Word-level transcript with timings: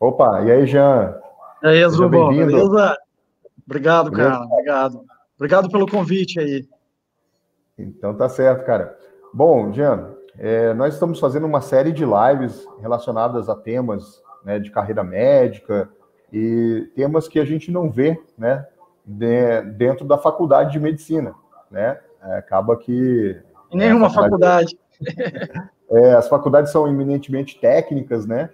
Opa, 0.00 0.42
e 0.42 0.52
aí, 0.52 0.66
Jean? 0.66 1.18
E 1.62 1.66
aí, 1.66 1.82
Azrubão, 1.82 2.28
beleza? 2.28 2.96
Obrigado, 3.66 4.10
beleza? 4.10 4.30
cara, 4.30 4.44
obrigado. 4.44 5.04
Obrigado 5.36 5.70
pelo 5.70 5.86
convite 5.86 6.40
aí. 6.40 6.68
Então 7.78 8.14
tá 8.14 8.28
certo, 8.28 8.64
cara. 8.64 8.96
Bom, 9.32 9.72
Jean, 9.72 10.14
é, 10.38 10.72
nós 10.74 10.94
estamos 10.94 11.20
fazendo 11.20 11.46
uma 11.46 11.60
série 11.60 11.92
de 11.92 12.04
lives 12.04 12.66
relacionadas 12.80 13.48
a 13.48 13.54
temas 13.54 14.22
né, 14.44 14.58
de 14.58 14.70
carreira 14.70 15.04
médica 15.04 15.88
e 16.32 16.90
temas 16.94 17.28
que 17.28 17.38
a 17.38 17.44
gente 17.44 17.70
não 17.70 17.90
vê 17.90 18.20
né, 18.36 18.66
de, 19.04 19.62
dentro 19.76 20.06
da 20.06 20.16
faculdade 20.16 20.72
de 20.72 20.80
medicina. 20.80 21.34
Né? 21.70 21.98
É, 22.22 22.38
acaba 22.38 22.76
que. 22.76 23.40
Em 23.70 23.76
nenhuma 23.76 24.10
faculdade. 24.10 24.78
faculdade. 24.98 25.70
é, 25.90 26.14
as 26.14 26.28
faculdades 26.28 26.72
são 26.72 26.88
eminentemente 26.88 27.60
técnicas, 27.60 28.26
né? 28.26 28.50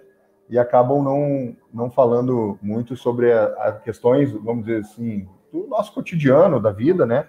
E 0.49 0.59
acabam 0.59 1.01
não, 1.03 1.55
não 1.73 1.89
falando 1.89 2.57
muito 2.61 2.95
sobre 2.95 3.31
as 3.31 3.81
questões, 3.81 4.31
vamos 4.31 4.65
dizer 4.65 4.81
assim, 4.81 5.27
do 5.51 5.67
nosso 5.67 5.93
cotidiano, 5.93 6.59
da 6.59 6.71
vida, 6.71 7.05
né? 7.05 7.27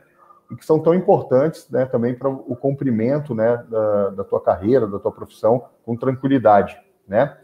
E 0.50 0.56
que 0.56 0.64
são 0.64 0.78
tão 0.78 0.94
importantes 0.94 1.68
né, 1.70 1.86
também 1.86 2.14
para 2.14 2.28
o 2.28 2.54
cumprimento 2.54 3.34
né, 3.34 3.64
da, 3.68 4.10
da 4.10 4.24
tua 4.24 4.40
carreira, 4.40 4.86
da 4.86 4.98
tua 4.98 5.10
profissão, 5.10 5.64
com 5.84 5.96
tranquilidade, 5.96 6.78
né? 7.08 7.36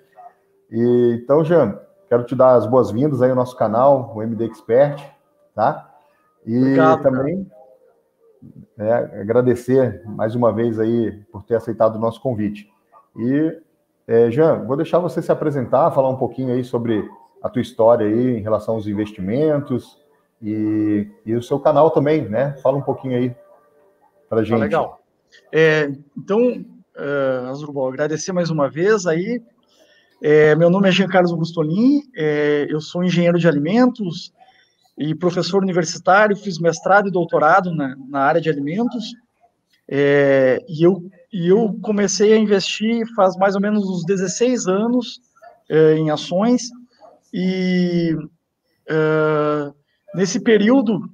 E, 0.70 1.20
então, 1.22 1.44
Jean, 1.44 1.78
quero 2.08 2.24
te 2.24 2.36
dar 2.36 2.54
as 2.54 2.66
boas-vindas 2.66 3.20
aí 3.20 3.30
ao 3.30 3.36
nosso 3.36 3.56
canal, 3.56 4.12
o 4.14 4.22
MD 4.22 4.44
Expert, 4.44 5.02
tá? 5.54 5.90
E 6.46 6.56
Obrigado, 6.56 7.02
também 7.02 7.50
é, 8.78 9.20
agradecer 9.20 10.02
mais 10.06 10.34
uma 10.34 10.52
vez 10.52 10.78
aí 10.78 11.12
por 11.30 11.42
ter 11.44 11.56
aceitado 11.56 11.96
o 11.96 12.00
nosso 12.00 12.20
convite. 12.20 12.68
E 13.16 13.60
é, 14.06 14.30
Jean, 14.30 14.64
vou 14.64 14.76
deixar 14.76 14.98
você 14.98 15.22
se 15.22 15.30
apresentar, 15.30 15.90
falar 15.92 16.08
um 16.08 16.16
pouquinho 16.16 16.52
aí 16.52 16.64
sobre 16.64 17.08
a 17.42 17.48
tua 17.48 17.62
história 17.62 18.06
aí 18.06 18.38
em 18.38 18.42
relação 18.42 18.74
aos 18.74 18.86
investimentos 18.86 19.98
e, 20.40 21.08
e 21.24 21.34
o 21.34 21.42
seu 21.42 21.58
canal 21.58 21.90
também, 21.90 22.28
né? 22.28 22.56
Fala 22.62 22.76
um 22.76 22.82
pouquinho 22.82 23.16
aí 23.16 23.34
para 24.28 24.38
a 24.38 24.42
tá 24.42 24.44
gente. 24.44 24.58
Tá 24.58 24.64
legal. 24.64 25.00
É, 25.52 25.90
então, 26.16 26.64
uh, 26.96 27.48
Azurubal, 27.48 27.88
agradecer 27.88 28.32
mais 28.32 28.50
uma 28.50 28.68
vez 28.68 29.06
aí. 29.06 29.42
É, 30.22 30.54
meu 30.54 30.70
nome 30.70 30.88
é 30.88 30.92
Jean 30.92 31.08
Carlos 31.08 31.32
Augustolin, 31.32 32.02
é, 32.16 32.66
eu 32.68 32.80
sou 32.80 33.02
engenheiro 33.02 33.40
de 33.40 33.48
alimentos 33.48 34.32
e 34.96 35.16
professor 35.16 35.60
universitário, 35.60 36.36
fiz 36.36 36.60
mestrado 36.60 37.08
e 37.08 37.10
doutorado 37.10 37.74
na, 37.74 37.96
na 38.08 38.20
área 38.20 38.40
de 38.40 38.48
alimentos. 38.48 39.14
É, 39.88 40.60
e 40.68 40.84
eu 40.84 41.02
e 41.32 41.48
eu 41.48 41.78
comecei 41.80 42.34
a 42.34 42.38
investir 42.38 43.06
faz 43.14 43.36
mais 43.36 43.54
ou 43.54 43.60
menos 43.60 43.88
uns 43.88 44.04
16 44.04 44.66
anos 44.68 45.20
é, 45.68 45.94
em 45.94 46.10
ações, 46.10 46.70
e 47.32 48.14
é, 48.86 49.72
nesse 50.14 50.40
período 50.40 51.10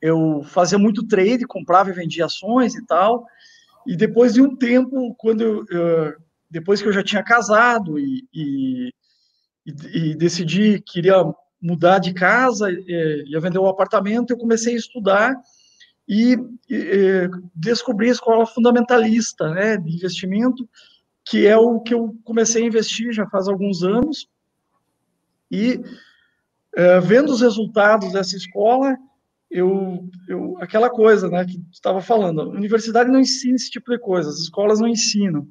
eu 0.00 0.42
fazia 0.44 0.78
muito 0.78 1.06
trade, 1.06 1.46
comprava 1.46 1.90
e 1.90 1.92
vendia 1.92 2.24
ações 2.24 2.74
e 2.74 2.86
tal, 2.86 3.26
e 3.86 3.96
depois 3.96 4.34
de 4.34 4.40
um 4.40 4.56
tempo, 4.56 5.14
quando 5.18 5.42
eu, 5.42 5.64
eu 5.70 6.14
depois 6.50 6.80
que 6.80 6.88
eu 6.88 6.92
já 6.92 7.02
tinha 7.02 7.22
casado 7.22 7.98
e, 7.98 8.26
e, 8.32 8.90
e, 9.66 10.14
decidi 10.14 10.80
que 10.80 10.92
queria 10.92 11.22
mudar 11.60 11.98
de 11.98 12.14
casa, 12.14 12.70
ia 12.70 13.40
vender 13.40 13.58
o 13.58 13.64
um 13.64 13.68
apartamento, 13.68 14.30
eu 14.30 14.38
comecei 14.38 14.74
a 14.74 14.78
estudar 14.78 15.36
e, 16.08 16.36
e 16.70 17.28
descobri 17.54 18.08
a 18.08 18.12
escola 18.12 18.46
fundamentalista 18.46 19.50
né, 19.50 19.76
de 19.76 19.94
investimento, 19.94 20.68
que 21.28 21.46
é 21.46 21.56
o 21.56 21.80
que 21.80 21.92
eu 21.92 22.16
comecei 22.24 22.62
a 22.62 22.66
investir 22.66 23.12
já 23.12 23.26
faz 23.26 23.48
alguns 23.48 23.82
anos, 23.82 24.26
e 25.50 25.80
é, 26.74 27.00
vendo 27.00 27.30
os 27.30 27.40
resultados 27.40 28.12
dessa 28.12 28.36
escola, 28.36 28.96
eu, 29.50 30.08
eu 30.28 30.56
aquela 30.60 30.90
coisa 30.90 31.28
né, 31.28 31.44
que 31.44 31.60
estava 31.72 32.00
falando, 32.00 32.40
a 32.40 32.48
universidade 32.48 33.10
não 33.10 33.20
ensina 33.20 33.56
esse 33.56 33.70
tipo 33.70 33.90
de 33.90 33.98
coisa, 33.98 34.28
as 34.28 34.38
escolas 34.38 34.80
não 34.80 34.88
ensinam. 34.88 35.46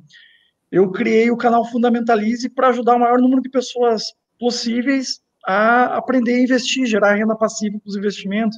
Eu 0.72 0.92
criei 0.92 1.32
o 1.32 1.38
canal 1.38 1.66
Fundamentalize 1.66 2.50
para 2.50 2.70
ajudar 2.70 2.96
o 2.96 3.00
maior 3.00 3.20
número 3.20 3.42
de 3.42 3.50
pessoas 3.50 4.04
possíveis 4.40 5.22
a 5.46 5.98
aprender 5.98 6.36
a 6.36 6.42
investir, 6.42 6.86
gerar 6.86 7.16
renda 7.16 7.36
passiva 7.36 7.80
para 7.80 7.90
os 7.90 7.96
investimentos, 7.96 8.58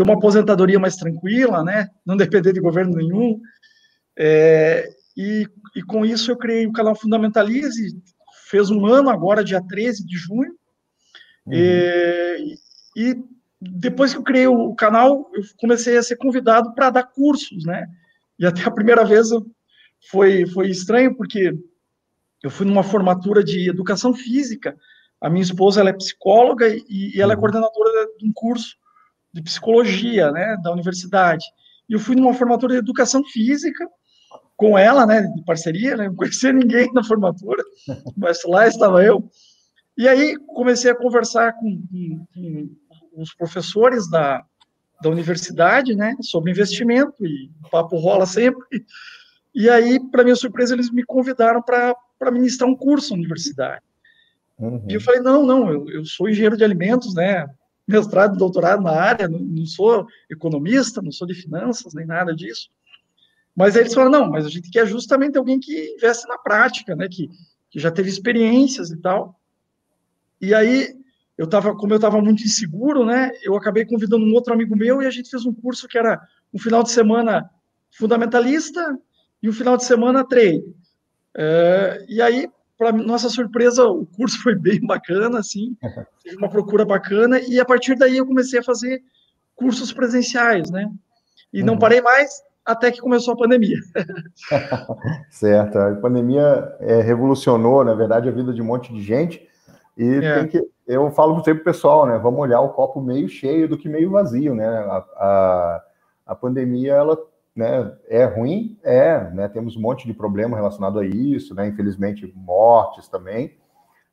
ter 0.00 0.02
uma 0.02 0.14
aposentadoria 0.14 0.78
mais 0.78 0.96
tranquila, 0.96 1.62
né? 1.62 1.88
Não 2.06 2.16
depender 2.16 2.54
de 2.54 2.60
governo 2.60 2.96
nenhum. 2.96 3.38
É, 4.18 4.88
e, 5.14 5.46
e, 5.76 5.82
com 5.82 6.06
isso 6.06 6.30
eu 6.30 6.36
criei 6.36 6.66
o 6.66 6.72
canal 6.72 6.94
Fundamentalize, 6.94 8.00
fez 8.48 8.70
um 8.70 8.86
ano 8.86 9.10
agora, 9.10 9.44
dia 9.44 9.62
13 9.62 10.06
de 10.06 10.16
junho. 10.16 10.52
Uhum. 11.46 11.52
É, 11.52 12.38
e 12.96 13.22
depois 13.60 14.12
que 14.12 14.18
eu 14.18 14.22
criei 14.22 14.46
o 14.46 14.74
canal, 14.74 15.30
eu 15.34 15.42
comecei 15.58 15.98
a 15.98 16.02
ser 16.02 16.16
convidado 16.16 16.74
para 16.74 16.88
dar 16.88 17.02
cursos, 17.02 17.64
né? 17.66 17.86
E 18.38 18.46
até 18.46 18.62
a 18.62 18.70
primeira 18.70 19.04
vez 19.04 19.28
foi, 20.10 20.46
foi 20.46 20.70
estranho, 20.70 21.14
porque 21.14 21.52
eu 22.42 22.50
fui 22.50 22.64
numa 22.64 22.82
formatura 22.82 23.44
de 23.44 23.68
educação 23.68 24.14
física. 24.14 24.74
A 25.20 25.28
minha 25.28 25.42
esposa 25.42 25.80
ela 25.80 25.90
é 25.90 25.92
psicóloga 25.92 26.66
e, 26.68 26.84
e 26.88 27.20
ela 27.20 27.34
é 27.34 27.36
uhum. 27.36 27.40
coordenadora 27.40 28.08
de 28.18 28.26
um 28.26 28.32
curso 28.32 28.79
de 29.32 29.42
psicologia, 29.42 30.30
né, 30.30 30.56
da 30.62 30.72
universidade. 30.72 31.44
E 31.88 31.94
eu 31.94 32.00
fui 32.00 32.16
numa 32.16 32.34
formatura 32.34 32.74
de 32.74 32.78
educação 32.78 33.22
física 33.24 33.88
com 34.56 34.76
ela, 34.76 35.06
né, 35.06 35.22
de 35.22 35.44
parceria, 35.44 35.96
né, 35.96 36.08
não 36.08 36.14
conhecia 36.14 36.52
ninguém 36.52 36.92
na 36.92 37.02
formatura, 37.02 37.62
mas 38.16 38.40
lá 38.44 38.66
estava 38.66 39.02
eu. 39.02 39.28
E 39.96 40.08
aí 40.08 40.36
comecei 40.54 40.90
a 40.90 40.94
conversar 40.94 41.54
com, 41.54 41.82
com, 41.90 42.26
com 43.12 43.22
os 43.22 43.34
professores 43.34 44.08
da, 44.10 44.44
da 45.02 45.08
universidade, 45.08 45.94
né, 45.94 46.14
sobre 46.20 46.50
investimento, 46.50 47.14
e 47.24 47.50
o 47.64 47.70
papo 47.70 47.96
rola 47.96 48.26
sempre. 48.26 48.84
E 49.54 49.68
aí, 49.68 49.98
para 50.10 50.22
minha 50.22 50.36
surpresa, 50.36 50.74
eles 50.74 50.90
me 50.90 51.04
convidaram 51.04 51.62
para 51.62 52.30
ministrar 52.30 52.68
um 52.68 52.76
curso 52.76 53.10
na 53.10 53.18
universidade. 53.18 53.82
Uhum. 54.58 54.84
E 54.88 54.94
eu 54.94 55.00
falei, 55.00 55.20
não, 55.20 55.44
não, 55.44 55.70
eu, 55.70 55.88
eu 55.88 56.04
sou 56.04 56.28
engenheiro 56.28 56.56
de 56.56 56.64
alimentos, 56.64 57.14
né, 57.14 57.46
mestrado, 57.90 58.36
doutorado 58.36 58.82
na 58.82 58.92
área, 58.92 59.28
não, 59.28 59.38
não, 59.38 59.66
sou 59.66 60.06
economista, 60.30 61.02
não 61.02 61.12
sou 61.12 61.26
de 61.26 61.34
finanças, 61.34 61.94
nem 61.94 62.06
nada 62.06 62.34
disso. 62.34 62.70
Mas 63.54 63.76
aí 63.76 63.82
eles 63.82 63.94
falaram, 63.94 64.12
não, 64.12 64.30
mas 64.30 64.46
a 64.46 64.48
gente 64.48 64.70
quer 64.70 64.86
justamente 64.86 65.36
alguém 65.36 65.58
que 65.60 65.94
investe 65.96 66.26
na 66.28 66.38
prática, 66.38 66.96
né, 66.96 67.08
que, 67.08 67.28
que 67.70 67.78
já 67.78 67.90
teve 67.90 68.08
experiências 68.08 68.90
e 68.90 68.96
tal. 68.96 69.38
E 70.40 70.54
aí, 70.54 70.96
eu 71.36 71.46
tava, 71.46 71.74
como 71.74 71.92
eu 71.92 71.96
estava 71.96 72.20
muito 72.20 72.42
inseguro, 72.42 73.04
né, 73.04 73.30
eu 73.42 73.56
acabei 73.56 73.84
convidando 73.84 74.24
um 74.24 74.32
outro 74.32 74.54
amigo 74.54 74.76
meu 74.76 75.02
e 75.02 75.06
a 75.06 75.10
gente 75.10 75.30
fez 75.30 75.44
um 75.44 75.52
curso 75.52 75.88
que 75.88 75.98
era 75.98 76.20
um 76.54 76.58
final 76.58 76.82
de 76.82 76.90
semana 76.90 77.50
fundamentalista 77.90 78.98
e 79.42 79.48
um 79.48 79.52
final 79.52 79.76
de 79.76 79.84
semana 79.84 80.24
trade. 80.24 80.64
É, 81.36 82.04
e 82.08 82.22
aí, 82.22 82.48
para 82.80 82.92
nossa 82.92 83.28
surpresa, 83.28 83.84
o 83.84 84.06
curso 84.06 84.42
foi 84.42 84.54
bem 84.54 84.80
bacana, 84.80 85.38
assim, 85.38 85.76
teve 86.24 86.36
uma 86.40 86.48
procura 86.48 86.82
bacana, 86.82 87.38
e 87.38 87.60
a 87.60 87.64
partir 87.64 87.94
daí 87.94 88.16
eu 88.16 88.26
comecei 88.26 88.58
a 88.58 88.62
fazer 88.62 89.02
cursos 89.54 89.92
presenciais, 89.92 90.70
né? 90.70 90.90
E 91.52 91.60
uhum. 91.60 91.66
não 91.66 91.78
parei 91.78 92.00
mais 92.00 92.42
até 92.64 92.90
que 92.90 93.02
começou 93.02 93.34
a 93.34 93.36
pandemia. 93.36 93.76
certo, 95.28 95.76
a 95.76 95.94
pandemia 95.96 96.74
é, 96.80 97.02
revolucionou, 97.02 97.84
na 97.84 97.92
verdade, 97.92 98.30
a 98.30 98.32
vida 98.32 98.50
de 98.50 98.62
um 98.62 98.66
monte 98.66 98.90
de 98.94 99.02
gente, 99.02 99.46
e 99.94 100.24
é. 100.24 100.46
que, 100.46 100.66
eu 100.86 101.10
falo 101.10 101.36
sempre 101.44 101.62
pro 101.62 101.74
pessoal, 101.74 102.06
né, 102.06 102.16
vamos 102.16 102.40
olhar 102.40 102.62
o 102.62 102.70
copo 102.70 102.98
meio 102.98 103.28
cheio 103.28 103.68
do 103.68 103.76
que 103.76 103.90
meio 103.90 104.10
vazio, 104.10 104.54
né, 104.54 104.66
a, 104.66 105.04
a, 105.16 105.82
a 106.28 106.34
pandemia, 106.34 106.94
ela 106.94 107.18
né, 107.54 107.92
é 108.08 108.24
ruim, 108.24 108.78
é, 108.82 109.30
né, 109.30 109.48
temos 109.48 109.76
um 109.76 109.80
monte 109.80 110.06
de 110.06 110.14
problema 110.14 110.56
relacionado 110.56 110.98
a 110.98 111.04
isso, 111.04 111.54
né, 111.54 111.68
infelizmente 111.68 112.32
mortes 112.34 113.08
também, 113.08 113.56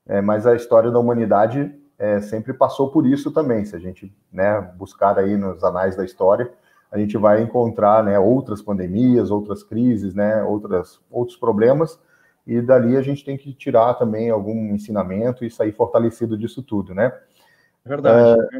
é, 0.07 0.21
mas 0.21 0.47
a 0.47 0.55
história 0.55 0.89
da 0.89 0.99
humanidade 0.99 1.73
é, 1.99 2.21
sempre 2.21 2.53
passou 2.53 2.91
por 2.91 3.05
isso 3.05 3.31
também. 3.31 3.65
Se 3.65 3.75
a 3.75 3.79
gente 3.79 4.13
né, 4.31 4.61
buscar 4.77 5.17
aí 5.17 5.35
nos 5.35 5.63
anais 5.63 5.95
da 5.95 6.05
história, 6.05 6.51
a 6.91 6.97
gente 6.97 7.17
vai 7.17 7.41
encontrar 7.41 8.03
né, 8.03 8.17
outras 8.17 8.61
pandemias, 8.61 9.31
outras 9.31 9.63
crises, 9.63 10.13
né, 10.13 10.43
outras, 10.43 11.01
outros 11.11 11.37
problemas, 11.37 11.99
e 12.45 12.61
dali 12.61 12.95
a 12.95 13.01
gente 13.01 13.25
tem 13.25 13.37
que 13.37 13.53
tirar 13.53 13.95
também 13.95 14.29
algum 14.29 14.73
ensinamento 14.73 15.43
e 15.43 15.51
sair 15.51 15.73
fortalecido 15.73 16.37
disso 16.37 16.63
tudo, 16.63 16.95
né? 16.95 17.11
Verdade. 17.83 18.39
É, 18.39 18.59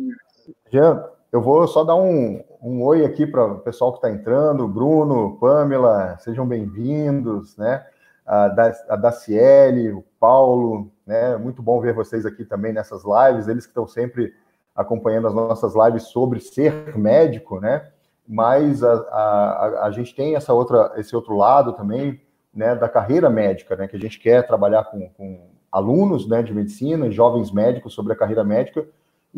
Jean, 0.69 1.06
eu 1.31 1.42
vou 1.42 1.66
só 1.68 1.86
dar 1.86 1.96
um, 1.96 2.44
um 2.62 2.83
oi 2.83 3.06
aqui 3.06 3.25
para 3.25 3.45
o 3.45 3.59
pessoal 3.59 3.92
que 3.92 4.00
está 4.00 4.09
entrando, 4.09 4.68
Bruno, 4.68 5.38
Pamela, 5.39 6.18
sejam 6.19 6.48
bem-vindos, 6.48 7.56
né? 7.57 7.86
A, 8.25 8.48
da, 8.50 8.74
a 8.89 8.95
Daciele, 8.95 9.92
o 9.92 10.04
Paulo, 10.19 10.92
né? 11.06 11.38
Muito 11.38 11.62
bom 11.62 11.80
ver 11.80 11.94
vocês 11.94 12.25
aqui 12.25 12.44
também 12.44 12.74
nessas 12.74 13.04
lives, 13.04 13.48
eles 13.48 13.65
que 13.65 13.71
estão 13.71 13.88
sempre 13.88 14.33
acompanhando 14.75 15.27
as 15.27 15.33
nossas 15.33 15.74
lives 15.75 16.04
sobre 16.04 16.39
ser 16.39 16.98
médico, 16.98 17.59
né? 17.59 17.89
Mas 18.27 18.83
a, 18.83 18.94
a, 18.94 19.86
a 19.86 19.92
gente 19.92 20.13
tem 20.15 20.36
essa 20.36 20.53
outra, 20.53 20.94
esse 20.98 21.15
outro 21.15 21.36
lado 21.36 21.74
também, 21.74 22.19
né? 22.53 22.75
Da 22.75 22.89
carreira 22.89 23.30
médica, 23.30 23.75
né? 23.75 23.88
Que 23.88 23.95
a 23.95 24.00
gente 24.00 24.19
quer 24.19 24.45
trabalhar 24.45 24.86
com, 24.86 25.10
com 25.10 25.48
alunos 25.71 26.27
né, 26.27 26.42
de 26.42 26.53
medicina, 26.53 27.12
jovens 27.12 27.51
médicos 27.51 27.94
sobre 27.94 28.13
a 28.13 28.15
carreira 28.15 28.44
médica, 28.44 28.88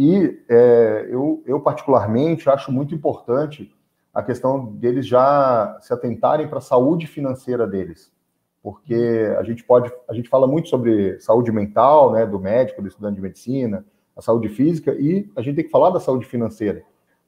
e 0.02 0.42
é, 0.48 1.10
eu, 1.10 1.44
eu, 1.46 1.60
particularmente, 1.60 2.50
acho 2.50 2.72
muito 2.72 2.96
importante 2.96 3.70
a 4.14 4.24
questão 4.24 4.66
deles 4.66 5.06
já 5.06 5.78
se 5.82 5.94
atentarem 5.94 6.48
para 6.48 6.60
a 6.60 6.62
saúde 6.62 7.06
financeira 7.06 7.68
deles, 7.68 8.10
porque 8.64 9.36
a 9.38 9.44
gente 9.44 9.62
pode, 9.62 9.92
a 10.08 10.14
gente 10.14 10.30
fala 10.30 10.48
muito 10.48 10.70
sobre 10.70 11.20
saúde 11.20 11.52
mental, 11.52 12.14
né, 12.14 12.26
do 12.26 12.40
médico, 12.40 12.82
do 12.82 12.88
estudante 12.88 13.16
de 13.16 13.22
medicina, 13.22 13.86
a 14.16 14.22
saúde 14.22 14.48
física, 14.48 14.94
e 14.94 15.30
a 15.36 15.42
gente 15.42 15.56
tem 15.56 15.66
que 15.66 15.70
falar 15.70 15.90
da 15.90 16.00
saúde 16.00 16.26
financeira, 16.26 16.82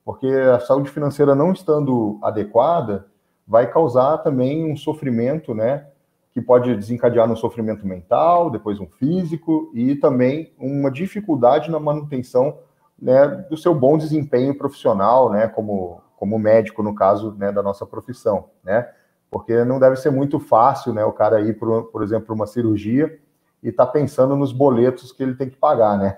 porque 0.06 0.28
a 0.28 0.62
saúde 0.62 0.90
financeira 0.90 1.36
não 1.36 1.52
estando 1.52 2.20
adequada 2.24 3.06
vai 3.46 3.70
causar 3.70 4.20
também 4.20 4.64
um 4.64 4.78
sofrimento, 4.78 5.54
né, 5.54 5.88
que 6.34 6.42
pode 6.42 6.76
desencadear 6.76 7.28
no 7.28 7.36
sofrimento 7.36 7.86
mental, 7.86 8.50
depois 8.50 8.80
um 8.80 8.88
físico 8.88 9.70
e 9.74 9.96
também 9.96 10.54
uma 10.58 10.90
dificuldade 10.90 11.70
na 11.70 11.80
manutenção 11.80 12.58
né, 13.00 13.28
do 13.50 13.58
seu 13.58 13.74
bom 13.76 13.98
desempenho 13.98 14.58
profissional, 14.58 15.30
né, 15.30 15.48
como, 15.48 16.02
como 16.16 16.40
médico, 16.40 16.82
no 16.82 16.96
caso 16.96 17.36
né, 17.38 17.52
da 17.52 17.62
nossa 17.62 17.86
profissão, 17.86 18.50
né, 18.64 18.88
porque 19.30 19.64
não 19.66 19.80
deve 19.80 19.98
ser 19.98 20.12
muito 20.12 20.40
fácil 20.40 20.94
né, 20.94 21.04
o 21.04 21.12
cara 21.12 21.42
ir, 21.42 21.58
por, 21.58 21.86
por 21.86 22.04
exemplo, 22.04 22.28
para 22.28 22.36
uma 22.36 22.48
cirurgia 22.48 23.20
e 23.62 23.70
estar 23.70 23.86
tá 23.86 23.92
pensando 23.92 24.36
nos 24.36 24.54
boletos 24.54 25.12
que 25.12 25.22
ele 25.22 25.36
tem 25.36 25.50
que 25.50 25.58
pagar, 25.58 25.98
né? 25.98 26.18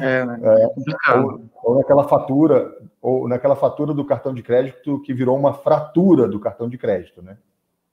É, 0.00 0.24
né? 0.24 0.40
É, 1.08 1.16
ou, 1.16 1.42
ou 1.62 1.78
naquela 1.78 2.06
fatura, 2.06 2.72
ou 3.00 3.28
naquela 3.28 3.56
fatura 3.56 3.92
do 3.92 4.04
cartão 4.04 4.32
de 4.32 4.40
crédito 4.40 5.00
que 5.00 5.12
virou 5.12 5.36
uma 5.36 5.54
fratura 5.54 6.28
do 6.28 6.38
cartão 6.38 6.68
de 6.68 6.78
crédito, 6.78 7.20
né? 7.20 7.36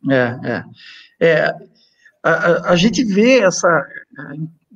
É, 0.09 0.39
é. 0.43 0.63
é 1.19 1.55
a, 2.21 2.71
a, 2.71 2.75
gente 2.75 3.03
vê 3.03 3.39
essa 3.39 3.85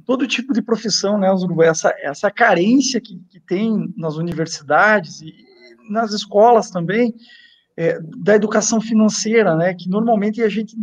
todo 0.06 0.28
tipo 0.28 0.54
de 0.54 0.62
profissão, 0.62 1.18
né, 1.18 1.28
essa, 1.66 1.94
essa 2.00 2.32
carência 2.32 3.00
que, 3.00 3.20
que 3.30 3.40
tem 3.40 3.94
nas 3.98 4.16
universidades 4.16 5.22
e 5.22 5.34
nas 5.90 6.12
escolas 6.12 6.70
também, 6.70 7.14
é, 7.76 8.00
da 8.18 8.36
educação 8.36 8.80
financeira, 8.80 9.56
né, 9.56 9.74
que 9.74 9.90
normalmente 9.90 10.42
a 10.42 10.50
gente 10.50 10.76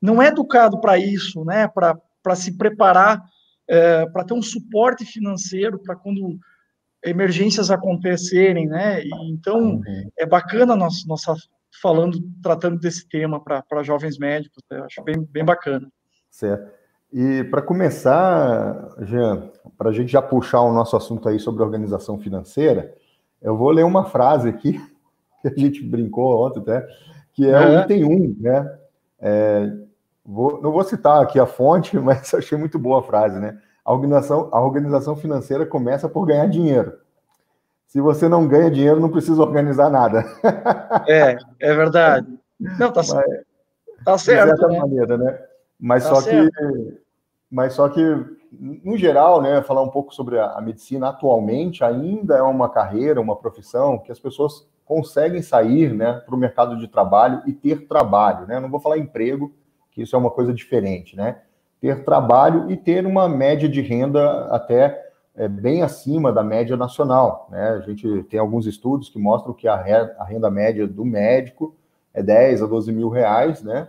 não 0.00 0.22
é 0.22 0.28
educado 0.28 0.80
para 0.80 0.98
isso, 0.98 1.44
né, 1.44 1.68
para 1.68 2.36
se 2.36 2.56
preparar, 2.56 3.22
é, 3.68 4.06
para 4.06 4.24
ter 4.24 4.34
um 4.34 4.42
suporte 4.42 5.04
financeiro 5.04 5.78
para 5.78 5.96
quando 5.96 6.38
emergências 7.04 7.70
acontecerem, 7.70 8.66
né, 8.66 9.02
e, 9.02 9.10
então 9.30 9.76
uhum. 9.76 10.10
é 10.18 10.26
bacana 10.26 10.76
nós, 10.76 11.04
nossa 11.06 11.34
falando, 11.80 12.18
tratando 12.42 12.78
desse 12.78 13.08
tema 13.08 13.42
para 13.42 13.82
jovens 13.82 14.18
médicos. 14.18 14.62
Eu 14.70 14.84
acho 14.84 15.02
bem, 15.02 15.20
bem 15.30 15.44
bacana. 15.44 15.88
Certo. 16.30 16.70
E 17.12 17.44
para 17.44 17.62
começar, 17.62 18.94
Jean, 19.00 19.50
para 19.76 19.90
a 19.90 19.92
gente 19.92 20.12
já 20.12 20.20
puxar 20.20 20.60
o 20.60 20.72
nosso 20.72 20.96
assunto 20.96 21.28
aí 21.28 21.38
sobre 21.38 21.62
organização 21.62 22.18
financeira, 22.18 22.94
eu 23.40 23.56
vou 23.56 23.70
ler 23.70 23.84
uma 23.84 24.04
frase 24.04 24.48
aqui, 24.48 24.78
que 25.40 25.48
a 25.48 25.54
gente 25.56 25.82
brincou 25.82 26.46
ontem 26.46 26.60
até, 26.60 26.86
que 27.32 27.46
é, 27.46 27.50
é. 27.50 27.78
o 27.78 27.82
item 27.82 28.04
1, 28.04 28.36
né? 28.40 28.78
É, 29.20 29.72
vou, 30.24 30.60
não 30.60 30.70
vou 30.70 30.84
citar 30.84 31.22
aqui 31.22 31.40
a 31.40 31.46
fonte, 31.46 31.96
mas 31.98 32.32
achei 32.34 32.58
muito 32.58 32.78
boa 32.78 33.00
a 33.00 33.02
frase, 33.02 33.38
né? 33.38 33.58
A 33.84 33.92
organização, 33.92 34.50
a 34.52 34.60
organização 34.60 35.16
financeira 35.16 35.64
começa 35.64 36.08
por 36.08 36.26
ganhar 36.26 36.46
dinheiro 36.46 36.92
se 37.88 38.02
você 38.02 38.28
não 38.28 38.46
ganha 38.46 38.70
dinheiro, 38.70 39.00
não 39.00 39.08
precisa 39.08 39.42
organizar 39.42 39.90
nada. 39.90 40.24
É, 41.08 41.38
é 41.60 41.74
verdade. 41.74 42.26
Não, 42.60 42.92
tá, 42.92 43.00
Mas, 43.00 43.08
tá 44.04 44.18
certo. 44.18 44.50
De 44.50 44.56
certa 44.58 44.68
né? 44.68 44.78
maneira, 44.78 45.16
né? 45.16 45.38
Mas 45.80 46.04
tá 46.04 46.14
só 46.14 46.20
certo. 46.20 46.52
que. 46.52 46.98
Mas 47.50 47.72
só 47.72 47.88
que, 47.88 48.00
no 48.52 48.96
geral, 48.98 49.40
né, 49.40 49.62
falar 49.62 49.80
um 49.80 49.88
pouco 49.88 50.14
sobre 50.14 50.38
a, 50.38 50.52
a 50.52 50.60
medicina 50.60 51.08
atualmente 51.08 51.82
ainda 51.82 52.36
é 52.36 52.42
uma 52.42 52.68
carreira, 52.68 53.22
uma 53.22 53.36
profissão 53.36 53.98
que 53.98 54.12
as 54.12 54.20
pessoas 54.20 54.68
conseguem 54.84 55.40
sair 55.40 55.94
né, 55.94 56.20
para 56.26 56.34
o 56.34 56.38
mercado 56.38 56.76
de 56.76 56.88
trabalho 56.88 57.42
e 57.46 57.54
ter 57.54 57.86
trabalho. 57.86 58.46
Né? 58.46 58.60
Não 58.60 58.70
vou 58.70 58.80
falar 58.80 58.98
emprego, 58.98 59.54
que 59.90 60.02
isso 60.02 60.14
é 60.14 60.18
uma 60.18 60.30
coisa 60.30 60.52
diferente, 60.52 61.16
né? 61.16 61.40
Ter 61.80 62.04
trabalho 62.04 62.70
e 62.70 62.76
ter 62.76 63.06
uma 63.06 63.28
média 63.28 63.68
de 63.68 63.80
renda 63.80 64.46
até 64.50 65.07
é 65.38 65.46
bem 65.46 65.82
acima 65.82 66.32
da 66.32 66.42
média 66.42 66.76
nacional. 66.76 67.46
Né? 67.48 67.68
A 67.70 67.80
gente 67.80 68.24
tem 68.24 68.40
alguns 68.40 68.66
estudos 68.66 69.08
que 69.08 69.20
mostram 69.20 69.54
que 69.54 69.68
a 69.68 69.76
renda 69.76 70.50
média 70.50 70.86
do 70.86 71.04
médico 71.04 71.76
é 72.12 72.20
10 72.20 72.64
a 72.64 72.66
12 72.66 72.90
mil 72.92 73.08
reais 73.08 73.62
né, 73.62 73.88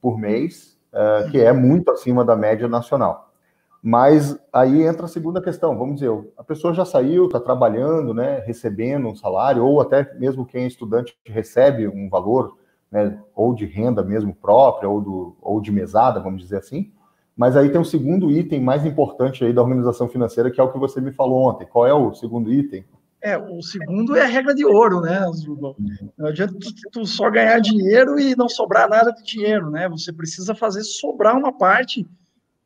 por 0.00 0.18
mês, 0.18 0.76
é, 0.92 1.28
que 1.30 1.40
é 1.40 1.52
muito 1.52 1.88
acima 1.92 2.24
da 2.24 2.34
média 2.34 2.66
nacional. 2.66 3.32
Mas 3.80 4.36
aí 4.52 4.82
entra 4.82 5.06
a 5.06 5.08
segunda 5.08 5.40
questão, 5.40 5.78
vamos 5.78 6.00
dizer, 6.00 6.10
a 6.36 6.42
pessoa 6.42 6.74
já 6.74 6.84
saiu, 6.84 7.26
está 7.26 7.38
trabalhando, 7.38 8.12
né, 8.12 8.42
recebendo 8.44 9.06
um 9.06 9.14
salário, 9.14 9.64
ou 9.64 9.80
até 9.80 10.12
mesmo 10.18 10.44
quem 10.44 10.64
é 10.64 10.66
estudante 10.66 11.16
recebe 11.24 11.86
um 11.86 12.08
valor, 12.08 12.58
né, 12.90 13.18
ou 13.34 13.54
de 13.54 13.66
renda 13.66 14.02
mesmo 14.02 14.34
própria, 14.34 14.88
ou, 14.88 15.00
do, 15.00 15.36
ou 15.40 15.60
de 15.60 15.70
mesada, 15.70 16.20
vamos 16.20 16.42
dizer 16.42 16.58
assim, 16.58 16.92
mas 17.36 17.56
aí 17.56 17.70
tem 17.70 17.80
um 17.80 17.84
segundo 17.84 18.30
item 18.30 18.60
mais 18.60 18.84
importante 18.84 19.44
aí 19.44 19.52
da 19.52 19.62
organização 19.62 20.08
financeira, 20.08 20.50
que 20.50 20.60
é 20.60 20.64
o 20.64 20.72
que 20.72 20.78
você 20.78 21.00
me 21.00 21.12
falou 21.12 21.48
ontem. 21.48 21.66
Qual 21.66 21.86
é 21.86 21.94
o 21.94 22.12
segundo 22.14 22.52
item? 22.52 22.84
É, 23.22 23.38
o 23.38 23.62
segundo 23.62 24.16
é 24.16 24.22
a 24.22 24.26
regra 24.26 24.52
de 24.52 24.64
ouro, 24.64 25.00
né, 25.00 25.24
Zuba? 25.32 25.76
Não 26.18 26.26
adianta 26.26 26.54
tu, 26.58 26.90
tu, 26.90 27.06
só 27.06 27.30
ganhar 27.30 27.60
dinheiro 27.60 28.18
e 28.18 28.34
não 28.34 28.48
sobrar 28.48 28.88
nada 28.88 29.12
de 29.12 29.22
dinheiro, 29.22 29.70
né? 29.70 29.88
Você 29.88 30.12
precisa 30.12 30.56
fazer 30.56 30.82
sobrar 30.82 31.36
uma 31.36 31.56
parte 31.56 32.04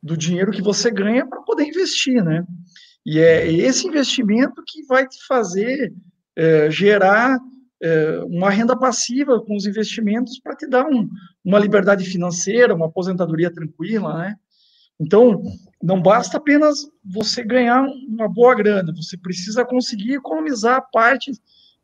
do 0.03 0.17
dinheiro 0.17 0.51
que 0.51 0.63
você 0.63 0.91
ganha 0.91 1.27
para 1.27 1.43
poder 1.43 1.65
investir, 1.65 2.25
né? 2.25 2.43
E 3.05 3.19
é 3.19 3.53
esse 3.53 3.87
investimento 3.87 4.63
que 4.67 4.83
vai 4.87 5.07
te 5.07 5.25
fazer 5.27 5.93
é, 6.35 6.71
gerar 6.71 7.39
é, 7.83 8.21
uma 8.25 8.49
renda 8.49 8.75
passiva 8.75 9.39
com 9.41 9.55
os 9.55 9.67
investimentos 9.67 10.41
para 10.41 10.57
te 10.57 10.67
dar 10.67 10.87
um, 10.87 11.07
uma 11.45 11.59
liberdade 11.59 12.05
financeira, 12.05 12.75
uma 12.75 12.87
aposentadoria 12.87 13.53
tranquila, 13.53 14.19
né? 14.19 14.37
Então, 14.99 15.43
não 15.83 16.01
basta 16.01 16.39
apenas 16.39 16.89
você 17.05 17.45
ganhar 17.45 17.87
uma 18.09 18.29
boa 18.29 18.55
grana, 18.55 18.93
você 18.95 19.17
precisa 19.17 19.65
conseguir 19.65 20.15
economizar 20.15 20.89
parte 20.93 21.33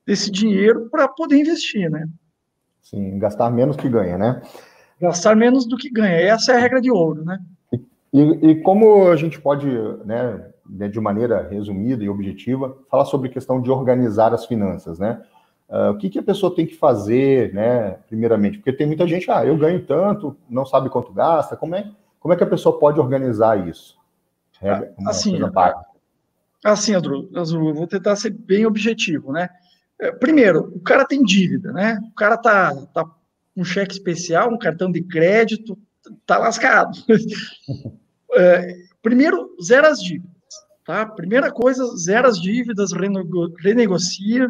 desse 0.06 0.30
dinheiro 0.30 0.88
para 0.90 1.06
poder 1.08 1.36
investir, 1.36 1.90
né? 1.90 2.08
Sim, 2.80 3.18
gastar 3.18 3.50
menos 3.50 3.76
que 3.76 3.88
ganha, 3.88 4.18
né? 4.18 4.42
Gastar 5.00 5.36
menos 5.36 5.66
do 5.66 5.76
que 5.76 5.90
ganha. 5.90 6.14
Essa 6.14 6.52
é 6.52 6.56
a 6.56 6.58
regra 6.58 6.80
de 6.80 6.90
ouro, 6.90 7.24
né? 7.24 7.38
E, 8.12 8.20
e 8.20 8.60
como 8.62 9.08
a 9.08 9.16
gente 9.16 9.40
pode, 9.40 9.66
né, 10.04 10.50
de 10.66 11.00
maneira 11.00 11.48
resumida 11.48 12.04
e 12.04 12.08
objetiva, 12.08 12.76
falar 12.90 13.04
sobre 13.06 13.28
a 13.28 13.32
questão 13.32 13.60
de 13.60 13.70
organizar 13.70 14.34
as 14.34 14.44
finanças, 14.44 14.98
né? 14.98 15.22
Uh, 15.68 15.92
o 15.92 15.96
que, 15.96 16.10
que, 16.10 16.18
a 16.18 16.22
pessoa 16.22 16.54
tem 16.54 16.66
que 16.66 16.76
fazer, 16.76 17.54
né, 17.54 17.96
primeiramente? 18.06 18.58
Porque 18.58 18.74
tem 18.74 18.86
muita 18.86 19.06
gente, 19.06 19.30
ah, 19.30 19.42
eu 19.46 19.56
ganho 19.56 19.82
tanto, 19.86 20.36
não 20.46 20.66
sabe 20.66 20.90
quanto 20.90 21.12
gasta, 21.14 21.56
como 21.56 21.74
é, 21.74 21.90
como 22.22 22.32
é 22.32 22.36
que 22.36 22.44
a 22.44 22.48
pessoa 22.48 22.78
pode 22.78 23.00
organizar 23.00 23.68
isso? 23.68 23.98
É 24.62 24.92
assim, 25.08 25.36
assim, 26.64 26.94
Andrew, 26.94 27.28
eu 27.32 27.74
vou 27.74 27.86
tentar 27.88 28.14
ser 28.14 28.30
bem 28.30 28.64
objetivo, 28.64 29.32
né? 29.32 29.48
É, 30.00 30.12
primeiro, 30.12 30.72
o 30.72 30.80
cara 30.80 31.04
tem 31.04 31.24
dívida, 31.24 31.72
né? 31.72 31.98
O 32.12 32.14
cara 32.14 32.36
tá, 32.36 32.72
tá 32.94 33.04
com 33.04 33.60
um 33.60 33.64
cheque 33.64 33.92
especial, 33.92 34.52
um 34.52 34.58
cartão 34.58 34.90
de 34.90 35.02
crédito, 35.02 35.76
tá 36.24 36.38
lascado. 36.38 36.96
é, 38.34 38.76
primeiro, 39.02 39.56
zera 39.60 39.88
as 39.88 40.00
dívidas, 40.00 40.30
tá? 40.86 41.04
Primeira 41.04 41.50
coisa, 41.50 41.84
zera 41.96 42.28
as 42.28 42.40
dívidas, 42.40 42.92
renego, 42.92 43.52
renegocia 43.58 44.48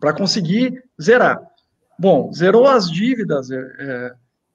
para 0.00 0.12
conseguir 0.12 0.82
zerar. 1.00 1.40
Bom, 1.96 2.32
zerou 2.32 2.66
as 2.66 2.90
dívidas, 2.90 3.48
é, 3.52 3.60
é 3.78 4.14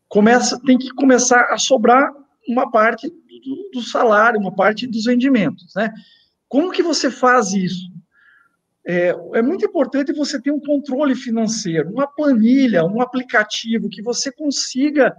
começa, 0.09 0.59
tem 0.65 0.77
que 0.77 0.89
começar 0.89 1.43
a 1.51 1.57
sobrar 1.57 2.11
uma 2.47 2.69
parte 2.69 3.07
do, 3.07 3.69
do, 3.71 3.81
salário, 3.81 4.39
uma 4.39 4.53
parte 4.53 4.87
dos 4.87 5.05
rendimentos, 5.05 5.73
né? 5.75 5.93
Como 6.49 6.71
que 6.71 6.81
você 6.81 7.11
faz 7.11 7.53
isso? 7.53 7.87
É, 8.85 9.15
é, 9.35 9.41
muito 9.41 9.63
importante 9.63 10.11
você 10.11 10.41
ter 10.41 10.51
um 10.51 10.59
controle 10.59 11.13
financeiro, 11.13 11.91
uma 11.91 12.07
planilha, 12.07 12.83
um 12.83 13.01
aplicativo 13.01 13.87
que 13.87 14.01
você 14.01 14.31
consiga 14.31 15.15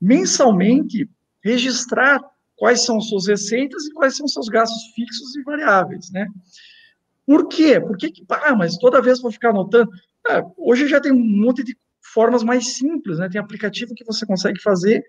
mensalmente 0.00 1.08
registrar 1.40 2.20
quais 2.56 2.84
são 2.84 3.00
suas 3.00 3.28
receitas 3.28 3.84
e 3.86 3.92
quais 3.92 4.16
são 4.16 4.26
seus 4.26 4.48
gastos 4.48 4.92
fixos 4.94 5.36
e 5.36 5.42
variáveis, 5.42 6.10
né? 6.10 6.26
Por 7.24 7.46
quê? 7.46 7.80
Porque 7.80 8.10
que, 8.10 8.24
ah, 8.28 8.56
mas 8.56 8.76
toda 8.76 9.00
vez 9.00 9.20
vou 9.20 9.30
ficar 9.30 9.50
anotando. 9.50 9.90
Ah, 10.28 10.42
hoje 10.56 10.88
já 10.88 11.00
tem 11.00 11.12
um 11.12 11.24
monte 11.24 11.62
de 11.62 11.76
formas 12.12 12.42
mais 12.42 12.74
simples, 12.74 13.18
né? 13.18 13.28
Tem 13.28 13.40
aplicativo 13.40 13.94
que 13.94 14.04
você 14.04 14.26
consegue 14.26 14.60
fazer, 14.60 15.02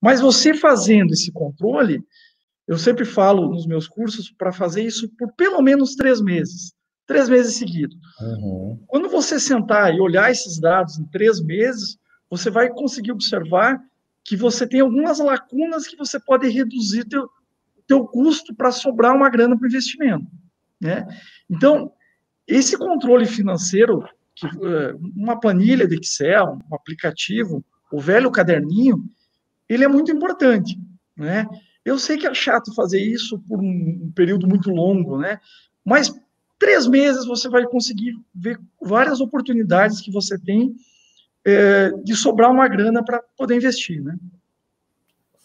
mas 0.00 0.20
você 0.20 0.54
fazendo 0.54 1.12
esse 1.12 1.32
controle, 1.32 2.02
eu 2.66 2.78
sempre 2.78 3.04
falo 3.04 3.48
nos 3.48 3.66
meus 3.66 3.86
cursos 3.86 4.30
para 4.30 4.52
fazer 4.52 4.82
isso 4.82 5.08
por 5.18 5.32
pelo 5.34 5.60
menos 5.62 5.94
três 5.94 6.20
meses, 6.20 6.72
três 7.06 7.28
meses 7.28 7.56
seguidos. 7.56 7.96
Uhum. 8.20 8.82
Quando 8.86 9.08
você 9.08 9.38
sentar 9.38 9.94
e 9.94 10.00
olhar 10.00 10.30
esses 10.30 10.58
dados 10.58 10.98
em 10.98 11.04
três 11.06 11.40
meses, 11.40 11.98
você 12.30 12.50
vai 12.50 12.70
conseguir 12.70 13.12
observar 13.12 13.80
que 14.24 14.36
você 14.36 14.66
tem 14.66 14.80
algumas 14.80 15.18
lacunas 15.18 15.86
que 15.86 15.96
você 15.96 16.18
pode 16.18 16.48
reduzir 16.48 17.04
teu, 17.04 17.28
teu 17.86 18.06
custo 18.06 18.54
para 18.54 18.72
sobrar 18.72 19.14
uma 19.14 19.28
grana 19.28 19.56
para 19.56 19.64
o 19.64 19.68
investimento, 19.68 20.26
né? 20.80 21.06
Então, 21.48 21.92
esse 22.46 22.76
controle 22.78 23.26
financeiro, 23.26 24.02
que, 24.34 24.46
é, 24.46 24.94
uma 25.16 25.38
planilha 25.38 25.86
de 25.86 25.96
Excel, 25.96 26.58
um 26.70 26.74
aplicativo, 26.74 27.64
o 27.92 28.00
velho 28.00 28.30
caderninho, 28.30 29.04
ele 29.68 29.84
é 29.84 29.88
muito 29.88 30.10
importante, 30.10 30.78
né? 31.16 31.46
Eu 31.84 31.98
sei 31.98 32.16
que 32.16 32.26
é 32.26 32.34
chato 32.34 32.74
fazer 32.74 33.00
isso 33.00 33.38
por 33.40 33.60
um 33.60 34.10
período 34.14 34.46
muito 34.48 34.70
longo, 34.70 35.18
né? 35.18 35.38
Mas 35.84 36.12
três 36.58 36.86
meses 36.86 37.26
você 37.26 37.48
vai 37.48 37.64
conseguir 37.66 38.14
ver 38.34 38.58
várias 38.80 39.20
oportunidades 39.20 40.00
que 40.00 40.10
você 40.10 40.38
tem 40.38 40.74
é, 41.44 41.90
de 42.02 42.16
sobrar 42.16 42.50
uma 42.50 42.66
grana 42.66 43.04
para 43.04 43.22
poder 43.36 43.56
investir, 43.56 44.02
né? 44.02 44.16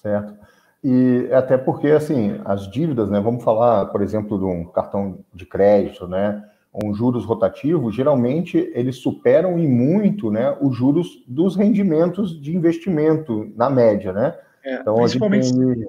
Certo. 0.01 0.33
E 0.81 1.29
até 1.33 1.57
porque, 1.57 1.87
assim, 1.87 2.39
as 2.45 2.71
dívidas, 2.71 3.09
né? 3.09 3.19
Vamos 3.19 3.43
falar, 3.43 3.87
por 3.87 4.01
exemplo, 4.01 4.37
de 4.37 4.45
um 4.45 4.63
cartão 4.65 5.25
de 5.33 5.45
crédito, 5.45 6.07
né? 6.07 6.41
Um 6.73 6.93
juros 6.93 7.25
rotativo, 7.25 7.91
geralmente 7.91 8.71
eles 8.75 8.97
superam 8.97 9.57
em 9.57 9.67
muito, 9.67 10.29
né? 10.29 10.55
Os 10.61 10.75
juros 10.75 11.23
dos 11.27 11.55
rendimentos 11.55 12.39
de 12.39 12.55
investimento 12.55 13.51
na 13.55 13.69
média, 13.69 14.13
né? 14.13 14.37
É, 14.63 14.75
então, 14.75 14.95
principalmente, 14.95 15.51
tem... 15.51 15.87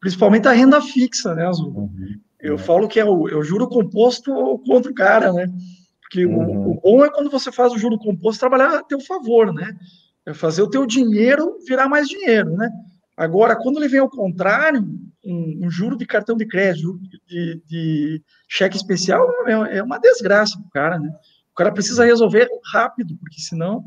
principalmente 0.00 0.48
a 0.48 0.52
renda 0.52 0.80
fixa, 0.80 1.34
né, 1.34 1.46
Azul? 1.46 1.70
Uhum. 1.70 2.18
Eu 2.40 2.54
é. 2.54 2.58
falo 2.58 2.88
que 2.88 2.98
é 2.98 3.04
o, 3.04 3.28
é 3.28 3.34
o 3.34 3.42
juro 3.42 3.68
composto 3.68 4.32
contra 4.66 4.90
o 4.90 4.94
cara, 4.94 5.32
né? 5.32 5.46
Porque 6.00 6.24
uhum. 6.24 6.68
o, 6.68 6.70
o, 6.70 6.80
bom 6.80 7.04
é 7.04 7.10
quando 7.10 7.30
você 7.30 7.52
faz 7.52 7.72
o 7.72 7.78
juro 7.78 7.98
composto 7.98 8.40
trabalhar 8.40 8.78
a 8.78 8.82
teu 8.82 9.00
favor, 9.00 9.52
né? 9.52 9.76
É 10.24 10.32
fazer 10.32 10.62
o 10.62 10.70
teu 10.70 10.86
dinheiro 10.86 11.58
virar 11.66 11.88
mais 11.88 12.08
dinheiro, 12.08 12.56
né? 12.56 12.70
Agora, 13.18 13.56
quando 13.56 13.78
ele 13.78 13.88
vem 13.88 13.98
ao 13.98 14.08
contrário, 14.08 14.80
um, 15.26 15.66
um 15.66 15.70
juro 15.70 15.98
de 15.98 16.06
cartão 16.06 16.36
de 16.36 16.46
crédito, 16.46 17.00
de, 17.26 17.60
de 17.66 18.22
cheque 18.46 18.76
especial, 18.76 19.28
é, 19.44 19.78
é 19.78 19.82
uma 19.82 19.98
desgraça 19.98 20.56
para 20.56 20.66
o 20.66 20.70
cara, 20.70 20.98
né? 21.00 21.12
O 21.50 21.54
cara 21.56 21.72
precisa 21.72 22.04
resolver 22.04 22.48
rápido, 22.72 23.16
porque 23.16 23.40
senão. 23.40 23.84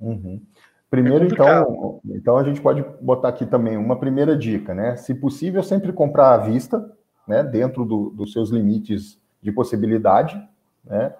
Uhum. 0.00 0.42
Primeiro, 0.90 1.26
é 1.26 1.28
então, 1.28 2.00
então 2.06 2.36
a 2.36 2.42
gente 2.42 2.60
pode 2.60 2.84
botar 3.00 3.28
aqui 3.28 3.46
também 3.46 3.76
uma 3.76 4.00
primeira 4.00 4.36
dica, 4.36 4.74
né? 4.74 4.96
Se 4.96 5.14
possível, 5.14 5.62
sempre 5.62 5.92
comprar 5.92 6.34
à 6.34 6.38
vista, 6.38 6.92
né? 7.24 7.44
Dentro 7.44 7.84
do, 7.84 8.10
dos 8.10 8.32
seus 8.32 8.50
limites 8.50 9.16
de 9.40 9.52
possibilidade, 9.52 10.36
né? 10.84 11.14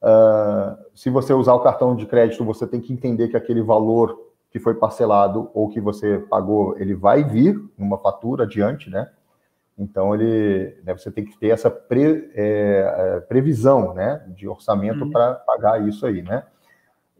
Uh, 0.00 0.78
se 0.94 1.10
você 1.10 1.32
usar 1.32 1.54
o 1.54 1.60
cartão 1.60 1.96
de 1.96 2.06
crédito, 2.06 2.44
você 2.44 2.64
tem 2.64 2.80
que 2.80 2.92
entender 2.92 3.26
que 3.26 3.36
aquele 3.36 3.60
valor 3.60 4.31
que 4.52 4.60
foi 4.60 4.74
parcelado 4.74 5.50
ou 5.54 5.68
que 5.68 5.80
você 5.80 6.18
pagou, 6.18 6.78
ele 6.78 6.94
vai 6.94 7.24
vir 7.24 7.58
numa 7.76 7.98
fatura 7.98 8.44
adiante, 8.44 8.90
né? 8.90 9.08
Então 9.78 10.14
ele, 10.14 10.76
né, 10.84 10.92
você 10.92 11.10
tem 11.10 11.24
que 11.24 11.36
ter 11.38 11.48
essa 11.48 11.70
pre, 11.70 12.30
é, 12.34 13.16
é 13.16 13.20
previsão, 13.20 13.94
né, 13.94 14.22
de 14.28 14.46
orçamento 14.46 15.04
uhum. 15.04 15.10
para 15.10 15.34
pagar 15.34 15.82
isso 15.88 16.04
aí, 16.06 16.22
né? 16.22 16.44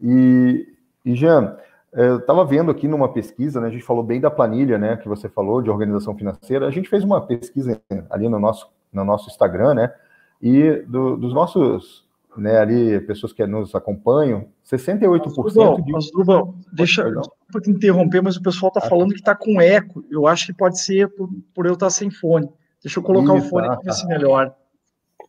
E, 0.00 0.66
e 1.04 1.14
Jean, 1.14 1.56
eu 1.92 2.18
estava 2.18 2.44
vendo 2.44 2.70
aqui 2.70 2.86
numa 2.86 3.10
pesquisa, 3.10 3.60
né, 3.60 3.68
a 3.68 3.70
gente 3.70 3.84
falou 3.84 4.02
bem 4.02 4.20
da 4.20 4.30
planilha, 4.30 4.76
né, 4.76 4.98
que 4.98 5.08
você 5.08 5.28
falou 5.28 5.62
de 5.62 5.70
organização 5.70 6.14
financeira. 6.14 6.66
A 6.66 6.70
gente 6.70 6.90
fez 6.90 7.02
uma 7.02 7.26
pesquisa 7.26 7.80
ali 8.10 8.28
no 8.28 8.38
nosso 8.38 8.70
no 8.92 9.04
nosso 9.04 9.28
Instagram, 9.30 9.74
né? 9.74 9.94
E 10.40 10.84
do, 10.86 11.16
dos 11.16 11.32
nossos 11.32 12.04
né, 12.36 12.58
ali, 12.58 13.00
pessoas 13.02 13.32
que 13.32 13.46
nos 13.46 13.74
acompanham, 13.74 14.48
68% 14.64 15.84
de. 15.84 15.96
Asdrubal, 15.96 16.54
deixa 16.72 17.02
eu 17.02 17.60
te 17.60 17.70
interromper, 17.70 18.22
mas 18.22 18.36
o 18.36 18.42
pessoal 18.42 18.68
está 18.68 18.80
ah, 18.84 18.88
falando 18.88 19.10
que 19.10 19.20
está 19.20 19.34
com 19.34 19.60
eco. 19.60 20.04
Eu 20.10 20.26
acho 20.26 20.46
que 20.46 20.54
pode 20.54 20.80
ser 20.80 21.08
por, 21.08 21.28
por 21.54 21.66
eu 21.66 21.74
estar 21.74 21.90
sem 21.90 22.10
fone. 22.10 22.48
Deixa 22.82 22.98
eu 22.98 23.02
colocar 23.02 23.36
Isso, 23.36 23.46
o 23.46 23.50
fone 23.50 23.66
para 23.66 23.80
ver 23.80 23.92
se 23.92 24.06
melhor. 24.06 24.54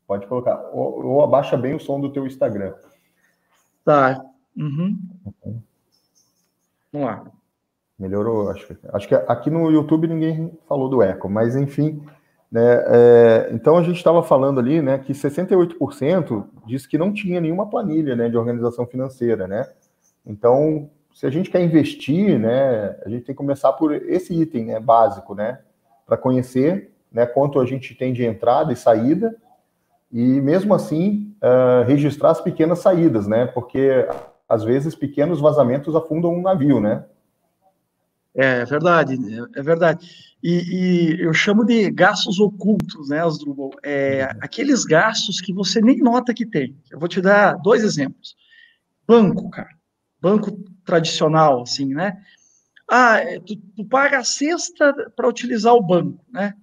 Pode 0.07 0.27
colocar. 0.27 0.61
Ou, 0.71 1.05
ou, 1.05 1.23
abaixa 1.23 1.57
bem 1.57 1.75
o 1.75 1.79
som 1.79 1.99
do 1.99 2.11
teu 2.11 2.25
Instagram. 2.25 2.73
Tá. 3.83 4.23
Uhum. 4.55 4.97
uhum. 5.43 5.61
Vamos 6.91 7.07
lá. 7.07 7.25
Melhorou, 7.99 8.49
acho 8.49 8.67
que. 8.67 8.77
Acho 8.91 9.07
que 9.07 9.15
aqui 9.15 9.49
no 9.49 9.69
YouTube 9.71 10.07
ninguém 10.07 10.51
falou 10.67 10.89
do 10.89 11.01
eco, 11.01 11.29
mas 11.29 11.55
enfim. 11.55 12.03
Né, 12.53 12.83
é, 12.85 13.49
então 13.51 13.77
a 13.77 13.81
gente 13.81 13.97
estava 13.97 14.21
falando 14.21 14.59
ali, 14.59 14.79
né, 14.79 14.99
que 14.99 15.11
68% 15.11 16.45
disse 16.67 16.87
que 16.87 16.99
não 16.99 17.11
tinha 17.11 17.41
nenhuma 17.41 17.67
planilha, 17.67 18.15
né, 18.15 18.29
de 18.29 18.37
organização 18.37 18.85
financeira, 18.85 19.47
né. 19.47 19.67
Então, 20.23 20.87
se 21.15 21.25
a 21.25 21.31
gente 21.31 21.49
quer 21.49 21.63
investir, 21.63 22.37
né, 22.37 22.95
a 23.03 23.09
gente 23.09 23.25
tem 23.25 23.33
que 23.33 23.39
começar 23.39 23.73
por 23.73 23.91
esse 23.91 24.39
item, 24.39 24.65
né, 24.65 24.79
básico, 24.79 25.33
né, 25.33 25.61
para 26.05 26.15
conhecer, 26.15 26.91
né, 27.11 27.25
quanto 27.25 27.59
a 27.59 27.65
gente 27.65 27.95
tem 27.95 28.13
de 28.13 28.23
entrada 28.23 28.71
e 28.71 28.75
saída 28.75 29.35
e 30.11 30.39
mesmo 30.39 30.75
assim 30.75 31.33
uh, 31.41 31.83
registrar 31.87 32.29
as 32.29 32.41
pequenas 32.41 32.77
saídas, 32.77 33.25
né, 33.25 33.47
porque 33.47 34.07
às 34.47 34.63
vezes 34.63 34.93
pequenos 34.93 35.41
vazamentos 35.41 35.95
afundam 35.95 36.31
um 36.31 36.43
navio, 36.43 36.79
né. 36.79 37.03
É, 38.35 38.61
é 38.61 38.65
verdade, 38.65 39.15
é 39.55 39.61
verdade. 39.61 40.33
E, 40.41 40.51
e, 40.51 41.21
eu 41.21 41.33
chamo 41.33 41.63
de 41.63 41.89
gastos 41.91 42.39
ocultos, 42.39 43.09
né, 43.09 43.23
Asdrubal? 43.23 43.71
É, 43.83 44.23
aqueles 44.41 44.83
gastos 44.83 45.39
que 45.39 45.53
você 45.53 45.79
nem 45.79 45.99
nota 45.99 46.33
que 46.33 46.45
tem. 46.45 46.75
Eu 46.91 46.99
vou 46.99 47.07
te 47.07 47.21
dar 47.21 47.53
dois 47.57 47.83
exemplos. 47.83 48.35
Banco, 49.07 49.49
cara. 49.49 49.69
Banco 50.19 50.51
tradicional, 50.83 51.61
assim, 51.61 51.93
né? 51.93 52.17
Ah, 52.89 53.19
é, 53.19 53.39
tu, 53.39 53.55
tu 53.75 53.85
paga 53.85 54.19
a 54.19 54.23
cesta 54.23 54.93
para 55.15 55.29
utilizar 55.29 55.73
o 55.73 55.81
banco, 55.81 56.25
né? 56.31 56.53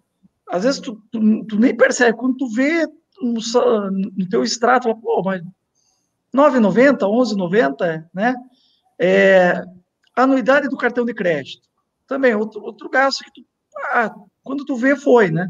Às 0.49 0.65
vezes 0.65 0.81
tu, 0.81 1.01
tu, 1.11 1.45
tu, 1.47 1.59
nem 1.59 1.77
percebe. 1.77 2.19
Quando 2.19 2.37
tu 2.37 2.49
vê 2.49 2.87
no, 3.23 3.41
no 3.91 4.29
teu 4.29 4.43
extrato, 4.43 4.95
pô, 4.97 5.23
mas 5.25 5.43
9,90, 6.35 6.99
11,90, 6.99 8.05
né? 8.13 8.35
É, 8.99 9.65
anuidade 10.23 10.69
do 10.69 10.77
cartão 10.77 11.05
de 11.05 11.15
crédito. 11.15 11.69
Também, 12.07 12.35
outro, 12.35 12.61
outro 12.63 12.89
gasto 12.89 13.25
que 13.25 13.31
tu 13.33 13.47
ah, 13.93 14.13
quando 14.43 14.65
tu 14.65 14.77
vê, 14.77 14.97
foi, 14.97 15.31
né? 15.31 15.49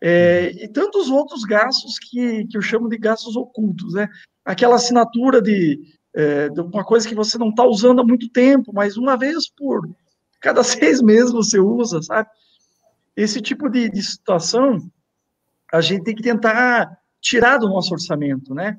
É, 0.00 0.50
e 0.64 0.68
tantos 0.68 1.08
outros 1.08 1.44
gastos 1.44 1.98
que, 1.98 2.46
que 2.46 2.56
eu 2.56 2.62
chamo 2.62 2.88
de 2.88 2.98
gastos 2.98 3.36
ocultos, 3.36 3.94
né? 3.94 4.08
Aquela 4.44 4.76
assinatura 4.76 5.40
de, 5.40 5.80
é, 6.14 6.48
de 6.48 6.60
uma 6.60 6.84
coisa 6.84 7.08
que 7.08 7.14
você 7.14 7.38
não 7.38 7.48
está 7.50 7.64
usando 7.64 8.00
há 8.00 8.04
muito 8.04 8.28
tempo, 8.28 8.72
mas 8.72 8.96
uma 8.96 9.16
vez 9.16 9.48
por 9.48 9.88
cada 10.40 10.62
seis 10.64 11.00
meses 11.00 11.32
você 11.32 11.58
usa, 11.58 12.02
sabe? 12.02 12.28
Esse 13.16 13.40
tipo 13.40 13.68
de, 13.68 13.88
de 13.88 14.02
situação 14.02 14.78
a 15.72 15.80
gente 15.80 16.04
tem 16.04 16.14
que 16.14 16.22
tentar 16.22 16.98
tirar 17.20 17.58
do 17.58 17.68
nosso 17.68 17.92
orçamento, 17.94 18.54
né? 18.54 18.76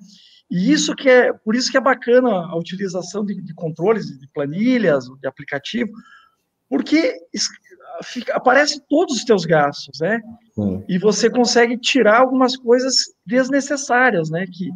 E 0.49 0.71
isso 0.71 0.95
que 0.95 1.09
é, 1.09 1.33
por 1.33 1.55
isso 1.55 1.71
que 1.71 1.77
é 1.77 1.81
bacana 1.81 2.29
a 2.29 2.55
utilização 2.55 3.25
de, 3.25 3.41
de 3.41 3.53
controles, 3.53 4.05
de 4.19 4.27
planilhas, 4.27 5.05
de 5.19 5.27
aplicativo, 5.27 5.91
porque 6.69 7.15
fica, 8.03 8.35
aparece 8.35 8.81
todos 8.87 9.17
os 9.17 9.23
teus 9.23 9.45
gastos, 9.45 9.99
né? 9.99 10.21
E 10.87 10.97
você 10.97 11.29
consegue 11.29 11.77
tirar 11.77 12.19
algumas 12.19 12.55
coisas 12.55 12.95
desnecessárias, 13.25 14.29
né? 14.29 14.45
Que, 14.45 14.69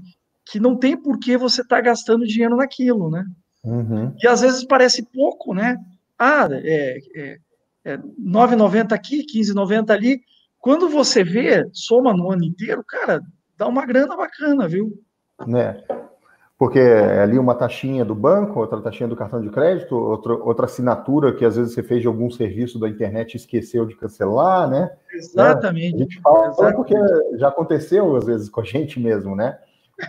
que 0.46 0.60
não 0.60 0.76
tem 0.76 0.98
por 0.98 1.20
que 1.20 1.38
você 1.38 1.62
estar 1.62 1.78
tá 1.78 1.82
gastando 1.82 2.26
dinheiro 2.26 2.56
naquilo, 2.56 3.10
né? 3.10 3.26
Uhum. 3.64 4.16
E 4.22 4.28
às 4.28 4.42
vezes 4.42 4.64
parece 4.64 5.04
pouco, 5.04 5.54
né? 5.54 5.78
Ah, 6.18 6.48
é, 6.52 6.98
é, 7.16 7.38
é 7.86 7.98
9,90 7.98 8.92
aqui, 8.94 9.26
15,90 9.26 9.92
ali. 9.92 10.22
Quando 10.60 10.90
você 10.90 11.24
vê, 11.24 11.68
soma 11.72 12.14
no 12.14 12.32
ano 12.32 12.44
inteiro, 12.44 12.84
cara, 12.86 13.22
dá 13.58 13.68
uma 13.68 13.86
grana 13.86 14.16
bacana, 14.16 14.68
viu? 14.68 15.02
Né? 15.48 15.82
porque 16.60 16.78
é 16.78 17.22
ali 17.22 17.40
uma 17.40 17.56
taxinha 17.56 18.04
do 18.04 18.14
banco, 18.14 18.60
outra 18.60 18.82
taxinha 18.82 19.08
do 19.08 19.16
cartão 19.16 19.40
de 19.40 19.50
crédito, 19.50 19.96
outra, 19.96 20.34
outra 20.34 20.66
assinatura 20.66 21.34
que 21.34 21.46
às 21.46 21.56
vezes 21.56 21.74
você 21.74 21.82
fez 21.82 22.02
de 22.02 22.08
algum 22.08 22.30
serviço 22.30 22.78
da 22.78 22.90
internet 22.90 23.34
e 23.34 23.38
esqueceu 23.38 23.86
de 23.86 23.96
cancelar, 23.96 24.70
né? 24.70 24.92
Exatamente. 25.14 25.96
Né? 25.96 25.96
A 25.96 26.04
gente 26.04 26.22
fala 26.22 26.48
Exatamente. 26.48 26.76
porque 26.76 27.38
já 27.38 27.48
aconteceu 27.48 28.14
às 28.14 28.26
vezes 28.26 28.50
com 28.50 28.60
a 28.60 28.66
gente 28.66 29.00
mesmo, 29.00 29.38
né? 29.38 29.58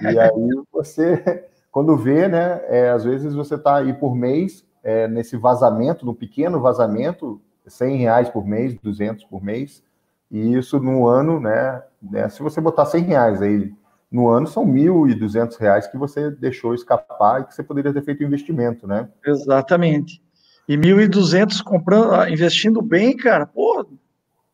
E 0.03 0.19
aí 0.19 0.49
você, 0.73 1.47
quando 1.71 1.97
vê, 1.97 2.27
né, 2.27 2.61
é, 2.67 2.91
às 2.91 3.05
vezes 3.05 3.33
você 3.33 3.55
está 3.55 3.77
aí 3.77 3.93
por 3.93 4.17
mês, 4.17 4.67
é, 4.83 5.07
nesse 5.07 5.37
vazamento, 5.37 6.05
no 6.05 6.17
pequeno 6.17 6.61
vazamento, 6.61 7.41
100 7.65 7.97
reais 7.97 8.29
por 8.29 8.45
mês, 8.45 8.75
200 8.83 9.25
por 9.27 9.41
mês, 9.41 9.85
e 10.29 10.57
isso 10.57 10.81
no 10.81 11.07
ano, 11.07 11.39
né, 11.39 11.81
né 12.03 12.29
se 12.29 12.43
você 12.43 12.61
botar 12.61 12.87
100 12.87 13.05
reais 13.05 13.41
aí 13.41 13.73
no 14.11 14.29
ano 14.29 14.47
são 14.47 14.65
R$ 14.65 14.73
1.200 14.73 15.91
que 15.91 15.97
você 15.97 16.31
deixou 16.31 16.75
escapar 16.75 17.41
e 17.41 17.45
que 17.45 17.55
você 17.55 17.63
poderia 17.63 17.93
ter 17.93 18.03
feito 18.03 18.25
investimento, 18.25 18.87
né? 18.87 19.09
Exatamente. 19.25 20.21
E 20.69 20.77
1.200 20.77 21.63
comprando, 21.63 22.13
ah, 22.13 22.31
investindo 22.31 22.83
bem, 22.83 23.17
cara, 23.17 23.47
pô, 23.47 23.87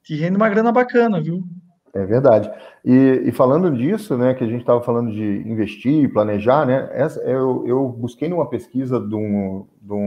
te 0.03 0.15
rende 0.15 0.37
uma 0.37 0.49
grana 0.49 0.71
bacana, 0.71 1.21
viu? 1.21 1.43
É 1.95 2.05
verdade. 2.05 2.51
E, 2.85 3.23
e 3.25 3.33
falando 3.33 3.75
disso, 3.75 4.19
né, 4.19 4.35
que 4.35 4.45
a 4.45 4.47
gente 4.47 4.61
estava 4.61 4.83
falando 4.83 5.11
de 5.11 5.43
investir, 5.49 6.13
planejar, 6.13 6.67
né, 6.67 6.91
essa, 6.93 7.21
eu, 7.21 7.65
eu 7.67 7.89
busquei 7.89 8.29
numa 8.29 8.49
pesquisa 8.49 9.01
do, 9.01 9.67
do, 9.81 9.99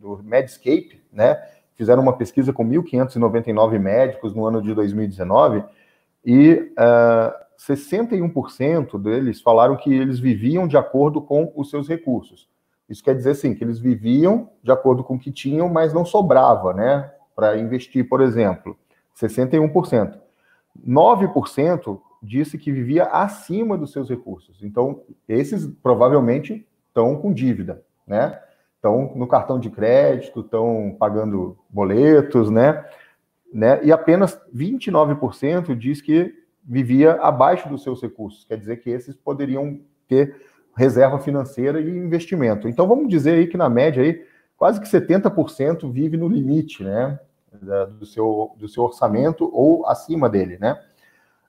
do 0.00 0.20
Medscape, 0.24 1.02
né, 1.12 1.38
fizeram 1.74 2.02
uma 2.02 2.16
pesquisa 2.16 2.52
com 2.52 2.66
1.599 2.66 3.78
médicos 3.78 4.34
no 4.34 4.46
ano 4.46 4.62
de 4.62 4.72
2019 4.72 5.62
e 6.24 6.72
uh, 6.78 7.43
61% 7.58 9.00
deles 9.00 9.40
falaram 9.40 9.76
que 9.76 9.92
eles 9.92 10.18
viviam 10.18 10.66
de 10.66 10.76
acordo 10.76 11.20
com 11.20 11.52
os 11.54 11.70
seus 11.70 11.88
recursos. 11.88 12.48
Isso 12.88 13.02
quer 13.02 13.14
dizer, 13.14 13.34
sim, 13.34 13.54
que 13.54 13.64
eles 13.64 13.78
viviam 13.78 14.50
de 14.62 14.70
acordo 14.70 15.02
com 15.02 15.14
o 15.14 15.18
que 15.18 15.32
tinham, 15.32 15.68
mas 15.68 15.92
não 15.92 16.04
sobrava, 16.04 16.72
né, 16.74 17.10
para 17.34 17.56
investir, 17.58 18.08
por 18.08 18.20
exemplo. 18.20 18.76
61%. 19.16 20.18
9% 20.86 22.00
disse 22.22 22.58
que 22.58 22.72
vivia 22.72 23.04
acima 23.04 23.76
dos 23.76 23.92
seus 23.92 24.08
recursos. 24.08 24.62
Então, 24.62 25.02
esses 25.28 25.66
provavelmente 25.82 26.66
estão 26.88 27.16
com 27.16 27.32
dívida, 27.32 27.82
né? 28.06 28.40
Estão 28.76 29.12
no 29.14 29.26
cartão 29.26 29.58
de 29.58 29.70
crédito, 29.70 30.40
estão 30.40 30.94
pagando 30.98 31.56
boletos, 31.70 32.50
né? 32.50 32.84
né? 33.52 33.80
E 33.84 33.92
apenas 33.92 34.38
29% 34.54 35.74
diz 35.76 36.00
que 36.00 36.34
vivia 36.64 37.14
abaixo 37.20 37.68
dos 37.68 37.82
seus 37.82 38.00
recursos. 38.00 38.44
Quer 38.44 38.56
dizer 38.56 38.78
que 38.78 38.90
esses 38.90 39.16
poderiam 39.16 39.80
ter 40.08 40.36
reserva 40.76 41.18
financeira 41.18 41.80
e 41.80 41.88
investimento. 41.88 42.68
Então, 42.68 42.86
vamos 42.86 43.08
dizer 43.08 43.32
aí 43.32 43.46
que 43.46 43.56
na 43.56 43.68
média 43.68 44.02
aí, 44.02 44.24
quase 44.56 44.80
que 44.80 44.88
70% 44.88 45.90
vive 45.92 46.16
no 46.16 46.28
limite, 46.28 46.82
né? 46.82 47.18
Do 47.98 48.04
seu, 48.04 48.52
do 48.58 48.68
seu 48.68 48.82
orçamento 48.82 49.48
ou 49.54 49.86
acima 49.86 50.28
dele, 50.28 50.58
né? 50.58 50.76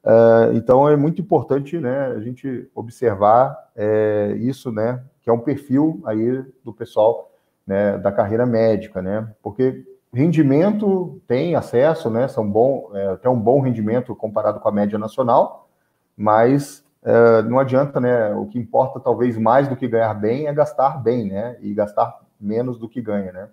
Uh, 0.05 0.53
então 0.53 0.87
é 0.87 0.95
muito 0.95 1.19
importante 1.19 1.79
né, 1.79 2.05
a 2.15 2.19
gente 2.19 2.69
observar 2.75 3.57
é, 3.75 4.35
isso, 4.37 4.71
né, 4.71 5.03
que 5.19 5.31
é 5.31 5.33
um 5.33 5.39
perfil 5.39 5.99
aí 6.05 6.45
do 6.63 6.71
pessoal 6.71 7.31
né, 7.65 7.97
da 7.97 8.11
carreira 8.11 8.45
médica, 8.45 9.01
né, 9.01 9.27
porque 9.41 9.83
rendimento 10.15 11.21
tem 11.27 11.55
acesso, 11.55 12.09
né, 12.09 12.27
são 12.27 12.49
bom, 12.49 12.91
é, 12.93 13.09
até 13.09 13.29
um 13.29 13.39
bom 13.39 13.59
rendimento 13.61 14.15
comparado 14.15 14.59
com 14.59 14.69
a 14.69 14.71
média 14.71 14.97
nacional, 14.97 15.69
mas 16.15 16.83
é, 17.03 17.41
não 17.43 17.59
adianta, 17.59 17.99
né, 17.99 18.33
o 18.33 18.45
que 18.47 18.57
importa 18.57 18.99
talvez 18.99 19.37
mais 19.37 19.67
do 19.67 19.75
que 19.75 19.87
ganhar 19.87 20.13
bem 20.13 20.47
é 20.47 20.53
gastar 20.53 21.03
bem, 21.03 21.27
né, 21.27 21.57
e 21.59 21.73
gastar 21.73 22.21
menos 22.39 22.79
do 22.79 22.87
que 22.87 23.01
ganha, 23.01 23.31
né. 23.31 23.49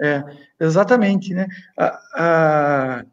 É, 0.00 0.24
exatamente, 0.58 1.34
né, 1.34 1.46
a, 1.76 2.00
a 2.16 3.04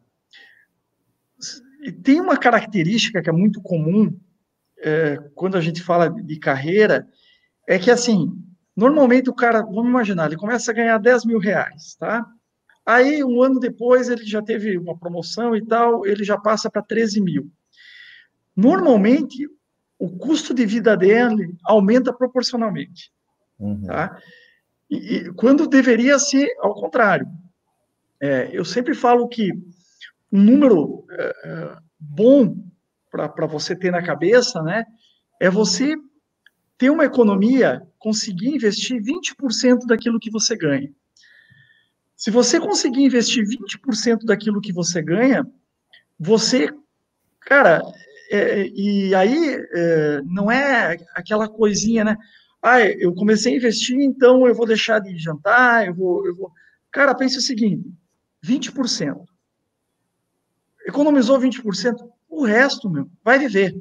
tem 2.02 2.20
uma 2.20 2.36
característica 2.36 3.22
que 3.22 3.30
é 3.30 3.32
muito 3.32 3.60
comum 3.62 4.14
é, 4.82 5.16
quando 5.34 5.56
a 5.56 5.60
gente 5.60 5.82
fala 5.82 6.10
de 6.10 6.38
carreira, 6.38 7.08
é 7.66 7.78
que 7.78 7.90
assim, 7.90 8.32
normalmente 8.76 9.30
o 9.30 9.34
cara, 9.34 9.62
vamos 9.62 9.88
imaginar, 9.88 10.26
ele 10.26 10.36
começa 10.36 10.70
a 10.70 10.74
ganhar 10.74 10.98
10 10.98 11.24
mil 11.24 11.38
reais, 11.38 11.94
tá? 11.96 12.26
Aí, 12.84 13.22
um 13.22 13.42
ano 13.42 13.60
depois, 13.60 14.08
ele 14.08 14.24
já 14.24 14.42
teve 14.42 14.76
uma 14.78 14.98
promoção 14.98 15.54
e 15.54 15.64
tal, 15.64 16.06
ele 16.06 16.24
já 16.24 16.38
passa 16.38 16.70
para 16.70 16.82
13 16.82 17.20
mil. 17.20 17.50
Normalmente, 18.56 19.46
o 19.98 20.08
custo 20.16 20.54
de 20.54 20.64
vida 20.64 20.96
dele 20.96 21.54
aumenta 21.64 22.12
proporcionalmente, 22.12 23.12
uhum. 23.58 23.82
tá? 23.82 24.18
E, 24.90 24.96
e, 24.96 25.32
quando 25.34 25.68
deveria 25.68 26.18
ser 26.18 26.48
ao 26.60 26.74
contrário. 26.74 27.28
É, 28.22 28.50
eu 28.52 28.64
sempre 28.64 28.94
falo 28.94 29.28
que 29.28 29.50
um 30.30 30.42
número 30.42 31.06
é, 31.10 31.32
é 31.44 31.76
bom 31.98 32.56
para 33.10 33.46
você 33.46 33.74
ter 33.74 33.90
na 33.90 34.02
cabeça, 34.02 34.62
né? 34.62 34.84
É 35.40 35.48
você 35.48 35.96
ter 36.76 36.90
uma 36.90 37.04
economia, 37.04 37.82
conseguir 37.98 38.54
investir 38.54 39.02
20% 39.02 39.86
daquilo 39.86 40.20
que 40.20 40.30
você 40.30 40.56
ganha. 40.56 40.90
Se 42.20 42.30
você 42.30 42.60
conseguir 42.60 43.02
investir 43.02 43.42
20% 43.46 44.26
daquilo 44.26 44.60
que 44.60 44.74
você 44.74 45.00
ganha, 45.00 45.42
você, 46.18 46.68
cara, 47.40 47.80
é, 48.30 48.66
e 48.66 49.14
aí 49.14 49.56
é, 49.72 50.20
não 50.26 50.52
é 50.52 50.98
aquela 51.14 51.48
coisinha, 51.48 52.04
né? 52.04 52.18
Ah, 52.60 52.82
eu 52.82 53.14
comecei 53.14 53.54
a 53.54 53.56
investir, 53.56 53.98
então 53.98 54.46
eu 54.46 54.54
vou 54.54 54.66
deixar 54.66 54.98
de 54.98 55.16
jantar, 55.16 55.86
eu 55.86 55.94
vou. 55.94 56.26
Eu 56.26 56.36
vou... 56.36 56.52
Cara, 56.92 57.14
pense 57.14 57.38
o 57.38 57.40
seguinte: 57.40 57.90
20% 58.44 59.24
economizou 60.86 61.40
20%, 61.40 62.06
o 62.28 62.44
resto, 62.44 62.90
meu, 62.90 63.08
vai 63.24 63.38
viver, 63.38 63.74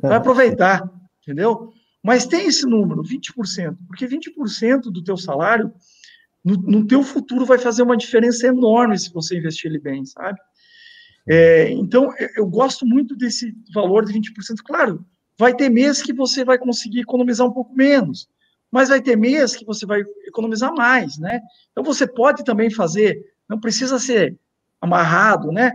vai 0.00 0.16
aproveitar, 0.16 0.90
entendeu? 1.20 1.70
Mas 2.02 2.24
tem 2.24 2.46
esse 2.46 2.64
número, 2.64 3.02
20%, 3.02 3.76
porque 3.86 4.06
20% 4.06 4.84
do 4.84 5.04
teu 5.04 5.18
salário, 5.18 5.70
no, 6.48 6.80
no, 6.80 6.86
teu 6.86 7.02
futuro, 7.02 7.44
vai 7.44 7.58
fazer 7.58 7.82
uma 7.82 7.96
diferença 7.96 8.46
enorme 8.46 8.98
se 8.98 9.12
você 9.12 9.36
investir 9.36 9.70
ele 9.70 9.78
bem, 9.78 10.04
sabe? 10.04 10.38
É, 11.28 11.70
então, 11.70 12.10
eu 12.36 12.46
gosto 12.46 12.86
muito 12.86 13.14
desse 13.16 13.54
valor 13.74 14.04
de 14.04 14.12
20%. 14.12 14.56
Claro, 14.64 15.04
vai 15.38 15.54
ter 15.54 15.68
mês 15.68 16.00
que 16.00 16.12
você 16.12 16.44
vai 16.44 16.58
conseguir 16.58 17.00
economizar 17.00 17.46
um 17.46 17.52
pouco 17.52 17.74
menos, 17.74 18.28
mas 18.70 18.88
vai 18.88 19.00
ter 19.00 19.16
mês 19.16 19.54
que 19.54 19.64
você 19.64 19.84
vai 19.84 20.02
economizar 20.26 20.72
mais, 20.74 21.18
né? 21.18 21.40
Então, 21.70 21.84
você 21.84 22.06
pode 22.06 22.44
também 22.44 22.70
fazer, 22.70 23.20
não 23.48 23.60
precisa 23.60 23.98
ser 23.98 24.38
amarrado, 24.80 25.52
né? 25.52 25.72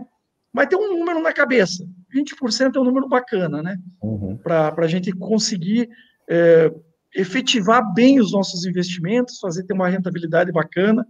vai 0.54 0.68
ter 0.68 0.76
um 0.76 0.96
número 0.96 1.20
na 1.20 1.32
cabeça. 1.32 1.84
20% 2.14 2.76
é 2.76 2.78
um 2.78 2.84
número 2.84 3.08
bacana, 3.08 3.60
né? 3.60 3.76
Uhum. 4.00 4.36
Para 4.36 4.72
a 4.78 4.86
gente 4.86 5.10
conseguir 5.10 5.90
é, 6.30 6.72
efetivar 7.14 7.92
bem 7.94 8.20
os 8.20 8.32
nossos 8.32 8.64
investimentos, 8.64 9.38
fazer 9.38 9.64
ter 9.64 9.72
uma 9.72 9.88
rentabilidade 9.88 10.50
bacana 10.50 11.06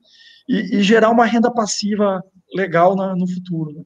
e, 0.48 0.78
e 0.78 0.82
gerar 0.82 1.10
uma 1.10 1.24
renda 1.24 1.50
passiva 1.50 2.22
legal 2.54 2.94
na, 2.94 3.16
no 3.16 3.26
futuro. 3.26 3.72
Né? 3.72 3.82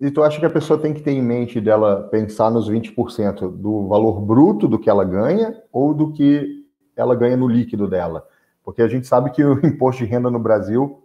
E 0.00 0.10
tu 0.10 0.22
acha 0.22 0.38
que 0.38 0.46
a 0.46 0.50
pessoa 0.50 0.78
tem 0.78 0.94
que 0.94 1.02
ter 1.02 1.10
em 1.10 1.22
mente 1.22 1.60
dela 1.60 2.08
pensar 2.10 2.50
nos 2.50 2.70
20% 2.70 3.50
do 3.56 3.88
valor 3.88 4.20
bruto 4.20 4.68
do 4.68 4.78
que 4.78 4.88
ela 4.88 5.04
ganha 5.04 5.60
ou 5.72 5.92
do 5.92 6.12
que 6.12 6.64
ela 6.94 7.16
ganha 7.16 7.36
no 7.36 7.48
líquido 7.48 7.88
dela? 7.88 8.24
Porque 8.62 8.82
a 8.82 8.88
gente 8.88 9.06
sabe 9.06 9.30
que 9.30 9.42
o 9.42 9.58
imposto 9.66 10.04
de 10.04 10.10
renda 10.10 10.30
no 10.30 10.38
Brasil 10.38 11.02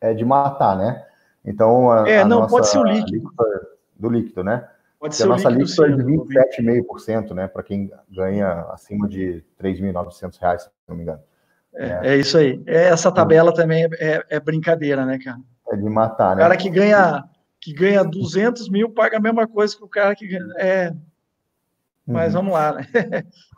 é 0.00 0.14
de 0.14 0.24
matar, 0.24 0.76
né? 0.76 1.04
Então, 1.44 1.90
a, 1.90 2.08
é, 2.08 2.20
a 2.20 2.24
não, 2.24 2.46
pode 2.46 2.68
ser 2.68 2.78
o 2.78 2.84
líquido. 2.84 3.30
Do 3.98 4.08
líquido, 4.08 4.44
né? 4.44 4.68
Pode 4.98 5.14
ser 5.14 5.24
a 5.24 5.26
nossa 5.26 5.48
líquido 5.48 5.84
é 5.84 5.90
de 5.90 6.02
27,5%, 6.02 7.32
né? 7.32 7.46
Para 7.46 7.62
quem 7.62 7.90
ganha 8.10 8.66
acima 8.72 9.08
de 9.08 9.44
R$ 9.60 9.72
3.900, 9.72 10.58
se 10.58 10.68
não 10.88 10.96
me 10.96 11.02
engano. 11.02 11.20
É, 11.74 11.86
é. 11.86 12.00
é, 12.02 12.16
isso 12.16 12.36
aí. 12.36 12.60
É, 12.66 12.88
essa 12.88 13.12
tabela 13.12 13.54
também 13.54 13.84
é, 13.84 13.88
é, 14.00 14.24
é, 14.30 14.40
brincadeira, 14.40 15.06
né, 15.06 15.18
cara? 15.18 15.38
É 15.70 15.76
de 15.76 15.88
matar, 15.88 16.34
né? 16.34 16.42
O 16.42 16.44
cara 16.44 16.56
que 16.56 16.68
ganha, 16.68 17.24
que 17.60 17.72
ganha 17.72 18.02
200 18.02 18.68
mil 18.68 18.90
paga 18.90 19.18
a 19.18 19.20
mesma 19.20 19.46
coisa 19.46 19.76
que 19.76 19.84
o 19.84 19.88
cara 19.88 20.16
que 20.16 20.26
ganha. 20.26 20.52
É. 20.56 20.92
Mas 22.04 22.34
uhum. 22.34 22.40
vamos 22.40 22.54
lá, 22.54 22.72
né? 22.72 22.86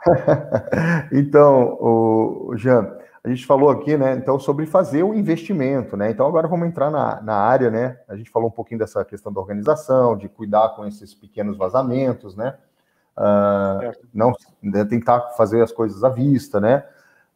então, 1.12 1.78
o 1.80 2.54
Jean, 2.56 2.98
a 3.22 3.28
gente 3.28 3.44
falou 3.46 3.68
aqui, 3.68 3.96
né, 3.96 4.14
então, 4.14 4.38
sobre 4.38 4.64
fazer 4.66 5.02
o 5.02 5.12
investimento, 5.12 5.96
né? 5.96 6.10
Então, 6.10 6.26
agora 6.26 6.48
vamos 6.48 6.66
entrar 6.66 6.90
na, 6.90 7.20
na 7.20 7.34
área, 7.34 7.70
né? 7.70 7.98
A 8.08 8.16
gente 8.16 8.30
falou 8.30 8.48
um 8.48 8.52
pouquinho 8.52 8.78
dessa 8.78 9.04
questão 9.04 9.30
da 9.30 9.40
organização, 9.40 10.16
de 10.16 10.26
cuidar 10.28 10.70
com 10.70 10.86
esses 10.86 11.12
pequenos 11.12 11.58
vazamentos, 11.58 12.34
né? 12.34 12.56
Uh, 13.18 13.92
não 14.14 14.32
né, 14.62 14.84
tentar 14.86 15.20
fazer 15.36 15.62
as 15.62 15.70
coisas 15.70 16.02
à 16.02 16.08
vista, 16.08 16.58
né? 16.58 16.84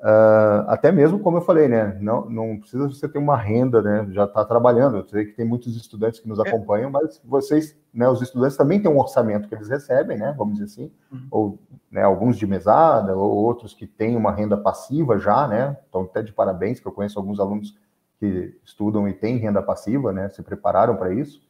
Uh, 0.04 0.68
até 0.68 0.92
mesmo, 0.92 1.18
como 1.18 1.38
eu 1.38 1.40
falei, 1.40 1.66
né? 1.66 1.96
Não, 1.98 2.28
não 2.28 2.58
precisa 2.58 2.86
você 2.86 3.08
ter 3.08 3.16
uma 3.16 3.38
renda, 3.38 3.80
né? 3.80 4.06
Já 4.10 4.24
está 4.24 4.44
trabalhando. 4.44 4.98
Eu 4.98 5.08
sei 5.08 5.24
que 5.24 5.32
tem 5.32 5.46
muitos 5.46 5.74
estudantes 5.78 6.20
que 6.20 6.28
nos 6.28 6.38
é. 6.38 6.42
acompanham, 6.46 6.90
mas 6.90 7.22
vocês, 7.24 7.74
né? 7.92 8.06
Os 8.06 8.20
estudantes 8.20 8.54
também 8.54 8.78
têm 8.78 8.90
um 8.90 8.98
orçamento 8.98 9.48
que 9.48 9.54
eles 9.54 9.66
recebem, 9.66 10.18
né? 10.18 10.34
Vamos 10.36 10.58
dizer 10.58 10.66
assim, 10.66 10.92
uhum. 11.10 11.26
ou 11.30 11.58
né, 11.90 12.02
alguns 12.02 12.36
de 12.36 12.46
mesada, 12.46 13.16
ou 13.16 13.34
outros 13.34 13.72
que 13.72 13.86
têm 13.86 14.14
uma 14.14 14.30
renda 14.30 14.58
passiva 14.58 15.18
já, 15.18 15.48
né? 15.48 15.74
Então, 15.88 16.02
até 16.02 16.22
de 16.22 16.34
parabéns, 16.34 16.78
que 16.78 16.86
eu 16.86 16.92
conheço 16.92 17.18
alguns 17.18 17.40
alunos 17.40 17.74
que 18.20 18.54
estudam 18.62 19.08
e 19.08 19.14
têm 19.14 19.38
renda 19.38 19.62
passiva, 19.62 20.12
né? 20.12 20.28
Se 20.28 20.42
prepararam 20.42 20.96
para 20.96 21.14
isso. 21.14 21.40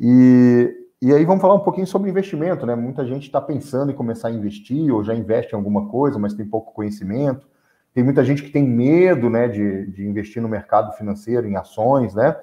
E, 0.00 0.74
e 1.02 1.12
aí 1.12 1.26
vamos 1.26 1.42
falar 1.42 1.56
um 1.56 1.60
pouquinho 1.60 1.86
sobre 1.86 2.08
investimento, 2.08 2.64
né? 2.64 2.74
Muita 2.74 3.04
gente 3.04 3.24
está 3.24 3.40
pensando 3.40 3.92
em 3.92 3.94
começar 3.94 4.28
a 4.28 4.32
investir 4.32 4.90
ou 4.90 5.04
já 5.04 5.14
investe 5.14 5.52
em 5.52 5.56
alguma 5.56 5.90
coisa, 5.90 6.18
mas 6.18 6.32
tem 6.32 6.46
pouco 6.46 6.72
conhecimento. 6.72 7.51
Tem 7.94 8.02
muita 8.02 8.24
gente 8.24 8.42
que 8.42 8.50
tem 8.50 8.66
medo, 8.66 9.28
né, 9.28 9.48
de, 9.48 9.86
de 9.86 10.06
investir 10.06 10.40
no 10.40 10.48
mercado 10.48 10.92
financeiro, 10.96 11.46
em 11.46 11.56
ações, 11.56 12.14
né? 12.14 12.36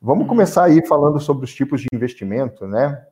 Vamos 0.00 0.22
uhum. 0.22 0.28
começar 0.28 0.64
aí 0.64 0.86
falando 0.86 1.20
sobre 1.20 1.44
os 1.44 1.54
tipos 1.54 1.80
de 1.80 1.88
investimento, 1.92 2.66
né? 2.66 3.06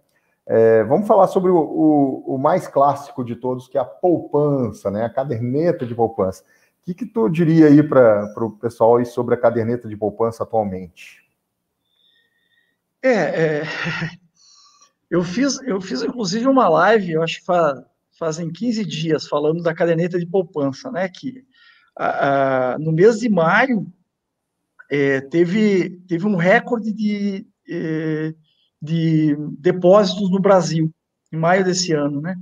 É, 0.46 0.82
vamos 0.84 1.06
falar 1.06 1.28
sobre 1.28 1.50
o, 1.50 1.56
o, 1.56 2.34
o, 2.34 2.38
mais 2.38 2.66
clássico 2.66 3.24
de 3.24 3.36
todos, 3.36 3.68
que 3.68 3.78
é 3.78 3.80
a 3.80 3.84
poupança, 3.84 4.90
né? 4.90 5.04
A 5.04 5.10
caderneta 5.10 5.86
de 5.86 5.94
poupança. 5.94 6.42
O 6.42 6.84
que, 6.84 6.94
que 6.94 7.06
tu 7.06 7.28
diria 7.28 7.66
aí 7.66 7.82
para 7.82 8.32
o 8.38 8.50
pessoal 8.50 8.96
aí 8.96 9.06
sobre 9.06 9.34
a 9.34 9.38
caderneta 9.38 9.88
de 9.88 9.96
poupança 9.96 10.42
atualmente? 10.42 11.22
É, 13.00 13.10
é, 13.10 13.62
eu 15.10 15.22
fiz, 15.22 15.60
eu 15.62 15.80
fiz 15.80 16.02
inclusive 16.02 16.46
uma 16.48 16.68
live, 16.68 17.12
eu 17.12 17.22
acho 17.22 17.38
que 17.38 17.46
faz, 17.46 17.80
fazem 18.18 18.50
15 18.50 18.84
dias, 18.84 19.26
falando 19.28 19.62
da 19.62 19.74
caderneta 19.74 20.18
de 20.18 20.26
poupança, 20.26 20.90
né? 20.90 21.08
Que 21.08 21.44
a, 21.96 22.76
no 22.78 22.92
mês 22.92 23.18
de 23.18 23.28
maio 23.28 23.86
é, 24.90 25.20
teve, 25.20 25.90
teve 26.08 26.26
um 26.26 26.36
recorde 26.36 26.92
de, 26.92 27.46
é, 27.68 28.34
de 28.80 29.36
depósitos 29.58 30.30
no 30.30 30.40
Brasil, 30.40 30.92
em 31.32 31.36
maio 31.36 31.64
desse 31.64 31.92
ano, 31.92 32.20
né? 32.20 32.36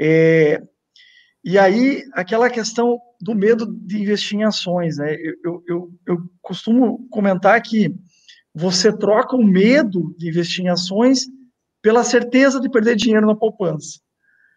É, 0.00 0.62
e 1.44 1.58
aí, 1.58 2.02
aquela 2.14 2.48
questão 2.48 2.98
do 3.20 3.34
medo 3.34 3.66
de 3.66 4.00
investir 4.00 4.38
em 4.38 4.44
ações, 4.44 4.96
né? 4.96 5.14
Eu, 5.44 5.62
eu, 5.66 5.92
eu 6.06 6.18
costumo 6.40 7.06
comentar 7.10 7.60
que 7.62 7.94
você 8.54 8.96
troca 8.96 9.36
o 9.36 9.44
medo 9.44 10.14
de 10.16 10.28
investir 10.28 10.64
em 10.64 10.68
ações 10.68 11.26
pela 11.82 12.02
certeza 12.02 12.60
de 12.60 12.70
perder 12.70 12.96
dinheiro 12.96 13.26
na 13.26 13.34
poupança. 13.34 14.00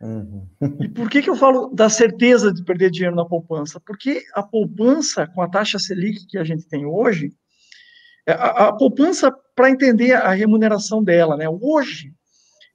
Uhum. 0.02 0.48
E 0.80 0.90
por 0.90 1.10
que, 1.10 1.22
que 1.22 1.30
eu 1.30 1.36
falo 1.36 1.70
da 1.74 1.90
certeza 1.90 2.54
de 2.54 2.64
perder 2.64 2.92
dinheiro 2.92 3.16
na 3.16 3.26
poupança? 3.26 3.80
Porque 3.80 4.24
a 4.34 4.44
poupança, 4.44 5.26
com 5.28 5.42
a 5.42 5.50
taxa 5.50 5.80
Selic 5.80 6.28
que 6.28 6.38
a 6.38 6.44
gente 6.44 6.68
tem 6.68 6.86
hoje, 6.86 7.34
é, 8.28 8.34
a, 8.34 8.68
a 8.68 8.74
poupança, 8.74 9.32
para 9.56 9.72
entender 9.72 10.14
a 10.14 10.32
remuneração 10.32 11.04
dela, 11.04 11.36
né? 11.36 11.46
Hoje, 11.50 12.14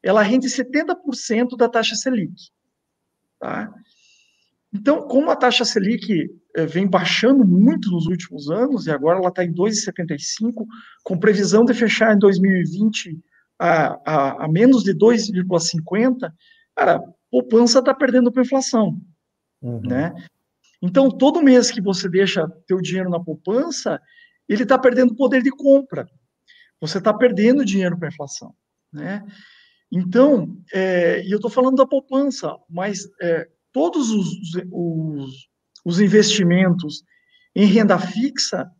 ela 0.02 0.22
rende 0.22 0.48
70% 0.48 1.56
da 1.56 1.68
taxa 1.68 1.94
Selic. 1.94 2.34
Tá? 3.38 3.72
Então, 4.74 5.06
como 5.06 5.30
a 5.30 5.36
taxa 5.36 5.64
Selic 5.64 6.28
eh, 6.56 6.66
vem 6.66 6.86
baixando 6.86 7.44
muito 7.44 7.90
nos 7.90 8.06
últimos 8.06 8.50
anos, 8.50 8.86
e 8.86 8.90
agora 8.90 9.18
ela 9.18 9.28
está 9.28 9.44
em 9.44 9.52
2,75, 9.52 10.66
com 11.04 11.18
previsão 11.18 11.64
de 11.64 11.74
fechar 11.74 12.14
em 12.14 12.18
2020 12.18 13.18
a, 13.58 14.00
a, 14.04 14.44
a 14.44 14.48
menos 14.48 14.82
de 14.82 14.94
2,50, 14.94 16.32
cara, 16.76 17.02
poupança 17.30 17.78
está 17.78 17.94
perdendo 17.94 18.30
para 18.30 18.42
a 18.42 18.44
inflação. 18.44 19.00
Uhum. 19.60 19.80
Né? 19.80 20.12
Então, 20.82 21.10
todo 21.10 21.42
mês 21.42 21.70
que 21.70 21.80
você 21.80 22.08
deixa 22.08 22.48
teu 22.66 22.80
dinheiro 22.80 23.08
na 23.08 23.20
poupança, 23.20 24.00
ele 24.48 24.64
está 24.64 24.78
perdendo 24.78 25.14
poder 25.14 25.42
de 25.42 25.50
compra. 25.50 26.08
Você 26.80 26.98
está 26.98 27.14
perdendo 27.14 27.64
dinheiro 27.64 27.96
para 27.96 28.08
a 28.08 28.10
inflação. 28.10 28.54
Né? 28.92 29.24
Então, 29.90 30.60
é, 30.72 31.22
e 31.24 31.30
eu 31.30 31.36
estou 31.36 31.50
falando 31.50 31.76
da 31.76 31.86
poupança, 31.86 32.56
mas 32.68 33.08
é, 33.20 33.48
todos 33.70 34.10
os, 34.10 34.26
os, 34.72 35.48
os 35.84 36.00
investimentos 36.00 37.04
em 37.54 37.66
renda 37.66 37.98
fixa, 37.98 38.70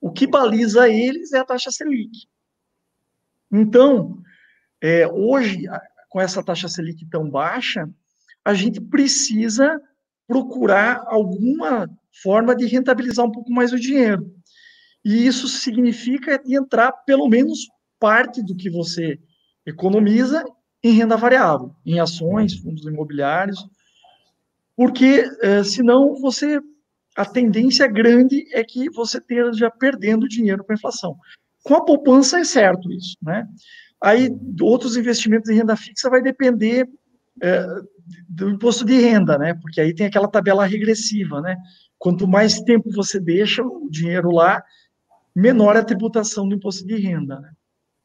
o 0.00 0.12
que 0.12 0.26
baliza 0.26 0.88
eles 0.88 1.32
é 1.32 1.38
a 1.38 1.44
taxa 1.44 1.70
Selic. 1.70 2.28
Então, 3.50 4.22
é, 4.80 5.06
hoje, 5.08 5.64
com 6.10 6.20
essa 6.20 6.42
taxa 6.42 6.68
Selic 6.68 7.06
tão 7.06 7.30
baixa, 7.30 7.88
a 8.44 8.52
gente 8.52 8.80
precisa 8.80 9.80
procurar 10.26 11.04
alguma 11.06 11.88
forma 12.22 12.54
de 12.54 12.66
rentabilizar 12.66 13.24
um 13.24 13.32
pouco 13.32 13.50
mais 13.50 13.72
o 13.72 13.80
dinheiro. 13.80 14.30
E 15.04 15.26
isso 15.26 15.48
significa 15.48 16.40
entrar 16.46 16.92
pelo 16.92 17.28
menos 17.28 17.66
parte 17.98 18.42
do 18.42 18.54
que 18.54 18.68
você 18.68 19.18
economiza 19.64 20.44
em 20.82 20.92
renda 20.92 21.16
variável, 21.16 21.74
em 21.86 22.00
ações, 22.00 22.58
fundos 22.58 22.84
imobiliários, 22.84 23.64
porque 24.76 25.24
é, 25.42 25.62
senão 25.62 26.14
você 26.20 26.60
a 27.16 27.24
tendência 27.24 27.86
grande 27.86 28.46
é 28.54 28.64
que 28.64 28.88
você 28.90 29.18
esteja 29.18 29.70
perdendo 29.70 30.28
dinheiro 30.28 30.64
para 30.64 30.74
a 30.74 30.78
inflação. 30.78 31.16
Com 31.62 31.74
a 31.74 31.84
poupança 31.84 32.38
é 32.38 32.44
certo 32.44 32.90
isso, 32.90 33.16
né? 33.20 33.46
Aí 34.02 34.34
outros 34.62 34.96
investimentos 34.96 35.50
em 35.50 35.56
renda 35.56 35.76
fixa 35.76 36.08
vai 36.08 36.22
depender 36.22 36.88
é, 37.42 37.66
do 38.28 38.50
imposto 38.50 38.84
de 38.84 38.98
renda, 38.98 39.36
né? 39.36 39.54
Porque 39.54 39.80
aí 39.80 39.94
tem 39.94 40.06
aquela 40.06 40.28
tabela 40.28 40.66
regressiva, 40.66 41.40
né? 41.40 41.56
Quanto 41.98 42.26
mais 42.26 42.60
tempo 42.60 42.90
você 42.92 43.20
deixa 43.20 43.62
o 43.62 43.88
dinheiro 43.90 44.30
lá, 44.30 44.62
menor 45.34 45.76
a 45.76 45.84
tributação 45.84 46.48
do 46.48 46.54
imposto 46.54 46.86
de 46.86 46.96
renda, 46.96 47.40
né? 47.40 47.50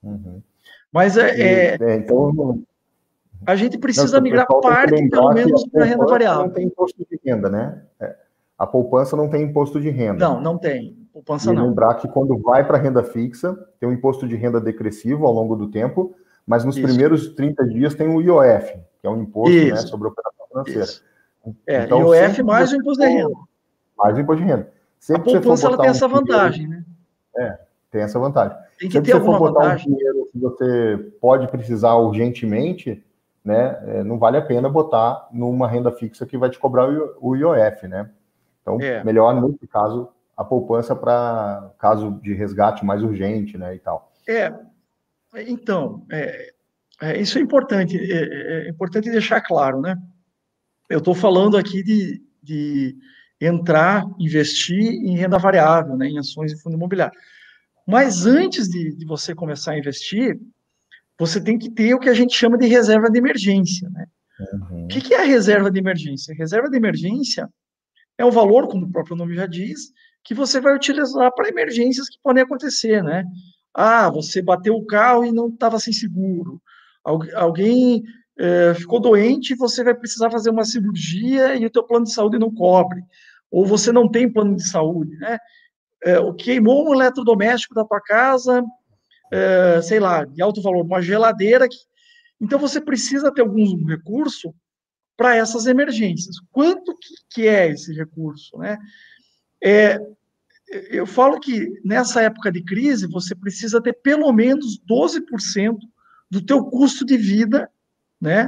Uhum. 0.04 0.42
Mas 0.92 1.18
é, 1.18 1.30
é, 1.30 1.78
é, 1.80 1.96
então 1.96 2.64
a 3.46 3.56
gente 3.56 3.78
precisa 3.78 4.18
não, 4.18 4.24
migrar 4.24 4.48
parte, 4.62 5.10
pelo 5.10 5.34
menos, 5.34 5.68
para 5.70 5.84
a 5.84 5.86
renda 5.86 6.06
variável. 6.06 6.46
Não 6.46 6.54
tem 6.54 6.66
imposto 6.66 7.06
de 7.10 7.20
renda, 7.24 7.50
né? 7.50 7.84
É, 8.00 8.16
a 8.58 8.68
poupança 8.68 9.16
não 9.16 9.30
tem 9.30 9.44
imposto 9.44 9.80
de 9.80 9.90
renda. 9.90 10.18
Não, 10.20 10.42
não 10.42 10.58
tem. 10.58 11.05
Poupança 11.16 11.50
e 11.50 11.56
não. 11.56 11.68
lembrar 11.68 11.96
que 11.96 12.10
quando 12.10 12.38
vai 12.40 12.68
para 12.68 12.78
renda 12.78 13.02
fixa, 13.02 13.58
tem 13.80 13.88
um 13.88 13.94
imposto 13.94 14.28
de 14.28 14.36
renda 14.36 14.60
decressivo 14.60 15.26
ao 15.26 15.32
longo 15.32 15.56
do 15.56 15.72
tempo, 15.72 16.14
mas 16.46 16.66
nos 16.66 16.76
Isso. 16.76 16.86
primeiros 16.86 17.30
30 17.30 17.66
dias 17.70 17.96
tem 17.96 18.14
o 18.14 18.22
IOF, 18.22 18.74
que 19.00 19.08
é 19.08 19.10
um 19.10 19.22
imposto 19.22 19.56
né, 19.56 19.78
sobre 19.78 20.10
a 20.10 20.12
operação 20.12 20.46
financeira. 20.50 20.84
Isso. 20.84 21.04
É, 21.66 21.86
então, 21.86 22.14
IOF 22.14 22.44
mais 22.44 22.74
o 22.74 22.76
imposto 22.76 23.02
de 23.02 23.08
renda. 23.08 23.36
Mais 23.98 24.18
o 24.18 24.20
imposto 24.20 24.44
de 24.44 24.50
renda. 24.50 24.74
Sempre 25.00 25.32
a 25.32 25.34
poupança 25.36 25.68
ela 25.68 25.78
tem 25.78 25.88
um 25.88 25.92
essa 25.92 26.06
vantagem, 26.06 26.66
dinheiro, 26.66 26.86
né? 27.34 27.46
É, 27.46 27.60
tem 27.90 28.02
essa 28.02 28.20
vantagem. 28.20 28.58
Tem 28.78 28.90
que 28.90 28.96
Sempre 28.96 29.12
ter 29.12 29.18
alguma 29.18 29.40
vantagem. 29.40 29.90
Um 29.90 29.96
dinheiro 29.96 30.30
que 30.34 30.38
você 30.38 31.12
pode 31.22 31.48
precisar 31.48 31.96
urgentemente, 31.96 33.02
né, 33.42 33.82
é, 33.88 34.04
não 34.04 34.20
vale 34.20 34.36
a 34.36 34.42
pena 34.42 34.68
botar 34.68 35.30
numa 35.32 35.66
renda 35.66 35.94
fixa 35.94 36.26
que 36.26 36.38
vai 36.38 36.50
te 36.50 36.60
cobrar 36.60 36.90
o 37.22 37.36
IOF, 37.38 37.88
né? 37.88 38.10
Então, 38.62 38.82
é. 38.82 39.02
melhor, 39.02 39.40
nesse 39.42 39.66
caso, 39.66 40.10
a 40.36 40.44
poupança 40.44 40.96
para 40.96 41.74
caso 41.80 42.20
de 42.22 42.34
resgate 42.34 42.84
mais 42.84 43.02
urgente, 43.02 43.58
né, 43.58 43.76
e 43.76 43.80
tal. 43.80 44.12
É, 44.28 44.54
então, 45.48 46.06
é, 46.12 46.54
é 47.02 47.22
isso 47.22 47.38
é 47.38 47.42
importante, 47.42 47.98
é, 47.98 48.16
é, 48.16 48.68
é 48.68 48.70
importante 48.70 49.10
deixar 49.10 49.42
claro, 49.42 49.82
né? 49.82 49.98
Eu 50.90 51.00
estou 51.00 51.16
falando 51.16 51.58
aqui 51.58 51.82
de, 51.84 52.22
de 52.44 52.96
entrar, 53.40 54.06
investir 54.20 54.78
em 54.78 55.18
renda 55.18 55.38
variável, 55.38 55.96
né, 55.98 56.08
em 56.08 56.20
ações 56.20 56.52
e 56.52 56.62
fundo 56.62 56.76
imobiliário. 56.76 57.18
Mas 57.88 58.26
antes 58.26 58.68
de, 58.68 58.96
de 58.96 59.06
você 59.06 59.34
começar 59.34 59.74
a 59.74 59.78
investir, 59.78 60.40
você 61.18 61.42
tem 61.42 61.58
que 61.58 61.70
ter 61.70 61.94
o 61.94 62.00
que 62.00 62.10
a 62.10 62.14
gente 62.14 62.36
chama 62.36 62.58
de 62.58 62.68
reserva 62.68 63.10
de 63.10 63.18
emergência. 63.18 63.90
Né? 63.90 64.06
Uhum. 64.54 64.86
O 64.86 64.88
que, 64.88 65.02
que 65.02 65.14
é 65.14 65.22
a 65.22 65.26
reserva 65.26 65.72
de 65.72 65.80
emergência? 65.80 66.34
A 66.34 66.38
reserva 66.38 66.70
de 66.70 66.76
emergência 66.76 67.50
é 68.18 68.26
o 68.26 68.32
valor, 68.32 68.68
como 68.68 68.86
o 68.86 68.92
próprio 68.92 69.16
nome 69.16 69.36
já 69.36 69.46
diz, 69.46 69.92
que 70.26 70.34
você 70.34 70.60
vai 70.60 70.76
utilizar 70.76 71.32
para 71.34 71.48
emergências 71.48 72.10
que 72.10 72.18
podem 72.22 72.44
acontecer, 72.44 73.04
né? 73.04 73.24
Ah, 73.74 74.10
você 74.10 74.42
bateu 74.42 74.76
o 74.76 74.86
carro 74.86 75.24
e 75.24 75.32
não 75.32 75.50
estava 75.50 75.80
sem 75.80 75.94
seguro. 75.94 76.60
alguém 77.04 78.04
é, 78.38 78.74
ficou 78.74 79.00
doente 79.00 79.54
e 79.54 79.56
você 79.56 79.84
vai 79.84 79.94
precisar 79.94 80.32
fazer 80.32 80.50
uma 80.50 80.66
cirurgia 80.66 81.56
e 81.56 81.66
o 81.66 81.70
teu 81.70 81.84
plano 81.84 82.06
de 82.06 82.14
saúde 82.14 82.40
não 82.40 82.54
cobre. 82.54 83.02
Ou 83.52 83.66
você 83.66 83.92
não 83.92 84.10
tem 84.10 84.32
plano 84.32 84.56
de 84.56 84.68
saúde, 84.68 85.16
né? 85.18 85.38
É, 86.04 86.16
queimou 86.38 86.90
um 86.90 86.94
eletrodoméstico 86.94 87.76
da 87.76 87.86
tua 87.86 88.02
casa, 88.02 88.64
é, 89.32 89.82
sei 89.82 90.00
lá, 90.00 90.26
de 90.26 90.42
alto 90.42 90.62
valor, 90.62 90.84
uma 90.84 91.02
geladeira. 91.02 91.70
Que... 91.70 91.78
Então, 92.42 92.58
você 92.58 92.82
precisa 92.82 93.32
ter 93.32 93.42
algum 93.42 93.86
recurso 93.86 94.54
para 95.16 95.36
essas 95.36 95.66
emergências. 95.66 96.36
Quanto 96.52 96.96
que, 96.98 97.14
que, 97.30 97.48
é 97.48 97.70
esse 97.70 97.94
recurso? 97.94 98.58
Né? 98.58 98.78
É, 99.66 100.00
eu 100.92 101.08
falo 101.08 101.40
que 101.40 101.82
nessa 101.84 102.22
época 102.22 102.52
de 102.52 102.62
crise, 102.62 103.08
você 103.08 103.34
precisa 103.34 103.82
ter 103.82 103.94
pelo 103.94 104.32
menos 104.32 104.80
12% 104.88 105.80
do 106.30 106.40
teu 106.40 106.64
custo 106.66 107.04
de 107.04 107.18
vida, 107.18 107.68
né? 108.22 108.48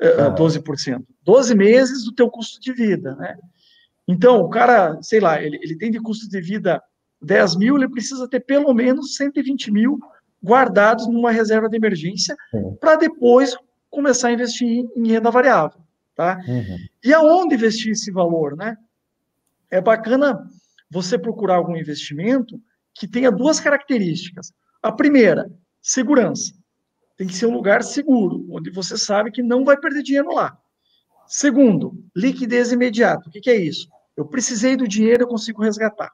Ah. 0.00 0.34
12%. 0.34 1.04
12 1.22 1.54
meses 1.54 2.04
do 2.04 2.12
teu 2.12 2.30
custo 2.30 2.58
de 2.60 2.72
vida, 2.72 3.14
né? 3.16 3.36
Então, 4.08 4.40
o 4.40 4.48
cara, 4.48 4.98
sei 5.02 5.20
lá, 5.20 5.42
ele, 5.42 5.58
ele 5.62 5.76
tem 5.76 5.90
de 5.90 6.00
custo 6.00 6.28
de 6.28 6.40
vida 6.40 6.82
10 7.20 7.56
mil, 7.56 7.76
ele 7.76 7.88
precisa 7.88 8.26
ter 8.26 8.40
pelo 8.40 8.72
menos 8.72 9.16
120 9.16 9.70
mil 9.70 9.98
guardados 10.42 11.06
numa 11.06 11.30
reserva 11.30 11.68
de 11.68 11.76
emergência 11.76 12.36
para 12.80 12.96
depois 12.96 13.56
começar 13.90 14.28
a 14.28 14.32
investir 14.32 14.86
em 14.96 15.08
renda 15.08 15.30
variável, 15.30 15.80
tá? 16.14 16.38
Uhum. 16.46 16.76
E 17.02 17.14
aonde 17.14 17.54
investir 17.54 17.92
esse 17.92 18.10
valor, 18.10 18.56
né? 18.56 18.76
É 19.74 19.80
bacana 19.80 20.38
você 20.88 21.18
procurar 21.18 21.56
algum 21.56 21.76
investimento 21.76 22.62
que 22.94 23.08
tenha 23.08 23.28
duas 23.28 23.58
características. 23.58 24.52
A 24.80 24.92
primeira, 24.92 25.50
segurança. 25.82 26.54
Tem 27.16 27.26
que 27.26 27.34
ser 27.34 27.46
um 27.46 27.54
lugar 27.54 27.82
seguro, 27.82 28.46
onde 28.52 28.70
você 28.70 28.96
sabe 28.96 29.32
que 29.32 29.42
não 29.42 29.64
vai 29.64 29.76
perder 29.76 30.04
dinheiro 30.04 30.32
lá. 30.32 30.56
Segundo, 31.26 31.92
liquidez 32.14 32.70
imediata. 32.70 33.28
O 33.28 33.32
que, 33.32 33.40
que 33.40 33.50
é 33.50 33.56
isso? 33.56 33.88
Eu 34.16 34.24
precisei 34.24 34.76
do 34.76 34.86
dinheiro, 34.86 35.24
eu 35.24 35.28
consigo 35.28 35.60
resgatar. 35.60 36.12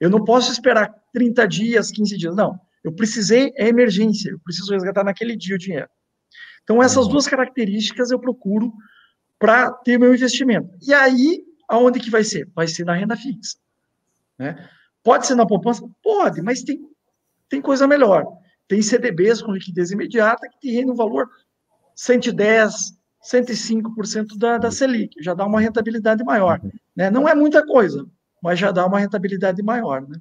Eu 0.00 0.10
não 0.10 0.24
posso 0.24 0.50
esperar 0.50 0.92
30 1.12 1.46
dias, 1.46 1.92
15 1.92 2.18
dias. 2.18 2.34
Não. 2.34 2.58
Eu 2.82 2.92
precisei, 2.92 3.52
é 3.56 3.68
emergência, 3.68 4.28
eu 4.28 4.40
preciso 4.40 4.72
resgatar 4.72 5.04
naquele 5.04 5.36
dia 5.36 5.54
o 5.54 5.58
dinheiro. 5.58 5.88
Então, 6.64 6.82
essas 6.82 7.06
duas 7.06 7.28
características 7.28 8.10
eu 8.10 8.18
procuro 8.18 8.72
para 9.38 9.70
ter 9.70 9.98
meu 9.98 10.12
investimento. 10.12 10.76
E 10.84 10.92
aí, 10.92 11.44
aonde 11.68 12.00
que 12.00 12.10
vai 12.10 12.24
ser? 12.24 12.48
Vai 12.54 12.66
ser 12.66 12.84
na 12.84 12.94
renda 12.94 13.16
fixa. 13.16 13.56
Né? 14.38 14.68
Pode 15.02 15.26
ser 15.26 15.34
na 15.34 15.46
poupança? 15.46 15.88
Pode, 16.02 16.40
mas 16.42 16.62
tem, 16.62 16.80
tem 17.48 17.60
coisa 17.60 17.86
melhor. 17.86 18.26
Tem 18.68 18.80
CDBs 18.80 19.42
com 19.42 19.52
liquidez 19.52 19.90
imediata 19.90 20.48
que 20.48 20.60
tem 20.60 20.90
um 20.90 20.94
valor 20.94 21.28
110, 21.94 22.96
105% 23.22 24.38
da, 24.38 24.58
da 24.58 24.70
Selic, 24.70 25.22
já 25.22 25.34
dá 25.34 25.44
uma 25.44 25.60
rentabilidade 25.60 26.24
maior. 26.24 26.60
Né? 26.96 27.10
Não 27.10 27.28
é 27.28 27.34
muita 27.34 27.64
coisa, 27.66 28.06
mas 28.42 28.58
já 28.58 28.70
dá 28.70 28.86
uma 28.86 28.98
rentabilidade 28.98 29.62
maior. 29.62 30.02
Né? 30.02 30.18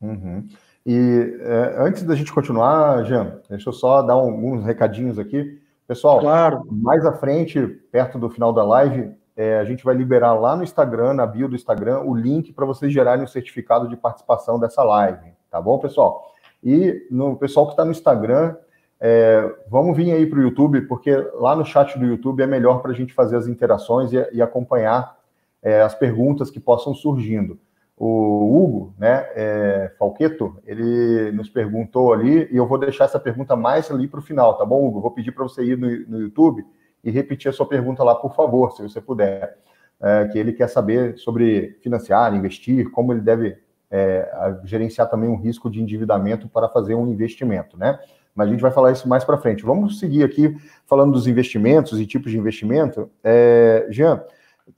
Uhum. 0.00 0.48
E 0.84 1.36
é, 1.40 1.76
antes 1.78 2.02
da 2.02 2.14
gente 2.14 2.32
continuar, 2.32 3.04
Jean, 3.04 3.40
deixa 3.48 3.68
eu 3.68 3.72
só 3.72 4.02
dar 4.02 4.14
alguns 4.14 4.64
recadinhos 4.64 5.18
aqui. 5.18 5.60
Pessoal, 5.86 6.20
claro. 6.20 6.66
mais 6.70 7.04
à 7.04 7.12
frente, 7.12 7.66
perto 7.90 8.18
do 8.18 8.30
final 8.30 8.52
da 8.52 8.64
live, 8.64 9.12
é, 9.36 9.58
a 9.58 9.64
gente 9.64 9.84
vai 9.84 9.94
liberar 9.94 10.34
lá 10.34 10.54
no 10.54 10.62
Instagram, 10.62 11.14
na 11.14 11.26
bio 11.26 11.48
do 11.48 11.54
Instagram, 11.54 12.00
o 12.00 12.14
link 12.14 12.52
para 12.52 12.66
vocês 12.66 12.92
gerarem 12.92 13.24
o 13.24 13.28
certificado 13.28 13.88
de 13.88 13.96
participação 13.96 14.58
dessa 14.58 14.82
live. 14.82 15.32
Tá 15.50 15.60
bom, 15.60 15.78
pessoal? 15.78 16.32
E 16.62 17.06
no 17.10 17.36
pessoal 17.36 17.66
que 17.66 17.72
está 17.72 17.84
no 17.84 17.90
Instagram, 17.90 18.54
é, 19.00 19.52
vamos 19.68 19.96
vir 19.96 20.12
aí 20.12 20.26
para 20.26 20.38
o 20.38 20.42
YouTube, 20.42 20.82
porque 20.82 21.10
lá 21.34 21.56
no 21.56 21.64
chat 21.64 21.98
do 21.98 22.06
YouTube 22.06 22.42
é 22.42 22.46
melhor 22.46 22.80
para 22.80 22.92
a 22.92 22.94
gente 22.94 23.12
fazer 23.12 23.36
as 23.36 23.46
interações 23.46 24.12
e, 24.12 24.28
e 24.32 24.42
acompanhar 24.42 25.18
é, 25.62 25.80
as 25.80 25.94
perguntas 25.94 26.50
que 26.50 26.60
possam 26.60 26.94
surgindo. 26.94 27.58
O 27.96 28.56
Hugo, 28.56 28.94
né, 28.98 29.26
é, 29.34 29.92
Falqueto, 29.98 30.56
ele 30.66 31.30
nos 31.32 31.48
perguntou 31.48 32.12
ali, 32.12 32.48
e 32.50 32.56
eu 32.56 32.66
vou 32.66 32.78
deixar 32.78 33.04
essa 33.04 33.18
pergunta 33.18 33.54
mais 33.54 33.90
ali 33.90 34.08
para 34.08 34.20
o 34.20 34.22
final, 34.22 34.56
tá 34.56 34.64
bom, 34.64 34.86
Hugo? 34.86 35.00
Vou 35.00 35.10
pedir 35.10 35.32
para 35.32 35.44
você 35.44 35.64
ir 35.64 35.78
no, 35.78 35.88
no 36.08 36.20
YouTube 36.20 36.64
e 37.02 37.10
repetir 37.10 37.48
a 37.48 37.52
sua 37.52 37.66
pergunta 37.66 38.02
lá, 38.02 38.14
por 38.14 38.34
favor, 38.34 38.72
se 38.72 38.82
você 38.82 39.00
puder. 39.00 39.58
É, 40.04 40.26
que 40.26 40.36
ele 40.36 40.52
quer 40.52 40.68
saber 40.68 41.16
sobre 41.16 41.78
financiar, 41.80 42.34
investir, 42.34 42.90
como 42.90 43.12
ele 43.12 43.20
deve 43.20 43.56
é, 43.88 44.28
gerenciar 44.64 45.08
também 45.08 45.30
um 45.30 45.36
risco 45.36 45.70
de 45.70 45.80
endividamento 45.80 46.48
para 46.48 46.68
fazer 46.68 46.96
um 46.96 47.06
investimento, 47.06 47.78
né? 47.78 48.00
Mas 48.34 48.48
a 48.48 48.50
gente 48.50 48.60
vai 48.60 48.72
falar 48.72 48.90
isso 48.90 49.08
mais 49.08 49.22
para 49.22 49.38
frente. 49.38 49.62
Vamos 49.62 50.00
seguir 50.00 50.24
aqui 50.24 50.56
falando 50.86 51.12
dos 51.12 51.28
investimentos 51.28 52.00
e 52.00 52.06
tipos 52.06 52.32
de 52.32 52.38
investimento. 52.38 53.08
É, 53.22 53.86
Jean, 53.90 54.24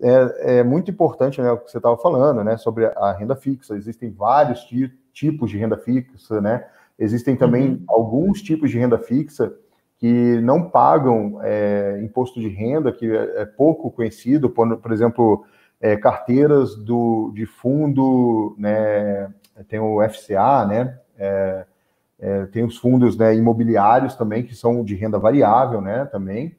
é, 0.02 0.58
é, 0.58 0.62
muito 0.62 0.90
importante 0.90 1.40
né, 1.40 1.50
o 1.52 1.58
que 1.58 1.70
você 1.70 1.78
estava 1.78 1.96
falando, 1.96 2.42
né, 2.44 2.56
sobre 2.56 2.84
a 2.84 3.12
renda 3.12 3.36
fixa. 3.36 3.76
Existem 3.76 4.10
vários 4.10 4.68
tipos 5.12 5.50
de 5.50 5.56
renda 5.56 5.78
fixa, 5.78 6.40
né? 6.40 6.66
Existem 6.98 7.34
também 7.34 7.70
uhum. 7.70 7.84
alguns 7.88 8.42
tipos 8.42 8.70
de 8.70 8.78
renda 8.78 8.98
fixa 8.98 9.54
que 10.04 10.38
não 10.42 10.68
pagam 10.68 11.40
é, 11.42 11.98
imposto 12.02 12.38
de 12.38 12.46
renda, 12.46 12.92
que 12.92 13.10
é, 13.10 13.40
é 13.40 13.46
pouco 13.46 13.90
conhecido, 13.90 14.50
por, 14.50 14.76
por 14.76 14.92
exemplo, 14.92 15.46
é, 15.80 15.96
carteiras 15.96 16.76
do, 16.76 17.32
de 17.34 17.46
fundo, 17.46 18.54
né, 18.58 19.32
tem 19.66 19.80
o 19.80 20.06
FCA, 20.06 20.66
né, 20.66 20.98
é, 21.16 21.64
é, 22.18 22.44
tem 22.48 22.62
os 22.66 22.76
fundos 22.76 23.16
né, 23.16 23.34
imobiliários 23.34 24.14
também, 24.14 24.42
que 24.42 24.54
são 24.54 24.84
de 24.84 24.94
renda 24.94 25.18
variável, 25.18 25.80
né, 25.80 26.04
também, 26.04 26.54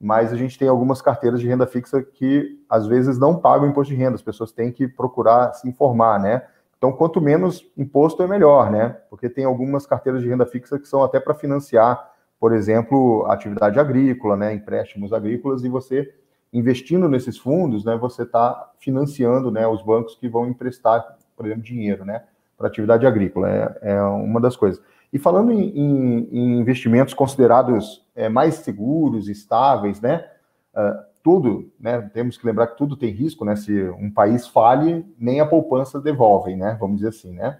mas 0.00 0.32
a 0.32 0.36
gente 0.36 0.56
tem 0.56 0.68
algumas 0.68 1.02
carteiras 1.02 1.40
de 1.40 1.48
renda 1.48 1.66
fixa 1.66 2.00
que, 2.00 2.64
às 2.70 2.86
vezes, 2.86 3.18
não 3.18 3.40
pagam 3.40 3.68
imposto 3.68 3.92
de 3.92 3.98
renda, 3.98 4.14
as 4.14 4.22
pessoas 4.22 4.52
têm 4.52 4.70
que 4.70 4.86
procurar 4.86 5.52
se 5.54 5.68
informar, 5.68 6.20
né, 6.20 6.42
então, 6.78 6.92
quanto 6.92 7.20
menos 7.20 7.68
imposto 7.76 8.22
é 8.22 8.28
melhor, 8.28 8.70
né, 8.70 8.98
porque 9.10 9.28
tem 9.28 9.44
algumas 9.44 9.84
carteiras 9.84 10.22
de 10.22 10.28
renda 10.28 10.46
fixa 10.46 10.78
que 10.78 10.86
são 10.86 11.02
até 11.02 11.18
para 11.18 11.34
financiar 11.34 12.13
por 12.44 12.52
exemplo, 12.52 13.24
atividade 13.30 13.80
agrícola, 13.80 14.36
né, 14.36 14.52
empréstimos 14.52 15.14
agrícolas, 15.14 15.64
e 15.64 15.68
você 15.70 16.12
investindo 16.52 17.08
nesses 17.08 17.38
fundos, 17.38 17.86
né, 17.86 17.96
você 17.96 18.22
está 18.22 18.70
financiando, 18.78 19.50
né, 19.50 19.66
os 19.66 19.80
bancos 19.80 20.14
que 20.16 20.28
vão 20.28 20.46
emprestar, 20.46 21.16
por 21.34 21.46
exemplo, 21.46 21.62
dinheiro, 21.62 22.04
né, 22.04 22.22
para 22.54 22.68
atividade 22.68 23.06
agrícola. 23.06 23.48
É, 23.50 23.78
é, 23.80 24.02
uma 24.02 24.42
das 24.42 24.58
coisas. 24.58 24.78
E 25.10 25.18
falando 25.18 25.52
em, 25.52 25.70
em, 25.70 26.28
em 26.30 26.58
investimentos 26.58 27.14
considerados 27.14 28.06
é, 28.14 28.28
mais 28.28 28.56
seguros, 28.56 29.26
estáveis, 29.26 30.02
né, 30.02 30.28
uh, 30.76 31.02
tudo, 31.22 31.72
né, 31.80 32.10
temos 32.12 32.36
que 32.36 32.46
lembrar 32.46 32.66
que 32.66 32.76
tudo 32.76 32.94
tem 32.94 33.08
risco, 33.08 33.46
né, 33.46 33.56
se 33.56 33.88
um 33.98 34.10
país 34.10 34.46
fale, 34.46 35.02
nem 35.18 35.40
a 35.40 35.46
poupança 35.46 35.98
devolve, 35.98 36.54
né, 36.54 36.76
vamos 36.78 36.96
dizer 36.96 37.08
assim, 37.08 37.32
né. 37.32 37.58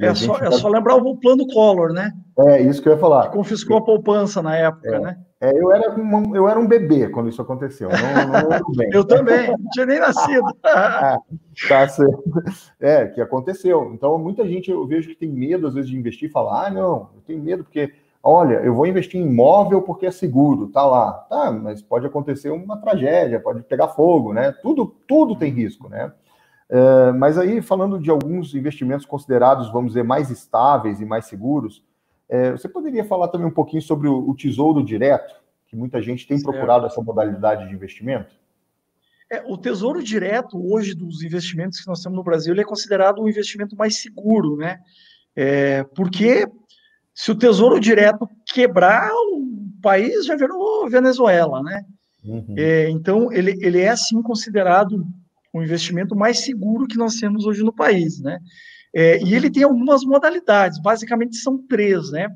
É 0.00 0.14
só, 0.14 0.38
é 0.38 0.50
só 0.50 0.68
lembrar 0.68 0.96
o 0.96 1.16
plano 1.16 1.46
Collor, 1.46 1.92
né? 1.92 2.12
É, 2.38 2.62
isso 2.62 2.82
que 2.82 2.88
eu 2.88 2.94
ia 2.94 2.98
falar. 2.98 3.28
Que 3.28 3.36
confiscou 3.36 3.76
a 3.76 3.84
poupança 3.84 4.40
na 4.40 4.56
época, 4.56 4.96
é. 4.96 4.98
né? 4.98 5.16
É, 5.42 5.58
eu, 5.58 5.72
era 5.72 5.90
um, 5.98 6.36
eu 6.36 6.46
era 6.48 6.60
um 6.60 6.66
bebê 6.66 7.08
quando 7.08 7.30
isso 7.30 7.40
aconteceu. 7.40 7.88
Não, 7.88 8.50
não 8.76 8.84
eu 8.92 9.04
também, 9.04 9.48
não 9.48 9.70
tinha 9.72 9.86
nem 9.86 9.98
nascido. 9.98 10.44
ah, 10.64 11.18
tá 11.66 11.88
certo. 11.88 12.22
É, 12.78 13.06
que 13.06 13.20
aconteceu. 13.22 13.90
Então, 13.94 14.18
muita 14.18 14.46
gente 14.46 14.70
eu 14.70 14.86
vejo 14.86 15.08
que 15.08 15.14
tem 15.14 15.30
medo, 15.30 15.66
às 15.66 15.74
vezes, 15.74 15.90
de 15.90 15.96
investir 15.96 16.28
e 16.28 16.32
falar: 16.32 16.66
ah, 16.66 16.70
não, 16.70 17.08
eu 17.14 17.22
tenho 17.26 17.42
medo 17.42 17.64
porque, 17.64 17.90
olha, 18.22 18.56
eu 18.56 18.74
vou 18.74 18.86
investir 18.86 19.18
em 19.18 19.24
imóvel 19.24 19.80
porque 19.80 20.04
é 20.04 20.10
seguro, 20.10 20.68
tá 20.68 20.84
lá. 20.84 21.12
Tá, 21.12 21.50
mas 21.50 21.80
pode 21.80 22.06
acontecer 22.06 22.50
uma 22.50 22.76
tragédia, 22.76 23.40
pode 23.40 23.62
pegar 23.62 23.88
fogo, 23.88 24.34
né? 24.34 24.52
Tudo, 24.62 24.94
tudo 25.08 25.36
tem 25.36 25.50
risco, 25.50 25.88
né? 25.88 26.12
É, 26.70 27.10
mas 27.12 27.36
aí, 27.36 27.60
falando 27.60 27.98
de 27.98 28.08
alguns 28.10 28.54
investimentos 28.54 29.04
considerados, 29.04 29.72
vamos 29.72 29.90
dizer, 29.90 30.04
mais 30.04 30.30
estáveis 30.30 31.00
e 31.00 31.04
mais 31.04 31.26
seguros, 31.26 31.84
é, 32.28 32.52
você 32.52 32.68
poderia 32.68 33.04
falar 33.04 33.26
também 33.26 33.48
um 33.48 33.52
pouquinho 33.52 33.82
sobre 33.82 34.06
o, 34.06 34.30
o 34.30 34.36
Tesouro 34.36 34.84
Direto, 34.84 35.34
que 35.66 35.74
muita 35.74 36.00
gente 36.00 36.28
tem 36.28 36.38
certo. 36.38 36.52
procurado 36.52 36.86
essa 36.86 37.02
modalidade 37.02 37.68
de 37.68 37.74
investimento? 37.74 38.32
É, 39.28 39.42
o 39.46 39.58
Tesouro 39.58 40.00
Direto, 40.00 40.60
hoje, 40.72 40.94
dos 40.94 41.22
investimentos 41.22 41.80
que 41.80 41.88
nós 41.88 42.00
temos 42.00 42.16
no 42.16 42.24
Brasil, 42.24 42.54
ele 42.54 42.60
é 42.60 42.64
considerado 42.64 43.20
um 43.20 43.28
investimento 43.28 43.74
mais 43.74 44.00
seguro, 44.00 44.56
né? 44.56 44.78
É, 45.34 45.82
porque 45.94 46.46
se 47.12 47.32
o 47.32 47.34
Tesouro 47.34 47.80
Direto 47.80 48.28
quebrar, 48.46 49.10
o 49.12 49.48
país 49.82 50.24
já 50.24 50.36
virou 50.36 50.88
Venezuela, 50.88 51.62
né? 51.62 51.84
Uhum. 52.24 52.54
É, 52.56 52.88
então, 52.90 53.32
ele, 53.32 53.56
ele 53.60 53.80
é, 53.80 53.94
sim, 53.96 54.22
considerado 54.22 55.04
o 55.52 55.62
investimento 55.62 56.16
mais 56.16 56.40
seguro 56.40 56.86
que 56.86 56.96
nós 56.96 57.16
temos 57.16 57.44
hoje 57.44 57.62
no 57.62 57.74
país, 57.74 58.20
né? 58.20 58.38
É, 58.94 59.22
e 59.22 59.34
ele 59.34 59.50
tem 59.50 59.62
algumas 59.62 60.02
modalidades, 60.04 60.80
basicamente 60.80 61.36
são 61.36 61.58
três, 61.66 62.10
né? 62.10 62.28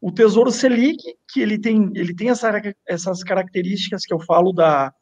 O 0.00 0.12
Tesouro 0.12 0.50
Selic, 0.50 1.02
que 1.28 1.40
ele 1.40 1.58
tem, 1.58 1.90
ele 1.94 2.14
tem 2.14 2.30
essa, 2.30 2.52
essas 2.86 3.22
características 3.24 4.02
que 4.04 4.14
eu 4.14 4.20
falo 4.20 4.52
da 4.52 4.92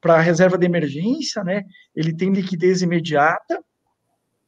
para 0.00 0.20
reserva 0.20 0.58
de 0.58 0.66
emergência, 0.66 1.44
né? 1.44 1.62
Ele 1.94 2.14
tem 2.14 2.32
liquidez 2.32 2.82
imediata 2.82 3.62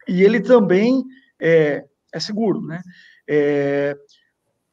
e 0.08 0.22
ele 0.22 0.40
também 0.40 1.04
é, 1.40 1.84
é 2.12 2.20
seguro, 2.20 2.60
né? 2.60 2.82
É, 3.28 3.96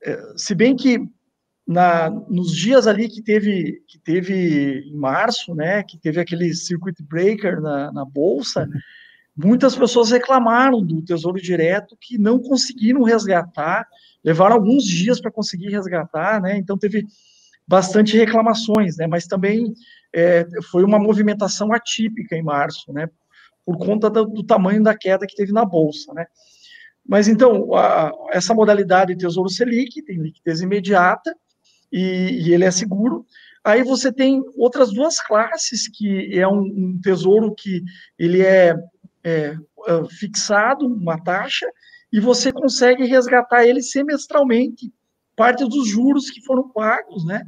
é 0.03 0.34
se 0.36 0.55
bem 0.55 0.75
que 0.75 0.99
na, 1.67 2.10
nos 2.10 2.56
dias 2.56 2.88
ali 2.88 3.08
que 3.08 3.21
teve, 3.21 3.82
que 3.88 4.00
teve 4.00 4.84
em 4.88 4.95
março, 4.95 5.54
né, 5.54 5.84
que 5.84 5.97
teve 5.97 6.19
aquele 6.19 6.54
circuit 6.54 7.02
breaker 7.04 7.62
na, 7.62 7.91
na 7.91 8.06
bolsa, 8.06 8.67
muitas 9.36 9.76
pessoas 9.76 10.12
reclamaram 10.12 10.84
do 10.84 11.02
Tesouro 11.02 11.41
Direto 11.41 11.95
que 12.00 12.17
não 12.17 12.39
conseguiram 12.39 13.04
resgatar, 13.04 13.88
levaram 14.24 14.56
alguns 14.56 14.84
dias 14.84 15.21
para 15.21 15.32
conseguir 15.32 15.69
resgatar, 15.69 16.41
né, 16.41 16.58
então 16.58 16.78
teve 16.78 17.06
bastante 17.67 18.17
reclamações, 18.17 18.97
né, 18.97 19.08
mas 19.08 19.28
também 19.28 19.74
é, 20.13 20.45
foi 20.71 20.84
uma 20.84 21.00
movimentação 21.00 21.71
atípica 21.71 22.36
em 22.36 22.43
março, 22.43 22.91
né, 22.91 23.10
por 23.65 23.78
conta 23.78 24.10
do, 24.10 24.26
do 24.26 24.43
tamanho 24.43 24.84
da 24.84 24.97
queda 24.97 25.26
que 25.28 25.36
teve 25.36 25.54
na 25.54 25.63
bolsa, 25.63 26.13
né. 26.13 26.26
Mas 27.08 27.28
então, 27.28 27.74
a, 27.74 28.12
essa 28.32 28.54
modalidade 28.54 29.15
Tesouro 29.15 29.50
Selic 29.50 30.02
tem 30.04 30.17
liquidez 30.17 30.62
imediata, 30.62 31.36
e, 31.91 32.47
e 32.47 32.54
ele 32.54 32.65
é 32.65 32.71
seguro. 32.71 33.25
Aí 33.63 33.84
você 33.84 34.12
tem 34.12 34.41
outras 34.56 34.91
duas 34.91 35.21
classes, 35.21 35.88
que 35.88 36.38
é 36.38 36.47
um, 36.47 36.62
um 36.62 36.99
tesouro 37.01 37.54
que 37.54 37.84
ele 38.17 38.41
é, 38.41 38.75
é, 39.23 39.56
é, 39.88 40.06
fixado, 40.10 40.88
uma 40.88 41.21
taxa, 41.21 41.67
e 42.12 42.19
você 42.19 42.51
consegue 42.51 43.06
resgatar 43.06 43.65
ele 43.65 43.82
semestralmente, 43.82 44.91
parte 45.36 45.63
dos 45.67 45.88
juros 45.88 46.30
que 46.30 46.41
foram 46.41 46.69
pagos, 46.69 47.25
né? 47.25 47.43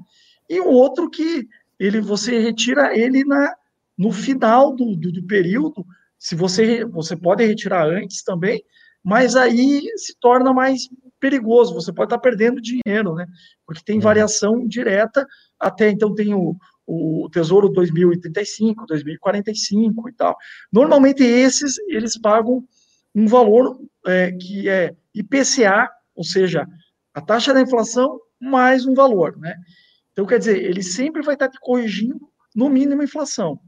E 0.49 0.62
um 0.62 0.69
outro 0.69 1.10
que 1.10 1.47
ele 1.79 1.99
você 1.99 2.39
retira 2.39 2.97
ele 2.97 3.25
na, 3.25 3.56
no 3.97 4.12
final 4.12 4.75
do, 4.75 4.95
do, 4.95 5.12
do 5.12 5.23
período, 5.25 5.86
se 6.17 6.36
você, 6.36 6.86
você 6.86 7.15
pode 7.15 7.43
retirar 7.45 7.86
antes 7.88 8.23
também, 8.23 8.63
mas 9.03 9.35
aí 9.35 9.81
se 9.97 10.15
torna 10.19 10.53
mais 10.53 10.87
perigoso, 11.19 11.73
você 11.73 11.91
pode 11.91 12.07
estar 12.07 12.19
perdendo 12.19 12.61
dinheiro, 12.61 13.15
né? 13.15 13.25
Porque 13.65 13.83
tem 13.83 13.95
uhum. 13.95 14.01
variação 14.01 14.67
direta, 14.67 15.25
até 15.59 15.89
então 15.89 16.13
tem 16.13 16.33
o, 16.33 16.55
o 16.85 17.29
Tesouro 17.31 17.69
2035, 17.69 18.85
2045 18.85 20.09
e 20.09 20.13
tal. 20.13 20.35
Normalmente 20.71 21.23
esses, 21.23 21.77
eles 21.87 22.19
pagam 22.19 22.63
um 23.15 23.27
valor 23.27 23.79
é, 24.05 24.31
que 24.31 24.67
é 24.67 24.95
IPCA, 25.13 25.89
ou 26.15 26.23
seja, 26.23 26.67
a 27.13 27.21
taxa 27.21 27.53
da 27.53 27.61
inflação 27.61 28.19
mais 28.39 28.85
um 28.85 28.93
valor, 28.93 29.37
né? 29.37 29.55
Então, 30.11 30.25
quer 30.25 30.39
dizer, 30.39 30.63
ele 30.63 30.83
sempre 30.83 31.21
vai 31.21 31.35
estar 31.35 31.49
te 31.49 31.59
corrigindo 31.59 32.19
no 32.55 32.69
mínimo 32.69 33.01
a 33.01 33.05
inflação. 33.05 33.59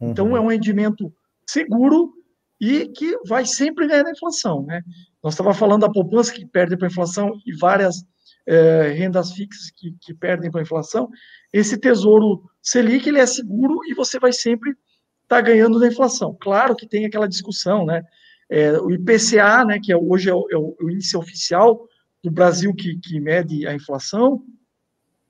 Então, 0.00 0.28
uhum. 0.28 0.36
é 0.36 0.40
um 0.40 0.46
rendimento 0.46 1.12
seguro 1.46 2.12
e 2.60 2.88
que 2.88 3.16
vai 3.26 3.46
sempre 3.46 3.86
ganhar 3.86 4.02
da 4.02 4.10
inflação, 4.10 4.64
né? 4.66 4.82
Nós 5.22 5.34
estávamos 5.34 5.58
falando 5.58 5.82
da 5.82 5.90
poupança 5.90 6.32
que 6.32 6.46
perde 6.46 6.76
para 6.76 6.86
a 6.86 6.90
inflação 6.90 7.32
e 7.46 7.56
várias 7.56 8.04
é, 8.46 8.88
rendas 8.88 9.32
fixas 9.32 9.70
que, 9.70 9.94
que 10.00 10.12
perdem 10.14 10.50
para 10.50 10.60
a 10.60 10.62
inflação. 10.62 11.08
Esse 11.52 11.78
tesouro 11.78 12.42
Selic 12.62 13.08
ele 13.08 13.18
é 13.18 13.26
seguro 13.26 13.80
e 13.86 13.94
você 13.94 14.18
vai 14.18 14.32
sempre 14.32 14.70
estar 14.70 15.36
tá 15.36 15.40
ganhando 15.40 15.78
da 15.78 15.86
inflação. 15.86 16.36
Claro 16.40 16.76
que 16.76 16.86
tem 16.86 17.06
aquela 17.06 17.28
discussão, 17.28 17.86
né? 17.86 18.02
É, 18.50 18.72
o 18.80 18.90
IPCA, 18.90 19.64
né, 19.64 19.78
que 19.80 19.92
é, 19.92 19.96
hoje 19.96 20.28
é 20.28 20.34
o, 20.34 20.46
é 20.50 20.56
o, 20.56 20.90
índice 20.90 21.16
oficial 21.16 21.86
do 22.22 22.32
Brasil 22.32 22.74
que, 22.74 22.98
que 22.98 23.20
mede 23.20 23.64
a 23.64 23.72
inflação, 23.72 24.42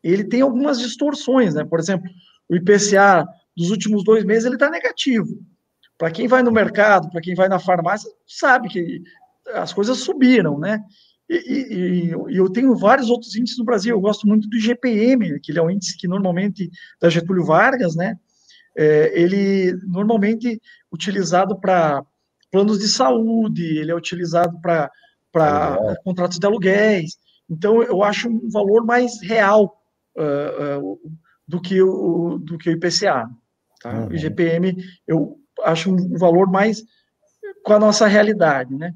ele 0.02 0.24
tem 0.24 0.40
algumas 0.40 0.78
distorções, 0.78 1.54
né? 1.54 1.62
Por 1.62 1.78
exemplo, 1.78 2.10
o 2.48 2.56
IPCA 2.56 3.28
dos 3.54 3.70
últimos 3.70 4.02
dois 4.02 4.24
meses 4.24 4.46
ele 4.46 4.54
está 4.54 4.70
negativo. 4.70 5.38
Para 6.00 6.10
quem 6.10 6.26
vai 6.26 6.42
no 6.42 6.50
mercado, 6.50 7.10
para 7.10 7.20
quem 7.20 7.34
vai 7.34 7.46
na 7.46 7.58
farmácia, 7.58 8.10
sabe 8.26 8.70
que 8.70 9.02
as 9.52 9.70
coisas 9.70 9.98
subiram, 9.98 10.58
né? 10.58 10.82
E, 11.28 11.34
e, 11.34 12.14
e, 12.32 12.36
eu 12.38 12.48
tenho 12.48 12.74
vários 12.74 13.10
outros 13.10 13.36
índices 13.36 13.58
no 13.58 13.66
Brasil. 13.66 13.94
Eu 13.94 14.00
gosto 14.00 14.26
muito 14.26 14.48
do 14.48 14.56
IGPM, 14.56 15.38
que 15.40 15.52
ele 15.52 15.58
é 15.58 15.62
um 15.62 15.70
índice 15.70 15.98
que 15.98 16.08
normalmente 16.08 16.70
da 16.98 17.10
Getúlio 17.10 17.44
Vargas, 17.44 17.94
né? 17.94 18.18
É, 18.74 19.12
ele 19.20 19.78
normalmente 19.88 20.58
utilizado 20.90 21.60
para 21.60 22.02
planos 22.50 22.78
de 22.78 22.88
saúde, 22.88 23.62
ele 23.62 23.90
é 23.90 23.94
utilizado 23.94 24.58
para 24.62 24.90
para 25.30 25.96
contratos 26.02 26.38
de 26.38 26.46
aluguéis. 26.46 27.18
Então 27.48 27.82
eu 27.82 28.02
acho 28.02 28.26
um 28.26 28.48
valor 28.48 28.86
mais 28.86 29.20
real 29.20 29.78
uh, 30.16 30.78
uh, 30.78 31.00
do 31.46 31.60
que 31.60 31.82
o 31.82 32.38
do 32.38 32.56
que 32.56 32.70
o 32.70 32.72
IPCA. 32.72 33.28
Tá? 33.82 34.00
Uhum. 34.00 34.08
O 34.08 34.14
IGPM 34.14 34.76
eu 35.06 35.39
acho 35.64 35.90
um 35.90 36.18
valor 36.18 36.48
mais 36.48 36.82
com 37.64 37.72
a 37.72 37.78
nossa 37.78 38.06
realidade, 38.06 38.74
né? 38.74 38.94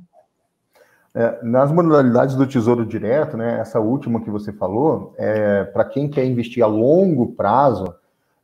É, 1.15 1.45
nas 1.45 1.71
modalidades 1.71 2.35
do 2.35 2.47
Tesouro 2.47 2.85
Direto, 2.85 3.37
né, 3.37 3.61
essa 3.61 3.79
última 3.79 4.21
que 4.21 4.31
você 4.31 4.53
falou, 4.53 5.15
é, 5.17 5.63
para 5.63 5.85
quem 5.85 6.09
quer 6.09 6.25
investir 6.25 6.63
a 6.63 6.67
longo 6.67 7.33
prazo, 7.35 7.95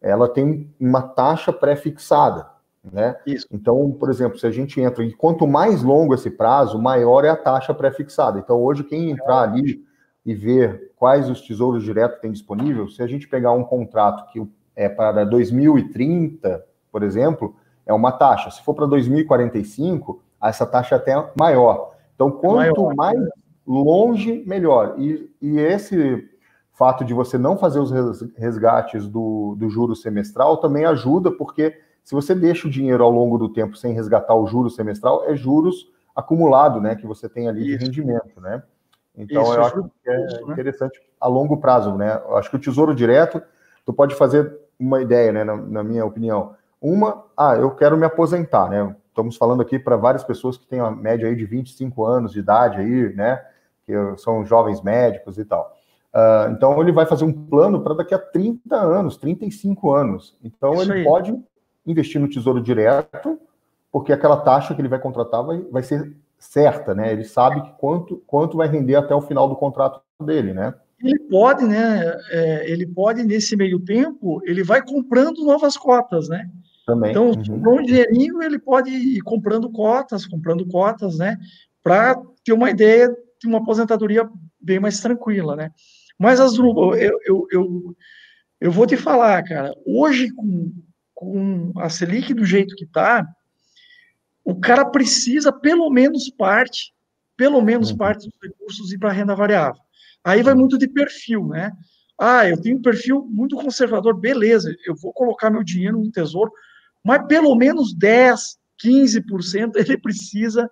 ela 0.01 0.29
tem 0.29 0.73
uma 0.79 1.03
taxa 1.03 1.53
pré-fixada. 1.53 2.47
Né? 2.83 3.17
Isso. 3.27 3.47
Então, 3.53 3.91
por 3.91 4.09
exemplo, 4.09 4.39
se 4.39 4.47
a 4.47 4.51
gente 4.51 4.81
entra, 4.81 5.05
e 5.05 5.13
quanto 5.13 5.47
mais 5.47 5.83
longo 5.83 6.15
esse 6.15 6.31
prazo, 6.31 6.79
maior 6.79 7.25
é 7.25 7.29
a 7.29 7.37
taxa 7.37 7.75
pré-fixada. 7.75 8.39
Então, 8.39 8.63
hoje, 8.63 8.85
quem 8.85 9.11
entrar 9.11 9.43
ali 9.43 9.85
e 10.25 10.35
ver 10.35 10.93
quais 10.97 11.29
os 11.29 11.43
tesouros 11.43 11.83
diretos 11.83 12.21
tem 12.21 12.31
disponível, 12.31 12.89
se 12.89 13.03
a 13.03 13.07
gente 13.07 13.29
pegar 13.29 13.53
um 13.53 13.65
contrato 13.65 14.31
que 14.33 14.47
é 14.77 14.89
para 14.89 15.25
2030, 15.25 16.65
por 16.91 17.03
exemplo, 17.03 17.57
é 17.91 17.95
uma 17.95 18.13
taxa. 18.13 18.51
Se 18.51 18.63
for 18.63 18.75
para 18.75 18.87
2045, 18.87 20.23
essa 20.43 20.65
taxa 20.65 20.95
é 20.95 20.99
até 20.99 21.31
maior. 21.39 21.93
Então, 22.15 22.31
quanto 22.31 22.83
maior. 22.83 22.95
mais 22.95 23.29
longe, 23.67 24.45
melhor. 24.47 24.95
E, 24.99 25.31
e 25.43 25.59
esse 25.59 26.29
fato 26.73 27.05
de 27.05 27.13
você 27.13 27.37
não 27.37 27.59
fazer 27.59 27.79
os 27.81 27.91
resgates 28.37 29.07
do, 29.07 29.55
do 29.59 29.69
juro 29.69 29.95
semestral 29.95 30.59
também 30.59 30.87
ajuda, 30.87 31.31
porque 31.31 31.79
se 32.03 32.15
você 32.15 32.35
deixa 32.35 32.67
o 32.67 32.71
dinheiro 32.71 33.05
ao 33.05 33.11
longo 33.11 33.37
do 33.37 33.49
tempo 33.49 33.77
sem 33.77 33.93
resgatar 33.93 34.35
o 34.35 34.47
juro 34.47 34.71
semestral, 34.71 35.25
é 35.27 35.37
juros 35.37 35.93
acumulado, 36.15 36.81
né, 36.81 36.97
que 36.97 37.07
você 37.07 37.29
tem 37.29 37.49
ali 37.49 37.69
Isso. 37.69 37.79
de 37.79 37.85
rendimento, 37.85 38.41
né? 38.41 38.63
Então 39.17 39.43
Isso, 39.43 39.53
eu 39.53 39.65
acho 39.65 39.83
que 39.83 40.11
é 40.11 40.17
né? 40.17 40.53
interessante 40.53 41.01
a 41.21 41.29
longo 41.29 41.59
prazo, 41.59 41.97
né? 41.97 42.21
Eu 42.27 42.37
acho 42.37 42.49
que 42.49 42.57
o 42.57 42.61
Tesouro 42.61 42.95
Direto, 42.95 43.43
tu 43.85 43.93
pode 43.93 44.15
fazer 44.15 44.59
uma 44.79 45.03
ideia, 45.03 45.33
né, 45.33 45.45
na, 45.45 45.57
na 45.57 45.85
minha 45.85 46.05
opinião. 46.05 46.55
Uma, 46.81 47.25
ah, 47.37 47.57
eu 47.57 47.71
quero 47.73 47.97
me 47.97 48.07
aposentar, 48.07 48.69
né? 48.69 48.95
Estamos 49.09 49.37
falando 49.37 49.61
aqui 49.61 49.79
para 49.79 49.97
várias 49.97 50.25
pessoas 50.25 50.57
que 50.57 50.67
têm 50.67 50.81
uma 50.81 50.91
média 50.91 51.29
aí 51.29 51.37
de 51.37 51.45
25 51.45 52.05
anos 52.05 52.33
de 52.33 52.39
idade 52.39 52.79
aí, 52.79 53.15
né? 53.15 53.43
Que 53.85 53.93
são 54.17 54.45
jovens 54.47 54.81
médicos 54.81 55.37
e 55.37 55.45
tal. 55.45 55.77
Uh, 56.15 56.51
então 56.51 56.81
ele 56.81 56.91
vai 56.91 57.07
fazer 57.07 57.25
um 57.25 57.33
plano 57.33 57.83
para 57.83 57.95
daqui 57.95 58.15
a 58.15 58.19
30 58.19 58.77
anos, 58.77 59.17
35 59.17 59.93
anos. 59.93 60.37
Então 60.43 60.75
Isso 60.75 60.85
ele 60.85 61.01
aí. 61.01 61.05
pode 61.05 61.39
investir 61.87 62.21
no 62.21 62.29
Tesouro 62.29 62.61
Direto, 62.61 63.39
porque 63.93 64.13
aquela 64.13 64.39
taxa 64.39 64.75
que 64.75 64.81
ele 64.81 64.89
vai 64.89 64.99
contratar 64.99 65.45
vai, 65.45 65.59
vai 65.71 65.83
ser 65.83 66.17
certa, 66.39 66.95
né? 66.95 67.13
Ele 67.13 67.25
sabe 67.25 67.61
que 67.63 67.73
quanto, 67.79 68.23
quanto 68.27 68.57
vai 68.57 68.69
render 68.69 68.97
até 68.97 69.15
o 69.15 69.21
final 69.21 69.49
do 69.49 69.57
contrato 69.57 70.01
dele, 70.25 70.55
né? 70.55 70.75
Ele 71.03 71.19
pode, 71.31 71.65
né? 71.65 72.17
É, 72.31 72.71
ele 72.71 72.87
pode, 72.87 73.23
nesse 73.23 73.57
meio 73.57 73.81
tempo, 73.81 74.41
ele 74.45 74.63
vai 74.63 74.83
comprando 74.83 75.45
novas 75.45 75.77
cotas, 75.77 76.29
né? 76.29 76.49
Também. 76.87 77.11
Então, 77.11 77.31
uhum. 77.31 77.79
um 77.79 77.83
dinheirinho, 77.83 78.43
ele 78.43 78.59
pode 78.59 78.91
ir 78.91 79.21
comprando 79.21 79.71
cotas, 79.71 80.27
comprando 80.27 80.67
cotas, 80.67 81.19
né? 81.19 81.37
Para 81.83 82.21
ter 82.45 82.53
uma 82.53 82.71
ideia 82.71 83.09
de 83.41 83.47
uma 83.47 83.59
aposentadoria 83.59 84.29
bem 84.61 84.79
mais 84.79 85.01
tranquila, 85.01 85.57
né? 85.57 85.71
Mas 86.19 86.41
as, 86.41 86.57
eu, 86.59 86.95
eu, 87.25 87.47
eu, 87.51 87.97
eu 88.61 88.71
vou 88.71 88.87
te 88.87 88.97
falar, 88.97 89.43
cara, 89.43 89.75
hoje 89.87 90.31
com, 90.35 90.73
com 91.15 91.73
a 91.77 91.89
Selic 91.89 92.35
do 92.35 92.45
jeito 92.45 92.75
que 92.77 92.85
está, 92.85 93.27
o 94.45 94.55
cara 94.59 94.85
precisa 94.85 95.53
pelo 95.53 95.89
menos 95.91 96.29
parte, 96.31 96.93
pelo 97.37 97.63
menos 97.63 97.91
uhum. 97.91 97.97
parte 97.97 98.29
dos 98.29 98.39
recursos 98.43 98.93
ir 98.93 98.99
para 98.99 99.13
renda 99.13 99.35
variável. 99.35 99.81
Aí 100.23 100.43
vai 100.43 100.55
muito 100.55 100.77
de 100.77 100.89
perfil, 100.89 101.47
né? 101.47 101.73
Ah, 102.19 102.47
eu 102.47 102.61
tenho 102.61 102.77
um 102.77 102.83
perfil 102.83 103.27
muito 103.31 103.57
conservador, 103.57 104.15
beleza, 104.15 104.75
eu 104.87 104.95
vou 104.95 105.11
colocar 105.15 105.49
meu 105.49 105.65
dinheiro 105.65 105.99
no 105.99 106.11
tesouro, 106.11 106.53
mas 107.05 107.27
pelo 107.27 107.55
menos 107.55 107.95
10, 107.95 108.59
15% 108.85 109.73
ele 109.77 109.99
precisa 109.99 110.71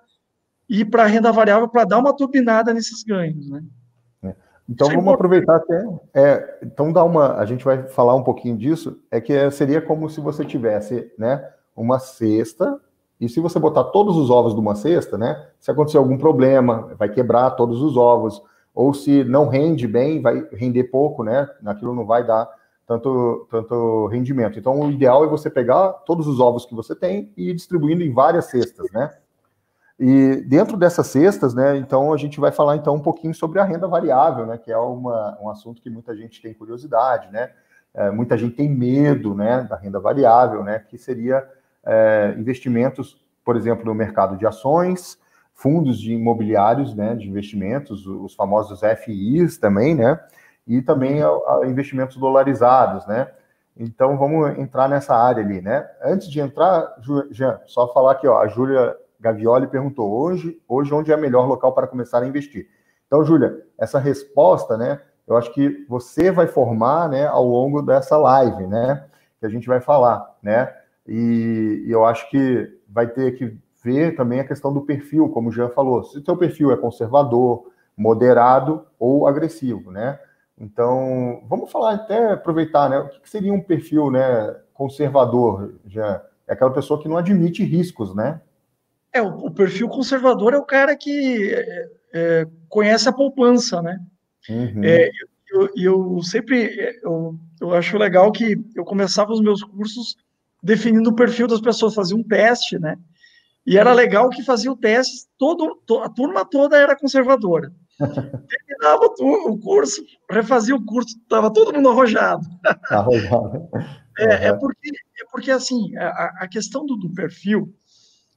ir 0.68 0.84
para 0.84 1.04
a 1.04 1.06
renda 1.06 1.32
variável 1.32 1.68
para 1.68 1.84
dar 1.84 1.98
uma 1.98 2.14
turbinada 2.14 2.74
nesses 2.74 3.02
ganhos, 3.02 3.48
né? 3.48 3.62
É. 4.22 4.34
Então 4.68 4.86
Isso 4.86 4.92
é 4.92 4.96
vamos 4.96 5.12
é 5.12 5.14
aproveitar 5.14 5.56
até. 5.56 5.88
É, 6.14 6.58
então 6.62 6.92
dá 6.92 7.02
uma. 7.02 7.36
A 7.36 7.46
gente 7.46 7.64
vai 7.64 7.88
falar 7.88 8.14
um 8.14 8.22
pouquinho 8.22 8.56
disso. 8.56 9.00
É 9.10 9.20
que 9.20 9.50
seria 9.50 9.80
como 9.80 10.10
se 10.10 10.20
você 10.20 10.44
tivesse, 10.44 11.10
né, 11.18 11.48
uma 11.74 11.98
cesta 11.98 12.78
e 13.20 13.28
se 13.28 13.40
você 13.40 13.58
botar 13.58 13.84
todos 13.84 14.16
os 14.16 14.30
ovos 14.30 14.54
de 14.54 14.60
uma 14.60 14.76
cesta, 14.76 15.18
né, 15.18 15.48
se 15.58 15.70
acontecer 15.70 15.98
algum 15.98 16.16
problema, 16.16 16.94
vai 16.96 17.08
quebrar 17.08 17.50
todos 17.52 17.82
os 17.82 17.96
ovos. 17.96 18.42
Ou 18.74 18.94
se 18.94 19.24
não 19.24 19.48
rende 19.48 19.88
bem, 19.88 20.22
vai 20.22 20.46
render 20.52 20.84
pouco, 20.84 21.24
né? 21.24 21.48
Aquilo 21.66 21.94
não 21.94 22.06
vai 22.06 22.24
dar 22.24 22.48
tanto, 22.88 23.46
tanto 23.51 24.07
rendimento. 24.07 24.59
Então, 24.59 24.81
o 24.81 24.90
ideal 24.90 25.22
é 25.22 25.29
você 25.29 25.51
pegar 25.51 25.90
todos 26.07 26.27
os 26.27 26.40
ovos 26.40 26.64
que 26.64 26.74
você 26.74 26.96
tem 26.96 27.31
e 27.37 27.51
ir 27.51 27.55
distribuindo 27.55 28.03
em 28.03 28.11
várias 28.11 28.46
cestas, 28.46 28.90
né? 28.90 29.14
E 30.01 30.37
dentro 30.46 30.77
dessas 30.77 31.09
cestas, 31.09 31.53
né, 31.55 31.77
então 31.77 32.12
a 32.12 32.16
gente 32.16 32.38
vai 32.38 32.53
falar 32.53 32.77
então 32.77 32.94
um 32.94 33.01
pouquinho 33.01 33.35
sobre 33.35 33.59
a 33.59 33.64
renda 33.64 33.88
variável, 33.88 34.46
né, 34.46 34.57
que 34.57 34.70
é 34.70 34.79
uma, 34.79 35.37
um 35.42 35.51
assunto 35.51 35.83
que 35.83 35.90
muita 35.90 36.16
gente 36.16 36.40
tem 36.40 36.55
curiosidade, 36.55 37.33
né, 37.33 37.51
é, 37.92 38.09
muita 38.09 38.38
gente 38.38 38.55
tem 38.55 38.68
medo, 38.68 39.35
né, 39.35 39.66
da 39.68 39.74
renda 39.74 39.98
variável, 39.98 40.62
né, 40.62 40.79
que 40.88 40.96
seria 40.96 41.44
é, 41.85 42.33
investimentos, 42.38 43.20
por 43.44 43.57
exemplo, 43.57 43.85
no 43.85 43.92
mercado 43.92 44.37
de 44.37 44.46
ações, 44.46 45.18
fundos 45.53 45.98
de 45.98 46.12
imobiliários, 46.12 46.94
né, 46.94 47.16
de 47.16 47.29
investimentos, 47.29 48.07
os 48.07 48.37
famosos 48.37 48.83
FIs 49.05 49.59
também, 49.59 49.96
né, 49.96 50.20
e 50.68 50.83
também 50.83 51.22
a, 51.22 51.28
a 51.28 51.62
investimentos 51.64 52.16
dolarizados, 52.18 53.07
né? 53.07 53.28
Então 53.74 54.18
vamos 54.18 54.59
entrar 54.59 54.88
nessa 54.88 55.16
área 55.16 55.42
ali, 55.42 55.62
né? 55.62 55.88
Antes 56.04 56.31
de 56.31 56.38
entrar, 56.40 56.94
Jean, 57.31 57.59
só 57.66 57.92
falar 57.92 58.12
aqui, 58.12 58.28
ó, 58.28 58.38
a 58.40 58.48
Júlia 58.48 58.94
Gavioli 59.18 59.66
perguntou 59.66 60.12
hoje, 60.12 60.61
hoje 60.68 60.92
onde 60.92 61.11
é 61.11 61.16
o 61.16 61.20
melhor 61.20 61.46
local 61.46 61.72
para 61.72 61.87
começar 61.87 62.22
a 62.22 62.26
investir. 62.26 62.68
Então, 63.07 63.24
Júlia, 63.24 63.64
essa 63.78 63.98
resposta, 63.98 64.76
né? 64.76 65.00
Eu 65.26 65.37
acho 65.37 65.52
que 65.52 65.87
você 65.88 66.31
vai 66.31 66.46
formar, 66.46 67.09
né, 67.09 67.26
ao 67.26 67.44
longo 67.44 67.83
dessa 67.83 68.16
live, 68.16 68.66
né? 68.66 69.07
Que 69.40 69.46
a 69.46 69.48
gente 69.48 69.66
vai 69.66 69.81
falar, 69.81 70.37
né? 70.42 70.74
E, 71.07 71.85
e 71.87 71.90
eu 71.90 72.04
acho 72.04 72.28
que 72.31 72.78
vai 72.88 73.07
ter 73.07 73.33
que 73.33 73.57
ver 73.83 74.16
também 74.16 74.40
a 74.40 74.46
questão 74.46 74.72
do 74.72 74.83
perfil, 74.83 75.28
como 75.31 75.48
o 75.48 75.52
Jean 75.52 75.68
falou. 75.70 76.02
Se 76.02 76.18
o 76.18 76.24
seu 76.24 76.37
perfil 76.37 76.72
é 76.72 76.76
conservador, 76.76 77.70
moderado 77.96 78.87
ou 78.98 79.26
agressivo, 79.26 79.90
né? 79.90 80.18
Então, 80.61 81.44
vamos 81.49 81.71
falar 81.71 81.94
até 81.94 82.33
aproveitar, 82.33 82.90
né? 82.90 82.99
O 82.99 83.09
que 83.09 83.31
seria 83.31 83.53
um 83.53 83.61
perfil, 83.61 84.11
né, 84.11 84.57
conservador, 84.75 85.75
já 85.87 86.25
é 86.47 86.53
aquela 86.53 86.73
pessoa 86.73 87.01
que 87.01 87.09
não 87.09 87.16
admite 87.16 87.62
riscos, 87.62 88.14
né? 88.14 88.40
É, 89.12 89.23
o, 89.23 89.47
o 89.47 89.51
perfil 89.51 89.88
conservador 89.88 90.55
é 90.55 90.59
o 90.59 90.64
cara 90.64 90.97
que 90.97 91.52
é, 91.52 91.88
é, 92.13 92.46
conhece 92.69 93.09
a 93.09 93.13
poupança, 93.13 93.81
né? 93.83 94.00
Uhum. 94.48 94.83
É, 94.83 95.11
eu, 95.50 95.71
eu, 95.77 96.23
sempre 96.23 96.98
eu, 97.02 97.38
eu 97.61 97.75
acho 97.75 97.96
legal 97.96 98.31
que 98.33 98.56
eu 98.75 98.85
começava 98.85 99.33
os 99.33 99.40
meus 99.40 99.63
cursos 99.63 100.17
definindo 100.63 101.11
o 101.11 101.15
perfil 101.15 101.46
das 101.46 101.61
pessoas, 101.61 101.94
fazia 101.94 102.17
um 102.17 102.23
teste, 102.23 102.79
né? 102.79 102.96
E 103.67 103.77
era 103.77 103.92
legal 103.92 104.31
que 104.31 104.42
fazia 104.42 104.73
o 104.73 104.77
teste, 104.77 105.27
todo, 105.37 105.79
a 106.02 106.09
turma 106.09 106.44
toda 106.44 106.77
era 106.77 106.96
conservadora. 106.96 107.71
Terminava 107.99 109.07
o 109.07 109.59
curso, 109.59 110.05
refazia 110.31 110.75
o 110.75 110.85
curso, 110.85 111.19
estava 111.19 111.53
todo 111.53 111.73
mundo 111.73 111.88
arrojado. 111.88 112.46
Arrojado. 112.90 113.69
É, 114.19 114.49
é, 114.49 114.53
porque, 114.53 114.90
é 114.90 115.25
porque, 115.31 115.51
assim, 115.51 115.96
a, 115.96 116.44
a 116.44 116.49
questão 116.49 116.87
do, 116.87 116.96
do, 116.96 117.11
perfil, 117.13 117.73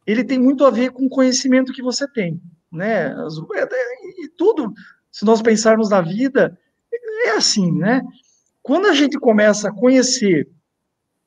ele 0.06 0.24
tem 0.24 0.40
muito 0.40 0.66
a 0.66 0.72
ver 0.72 0.92
com 0.92 1.06
o 1.06 1.10
conhecimento 1.10 1.74
que 1.74 1.82
você 1.82 2.08
tem, 2.08 2.42
né? 2.72 3.08
É, 3.08 3.62
é, 3.62 4.24
e 4.24 4.30
tudo, 4.30 4.74
se 5.12 5.26
nós 5.26 5.42
pensarmos 5.42 5.90
na 5.90 6.02
vida, 6.02 6.58
é 7.26 7.32
assim, 7.32 7.72
né? 7.72 8.02
Quando 8.64 8.88
a 8.88 8.94
gente 8.94 9.20
começa 9.20 9.70
a 9.70 9.74
conhecer 9.74 10.50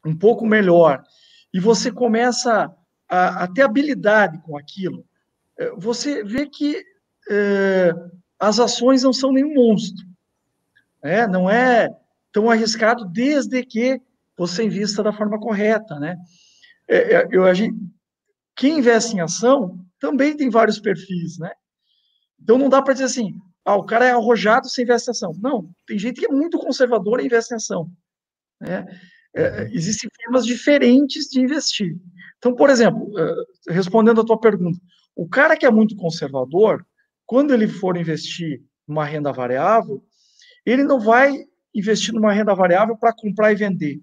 um 0.05 0.17
pouco 0.17 0.47
melhor 0.47 1.03
e 1.53 1.61
você 1.61 1.91
começa 1.91 2.73
a, 3.09 3.45
a 3.45 3.49
ter 3.49 3.63
habilidade 3.63 4.39
com 4.43 4.57
aquilo, 4.57 5.05
é, 5.59 5.71
você 5.77 6.23
vê 6.25 6.47
que 6.47 6.83
é, 7.29 7.93
as 8.39 8.59
ações 8.59 9.03
não 9.03 9.13
são 9.13 9.33
nenhum 9.33 9.55
monstro. 9.55 10.05
Né? 11.03 11.27
Não 11.27 11.49
é 11.49 11.89
tão 12.33 12.51
arriscado 12.51 13.05
desde 13.05 13.65
que 13.65 14.01
você 14.37 14.65
invista 14.65 15.03
da 15.03 15.13
forma 15.13 15.39
correta. 15.39 15.99
Né? 15.99 16.17
É, 16.89 17.15
é 17.15 17.29
eu, 17.31 17.45
quem 18.57 18.79
investe 18.79 19.17
em 19.17 19.21
ação 19.21 19.79
também 19.99 20.37
tem 20.37 20.51
vários 20.51 20.79
perfis. 20.79 21.39
Né? 21.39 21.53
Então 22.43 22.59
não 22.59 22.69
dá 22.69 22.83
para 22.83 22.95
dizer 22.95 23.07
assim, 23.07 23.35
ah, 23.65 23.77
o 23.77 23.85
cara 23.85 24.05
é 24.05 24.11
arrojado 24.11 24.69
sem 24.69 24.85
investe 24.85 25.09
em 25.09 25.13
ação. 25.13 25.33
Não, 25.41 25.71
tem 25.87 25.99
gente 25.99 26.21
que 26.21 26.27
é 26.27 26.29
muito 26.35 26.59
conservadora 26.59 27.23
e 27.23 27.27
investe 27.27 27.55
em 27.55 27.57
ação. 27.57 27.91
Né? 28.61 28.87
É, 29.35 29.63
uhum. 29.63 29.69
existem 29.73 30.09
formas 30.23 30.47
diferentes 30.47 31.27
de 31.27 31.41
investir. 31.41 31.97
Então, 32.39 32.55
por 32.55 32.71
exemplo, 32.71 33.11
é, 33.19 33.73
respondendo 33.73 34.21
a 34.21 34.25
tua 34.25 34.39
pergunta, 34.39 34.79
o 35.17 35.29
cara 35.29 35.57
que 35.57 35.67
é 35.67 35.71
muito 35.71 35.97
conservador, 35.97 36.85
quando 37.27 37.53
ele 37.53 37.67
for 37.69 37.97
investir 37.97 38.63
numa 38.87 39.05
renda 39.05 39.33
variável, 39.33 40.05
ele 40.65 40.85
não 40.85 41.01
vai 41.01 41.45
investir 41.75 42.15
numa 42.15 42.33
renda 42.33 42.55
variável 42.55 42.97
para 42.97 43.13
comprar 43.13 43.53
e 43.53 43.57
vender, 43.57 44.03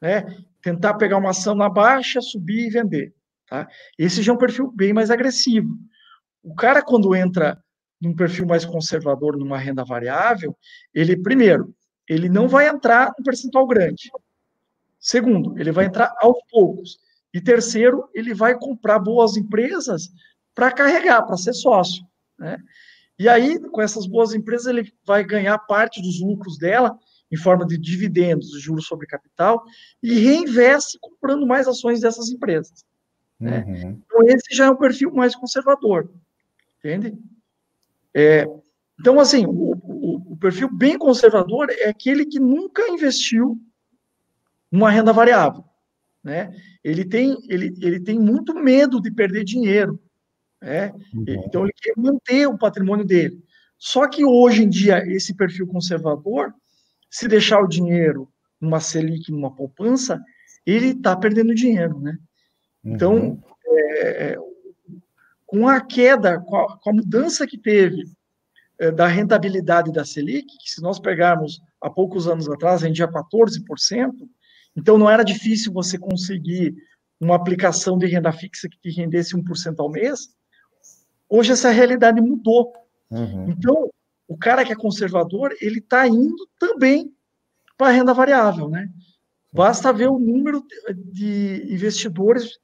né? 0.00 0.24
Tentar 0.62 0.94
pegar 0.94 1.18
uma 1.18 1.30
ação 1.30 1.54
na 1.54 1.68
baixa, 1.68 2.20
subir 2.20 2.66
e 2.66 2.70
vender, 2.70 3.14
tá? 3.46 3.68
Esse 3.98 4.22
já 4.22 4.32
é 4.32 4.34
um 4.34 4.38
perfil 4.38 4.70
bem 4.72 4.92
mais 4.92 5.10
agressivo. 5.10 5.78
O 6.42 6.54
cara 6.54 6.82
quando 6.82 7.14
entra 7.14 7.62
num 8.00 8.14
perfil 8.14 8.46
mais 8.46 8.64
conservador 8.64 9.36
numa 9.36 9.58
renda 9.58 9.84
variável, 9.84 10.56
ele 10.94 11.16
primeiro, 11.16 11.74
ele 12.08 12.28
não 12.28 12.48
vai 12.48 12.68
entrar 12.68 13.12
num 13.18 13.24
percentual 13.24 13.66
grande. 13.66 14.10
Segundo, 14.98 15.58
ele 15.58 15.70
vai 15.70 15.86
entrar 15.86 16.12
aos 16.20 16.38
poucos. 16.50 16.98
E 17.32 17.40
terceiro, 17.40 18.08
ele 18.14 18.34
vai 18.34 18.58
comprar 18.58 18.98
boas 18.98 19.36
empresas 19.36 20.08
para 20.54 20.72
carregar, 20.72 21.22
para 21.22 21.36
ser 21.36 21.52
sócio. 21.52 22.04
Né? 22.38 22.58
E 23.18 23.28
aí, 23.28 23.58
com 23.58 23.82
essas 23.82 24.06
boas 24.06 24.32
empresas, 24.32 24.66
ele 24.66 24.92
vai 25.04 25.24
ganhar 25.24 25.58
parte 25.58 26.00
dos 26.00 26.20
lucros 26.20 26.56
dela 26.56 26.96
em 27.30 27.36
forma 27.36 27.66
de 27.66 27.76
dividendos, 27.76 28.50
de 28.50 28.60
juros 28.60 28.86
sobre 28.86 29.06
capital, 29.06 29.62
e 30.02 30.14
reinveste 30.14 30.98
comprando 31.00 31.46
mais 31.46 31.68
ações 31.68 32.00
dessas 32.00 32.30
empresas. 32.30 32.84
Né? 33.38 33.64
Uhum. 33.66 34.02
Então, 34.06 34.22
esse 34.28 34.56
já 34.56 34.66
é 34.66 34.70
um 34.70 34.76
perfil 34.76 35.12
mais 35.12 35.34
conservador. 35.34 36.10
Entende? 36.78 37.18
É, 38.14 38.46
então, 38.98 39.20
assim, 39.20 39.46
o, 39.46 39.72
o, 39.72 40.32
o, 40.32 40.36
perfil 40.36 40.72
bem 40.72 40.98
conservador 40.98 41.68
é 41.70 41.88
aquele 41.88 42.26
que 42.26 42.40
nunca 42.40 42.88
investiu 42.88 43.60
numa 44.70 44.90
renda 44.90 45.12
variável. 45.12 45.64
Né? 46.22 46.50
Ele, 46.82 47.04
tem, 47.04 47.36
ele, 47.48 47.74
ele 47.80 48.00
tem 48.00 48.18
muito 48.18 48.54
medo 48.54 49.00
de 49.00 49.10
perder 49.10 49.44
dinheiro. 49.44 50.00
Né? 50.60 50.92
Uhum. 51.14 51.24
Então, 51.26 51.62
ele 51.64 51.72
quer 51.76 51.94
manter 51.96 52.46
o 52.46 52.58
patrimônio 52.58 53.04
dele. 53.04 53.42
Só 53.78 54.08
que 54.08 54.24
hoje 54.24 54.64
em 54.64 54.68
dia, 54.68 55.04
esse 55.06 55.34
perfil 55.34 55.66
conservador, 55.66 56.52
se 57.10 57.28
deixar 57.28 57.60
o 57.60 57.68
dinheiro 57.68 58.28
numa 58.60 58.80
Selic, 58.80 59.30
numa 59.30 59.54
poupança, 59.54 60.20
ele 60.66 60.88
está 60.88 61.16
perdendo 61.16 61.54
dinheiro. 61.54 62.00
Né? 62.00 62.18
Então, 62.84 63.14
uhum. 63.16 63.42
é, 63.66 64.36
com 65.46 65.68
a 65.68 65.80
queda, 65.80 66.40
com 66.40 66.56
a, 66.56 66.78
com 66.78 66.90
a 66.90 66.92
mudança 66.92 67.46
que 67.46 67.56
teve 67.56 68.04
é, 68.78 68.90
da 68.90 69.06
rentabilidade 69.06 69.92
da 69.92 70.04
Selic, 70.04 70.46
que 70.46 70.70
se 70.70 70.82
nós 70.82 70.98
pegarmos 70.98 71.60
há 71.80 71.88
poucos 71.88 72.28
anos 72.28 72.48
atrás, 72.48 72.82
rendia 72.82 73.08
14%, 73.08 74.12
então 74.76 74.98
não 74.98 75.08
era 75.08 75.24
difícil 75.24 75.72
você 75.72 75.98
conseguir 75.98 76.74
uma 77.20 77.34
aplicação 77.34 77.98
de 77.98 78.06
renda 78.06 78.30
fixa 78.30 78.68
que 78.68 78.78
te 78.78 78.90
rendesse 78.90 79.36
1% 79.36 79.74
ao 79.78 79.90
mês, 79.90 80.28
Hoje 81.28 81.52
essa 81.52 81.70
realidade 81.70 82.20
mudou. 82.20 82.72
Uhum. 83.10 83.50
Então, 83.50 83.90
o 84.26 84.36
cara 84.36 84.64
que 84.64 84.72
é 84.72 84.76
conservador, 84.76 85.54
ele 85.60 85.78
está 85.78 86.06
indo 86.06 86.48
também 86.58 87.12
para 87.76 87.88
a 87.88 87.92
renda 87.92 88.12
variável, 88.12 88.68
né? 88.68 88.88
Basta 89.52 89.92
ver 89.92 90.08
o 90.08 90.18
número 90.18 90.62
de 90.94 91.66
investidores, 91.70 92.58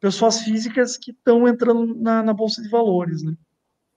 pessoas 0.00 0.40
físicas 0.40 0.96
que 0.96 1.10
estão 1.10 1.46
entrando 1.46 1.94
na, 1.94 2.22
na, 2.22 2.32
Bolsa 2.32 2.62
de 2.62 2.68
Valores, 2.68 3.22
né? 3.22 3.34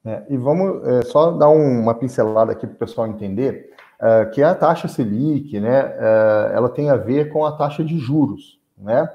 É, 0.06 0.26
e 0.30 0.36
vamos 0.36 0.86
é, 0.86 1.02
só 1.04 1.32
dar 1.32 1.50
um, 1.50 1.80
uma 1.80 1.96
pincelada 1.96 2.52
aqui 2.52 2.68
para 2.68 2.76
o 2.76 2.80
pessoal 2.80 3.08
entender 3.08 3.74
é, 4.02 4.26
que 4.26 4.44
a 4.44 4.54
taxa 4.54 4.90
Selic, 4.90 5.58
né, 5.62 5.96
é, 5.98 6.52
ela 6.54 6.68
tem 6.68 6.90
a 6.90 6.98
ver 6.98 7.32
com 7.32 7.46
a 7.46 7.54
taxa 7.54 7.86
de 7.86 7.98
juros, 7.98 8.60
né? 8.78 9.10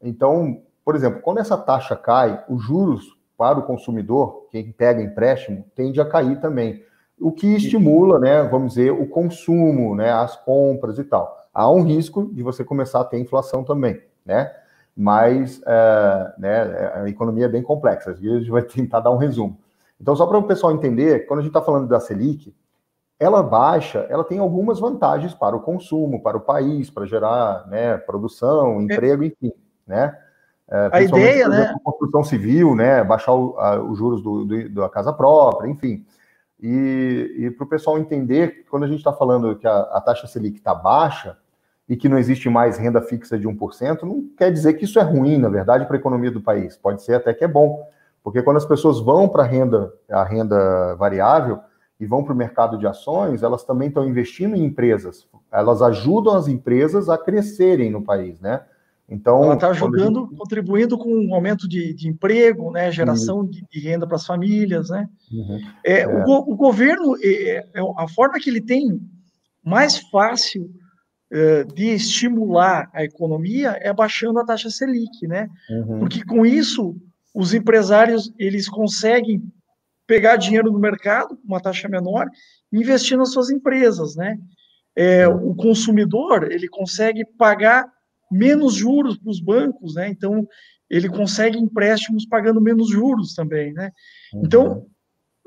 Então, 0.00 0.62
por 0.84 0.94
exemplo, 0.94 1.20
quando 1.20 1.38
essa 1.38 1.58
taxa 1.58 1.96
cai, 1.96 2.44
os 2.48 2.62
juros 2.62 3.17
para 3.38 3.60
o 3.60 3.62
consumidor, 3.62 4.48
quem 4.50 4.72
pega 4.72 5.00
empréstimo, 5.00 5.64
tende 5.76 6.00
a 6.00 6.04
cair 6.04 6.40
também. 6.40 6.82
O 7.20 7.30
que 7.30 7.46
estimula, 7.54 8.18
né, 8.18 8.42
vamos 8.42 8.74
dizer, 8.74 8.90
o 8.90 9.06
consumo, 9.06 9.94
né, 9.94 10.10
as 10.10 10.36
compras 10.36 10.98
e 10.98 11.04
tal. 11.04 11.48
Há 11.54 11.70
um 11.70 11.82
risco 11.82 12.28
de 12.34 12.42
você 12.42 12.64
começar 12.64 13.00
a 13.00 13.04
ter 13.04 13.18
inflação 13.18 13.62
também, 13.62 14.02
né? 14.26 14.52
Mas 14.96 15.62
é, 15.64 16.32
né, 16.36 16.92
a 16.94 17.08
economia 17.08 17.44
é 17.44 17.48
bem 17.48 17.62
complexa, 17.62 18.10
às 18.10 18.18
vezes 18.18 18.36
a 18.36 18.40
gente 18.40 18.50
vai 18.50 18.62
tentar 18.66 19.00
dar 19.00 19.12
um 19.12 19.16
resumo. 19.16 19.56
Então, 20.00 20.14
só 20.16 20.26
para 20.26 20.38
o 20.38 20.42
pessoal 20.42 20.72
entender, 20.72 21.26
quando 21.26 21.40
a 21.40 21.42
gente 21.42 21.50
está 21.50 21.62
falando 21.62 21.88
da 21.88 22.00
Selic, 22.00 22.54
ela 23.20 23.42
baixa, 23.42 24.06
ela 24.08 24.24
tem 24.24 24.38
algumas 24.38 24.80
vantagens 24.80 25.34
para 25.34 25.56
o 25.56 25.60
consumo, 25.60 26.22
para 26.22 26.36
o 26.36 26.40
país, 26.40 26.90
para 26.90 27.06
gerar 27.06 27.66
né, 27.68 27.96
produção, 27.98 28.80
é. 28.80 28.82
emprego, 28.82 29.24
enfim, 29.24 29.52
né? 29.86 30.16
É, 30.70 30.90
a 30.92 31.02
ideia, 31.02 31.48
né? 31.48 31.74
Construção 31.82 32.22
civil, 32.22 32.74
né? 32.74 33.02
Baixar 33.02 33.34
os 33.34 33.98
juros 33.98 34.22
do, 34.22 34.44
do, 34.44 34.68
da 34.68 34.88
casa 34.88 35.12
própria, 35.12 35.68
enfim. 35.68 36.04
E, 36.60 37.34
e 37.38 37.50
para 37.52 37.64
o 37.64 37.68
pessoal 37.68 37.98
entender, 37.98 38.66
quando 38.68 38.84
a 38.84 38.88
gente 38.88 38.98
está 38.98 39.12
falando 39.12 39.56
que 39.56 39.66
a, 39.66 39.80
a 39.80 40.00
taxa 40.00 40.26
Selic 40.26 40.58
está 40.58 40.74
baixa 40.74 41.36
e 41.88 41.96
que 41.96 42.08
não 42.08 42.18
existe 42.18 42.50
mais 42.50 42.76
renda 42.76 43.00
fixa 43.00 43.38
de 43.38 43.48
1%, 43.48 44.02
não 44.02 44.28
quer 44.36 44.52
dizer 44.52 44.74
que 44.74 44.84
isso 44.84 44.98
é 44.98 45.02
ruim, 45.02 45.38
na 45.38 45.48
verdade, 45.48 45.86
para 45.86 45.96
a 45.96 45.98
economia 45.98 46.30
do 46.30 46.40
país. 46.40 46.76
Pode 46.76 47.02
ser 47.02 47.14
até 47.14 47.32
que 47.32 47.44
é 47.44 47.48
bom. 47.48 47.86
Porque 48.22 48.42
quando 48.42 48.58
as 48.58 48.66
pessoas 48.66 49.00
vão 49.00 49.28
para 49.28 49.44
renda, 49.44 49.92
a 50.10 50.22
renda 50.22 50.94
variável 50.96 51.60
e 51.98 52.04
vão 52.04 52.22
para 52.22 52.34
o 52.34 52.36
mercado 52.36 52.76
de 52.76 52.86
ações, 52.86 53.42
elas 53.42 53.64
também 53.64 53.88
estão 53.88 54.06
investindo 54.06 54.54
em 54.54 54.64
empresas. 54.64 55.26
Elas 55.50 55.80
ajudam 55.80 56.36
as 56.36 56.46
empresas 56.46 57.08
a 57.08 57.16
crescerem 57.16 57.90
no 57.90 58.02
país, 58.02 58.38
né? 58.40 58.62
Então, 59.08 59.42
ela 59.42 59.54
está 59.54 59.68
ajudando, 59.68 60.26
gente... 60.26 60.36
contribuindo 60.36 60.98
com 60.98 61.10
um 61.10 61.34
aumento 61.34 61.66
de, 61.66 61.94
de 61.94 62.08
emprego, 62.08 62.70
né, 62.70 62.92
geração 62.92 63.44
de, 63.44 63.64
de, 63.70 63.80
renda 63.80 64.06
para 64.06 64.16
as 64.16 64.26
famílias, 64.26 64.90
né? 64.90 65.08
Uhum. 65.32 65.58
É, 65.84 66.00
é. 66.00 66.06
O, 66.06 66.52
o, 66.52 66.56
governo, 66.56 67.16
é, 67.22 67.66
é, 67.74 67.80
a 67.96 68.06
forma 68.06 68.38
que 68.38 68.50
ele 68.50 68.60
tem 68.60 69.00
mais 69.64 69.96
fácil 69.96 70.70
é, 71.32 71.64
de 71.64 71.86
estimular 71.86 72.90
a 72.92 73.02
economia 73.02 73.78
é 73.80 73.92
baixando 73.94 74.38
a 74.40 74.44
taxa 74.44 74.68
Selic, 74.68 75.26
né? 75.26 75.48
Uhum. 75.70 76.00
Porque 76.00 76.22
com 76.22 76.44
isso 76.44 76.94
os 77.34 77.54
empresários 77.54 78.32
eles 78.38 78.68
conseguem 78.68 79.42
pegar 80.06 80.36
dinheiro 80.36 80.70
no 80.70 80.78
mercado, 80.78 81.38
uma 81.44 81.60
taxa 81.60 81.88
menor, 81.88 82.26
e 82.72 82.78
investir 82.78 83.16
nas 83.16 83.32
suas 83.32 83.48
empresas, 83.48 84.16
né? 84.16 84.38
É, 84.96 85.28
o 85.28 85.54
consumidor 85.54 86.50
ele 86.50 86.68
consegue 86.68 87.24
pagar 87.38 87.86
menos 88.30 88.74
juros 88.74 89.16
para 89.18 89.30
os 89.30 89.40
bancos, 89.40 89.94
né? 89.94 90.08
Então, 90.08 90.46
ele 90.90 91.08
consegue 91.08 91.58
empréstimos 91.58 92.26
pagando 92.26 92.60
menos 92.60 92.88
juros 92.88 93.34
também, 93.34 93.72
né? 93.72 93.90
Uhum. 94.32 94.42
Então, 94.44 94.86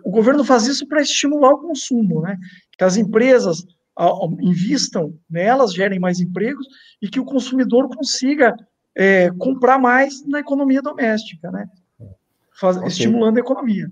o 0.04 0.12
governo 0.12 0.44
faz 0.44 0.68
isso 0.68 0.88
para 0.88 1.02
estimular 1.02 1.52
o 1.54 1.62
consumo, 1.62 2.22
né? 2.22 2.38
Que 2.78 2.84
as 2.84 2.98
empresas 2.98 3.66
invistam 4.40 5.14
nelas, 5.30 5.74
gerem 5.74 6.00
mais 6.00 6.20
empregos 6.20 6.66
e 7.02 7.08
que 7.08 7.20
o 7.20 7.26
consumidor 7.26 7.88
consiga 7.96 8.56
é, 8.96 9.30
comprar 9.32 9.78
mais 9.78 10.26
na 10.26 10.40
economia 10.40 10.82
doméstica, 10.82 11.52
né? 11.52 11.68
Faz, 12.54 12.78
okay. 12.78 12.88
Estimulando 12.90 13.38
a 13.38 13.42
economia. 13.42 13.92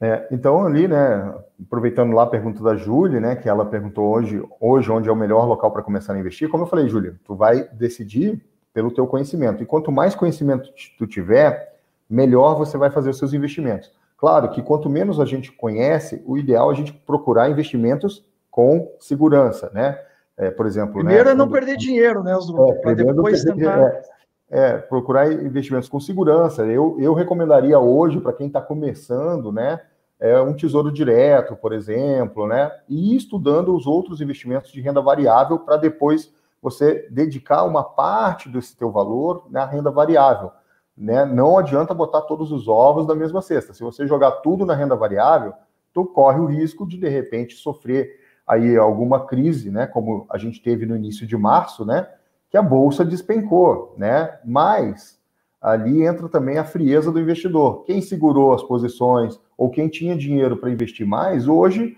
É, 0.00 0.28
então, 0.30 0.66
ali, 0.66 0.86
né, 0.86 1.34
aproveitando 1.64 2.12
lá 2.12 2.24
a 2.24 2.26
pergunta 2.26 2.62
da 2.62 2.76
Júlia, 2.76 3.18
né, 3.18 3.34
que 3.36 3.48
ela 3.48 3.64
perguntou 3.64 4.14
hoje, 4.14 4.42
hoje 4.60 4.90
onde 4.90 5.08
é 5.08 5.12
o 5.12 5.16
melhor 5.16 5.46
local 5.46 5.70
para 5.70 5.82
começar 5.82 6.12
a 6.12 6.18
investir, 6.18 6.48
como 6.48 6.64
eu 6.64 6.68
falei, 6.68 6.88
Júlia, 6.88 7.14
tu 7.24 7.34
vai 7.34 7.66
decidir 7.72 8.44
pelo 8.74 8.90
teu 8.90 9.06
conhecimento. 9.06 9.62
E 9.62 9.66
quanto 9.66 9.90
mais 9.90 10.14
conhecimento 10.14 10.70
tu 10.98 11.06
tiver, 11.06 11.76
melhor 12.10 12.56
você 12.56 12.76
vai 12.76 12.90
fazer 12.90 13.08
os 13.08 13.18
seus 13.18 13.32
investimentos. 13.32 13.90
Claro 14.18 14.50
que 14.50 14.62
quanto 14.62 14.88
menos 14.88 15.18
a 15.18 15.24
gente 15.24 15.50
conhece, 15.50 16.22
o 16.26 16.36
ideal 16.36 16.70
é 16.70 16.74
a 16.74 16.76
gente 16.76 16.92
procurar 16.92 17.50
investimentos 17.50 18.24
com 18.50 18.94
segurança, 18.98 19.70
né? 19.72 19.98
É, 20.36 20.50
por 20.50 20.66
exemplo, 20.66 20.96
né, 20.96 21.04
primeiro 21.04 21.24
né, 21.24 21.30
é 21.30 21.34
não 21.34 21.48
perder 21.48 21.78
dinheiro, 21.78 22.22
né, 22.22 22.36
Oswaldo? 22.36 22.72
É, 22.72 22.80
para 22.80 22.94
depois 22.94 23.42
tentar. 23.42 23.80
É, 23.80 24.02
é, 24.50 24.78
procurar 24.78 25.32
investimentos 25.32 25.88
com 25.88 25.98
segurança. 25.98 26.64
Eu, 26.64 26.96
eu 27.00 27.14
recomendaria 27.14 27.78
hoje, 27.78 28.20
para 28.20 28.32
quem 28.32 28.46
está 28.46 28.60
começando, 28.60 29.50
né, 29.50 29.80
é, 30.18 30.40
um 30.40 30.54
tesouro 30.54 30.90
direto, 30.92 31.56
por 31.56 31.72
exemplo, 31.72 32.46
né, 32.46 32.70
e 32.88 33.16
estudando 33.16 33.74
os 33.74 33.86
outros 33.86 34.20
investimentos 34.20 34.72
de 34.72 34.80
renda 34.80 35.00
variável 35.00 35.58
para 35.58 35.76
depois 35.76 36.32
você 36.62 37.06
dedicar 37.10 37.64
uma 37.64 37.84
parte 37.84 38.48
desse 38.48 38.76
teu 38.76 38.90
valor 38.90 39.46
na 39.50 39.64
renda 39.66 39.90
variável. 39.90 40.50
né, 40.96 41.26
não 41.26 41.58
adianta 41.58 41.92
botar 41.92 42.22
todos 42.22 42.50
os 42.50 42.66
ovos 42.66 43.06
na 43.06 43.14
mesma 43.14 43.42
cesta. 43.42 43.74
Se 43.74 43.82
você 43.82 44.06
jogar 44.06 44.30
tudo 44.40 44.64
na 44.64 44.74
renda 44.74 44.96
variável, 44.96 45.52
tu 45.92 46.06
corre 46.06 46.40
o 46.40 46.46
risco 46.46 46.86
de 46.86 46.96
de 46.96 47.08
repente 47.08 47.54
sofrer 47.54 48.18
aí 48.46 48.76
alguma 48.76 49.26
crise, 49.26 49.70
né, 49.70 49.86
como 49.86 50.24
a 50.30 50.38
gente 50.38 50.62
teve 50.62 50.86
no 50.86 50.96
início 50.96 51.26
de 51.26 51.36
março, 51.36 51.84
né, 51.84 52.08
que 52.50 52.56
a 52.56 52.62
bolsa 52.62 53.04
despencou, 53.04 53.94
né? 53.96 54.38
Mas 54.44 55.18
ali 55.60 56.04
entra 56.04 56.28
também 56.28 56.58
a 56.58 56.64
frieza 56.64 57.10
do 57.10 57.20
investidor. 57.20 57.84
Quem 57.84 58.00
segurou 58.00 58.52
as 58.52 58.62
posições 58.62 59.40
ou 59.56 59.70
quem 59.70 59.88
tinha 59.88 60.16
dinheiro 60.16 60.56
para 60.56 60.70
investir 60.70 61.06
mais, 61.06 61.48
hoje 61.48 61.96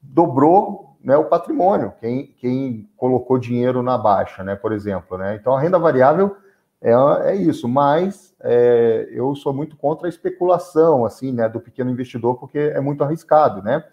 dobrou 0.00 0.96
né, 1.02 1.16
o 1.16 1.24
patrimônio. 1.24 1.92
Quem, 2.00 2.34
quem 2.38 2.88
colocou 2.96 3.38
dinheiro 3.38 3.82
na 3.82 3.98
baixa, 3.98 4.42
né, 4.42 4.54
por 4.54 4.72
exemplo. 4.72 5.18
Né? 5.18 5.36
Então 5.36 5.54
a 5.54 5.60
renda 5.60 5.78
variável 5.78 6.36
é, 6.80 6.92
é 7.30 7.36
isso, 7.36 7.68
mas 7.68 8.34
é, 8.40 9.08
eu 9.12 9.34
sou 9.34 9.52
muito 9.52 9.76
contra 9.76 10.06
a 10.06 10.08
especulação 10.08 11.04
assim, 11.04 11.32
né, 11.32 11.48
do 11.48 11.60
pequeno 11.60 11.90
investidor, 11.90 12.36
porque 12.36 12.58
é 12.58 12.80
muito 12.80 13.04
arriscado, 13.04 13.62
né? 13.62 13.84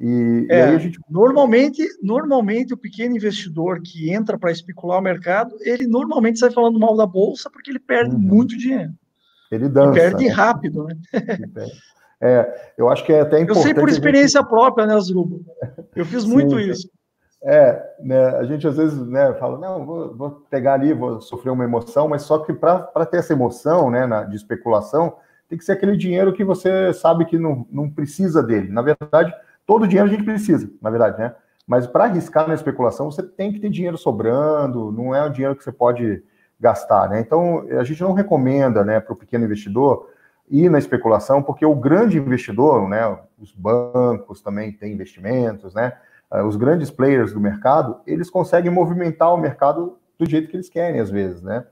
E, 0.00 0.46
é, 0.48 0.58
e 0.58 0.62
aí 0.62 0.74
a 0.76 0.78
gente... 0.78 0.98
normalmente, 1.10 1.86
normalmente 2.02 2.72
o 2.72 2.76
pequeno 2.76 3.14
investidor 3.14 3.82
que 3.82 4.10
entra 4.10 4.38
para 4.38 4.50
especular 4.50 4.98
o 4.98 5.02
mercado, 5.02 5.54
ele 5.60 5.86
normalmente 5.86 6.38
sai 6.38 6.50
falando 6.50 6.80
mal 6.80 6.96
da 6.96 7.06
bolsa 7.06 7.50
porque 7.50 7.70
ele 7.70 7.78
perde 7.78 8.14
uhum. 8.14 8.20
muito 8.20 8.56
dinheiro. 8.56 8.92
Ele 9.52 9.68
dança. 9.68 9.98
Ele 9.98 10.10
perde 10.10 10.24
né? 10.24 10.30
rápido, 10.30 10.84
né? 10.84 10.96
É, 12.22 12.72
eu 12.76 12.90
acho 12.90 13.02
que 13.06 13.14
é 13.14 13.20
até 13.20 13.40
importante. 13.40 13.66
Eu 13.66 13.72
sei 13.72 13.74
por 13.74 13.88
experiência 13.88 14.40
gente... 14.40 14.50
própria, 14.50 14.86
né, 14.86 14.98
Zurubo? 15.00 15.42
Eu 15.96 16.04
fiz 16.04 16.22
muito 16.26 16.60
isso. 16.60 16.86
É, 17.42 17.82
né, 18.00 18.26
a 18.36 18.44
gente 18.44 18.66
às 18.68 18.76
vezes 18.76 18.98
né, 19.06 19.32
fala, 19.40 19.56
não, 19.58 19.86
vou, 19.86 20.14
vou 20.14 20.30
pegar 20.50 20.74
ali, 20.74 20.92
vou 20.92 21.22
sofrer 21.22 21.50
uma 21.50 21.64
emoção, 21.64 22.06
mas 22.06 22.20
só 22.20 22.38
que 22.40 22.52
para 22.52 23.06
ter 23.06 23.16
essa 23.16 23.32
emoção 23.32 23.90
né, 23.90 24.06
na, 24.06 24.24
de 24.24 24.36
especulação, 24.36 25.16
tem 25.48 25.56
que 25.56 25.64
ser 25.64 25.72
aquele 25.72 25.96
dinheiro 25.96 26.34
que 26.34 26.44
você 26.44 26.92
sabe 26.92 27.24
que 27.24 27.38
não, 27.38 27.66
não 27.72 27.88
precisa 27.88 28.42
dele. 28.42 28.68
Na 28.68 28.82
verdade, 28.82 29.34
Todo 29.70 29.86
dinheiro 29.86 30.08
a 30.08 30.12
gente 30.12 30.24
precisa, 30.24 30.68
na 30.82 30.90
verdade, 30.90 31.16
né? 31.16 31.32
Mas 31.64 31.86
para 31.86 32.02
arriscar 32.02 32.48
na 32.48 32.54
especulação, 32.54 33.08
você 33.08 33.22
tem 33.22 33.52
que 33.52 33.60
ter 33.60 33.70
dinheiro 33.70 33.96
sobrando, 33.96 34.90
não 34.90 35.14
é 35.14 35.24
um 35.24 35.30
dinheiro 35.30 35.54
que 35.54 35.62
você 35.62 35.70
pode 35.70 36.24
gastar, 36.58 37.08
né? 37.08 37.20
Então, 37.20 37.64
a 37.78 37.84
gente 37.84 38.02
não 38.02 38.12
recomenda, 38.12 38.84
né, 38.84 38.98
para 38.98 39.12
o 39.12 39.16
pequeno 39.16 39.44
investidor 39.44 40.08
ir 40.50 40.68
na 40.68 40.76
especulação, 40.76 41.40
porque 41.40 41.64
o 41.64 41.76
grande 41.76 42.18
investidor, 42.18 42.88
né, 42.88 43.16
os 43.38 43.52
bancos 43.54 44.42
também 44.42 44.72
têm 44.72 44.92
investimentos, 44.92 45.72
né? 45.72 45.92
Eh, 46.32 46.42
os 46.42 46.56
grandes 46.56 46.90
players 46.90 47.32
do 47.32 47.38
mercado, 47.38 48.00
eles 48.04 48.28
conseguem 48.28 48.72
movimentar 48.72 49.32
o 49.32 49.38
mercado 49.38 49.98
do 50.18 50.28
jeito 50.28 50.48
que 50.48 50.56
eles 50.56 50.68
querem, 50.68 51.00
às 51.00 51.12
vezes, 51.12 51.42
né? 51.42 51.64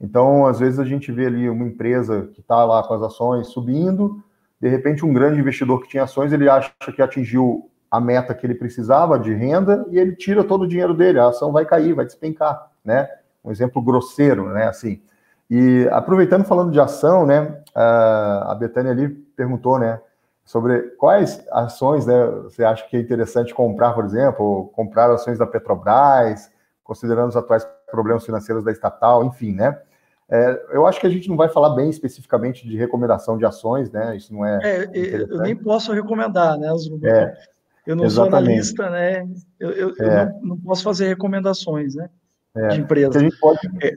Então, 0.00 0.46
às 0.46 0.60
vezes 0.60 0.78
a 0.78 0.84
gente 0.84 1.10
vê 1.10 1.26
ali 1.26 1.50
uma 1.50 1.64
empresa 1.64 2.30
que 2.32 2.42
está 2.42 2.64
lá 2.64 2.80
com 2.84 2.94
as 2.94 3.02
ações 3.02 3.48
subindo, 3.48 4.22
de 4.60 4.68
repente 4.68 5.04
um 5.04 5.12
grande 5.12 5.40
investidor 5.40 5.80
que 5.82 5.88
tinha 5.88 6.02
ações, 6.04 6.32
ele 6.32 6.48
acha 6.48 6.72
que 6.94 7.00
atingiu 7.00 7.70
a 7.90 7.98
meta 8.00 8.34
que 8.34 8.46
ele 8.46 8.54
precisava 8.54 9.18
de 9.18 9.34
renda 9.34 9.84
e 9.90 9.98
ele 9.98 10.14
tira 10.14 10.44
todo 10.44 10.62
o 10.62 10.68
dinheiro 10.68 10.94
dele, 10.94 11.18
a 11.18 11.28
ação 11.28 11.50
vai 11.50 11.64
cair, 11.64 11.92
vai 11.92 12.04
despencar, 12.04 12.70
né? 12.84 13.08
Um 13.44 13.50
exemplo 13.50 13.82
grosseiro, 13.82 14.50
né? 14.50 14.68
Assim. 14.68 15.02
E 15.50 15.88
aproveitando 15.90 16.44
falando 16.44 16.70
de 16.70 16.78
ação, 16.78 17.26
né? 17.26 17.60
A 17.74 18.54
Betânia 18.58 18.92
ali 18.92 19.08
perguntou, 19.08 19.78
né? 19.78 20.00
Sobre 20.44 20.80
quais 20.98 21.44
ações, 21.50 22.06
né? 22.06 22.26
Você 22.44 22.62
acha 22.62 22.86
que 22.86 22.96
é 22.96 23.00
interessante 23.00 23.52
comprar, 23.52 23.92
por 23.92 24.04
exemplo, 24.04 24.70
comprar 24.74 25.10
ações 25.10 25.38
da 25.38 25.46
Petrobras, 25.46 26.50
considerando 26.84 27.30
os 27.30 27.36
atuais 27.36 27.66
problemas 27.90 28.24
financeiros 28.24 28.62
da 28.62 28.70
estatal, 28.70 29.24
enfim, 29.24 29.52
né? 29.52 29.80
É, 30.30 30.62
eu 30.70 30.86
acho 30.86 31.00
que 31.00 31.06
a 31.08 31.10
gente 31.10 31.28
não 31.28 31.36
vai 31.36 31.48
falar 31.48 31.70
bem 31.70 31.90
especificamente 31.90 32.66
de 32.66 32.76
recomendação 32.76 33.36
de 33.36 33.44
ações, 33.44 33.90
né? 33.90 34.16
Isso 34.16 34.32
não 34.32 34.46
é. 34.46 34.60
é 34.62 34.88
eu 35.28 35.38
nem 35.38 35.56
posso 35.56 35.92
recomendar, 35.92 36.56
né, 36.56 36.72
Oswaldo? 36.72 37.04
É, 37.04 37.36
eu 37.84 37.96
não 37.96 38.04
exatamente. 38.04 38.64
sou 38.64 38.84
analista, 38.84 38.90
né? 38.90 39.28
Eu, 39.58 39.70
eu, 39.72 39.88
é. 39.98 40.22
eu 40.22 40.26
não, 40.26 40.40
não, 40.50 40.56
posso 40.58 40.84
fazer 40.84 41.08
recomendações, 41.08 41.96
né? 41.96 42.08
É, 42.54 42.68
de 42.68 42.80
empresa. 42.80 43.18
a 43.18 43.22
gente 43.22 43.36
pode 43.40 43.58
é. 43.82 43.94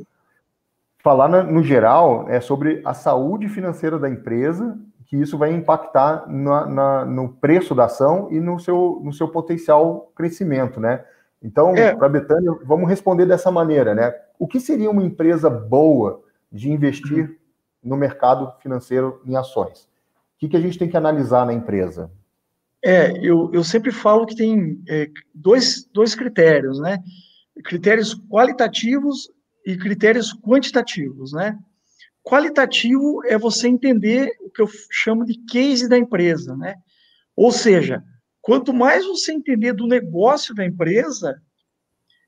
falar 1.03 1.27
no, 1.27 1.43
no, 1.43 1.63
geral 1.63 2.27
é 2.27 2.41
sobre 2.41 2.81
a 2.83 2.95
saúde 2.95 3.47
financeira 3.47 3.99
da 3.99 4.09
empresa, 4.09 4.75
que 5.05 5.17
isso 5.17 5.37
vai 5.37 5.53
impactar 5.53 6.27
na, 6.27 6.65
na, 6.65 7.05
no 7.05 7.29
preço 7.29 7.75
da 7.75 7.85
ação 7.85 8.27
e 8.31 8.39
no 8.39 8.59
seu, 8.59 8.99
no 9.03 9.13
seu 9.13 9.27
potencial 9.27 10.11
crescimento, 10.15 10.79
né? 10.79 11.03
Então, 11.43 11.75
é. 11.75 11.95
para 11.95 12.07
a 12.07 12.09
Betânia, 12.09 12.51
vamos 12.65 12.89
responder 12.89 13.27
dessa 13.27 13.51
maneira, 13.51 13.93
né? 13.93 14.15
O 14.39 14.47
que 14.47 14.59
seria 14.59 14.89
uma 14.89 15.03
empresa 15.03 15.47
boa 15.49 16.22
de 16.53 16.71
investir 16.71 17.39
no 17.83 17.97
mercado 17.97 18.53
financeiro 18.61 19.19
em 19.25 19.35
ações? 19.35 19.85
O 20.35 20.39
que, 20.39 20.49
que 20.49 20.57
a 20.57 20.61
gente 20.61 20.77
tem 20.77 20.87
que 20.87 20.95
analisar 20.95 21.45
na 21.45 21.53
empresa? 21.53 22.11
É, 22.85 23.11
eu, 23.25 23.49
eu 23.51 23.63
sempre 23.63 23.91
falo 23.91 24.25
que 24.25 24.35
tem 24.35 24.81
é, 24.87 25.09
dois, 25.33 25.85
dois 25.91 26.13
critérios, 26.13 26.79
né? 26.79 26.99
Critérios 27.63 28.13
qualitativos 28.29 29.31
e 29.65 29.77
critérios 29.77 30.33
quantitativos, 30.33 31.31
né? 31.33 31.57
Qualitativo 32.21 33.21
é 33.25 33.37
você 33.37 33.67
entender 33.67 34.29
o 34.41 34.49
que 34.49 34.61
eu 34.61 34.69
chamo 34.91 35.25
de 35.25 35.37
case 35.45 35.89
da 35.89 35.97
empresa, 35.97 36.55
né? 36.55 36.75
Ou 37.35 37.51
seja, 37.51 38.03
quanto 38.41 38.73
mais 38.73 39.05
você 39.05 39.33
entender 39.33 39.73
do 39.73 39.87
negócio 39.87 40.53
da 40.53 40.65
empresa, 40.65 41.41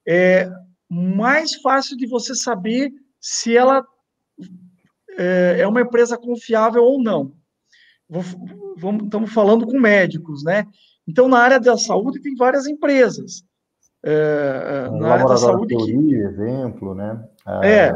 é 0.08 0.50
mais 0.90 1.56
fácil 1.56 1.98
de 1.98 2.08
você 2.08 2.34
saber 2.34 2.92
se 3.20 3.56
ela 3.56 3.86
é, 5.18 5.58
é 5.60 5.68
uma 5.68 5.82
empresa 5.82 6.18
confiável 6.18 6.84
ou 6.84 7.02
não. 7.02 7.34
Vamos, 8.08 9.04
estamos 9.04 9.34
falando 9.34 9.66
com 9.66 9.80
médicos, 9.80 10.44
né? 10.44 10.66
Então, 11.08 11.28
na 11.28 11.40
área 11.40 11.60
da 11.60 11.78
saúde, 11.78 12.22
tem 12.22 12.36
várias 12.36 12.68
empresas. 12.68 13.44
É, 14.04 14.88
um 14.92 15.00
na 15.00 15.14
área 15.14 15.26
da 15.26 15.38
saúde. 15.38 15.76
Teoria, 15.76 15.98
que... 15.98 16.16
exemplo, 16.16 16.94
né? 16.94 17.28
É. 17.64 17.92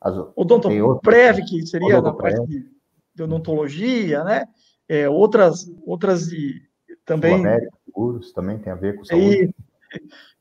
As... 0.00 0.16
Odontoprev, 0.34 1.44
que 1.44 1.66
seria 1.66 2.00
da 2.02 2.12
parte 2.12 2.44
de, 2.46 2.66
de 3.14 3.22
odontologia, 3.22 4.24
né? 4.24 4.44
É, 4.88 5.08
outras, 5.08 5.70
outras 5.84 6.28
de, 6.28 6.62
também. 7.04 7.42
Seguros 7.84 8.32
também 8.32 8.58
tem 8.58 8.72
a 8.72 8.76
ver 8.76 8.96
com 8.96 9.04
saúde. 9.04 9.54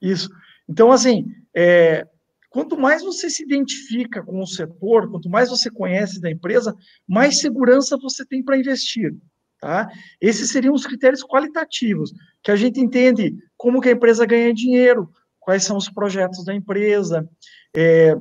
Isso. 0.02 0.30
Então, 0.68 0.92
assim, 0.92 1.28
é, 1.56 2.08
quanto 2.56 2.78
mais 2.78 3.04
você 3.04 3.30
se 3.30 3.44
identifica 3.44 4.24
com 4.24 4.40
o 4.40 4.48
setor, 4.48 5.12
quanto 5.12 5.30
mais 5.30 5.50
você 5.50 5.70
conhece 5.70 6.22
da 6.22 6.32
empresa, 6.32 6.74
mais 7.06 7.40
segurança 7.40 7.98
você 7.98 8.26
tem 8.26 8.42
para 8.42 8.58
investir. 8.58 9.14
Tá? 9.60 9.90
Esses 10.22 10.52
seriam 10.52 10.74
os 10.74 10.88
critérios 10.88 11.22
qualitativos, 11.22 12.14
que 12.42 12.50
a 12.50 12.56
gente 12.56 12.80
entende 12.80 13.36
como 13.58 13.82
que 13.82 13.90
a 13.90 13.92
empresa 13.92 14.26
ganha 14.26 14.54
dinheiro, 14.54 15.12
quais 15.38 15.66
são 15.66 15.76
os 15.76 15.90
projetos 15.90 16.46
da 16.46 16.56
empresa, 16.56 17.30
é, 17.76 18.16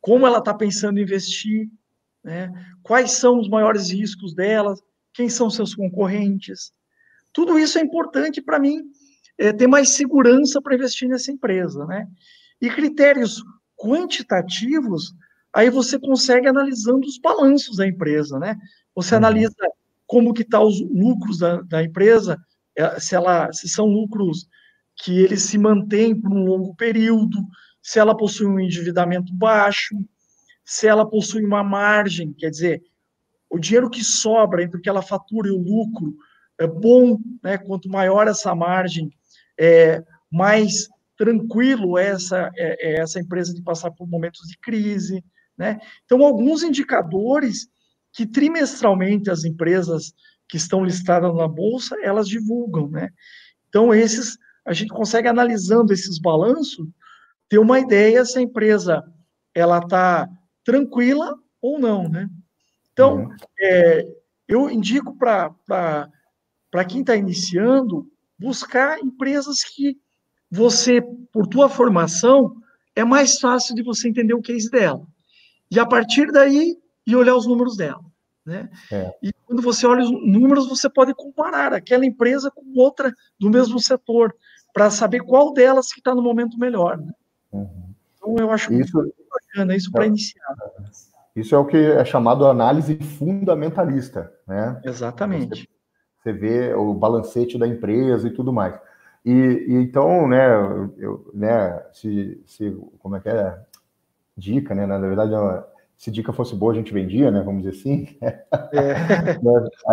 como 0.00 0.24
ela 0.24 0.38
está 0.38 0.54
pensando 0.54 1.00
em 1.00 1.02
investir, 1.02 1.68
né? 2.22 2.48
quais 2.80 3.10
são 3.10 3.40
os 3.40 3.48
maiores 3.48 3.90
riscos 3.90 4.36
dela, 4.36 4.76
quem 5.12 5.28
são 5.28 5.50
seus 5.50 5.74
concorrentes. 5.74 6.72
Tudo 7.32 7.58
isso 7.58 7.76
é 7.76 7.82
importante 7.82 8.40
para 8.40 8.60
mim 8.60 8.84
é, 9.36 9.52
ter 9.52 9.66
mais 9.66 9.88
segurança 9.88 10.62
para 10.62 10.76
investir 10.76 11.08
nessa 11.08 11.32
empresa, 11.32 11.84
né? 11.86 12.06
E 12.62 12.70
critérios 12.70 13.42
quantitativos, 13.76 15.12
aí 15.52 15.68
você 15.68 15.98
consegue 15.98 16.46
analisando 16.48 17.06
os 17.06 17.18
balanços 17.18 17.76
da 17.76 17.86
empresa, 17.86 18.38
né? 18.38 18.56
Você 18.94 19.14
uhum. 19.14 19.18
analisa 19.18 19.54
como 20.06 20.32
que 20.32 20.42
estão 20.42 20.60
tá 20.60 20.66
os 20.66 20.80
lucros 20.80 21.38
da, 21.38 21.60
da 21.62 21.82
empresa, 21.82 22.38
é, 22.76 23.00
se, 23.00 23.14
ela, 23.14 23.52
se 23.52 23.68
são 23.68 23.86
lucros 23.86 24.46
que 24.96 25.18
eles 25.20 25.42
se 25.42 25.58
mantêm 25.58 26.18
por 26.18 26.30
um 26.30 26.44
longo 26.44 26.74
período, 26.76 27.38
se 27.82 27.98
ela 27.98 28.16
possui 28.16 28.46
um 28.46 28.60
endividamento 28.60 29.34
baixo, 29.34 29.96
se 30.64 30.86
ela 30.86 31.08
possui 31.08 31.44
uma 31.44 31.64
margem, 31.64 32.32
quer 32.32 32.50
dizer, 32.50 32.82
o 33.50 33.58
dinheiro 33.58 33.90
que 33.90 34.04
sobra 34.04 34.62
entre 34.62 34.78
o 34.78 34.80
que 34.80 34.88
ela 34.88 35.02
fatura 35.02 35.48
e 35.48 35.50
o 35.50 35.58
lucro 35.58 36.14
é 36.58 36.66
bom, 36.66 37.18
né? 37.42 37.58
Quanto 37.58 37.88
maior 37.88 38.28
essa 38.28 38.54
margem, 38.54 39.10
é, 39.58 40.02
mais 40.30 40.88
tranquilo 41.16 41.98
é 41.98 42.08
essa, 42.08 42.50
é, 42.56 42.90
é 42.90 43.00
essa 43.00 43.20
empresa 43.20 43.54
de 43.54 43.62
passar 43.62 43.90
por 43.90 44.08
momentos 44.08 44.48
de 44.48 44.58
crise. 44.58 45.24
Né? 45.56 45.80
Então, 46.04 46.24
alguns 46.24 46.62
indicadores 46.62 47.68
que 48.12 48.26
trimestralmente 48.26 49.30
as 49.30 49.44
empresas 49.44 50.12
que 50.48 50.56
estão 50.58 50.84
listadas 50.84 51.34
na 51.34 51.48
bolsa 51.48 51.96
elas 52.02 52.28
divulgam, 52.28 52.88
né? 52.88 53.08
Então 53.68 53.94
esses 53.94 54.36
a 54.64 54.74
gente 54.74 54.92
consegue 54.92 55.26
analisando 55.26 55.92
esses 55.92 56.18
balanços 56.18 56.86
ter 57.48 57.58
uma 57.58 57.80
ideia 57.80 58.24
se 58.24 58.38
a 58.38 58.42
empresa 58.42 59.02
ela 59.54 59.78
está 59.78 60.28
tranquila 60.62 61.34
ou 61.60 61.78
não, 61.78 62.06
né? 62.06 62.28
Então 62.92 63.24
uhum. 63.24 63.36
é, 63.60 64.06
eu 64.46 64.70
indico 64.70 65.16
para 65.16 65.50
para 66.70 66.84
quem 66.84 67.00
está 67.00 67.16
iniciando 67.16 68.06
buscar 68.38 68.98
empresas 68.98 69.62
que 69.64 69.96
você, 70.52 71.00
por 71.32 71.46
tua 71.46 71.66
formação, 71.66 72.54
é 72.94 73.02
mais 73.02 73.38
fácil 73.40 73.74
de 73.74 73.82
você 73.82 74.06
entender 74.06 74.34
o 74.34 74.42
case 74.42 74.70
dela. 74.70 75.02
E 75.70 75.80
a 75.80 75.86
partir 75.86 76.30
daí, 76.30 76.76
e 77.06 77.16
olhar 77.16 77.34
os 77.34 77.46
números 77.46 77.74
dela. 77.74 78.04
Né? 78.44 78.68
É. 78.92 79.14
E 79.22 79.32
quando 79.46 79.62
você 79.62 79.86
olha 79.86 80.04
os 80.04 80.10
números, 80.10 80.68
você 80.68 80.90
pode 80.90 81.14
comparar 81.14 81.72
aquela 81.72 82.04
empresa 82.04 82.50
com 82.50 82.62
outra 82.76 83.10
do 83.40 83.48
mesmo 83.48 83.80
setor, 83.80 84.34
para 84.74 84.90
saber 84.90 85.20
qual 85.20 85.54
delas 85.54 85.90
que 85.90 86.00
está 86.00 86.14
no 86.14 86.22
momento 86.22 86.58
melhor. 86.58 86.98
Né? 86.98 87.12
Uhum. 87.52 87.94
Então, 88.14 88.36
eu 88.38 88.50
acho 88.50 88.72
isso, 88.74 88.96
muito 88.98 89.14
bacana 89.30 89.74
isso 89.74 89.90
para 89.90 90.04
é, 90.04 90.08
iniciar. 90.08 90.54
Isso 91.34 91.54
é 91.54 91.58
o 91.58 91.64
que 91.64 91.78
é 91.78 92.04
chamado 92.04 92.46
análise 92.46 92.94
fundamentalista. 92.96 94.30
Né? 94.46 94.80
Exatamente. 94.84 95.68
Você, 96.22 96.30
você 96.30 96.32
vê 96.32 96.74
o 96.74 96.92
balancete 96.92 97.58
da 97.58 97.66
empresa 97.66 98.28
e 98.28 98.34
tudo 98.34 98.52
mais. 98.52 98.78
E, 99.24 99.30
e 99.68 99.74
então, 99.74 100.26
né, 100.26 100.50
eu, 100.98 101.30
né, 101.32 101.82
se, 101.92 102.42
se, 102.46 102.76
como 102.98 103.16
é 103.16 103.20
que 103.20 103.28
é? 103.28 103.58
Dica, 104.36 104.74
né? 104.74 104.86
Na 104.86 104.98
verdade, 104.98 105.34
é 105.34 105.72
se 106.02 106.10
dica 106.10 106.32
fosse 106.32 106.56
boa, 106.56 106.72
a 106.72 106.74
gente 106.74 106.92
vendia, 106.92 107.30
né? 107.30 107.42
Vamos 107.42 107.62
dizer 107.62 107.78
assim. 107.78 108.16
É. 108.20 108.44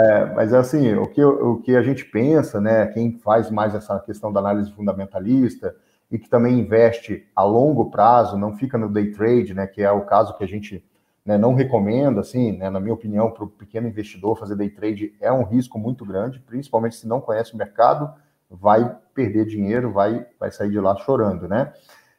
é, 0.03 0.25
mas 0.33 0.51
é 0.51 0.57
assim, 0.57 0.95
o 0.95 1.05
que, 1.05 1.23
o 1.23 1.57
que 1.57 1.75
a 1.75 1.83
gente 1.83 2.03
pensa, 2.03 2.59
né? 2.59 2.87
Quem 2.87 3.19
faz 3.19 3.51
mais 3.51 3.75
essa 3.75 3.99
questão 3.99 4.33
da 4.33 4.39
análise 4.39 4.71
fundamentalista 4.71 5.75
e 6.09 6.17
que 6.17 6.27
também 6.27 6.57
investe 6.57 7.27
a 7.35 7.43
longo 7.43 7.91
prazo, 7.91 8.39
não 8.39 8.57
fica 8.57 8.75
no 8.75 8.89
day 8.89 9.11
trade, 9.11 9.53
né? 9.53 9.67
Que 9.67 9.83
é 9.83 9.91
o 9.91 10.01
caso 10.01 10.35
que 10.35 10.43
a 10.43 10.47
gente 10.47 10.83
né, 11.23 11.37
não 11.37 11.53
recomenda, 11.53 12.21
assim, 12.21 12.57
né, 12.57 12.71
na 12.71 12.79
minha 12.79 12.95
opinião, 12.95 13.29
para 13.29 13.43
o 13.43 13.47
pequeno 13.47 13.87
investidor 13.87 14.35
fazer 14.35 14.55
day 14.55 14.71
trade 14.71 15.13
é 15.21 15.31
um 15.31 15.43
risco 15.43 15.77
muito 15.77 16.03
grande, 16.03 16.39
principalmente 16.39 16.95
se 16.95 17.07
não 17.07 17.21
conhece 17.21 17.53
o 17.53 17.57
mercado, 17.57 18.11
vai 18.49 18.95
perder 19.13 19.45
dinheiro, 19.45 19.91
vai, 19.91 20.25
vai 20.39 20.51
sair 20.51 20.71
de 20.71 20.79
lá 20.79 20.95
chorando, 20.97 21.47
né? 21.47 21.73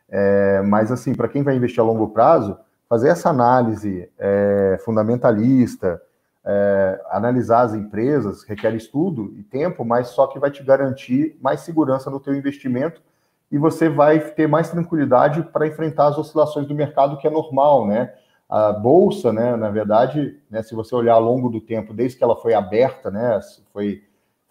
É, 0.08 0.62
mas 0.62 0.90
assim, 0.90 1.14
para 1.14 1.28
quem 1.28 1.42
vai 1.42 1.56
investir 1.56 1.80
a 1.80 1.84
longo 1.84 2.08
prazo, 2.08 2.58
fazer 2.88 3.08
essa 3.08 3.30
análise 3.30 4.10
é, 4.18 4.78
fundamentalista, 4.84 6.00
é, 6.44 7.00
analisar 7.10 7.62
as 7.62 7.74
empresas, 7.74 8.42
requer 8.42 8.74
estudo 8.74 9.32
e 9.36 9.42
tempo, 9.42 9.84
mas 9.84 10.08
só 10.08 10.26
que 10.26 10.38
vai 10.38 10.50
te 10.50 10.62
garantir 10.62 11.38
mais 11.40 11.60
segurança 11.60 12.10
no 12.10 12.18
teu 12.18 12.34
investimento 12.34 13.00
e 13.50 13.58
você 13.58 13.88
vai 13.88 14.20
ter 14.20 14.46
mais 14.46 14.70
tranquilidade 14.70 15.42
para 15.42 15.66
enfrentar 15.66 16.08
as 16.08 16.18
oscilações 16.18 16.66
do 16.66 16.74
mercado, 16.74 17.18
que 17.18 17.26
é 17.26 17.30
normal, 17.30 17.86
né? 17.86 18.12
A 18.48 18.72
bolsa, 18.72 19.32
né, 19.32 19.54
na 19.54 19.70
verdade, 19.70 20.36
né, 20.50 20.60
se 20.60 20.74
você 20.74 20.92
olhar 20.92 21.14
ao 21.14 21.22
longo 21.22 21.48
do 21.48 21.60
tempo, 21.60 21.94
desde 21.94 22.18
que 22.18 22.24
ela 22.24 22.34
foi 22.34 22.52
aberta, 22.52 23.08
né, 23.08 23.38
foi, 23.72 24.02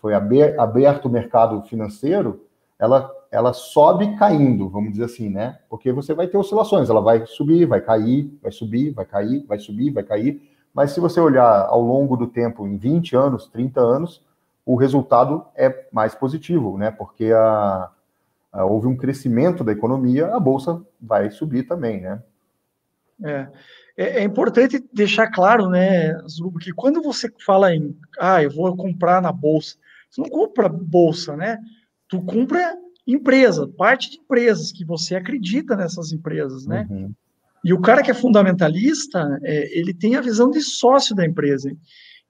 foi 0.01 0.13
aberto 0.13 1.05
o 1.05 1.09
mercado 1.09 1.61
financeiro, 1.63 2.45
ela 2.77 3.11
ela 3.31 3.53
sobe 3.53 4.15
caindo, 4.17 4.69
vamos 4.69 4.91
dizer 4.91 5.05
assim, 5.05 5.29
né? 5.29 5.59
Porque 5.69 5.91
você 5.91 6.13
vai 6.13 6.27
ter 6.27 6.37
oscilações, 6.37 6.89
ela 6.89 7.01
vai 7.01 7.25
subir, 7.27 7.65
vai 7.65 7.79
cair, 7.79 8.35
vai 8.41 8.51
subir, 8.51 8.91
vai 8.91 9.05
cair, 9.05 9.45
vai 9.45 9.59
subir, 9.59 9.91
vai 9.91 10.03
cair. 10.03 10.41
Mas 10.73 10.91
se 10.91 10.99
você 10.99 11.19
olhar 11.19 11.67
ao 11.67 11.81
longo 11.81 12.17
do 12.17 12.27
tempo, 12.27 12.65
em 12.65 12.75
20 12.75 13.15
anos, 13.15 13.47
30 13.47 13.79
anos, 13.79 14.23
o 14.65 14.75
resultado 14.75 15.45
é 15.55 15.87
mais 15.91 16.15
positivo, 16.15 16.77
né? 16.77 16.89
Porque 16.89 17.31
a, 17.31 17.89
a, 18.51 18.65
houve 18.65 18.87
um 18.87 18.97
crescimento 18.97 19.63
da 19.63 19.71
economia, 19.71 20.33
a 20.33 20.39
bolsa 20.39 20.81
vai 20.99 21.29
subir 21.29 21.63
também, 21.63 22.01
né? 22.01 22.23
É. 23.23 23.47
É, 23.97 24.21
é 24.21 24.23
importante 24.23 24.83
deixar 24.93 25.29
claro, 25.29 25.69
né, 25.69 26.17
Zubo, 26.25 26.57
que 26.57 26.71
quando 26.71 27.01
você 27.01 27.29
fala 27.45 27.75
em, 27.75 27.93
ah, 28.17 28.41
eu 28.41 28.49
vou 28.49 28.73
comprar 28.77 29.21
na 29.21 29.31
bolsa, 29.31 29.75
você 30.09 30.21
não 30.21 30.29
compra 30.29 30.67
bolsa, 30.69 31.35
né? 31.35 31.57
Tu 32.07 32.21
compra 32.23 32.75
empresa, 33.05 33.67
parte 33.67 34.11
de 34.11 34.17
empresas, 34.17 34.71
que 34.71 34.85
você 34.85 35.15
acredita 35.15 35.75
nessas 35.75 36.11
empresas, 36.11 36.65
né? 36.65 36.87
Uhum. 36.89 37.13
E 37.63 37.73
o 37.73 37.81
cara 37.81 38.01
que 38.01 38.11
é 38.11 38.13
fundamentalista, 38.13 39.39
é, 39.43 39.77
ele 39.77 39.93
tem 39.93 40.15
a 40.15 40.21
visão 40.21 40.49
de 40.49 40.61
sócio 40.61 41.15
da 41.15 41.25
empresa. 41.25 41.71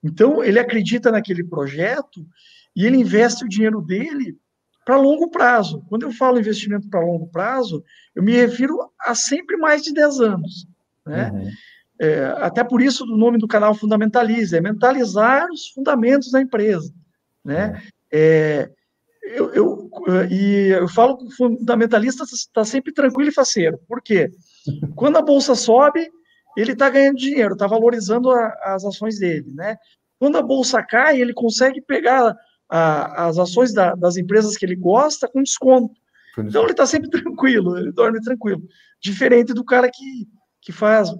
Então, 0.02 0.42
ele 0.42 0.58
acredita 0.58 1.10
naquele 1.10 1.44
projeto 1.44 2.26
e 2.74 2.84
ele 2.84 2.96
investe 2.96 3.44
o 3.44 3.48
dinheiro 3.48 3.80
dele 3.80 4.36
para 4.84 4.96
longo 4.96 5.30
prazo. 5.30 5.84
Quando 5.88 6.02
eu 6.02 6.12
falo 6.12 6.38
investimento 6.38 6.88
para 6.88 7.04
longo 7.04 7.28
prazo, 7.28 7.84
eu 8.14 8.22
me 8.22 8.32
refiro 8.32 8.78
a 9.00 9.14
sempre 9.14 9.56
mais 9.56 9.82
de 9.82 9.92
10 9.92 10.20
anos. 10.20 10.66
Né? 11.06 11.30
Uhum. 11.30 11.50
É, 12.00 12.24
até 12.38 12.64
por 12.64 12.80
isso 12.80 13.04
o 13.04 13.16
nome 13.16 13.38
do 13.38 13.46
canal 13.46 13.74
Fundamentalize, 13.74 14.56
é 14.56 14.60
mentalizar 14.60 15.46
os 15.50 15.68
fundamentos 15.68 16.32
da 16.32 16.40
empresa. 16.40 16.92
Né? 17.44 17.72
Uhum. 17.72 17.80
É, 18.12 18.70
eu, 19.22 19.52
eu, 19.52 19.90
e 20.30 20.68
eu 20.68 20.88
falo 20.88 21.16
que 21.16 21.24
o 21.24 21.30
fundamentalista 21.30 22.24
está 22.24 22.64
sempre 22.64 22.92
tranquilo 22.92 23.30
e 23.30 23.34
faceiro. 23.34 23.78
Por 23.86 24.02
quê? 24.02 24.30
Quando 24.94 25.16
a 25.16 25.22
bolsa 25.22 25.54
sobe, 25.54 26.10
ele 26.56 26.72
está 26.72 26.90
ganhando 26.90 27.16
dinheiro, 27.16 27.52
está 27.52 27.66
valorizando 27.66 28.30
a, 28.30 28.48
as 28.64 28.84
ações 28.84 29.18
dele, 29.18 29.52
né? 29.52 29.76
Quando 30.18 30.36
a 30.36 30.42
bolsa 30.42 30.82
cai, 30.82 31.20
ele 31.20 31.32
consegue 31.32 31.80
pegar 31.80 32.36
a, 32.68 33.26
as 33.26 33.38
ações 33.38 33.72
da, 33.72 33.94
das 33.94 34.16
empresas 34.16 34.56
que 34.56 34.64
ele 34.64 34.76
gosta 34.76 35.28
com 35.28 35.42
desconto. 35.42 35.94
Então 36.38 36.62
ele 36.62 36.72
está 36.72 36.86
sempre 36.86 37.08
tranquilo, 37.10 37.78
ele 37.78 37.92
dorme 37.92 38.20
tranquilo. 38.20 38.62
Diferente 39.00 39.52
do 39.52 39.64
cara 39.64 39.90
que, 39.92 40.28
que 40.60 40.72
faz 40.72 41.10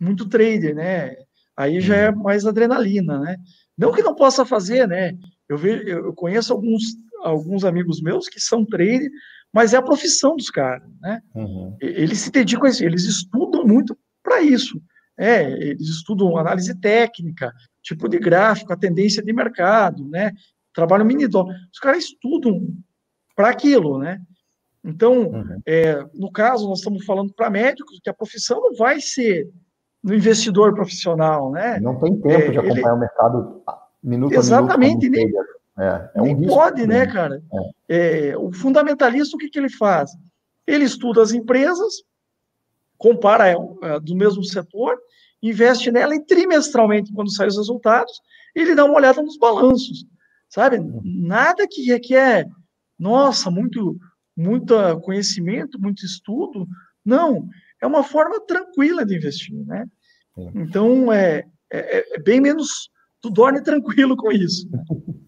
muito 0.00 0.28
trader, 0.28 0.74
né? 0.74 1.16
Aí 1.56 1.80
já 1.80 1.96
é 1.96 2.10
uhum. 2.10 2.22
mais 2.22 2.46
adrenalina, 2.46 3.18
né? 3.20 3.36
Não 3.76 3.92
que 3.92 4.02
não 4.02 4.14
possa 4.14 4.44
fazer, 4.44 4.86
né? 4.86 5.16
Eu, 5.48 5.58
vejo, 5.58 5.82
eu 5.86 6.12
conheço 6.14 6.52
alguns 6.52 6.82
alguns 7.24 7.64
amigos 7.64 8.00
meus 8.02 8.28
que 8.28 8.38
são 8.38 8.64
trader, 8.64 9.10
mas 9.52 9.72
é 9.72 9.78
a 9.78 9.82
profissão 9.82 10.36
dos 10.36 10.50
caras, 10.50 10.88
né? 11.00 11.20
Uhum. 11.34 11.76
Eles 11.80 12.18
se 12.18 12.30
dedicam 12.30 12.66
a 12.66 12.68
isso, 12.68 12.84
eles 12.84 13.04
estudam 13.04 13.64
muito 13.64 13.96
para 14.22 14.42
isso. 14.42 14.80
É, 15.16 15.50
eles 15.50 15.88
estudam 15.88 16.36
análise 16.36 16.78
técnica, 16.80 17.52
tipo 17.82 18.08
de 18.08 18.18
gráfico, 18.18 18.72
a 18.72 18.76
tendência 18.76 19.22
de 19.22 19.32
mercado, 19.32 20.06
né? 20.08 20.32
Trabalham 20.74 21.06
mini 21.06 21.26
dó. 21.26 21.46
Os 21.72 21.78
caras 21.78 22.04
estudam 22.04 22.60
para 23.34 23.48
aquilo, 23.48 23.98
né? 23.98 24.20
Então, 24.84 25.28
uhum. 25.28 25.62
é, 25.64 26.04
no 26.12 26.30
caso, 26.30 26.68
nós 26.68 26.80
estamos 26.80 27.04
falando 27.04 27.32
para 27.32 27.48
médicos 27.48 28.00
que 28.02 28.10
a 28.10 28.14
profissão 28.14 28.60
não 28.60 28.74
vai 28.74 29.00
ser 29.00 29.48
no 30.02 30.12
investidor 30.12 30.74
profissional, 30.74 31.50
né? 31.50 31.80
Não 31.80 31.98
tem 31.98 32.20
tempo 32.20 32.28
é, 32.28 32.50
de 32.50 32.58
acompanhar 32.58 32.88
ele... 32.88 32.96
o 32.96 32.98
mercado 32.98 33.62
minuto 34.04 34.34
Exatamente, 34.34 35.06
a 35.06 35.10
minuto. 35.10 35.34
Exatamente, 35.34 35.54
é, 35.76 36.10
é 36.14 36.22
um 36.22 36.46
pode, 36.46 36.86
né, 36.86 37.06
cara? 37.06 37.42
É. 37.88 38.30
É, 38.30 38.38
o 38.38 38.52
fundamentalista, 38.52 39.36
o 39.36 39.38
que, 39.38 39.48
que 39.48 39.58
ele 39.58 39.70
faz? 39.70 40.10
Ele 40.66 40.84
estuda 40.84 41.20
as 41.20 41.32
empresas, 41.32 42.04
compara 42.96 43.50
é, 43.50 43.56
é, 43.82 44.00
do 44.00 44.14
mesmo 44.14 44.44
setor, 44.44 44.96
investe 45.42 45.90
nela 45.90 46.14
e 46.14 46.24
trimestralmente, 46.24 47.12
quando 47.12 47.34
saem 47.34 47.48
os 47.48 47.56
resultados, 47.56 48.12
ele 48.54 48.74
dá 48.74 48.84
uma 48.84 48.94
olhada 48.94 49.20
nos 49.20 49.36
balanços, 49.36 50.06
sabe? 50.48 50.78
Uhum. 50.78 51.02
Nada 51.04 51.66
que 51.68 51.82
requer, 51.82 52.46
nossa, 52.98 53.50
muito, 53.50 53.98
muito 54.36 54.74
conhecimento, 55.00 55.80
muito 55.80 56.04
estudo. 56.04 56.66
Não, 57.04 57.48
é 57.82 57.86
uma 57.86 58.04
forma 58.04 58.40
tranquila 58.46 59.04
de 59.04 59.16
investir, 59.16 59.66
né? 59.66 59.86
Então, 60.54 61.12
é, 61.12 61.44
é, 61.70 62.16
é 62.16 62.18
bem 62.18 62.40
menos, 62.40 62.90
tu 63.24 63.30
dorme 63.30 63.62
tranquilo 63.62 64.16
com 64.16 64.30
isso. 64.30 64.68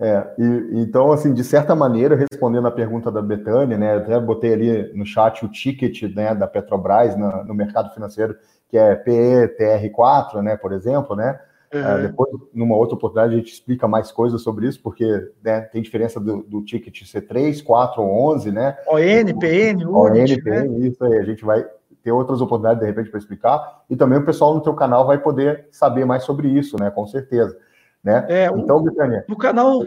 É, 0.00 0.34
e, 0.36 0.80
então, 0.82 1.12
assim, 1.12 1.32
de 1.32 1.44
certa 1.44 1.76
maneira, 1.76 2.16
respondendo 2.16 2.66
a 2.66 2.72
pergunta 2.72 3.08
da 3.08 3.22
Betânia, 3.22 3.78
né, 3.78 3.98
até 3.98 4.18
botei 4.18 4.52
ali 4.52 4.92
no 4.94 5.06
chat 5.06 5.44
o 5.44 5.48
ticket 5.48 6.02
né, 6.12 6.34
da 6.34 6.48
Petrobras 6.48 7.16
no, 7.16 7.44
no 7.44 7.54
mercado 7.54 7.94
financeiro, 7.94 8.34
que 8.68 8.76
é 8.76 8.96
PETR4, 8.96 10.42
né, 10.42 10.56
por 10.56 10.72
exemplo, 10.72 11.14
né, 11.14 11.38
é, 11.70 12.02
depois, 12.02 12.30
numa 12.52 12.76
outra 12.76 12.96
oportunidade, 12.96 13.34
a 13.34 13.38
gente 13.38 13.52
explica 13.52 13.86
mais 13.86 14.10
coisas 14.10 14.42
sobre 14.42 14.66
isso, 14.66 14.82
porque 14.82 15.06
né, 15.42 15.60
tem 15.60 15.80
diferença 15.80 16.18
do, 16.18 16.42
do 16.42 16.62
ticket 16.62 17.02
C3, 17.02 17.62
4 17.62 18.02
ou 18.02 18.34
11, 18.34 18.50
né? 18.50 18.76
ON, 18.88 18.98
PN, 19.38 19.86
ON, 19.86 20.12
PN, 20.12 20.44
né? 20.44 20.88
isso 20.88 21.04
aí, 21.04 21.18
a 21.18 21.22
gente 21.22 21.44
vai 21.44 21.64
ter 22.02 22.12
outras 22.12 22.40
oportunidades, 22.40 22.80
de 22.80 22.86
repente, 22.86 23.10
para 23.10 23.18
explicar, 23.18 23.84
e 23.88 23.96
também 23.96 24.18
o 24.18 24.24
pessoal 24.24 24.54
no 24.54 24.60
teu 24.60 24.74
canal 24.74 25.06
vai 25.06 25.18
poder 25.18 25.68
saber 25.70 26.04
mais 26.04 26.24
sobre 26.24 26.48
isso, 26.48 26.76
né, 26.78 26.90
com 26.90 27.06
certeza. 27.06 27.56
Né? 28.02 28.26
É, 28.28 28.46
então, 28.46 28.82
Betânia. 28.82 29.24
No 29.28 29.36
canal 29.36 29.80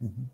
uhum. 0.00 0.26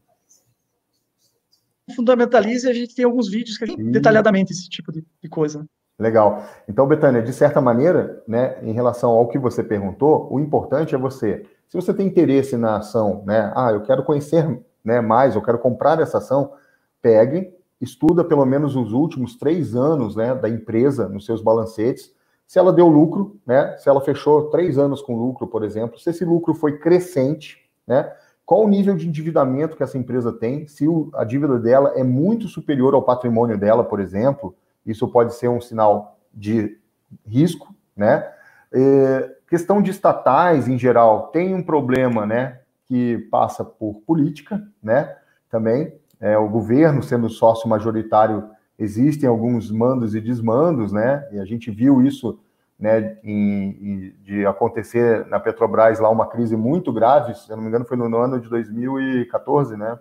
Fundamentalize, 1.95 2.69
a 2.69 2.73
gente 2.73 2.95
tem 2.97 3.05
alguns 3.05 3.29
vídeos 3.29 3.57
que 3.57 3.65
tem 3.65 3.91
detalhadamente 3.93 4.53
esse 4.53 4.69
tipo 4.69 4.91
de, 4.91 5.05
de 5.23 5.29
coisa. 5.29 5.65
Legal. 5.99 6.45
Então, 6.69 6.87
Betânia, 6.87 7.23
de 7.23 7.33
certa 7.33 7.61
maneira, 7.61 8.23
né, 8.27 8.59
em 8.63 8.73
relação 8.73 9.11
ao 9.11 9.29
que 9.29 9.39
você 9.39 9.63
perguntou, 9.63 10.29
o 10.31 10.41
importante 10.41 10.95
é 10.95 10.99
você, 10.99 11.47
se 11.69 11.77
você 11.77 11.95
tem 11.95 12.07
interesse 12.07 12.57
na 12.57 12.79
ação, 12.79 13.23
né, 13.25 13.53
ah, 13.55 13.71
eu 13.71 13.83
quero 13.83 14.03
conhecer 14.05 14.61
né, 14.85 15.01
mais, 15.01 15.35
eu 15.35 15.43
quero 15.43 15.59
comprar 15.59 16.01
essa 16.01 16.19
ação, 16.19 16.53
pegue, 17.01 17.55
estuda 17.81 18.25
pelo 18.25 18.45
menos 18.45 18.77
os 18.77 18.93
últimos 18.93 19.37
três 19.37 19.75
anos 19.75 20.17
né, 20.17 20.35
da 20.35 20.49
empresa 20.49 21.09
nos 21.09 21.27
seus 21.27 21.43
balancetes, 21.43 22.15
se 22.47 22.59
ela 22.59 22.73
deu 22.73 22.87
lucro, 22.87 23.41
né? 23.45 23.77
Se 23.77 23.89
ela 23.89 24.01
fechou 24.01 24.51
três 24.51 24.79
anos 24.79 25.03
com 25.03 25.17
lucro, 25.17 25.49
por 25.49 25.65
exemplo, 25.65 25.99
se 25.99 26.11
esse 26.11 26.25
lucro 26.25 26.55
foi 26.55 26.79
crescente, 26.79 27.69
né? 27.87 28.13
Qual 28.45 28.65
o 28.65 28.69
nível 28.69 28.95
de 28.95 29.09
endividamento 29.09 29.77
que 29.77 29.83
essa 29.83 29.99
empresa 29.99 30.33
tem? 30.33 30.69
Se 30.69 30.87
a 31.15 31.25
dívida 31.25 31.59
dela 31.59 31.95
é 31.97 32.05
muito 32.05 32.47
superior 32.47 32.95
ao 32.95 33.03
patrimônio 33.03 33.59
dela, 33.59 33.83
por 33.83 33.99
exemplo, 33.99 34.55
isso 34.87 35.09
pode 35.09 35.35
ser 35.35 35.49
um 35.49 35.61
sinal 35.61 36.17
de 36.33 36.79
risco, 37.27 37.75
né? 37.97 38.31
E, 38.73 39.37
Questão 39.49 39.81
de 39.81 39.93
estatais, 39.93 40.67
em 40.67 40.77
geral, 40.77 41.29
tem 41.29 41.55
um 41.55 41.63
problema, 41.63 42.27
né, 42.27 42.61
que 42.85 43.19
passa 43.31 43.65
por 43.65 44.03
política, 44.05 44.61
né, 44.83 45.17
também. 45.49 45.95
É, 46.21 46.37
o 46.39 46.49
governo, 46.49 47.03
sendo 47.03 47.29
sócio 47.29 47.69
majoritário, 47.69 48.49
existem 48.79 49.29
alguns 49.29 49.71
mandos 49.71 50.15
e 50.15 50.21
desmandos, 50.21 50.93
né, 50.93 51.27
e 51.33 51.39
a 51.39 51.45
gente 51.45 51.71
viu 51.71 52.03
isso, 52.03 52.39
né, 52.79 53.17
em, 53.25 53.69
em, 53.71 54.15
de 54.23 54.47
acontecer 54.47 55.27
na 55.27 55.41
Petrobras 55.41 55.99
lá 55.99 56.11
uma 56.11 56.27
crise 56.27 56.57
muito 56.57 56.93
grave, 56.93 57.35
se 57.35 57.51
eu 57.51 57.57
não 57.57 57.63
me 57.63 57.69
engano 57.69 57.85
foi 57.85 57.97
no 57.97 58.17
ano 58.17 58.41
de 58.41 58.49
2014, 58.49 59.77
né. 59.77 59.99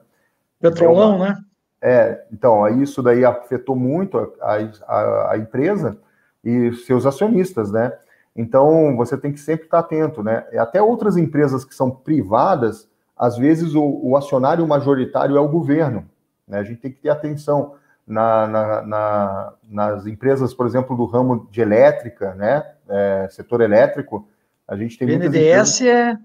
Petrolão, 0.60 1.16
então, 1.16 1.26
né? 1.26 1.44
É, 1.82 2.26
então, 2.32 2.68
isso 2.82 3.04
daí 3.04 3.24
afetou 3.24 3.76
muito 3.76 4.18
a, 4.42 4.56
a, 4.88 5.32
a 5.34 5.38
empresa 5.38 5.98
e 6.44 6.74
seus 6.74 7.06
acionistas, 7.06 7.72
né? 7.72 7.94
Então, 8.36 8.96
você 8.98 9.18
tem 9.18 9.32
que 9.32 9.40
sempre 9.40 9.66
estar 9.66 9.80
atento, 9.80 10.24
né? 10.24 10.46
Até 10.58 10.82
outras 10.82 11.16
empresas 11.16 11.64
que 11.64 11.76
são 11.76 11.92
privadas, 11.92 12.90
às 13.18 13.38
vezes 13.38 13.74
o, 13.76 14.00
o 14.04 14.18
acionário 14.18 14.68
majoritário 14.68 15.38
é 15.38 15.40
o 15.40 15.48
governo, 15.48 16.06
né? 16.48 16.60
A 16.60 16.64
gente 16.64 16.82
tem 16.82 16.92
que 16.92 17.02
ter 17.02 17.10
atenção 17.10 17.76
na, 18.06 18.48
na, 18.48 18.82
na, 18.82 19.54
nas 19.70 20.06
empresas, 20.06 20.54
por 20.54 20.68
exemplo, 20.68 20.96
do 20.96 21.06
ramo 21.06 21.48
de 21.50 21.62
elétrica, 21.62 22.34
né? 22.36 22.64
É, 22.88 23.28
setor 23.32 23.62
elétrico, 23.62 24.28
a 24.68 24.76
gente 24.76 24.98
tem 24.98 25.08
BNDES 25.08 25.82
é... 25.82 26.18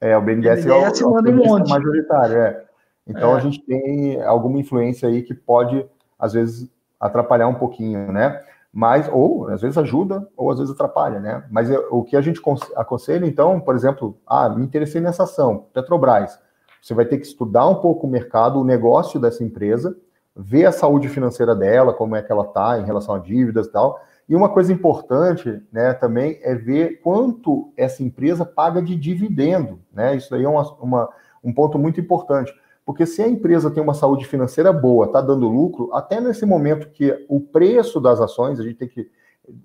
É, 0.00 0.16
o 0.16 0.20
BNDES, 0.20 0.64
BNDES 0.64 1.00
é 1.00 1.04
o, 1.04 1.10
o, 1.10 1.64
o 1.64 1.68
majoritário, 1.68 2.36
é. 2.36 2.64
Então, 3.06 3.34
é. 3.34 3.36
a 3.36 3.40
gente 3.40 3.60
tem 3.64 4.22
alguma 4.22 4.58
influência 4.58 5.08
aí 5.08 5.22
que 5.22 5.34
pode, 5.34 5.84
às 6.18 6.32
vezes, 6.32 6.70
atrapalhar 6.98 7.46
um 7.48 7.54
pouquinho, 7.54 8.10
né? 8.10 8.40
Mas, 8.76 9.08
ou 9.12 9.46
às 9.48 9.62
vezes 9.62 9.78
ajuda, 9.78 10.28
ou 10.36 10.50
às 10.50 10.58
vezes 10.58 10.74
atrapalha, 10.74 11.20
né? 11.20 11.44
Mas 11.48 11.70
o 11.92 12.02
que 12.02 12.16
a 12.16 12.20
gente 12.20 12.42
aconselha, 12.74 13.24
então, 13.24 13.60
por 13.60 13.76
exemplo, 13.76 14.18
ah, 14.26 14.48
me 14.48 14.64
interessei 14.64 15.00
nessa 15.00 15.22
ação, 15.22 15.66
Petrobras. 15.72 16.40
Você 16.82 16.92
vai 16.92 17.04
ter 17.04 17.18
que 17.18 17.26
estudar 17.26 17.68
um 17.68 17.76
pouco 17.76 18.04
o 18.04 18.10
mercado, 18.10 18.60
o 18.60 18.64
negócio 18.64 19.20
dessa 19.20 19.44
empresa, 19.44 19.96
ver 20.34 20.66
a 20.66 20.72
saúde 20.72 21.08
financeira 21.08 21.54
dela, 21.54 21.94
como 21.94 22.16
é 22.16 22.22
que 22.22 22.32
ela 22.32 22.42
está 22.42 22.80
em 22.80 22.84
relação 22.84 23.14
a 23.14 23.20
dívidas 23.20 23.68
e 23.68 23.70
tal. 23.70 24.00
E 24.28 24.34
uma 24.34 24.48
coisa 24.48 24.72
importante, 24.72 25.62
né, 25.72 25.94
também 25.94 26.40
é 26.42 26.56
ver 26.56 27.00
quanto 27.00 27.72
essa 27.76 28.02
empresa 28.02 28.44
paga 28.44 28.82
de 28.82 28.96
dividendo, 28.96 29.78
né? 29.92 30.16
Isso 30.16 30.34
aí 30.34 30.42
é 30.42 30.48
uma, 30.48 30.62
uma 30.80 31.08
um 31.44 31.52
ponto 31.52 31.78
muito 31.78 32.00
importante. 32.00 32.52
Porque 32.84 33.06
se 33.06 33.22
a 33.22 33.28
empresa 33.28 33.70
tem 33.70 33.82
uma 33.82 33.94
saúde 33.94 34.26
financeira 34.26 34.72
boa, 34.72 35.06
está 35.06 35.20
dando 35.20 35.48
lucro, 35.48 35.90
até 35.94 36.20
nesse 36.20 36.44
momento 36.44 36.90
que 36.90 37.24
o 37.28 37.40
preço 37.40 38.00
das 38.00 38.20
ações, 38.20 38.60
a 38.60 38.62
gente 38.62 38.76
tem 38.76 38.88
que 38.88 39.10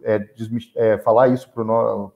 é, 0.03 0.25
é, 0.75 0.97
falar 0.99 1.27
isso 1.27 1.49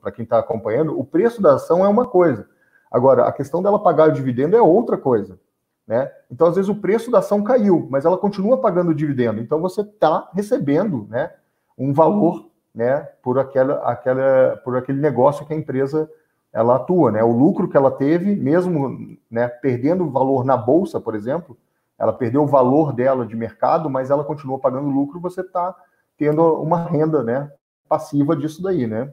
para 0.00 0.12
quem 0.12 0.22
está 0.22 0.38
acompanhando, 0.38 0.98
o 0.98 1.04
preço 1.04 1.42
da 1.42 1.54
ação 1.54 1.84
é 1.84 1.88
uma 1.88 2.06
coisa. 2.06 2.48
Agora, 2.90 3.26
a 3.26 3.32
questão 3.32 3.62
dela 3.62 3.82
pagar 3.82 4.08
o 4.08 4.12
dividendo 4.12 4.56
é 4.56 4.62
outra 4.62 4.96
coisa. 4.96 5.38
Né? 5.86 6.10
Então, 6.30 6.46
às 6.46 6.54
vezes, 6.54 6.70
o 6.70 6.76
preço 6.76 7.10
da 7.10 7.18
ação 7.18 7.42
caiu, 7.42 7.86
mas 7.90 8.04
ela 8.04 8.16
continua 8.16 8.58
pagando 8.58 8.90
o 8.90 8.94
dividendo. 8.94 9.40
Então, 9.40 9.60
você 9.60 9.82
está 9.82 10.30
recebendo 10.32 11.06
né, 11.10 11.30
um 11.76 11.92
valor 11.92 12.48
né, 12.74 13.00
por, 13.22 13.38
aquela, 13.38 13.76
aquela, 13.90 14.56
por 14.64 14.76
aquele 14.76 15.00
negócio 15.00 15.44
que 15.46 15.52
a 15.52 15.56
empresa 15.56 16.08
ela 16.54 16.76
atua, 16.76 17.10
né? 17.10 17.22
O 17.22 17.32
lucro 17.32 17.68
que 17.68 17.76
ela 17.76 17.90
teve, 17.90 18.36
mesmo 18.36 19.18
né, 19.28 19.48
perdendo 19.48 20.08
valor 20.08 20.44
na 20.44 20.56
bolsa, 20.56 21.00
por 21.00 21.16
exemplo, 21.16 21.58
ela 21.98 22.12
perdeu 22.12 22.44
o 22.44 22.46
valor 22.46 22.92
dela 22.92 23.26
de 23.26 23.34
mercado, 23.34 23.90
mas 23.90 24.08
ela 24.08 24.22
continuou 24.22 24.60
pagando 24.60 24.88
lucro, 24.88 25.20
você 25.20 25.40
está 25.40 25.74
tendo 26.16 26.62
uma 26.62 26.84
renda, 26.84 27.24
né, 27.24 27.50
passiva 27.88 28.36
disso 28.36 28.62
daí, 28.62 28.86
né? 28.86 29.12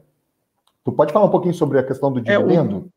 Tu 0.84 0.92
pode 0.92 1.12
falar 1.12 1.26
um 1.26 1.30
pouquinho 1.30 1.54
sobre 1.54 1.80
a 1.80 1.82
questão 1.82 2.12
do 2.12 2.20
dividendo? 2.20 2.90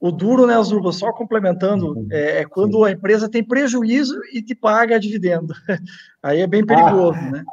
É, 0.00 0.06
o, 0.06 0.08
o, 0.08 0.10
duro, 0.12 0.46
né, 0.46 0.54
Azurba, 0.54 0.90
só 0.90 1.12
complementando, 1.12 1.98
uhum. 1.98 2.08
é, 2.10 2.40
é, 2.40 2.44
quando 2.46 2.78
Sim. 2.78 2.84
a 2.84 2.90
empresa 2.92 3.28
tem 3.30 3.44
prejuízo 3.44 4.18
e 4.32 4.42
te 4.42 4.54
paga 4.54 4.98
dividendo. 4.98 5.52
Aí 6.22 6.40
é 6.40 6.46
bem 6.46 6.64
perigoso, 6.64 7.18
ah, 7.18 7.30
né? 7.30 7.44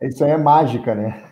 Isso 0.00 0.24
aí 0.24 0.30
é 0.30 0.36
mágica, 0.38 0.94
né? 0.94 1.28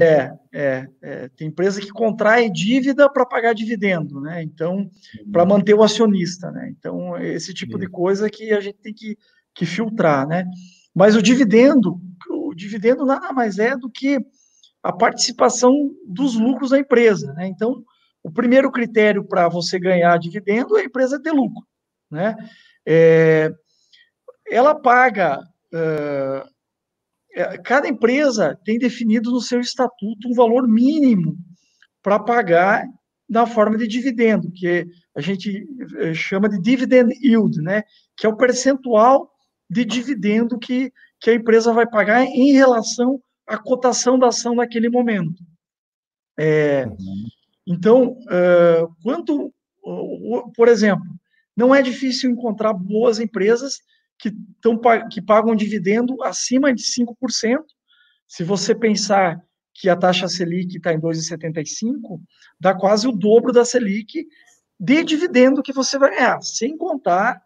É, 0.00 0.32
é, 0.54 0.88
é, 1.02 1.28
tem 1.36 1.48
empresa 1.48 1.82
que 1.82 1.90
contrai 1.90 2.50
dívida 2.50 3.10
para 3.12 3.26
pagar 3.26 3.52
dividendo, 3.52 4.20
né? 4.22 4.42
Então, 4.42 4.90
para 5.30 5.42
uhum. 5.42 5.48
manter 5.50 5.74
o 5.74 5.82
acionista, 5.82 6.50
né? 6.50 6.70
Então, 6.70 7.16
esse 7.18 7.52
tipo 7.52 7.78
de 7.78 7.86
coisa 7.86 8.30
que 8.30 8.52
a 8.52 8.60
gente 8.60 8.78
tem 8.78 8.94
que, 8.94 9.18
que 9.54 9.66
filtrar, 9.66 10.26
né? 10.26 10.46
Mas 10.94 11.14
o 11.14 11.20
dividendo, 11.20 12.00
o 12.30 12.54
dividendo 12.54 13.04
nada 13.04 13.32
mais 13.34 13.58
é 13.58 13.76
do 13.76 13.90
que 13.90 14.18
a 14.82 14.92
participação 14.92 15.90
dos 16.06 16.34
lucros 16.36 16.70
da 16.70 16.78
empresa, 16.78 17.34
né? 17.34 17.46
Então, 17.46 17.84
o 18.22 18.30
primeiro 18.30 18.72
critério 18.72 19.24
para 19.24 19.46
você 19.46 19.78
ganhar 19.78 20.18
dividendo 20.18 20.78
é 20.78 20.82
a 20.82 20.84
empresa 20.84 21.20
ter 21.22 21.32
lucro, 21.32 21.66
né? 22.10 22.34
É, 22.86 23.52
ela 24.48 24.74
paga 24.74 25.40
uh, 25.40 26.55
cada 27.64 27.88
empresa 27.88 28.58
tem 28.64 28.78
definido 28.78 29.30
no 29.30 29.40
seu 29.40 29.60
estatuto 29.60 30.28
um 30.28 30.34
valor 30.34 30.66
mínimo 30.66 31.36
para 32.02 32.18
pagar 32.18 32.86
na 33.28 33.46
forma 33.46 33.76
de 33.76 33.86
dividendo, 33.86 34.50
que 34.52 34.86
a 35.14 35.20
gente 35.20 35.66
eh, 35.98 36.14
chama 36.14 36.48
de 36.48 36.60
dividend 36.60 37.12
yield, 37.20 37.60
né? 37.60 37.82
Que 38.16 38.26
é 38.26 38.28
o 38.28 38.36
percentual 38.36 39.30
de 39.68 39.84
dividendo 39.84 40.58
que, 40.58 40.92
que 41.20 41.30
a 41.30 41.34
empresa 41.34 41.72
vai 41.72 41.86
pagar 41.86 42.24
em 42.24 42.52
relação 42.52 43.20
à 43.46 43.58
cotação 43.58 44.18
da 44.18 44.28
ação 44.28 44.54
naquele 44.54 44.88
momento. 44.88 45.42
É, 46.38 46.86
uhum. 46.86 47.26
Então, 47.66 48.12
uh, 48.12 48.94
quanto, 49.02 49.52
uh, 49.84 50.52
por 50.52 50.68
exemplo, 50.68 51.06
não 51.56 51.74
é 51.74 51.82
difícil 51.82 52.30
encontrar 52.30 52.72
boas 52.72 53.18
empresas 53.18 53.80
que, 54.18 54.32
tão, 54.60 54.80
que 55.10 55.20
pagam 55.20 55.54
dividendo 55.54 56.22
acima 56.22 56.72
de 56.72 56.82
5%. 56.82 57.62
Se 58.26 58.42
você 58.42 58.74
pensar 58.74 59.40
que 59.74 59.88
a 59.88 59.96
taxa 59.96 60.28
Selic 60.28 60.76
está 60.76 60.92
em 60.92 61.00
2,75, 61.00 62.20
dá 62.58 62.74
quase 62.74 63.06
o 63.06 63.12
dobro 63.12 63.52
da 63.52 63.64
Selic 63.64 64.26
de 64.78 65.04
dividendo 65.04 65.62
que 65.62 65.72
você 65.72 65.98
vai 65.98 66.10
ganhar, 66.10 66.40
sem 66.42 66.76
contar 66.76 67.40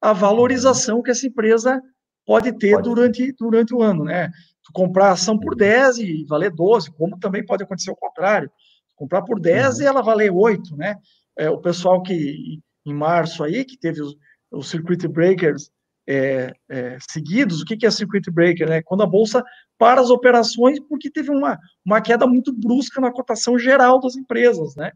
a 0.00 0.12
valorização 0.12 1.02
que 1.02 1.10
essa 1.10 1.26
empresa 1.26 1.80
pode 2.26 2.52
ter 2.58 2.72
pode. 2.72 2.88
Durante, 2.88 3.32
durante 3.32 3.74
o 3.74 3.82
ano, 3.82 4.04
né? 4.04 4.30
Tu 4.62 4.72
comprar 4.72 5.12
ação 5.12 5.38
por 5.38 5.54
10 5.54 5.98
e 5.98 6.24
valer 6.24 6.50
12, 6.50 6.90
como 6.92 7.18
também 7.18 7.44
pode 7.44 7.62
acontecer 7.62 7.90
o 7.90 7.96
contrário. 7.96 8.50
Comprar 8.96 9.22
por 9.22 9.40
10 9.40 9.76
uhum. 9.76 9.82
e 9.82 9.86
ela 9.86 10.02
valer 10.02 10.30
8, 10.30 10.76
né? 10.76 10.96
É, 11.38 11.50
o 11.50 11.58
pessoal 11.58 12.02
que 12.02 12.60
em 12.86 12.94
março 12.94 13.42
aí, 13.42 13.64
que 13.64 13.78
teve 13.78 14.00
os, 14.02 14.14
os 14.50 14.68
circuit 14.68 15.08
breakers 15.08 15.70
é, 16.06 16.52
é, 16.68 16.98
seguidos, 17.10 17.60
o 17.60 17.64
que, 17.64 17.86
é 17.86 17.90
circuit 17.90 18.30
breaker? 18.30 18.68
Né? 18.68 18.82
Quando 18.82 19.02
a 19.02 19.06
bolsa 19.06 19.42
para 19.78 20.00
as 20.00 20.10
operações 20.10 20.78
porque 20.80 21.10
teve 21.10 21.30
uma, 21.30 21.58
uma 21.84 22.00
queda 22.00 22.26
muito 22.26 22.52
brusca 22.52 23.00
na 23.00 23.12
cotação 23.12 23.58
geral 23.58 24.00
das 24.00 24.16
empresas, 24.16 24.76
né? 24.76 24.92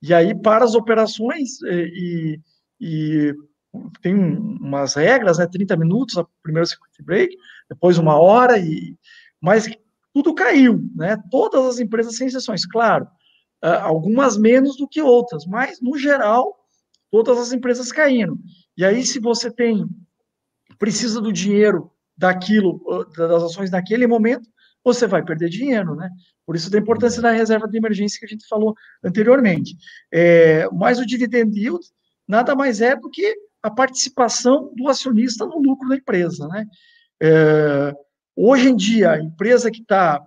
E 0.00 0.14
aí 0.14 0.34
para 0.34 0.64
as 0.64 0.74
operações 0.74 1.62
é, 1.64 1.74
e, 1.74 2.40
e 2.80 3.34
tem 4.00 4.14
umas 4.14 4.94
regras, 4.94 5.38
né? 5.38 5.46
30 5.46 5.76
minutos, 5.76 6.16
a 6.16 6.26
primeiro 6.42 6.66
circuit 6.66 7.02
break, 7.02 7.36
depois 7.68 7.98
uma 7.98 8.18
hora 8.18 8.58
e 8.58 8.96
mas 9.40 9.68
tudo 10.12 10.34
caiu, 10.34 10.82
né? 10.94 11.16
Todas 11.30 11.64
as 11.64 11.78
empresas 11.78 12.16
sem 12.16 12.26
exceções, 12.26 12.66
claro, 12.66 13.06
algumas 13.60 14.36
menos 14.36 14.76
do 14.76 14.88
que 14.88 15.00
outras, 15.00 15.46
mas 15.46 15.80
no 15.80 15.96
geral 15.96 16.56
todas 17.10 17.38
as 17.38 17.52
empresas 17.52 17.90
caíram. 17.90 18.38
E 18.76 18.84
aí 18.84 19.04
se 19.04 19.18
você 19.18 19.50
tem 19.50 19.88
precisa 20.78 21.20
do 21.20 21.32
dinheiro 21.32 21.90
daquilo, 22.16 22.80
das 23.16 23.42
ações 23.42 23.70
naquele 23.70 24.06
momento, 24.06 24.48
você 24.84 25.06
vai 25.06 25.22
perder 25.24 25.48
dinheiro, 25.48 25.94
né? 25.94 26.10
Por 26.46 26.56
isso 26.56 26.70
da 26.70 26.78
importância 26.78 27.20
da 27.20 27.30
reserva 27.30 27.68
de 27.68 27.76
emergência 27.76 28.18
que 28.18 28.26
a 28.26 28.28
gente 28.28 28.46
falou 28.48 28.74
anteriormente. 29.04 29.76
É, 30.12 30.68
mas 30.72 30.98
o 30.98 31.06
dividend 31.06 31.56
yield 31.58 31.84
nada 32.26 32.54
mais 32.54 32.80
é 32.80 32.96
do 32.96 33.10
que 33.10 33.36
a 33.62 33.70
participação 33.70 34.72
do 34.74 34.88
acionista 34.88 35.44
no 35.44 35.58
lucro 35.58 35.88
da 35.88 35.96
empresa, 35.96 36.48
né? 36.48 36.66
É, 37.20 37.94
hoje 38.34 38.68
em 38.68 38.76
dia, 38.76 39.12
a 39.12 39.20
empresa 39.20 39.70
que 39.70 39.82
está 39.82 40.24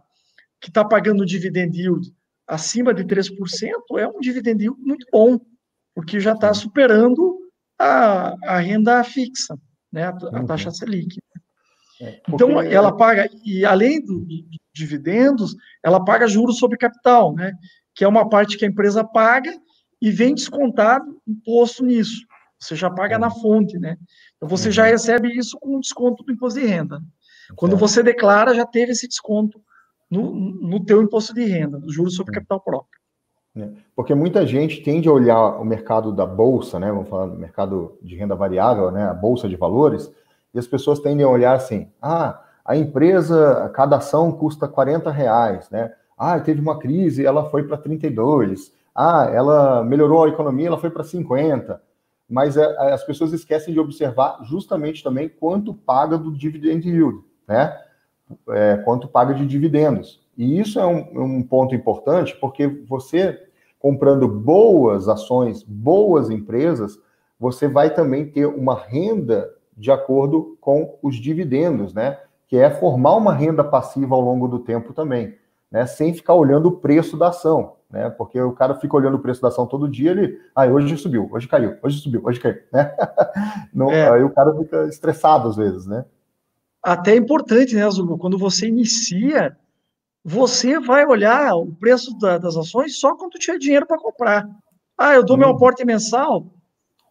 que 0.60 0.72
tá 0.72 0.86
pagando 0.86 1.26
dividend 1.26 1.76
yield 1.76 2.14
acima 2.46 2.94
de 2.94 3.04
3% 3.04 3.32
é 3.98 4.08
um 4.08 4.20
dividend 4.20 4.62
yield 4.62 4.80
muito 4.80 5.08
bom, 5.12 5.40
porque 5.96 6.20
já 6.20 6.34
está 6.34 6.54
superando 6.54 7.40
a, 7.80 8.36
a 8.44 8.60
renda 8.60 9.04
fixa 9.04 9.58
né, 9.92 10.04
a, 10.04 10.10
a 10.10 10.44
taxa 10.46 10.70
uhum. 10.70 10.74
Selic. 10.74 11.20
É, 12.02 12.22
então, 12.28 12.60
ela 12.62 12.96
paga, 12.96 13.30
e 13.46 13.64
além 13.64 14.04
dos 14.04 14.26
do 14.26 14.44
dividendos, 14.74 15.56
ela 15.84 16.04
paga 16.04 16.28
juros 16.28 16.58
sobre 16.58 16.78
capital, 16.78 17.34
né, 17.34 17.54
que 17.94 18.04
é 18.04 18.08
uma 18.08 18.28
parte 18.28 18.58
que 18.58 18.66
a 18.66 18.68
empresa 18.68 19.04
paga 19.04 19.54
e 20.02 20.10
vem 20.10 20.34
descontado 20.34 21.22
imposto 21.28 21.86
nisso. 21.86 22.26
Você 22.60 22.76
já 22.76 22.90
paga 22.90 23.20
na 23.20 23.28
uhum. 23.28 23.42
fonte, 23.42 23.78
né? 23.78 23.98
Então, 24.38 24.48
você 24.48 24.72
já 24.72 24.86
uhum. 24.86 24.92
recebe 24.92 25.30
isso 25.38 25.58
com 25.60 25.80
desconto 25.80 26.24
do 26.24 26.32
imposto 26.32 26.60
de 26.60 26.66
renda. 26.66 27.02
Quando 27.56 27.76
você 27.76 28.02
declara, 28.02 28.54
já 28.54 28.66
teve 28.66 28.92
esse 28.92 29.08
desconto 29.08 29.62
no, 30.10 30.34
no 30.34 30.84
teu 30.84 31.02
imposto 31.02 31.34
de 31.34 31.44
renda, 31.44 31.80
no 31.80 31.92
juros 31.92 32.16
sobre 32.16 32.34
capital 32.34 32.62
próprio. 32.62 33.01
É, 33.56 33.70
porque 33.96 34.16
muita 34.16 34.46
gente 34.46 34.82
tende 34.82 35.10
a 35.10 35.12
olhar 35.12 35.60
o 35.60 35.66
mercado 35.66 36.12
da 36.12 36.26
bolsa, 36.26 36.80
né? 36.80 36.90
Vamos 36.92 37.10
falar 37.10 37.28
do 37.28 37.38
mercado 37.38 37.98
de 38.02 38.16
renda 38.16 38.36
variável, 38.36 38.92
né? 38.92 39.04
A 39.10 39.14
bolsa 39.14 39.50
de 39.50 39.56
valores, 39.56 40.12
e 40.54 40.60
as 40.60 40.68
pessoas 40.68 41.00
tendem 41.00 41.26
a 41.26 41.30
olhar 41.30 41.54
assim: 41.54 41.90
ah, 42.02 42.42
a 42.64 42.78
empresa, 42.78 43.70
cada 43.74 43.98
ação 43.98 44.32
custa 44.32 44.68
40 44.68 45.12
reais, 45.12 45.70
né? 45.70 45.94
Ah, 46.18 46.40
teve 46.40 46.62
uma 46.62 46.78
crise, 46.78 47.26
ela 47.26 47.50
foi 47.50 47.64
para 47.64 47.78
32. 47.78 48.72
Ah, 48.96 49.30
ela 49.34 49.84
melhorou 49.84 50.24
a 50.24 50.30
economia, 50.30 50.68
ela 50.68 50.78
foi 50.78 50.90
para 50.90 51.04
50. 51.04 51.82
Mas 52.30 52.56
é, 52.56 52.64
é, 52.64 52.94
as 52.94 53.04
pessoas 53.04 53.34
esquecem 53.34 53.74
de 53.74 53.80
observar 53.80 54.40
justamente 54.44 55.04
também 55.04 55.28
quanto 55.28 55.74
paga 55.74 56.18
do 56.18 56.32
dividend 56.32 56.88
yield, 56.88 57.20
né? 57.48 57.78
É, 58.50 58.78
quanto 58.86 59.08
paga 59.10 59.34
de 59.34 59.46
dividendos. 59.46 60.21
E 60.38 60.60
isso 60.60 60.80
é 60.80 60.86
um, 60.86 61.38
um 61.38 61.44
ponto 61.44 61.76
importante, 61.76 62.36
porque 62.40 62.68
você 62.68 63.40
comprando 63.82 64.28
boas 64.28 65.08
ações, 65.08 65.64
boas 65.64 66.30
empresas, 66.30 67.00
você 67.40 67.68
vai 67.68 67.92
também 67.92 68.28
ter 68.28 68.46
uma 68.46 68.76
renda 68.76 69.52
de 69.76 69.92
acordo 69.92 70.56
com 70.62 71.00
os 71.02 71.16
dividendos, 71.16 71.92
né? 71.92 72.20
Que 72.48 72.58
é 72.58 72.70
formar 72.70 73.16
uma 73.16 73.34
renda 73.34 73.64
passiva 73.64 74.14
ao 74.14 74.22
longo 74.22 74.48
do 74.48 74.60
tempo 74.60 74.94
também, 74.94 75.36
né? 75.72 75.88
Sem 75.88 76.14
ficar 76.14 76.36
olhando 76.36 76.68
o 76.68 76.74
preço 76.74 77.18
da 77.18 77.30
ação, 77.30 77.74
né? 77.90 78.12
Porque 78.12 78.40
o 78.40 78.52
cara 78.52 78.76
fica 78.76 78.96
olhando 78.96 79.16
o 79.16 79.22
preço 79.22 79.42
da 79.42 79.48
ação 79.48 79.66
todo 79.66 79.90
dia, 79.90 80.12
ele, 80.12 80.40
ah, 80.54 80.68
hoje 80.68 80.96
subiu, 80.98 81.28
hoje 81.32 81.48
caiu, 81.48 81.76
hoje 81.82 82.00
subiu, 82.00 82.22
hoje 82.24 82.40
caiu, 82.40 82.58
né? 82.72 82.96
Não, 83.74 83.92
é. 83.92 84.12
Aí 84.12 84.24
o 84.24 84.30
cara 84.30 84.56
fica 84.56 84.86
estressado 84.86 85.48
às 85.48 85.56
vezes, 85.56 85.88
né? 85.88 86.06
Até 86.84 87.14
é 87.14 87.16
importante, 87.16 87.76
né, 87.76 87.84
Azul? 87.84 88.18
Quando 88.20 88.38
você 88.38 88.68
inicia, 88.68 89.58
você 90.24 90.80
vai 90.80 91.06
olhar 91.06 91.56
o 91.56 91.74
preço 91.76 92.18
da, 92.18 92.38
das 92.38 92.56
ações 92.56 93.00
só 93.00 93.16
quando 93.16 93.40
tiver 93.40 93.58
dinheiro 93.58 93.88
para 93.88 93.98
comprar. 93.98 94.48
Ah, 94.98 95.16
eu 95.16 95.24
dou 95.24 95.36
hum. 95.36 95.40
meu 95.40 95.50
aporte 95.50 95.84
mensal. 95.84 96.54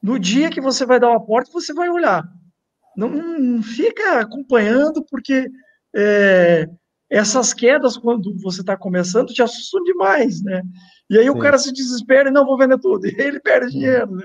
No 0.02 0.18
dia 0.18 0.50
que 0.50 0.60
você 0.60 0.86
vai 0.86 0.98
dar 0.98 1.10
o 1.10 1.16
aporte, 1.16 1.52
você 1.52 1.74
vai 1.74 1.88
olhar. 1.90 2.24
Não, 2.96 3.08
não 3.08 3.62
fica 3.62 4.20
acompanhando, 4.20 5.04
porque 5.04 5.50
é, 5.94 6.68
essas 7.08 7.52
quedas, 7.52 7.96
quando 7.96 8.34
você 8.38 8.60
está 8.60 8.76
começando, 8.76 9.32
te 9.32 9.42
assustam 9.42 9.82
demais, 9.82 10.42
né? 10.42 10.62
E 11.08 11.18
aí 11.18 11.24
Sim. 11.24 11.30
o 11.30 11.38
cara 11.38 11.58
se 11.58 11.72
desespera 11.72 12.28
e 12.28 12.32
não 12.32 12.46
vou 12.46 12.56
vender 12.56 12.78
tudo, 12.78 13.06
e 13.08 13.14
ele 13.18 13.40
perde 13.40 13.72
dinheiro, 13.72 14.14
né? 14.14 14.24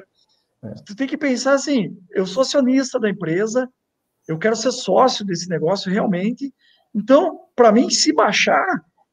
É. 0.64 0.74
Tu 0.86 0.96
tem 0.96 1.08
que 1.08 1.18
pensar 1.18 1.54
assim: 1.54 1.98
eu 2.12 2.26
sou 2.26 2.42
acionista 2.42 3.00
da 3.00 3.10
empresa, 3.10 3.70
eu 4.28 4.38
quero 4.38 4.56
ser 4.56 4.72
sócio 4.72 5.26
desse 5.26 5.50
negócio 5.50 5.92
realmente. 5.92 6.54
Então, 6.96 7.42
para 7.54 7.74
mim, 7.74 7.90
se 7.90 8.14
baixar, 8.14 8.66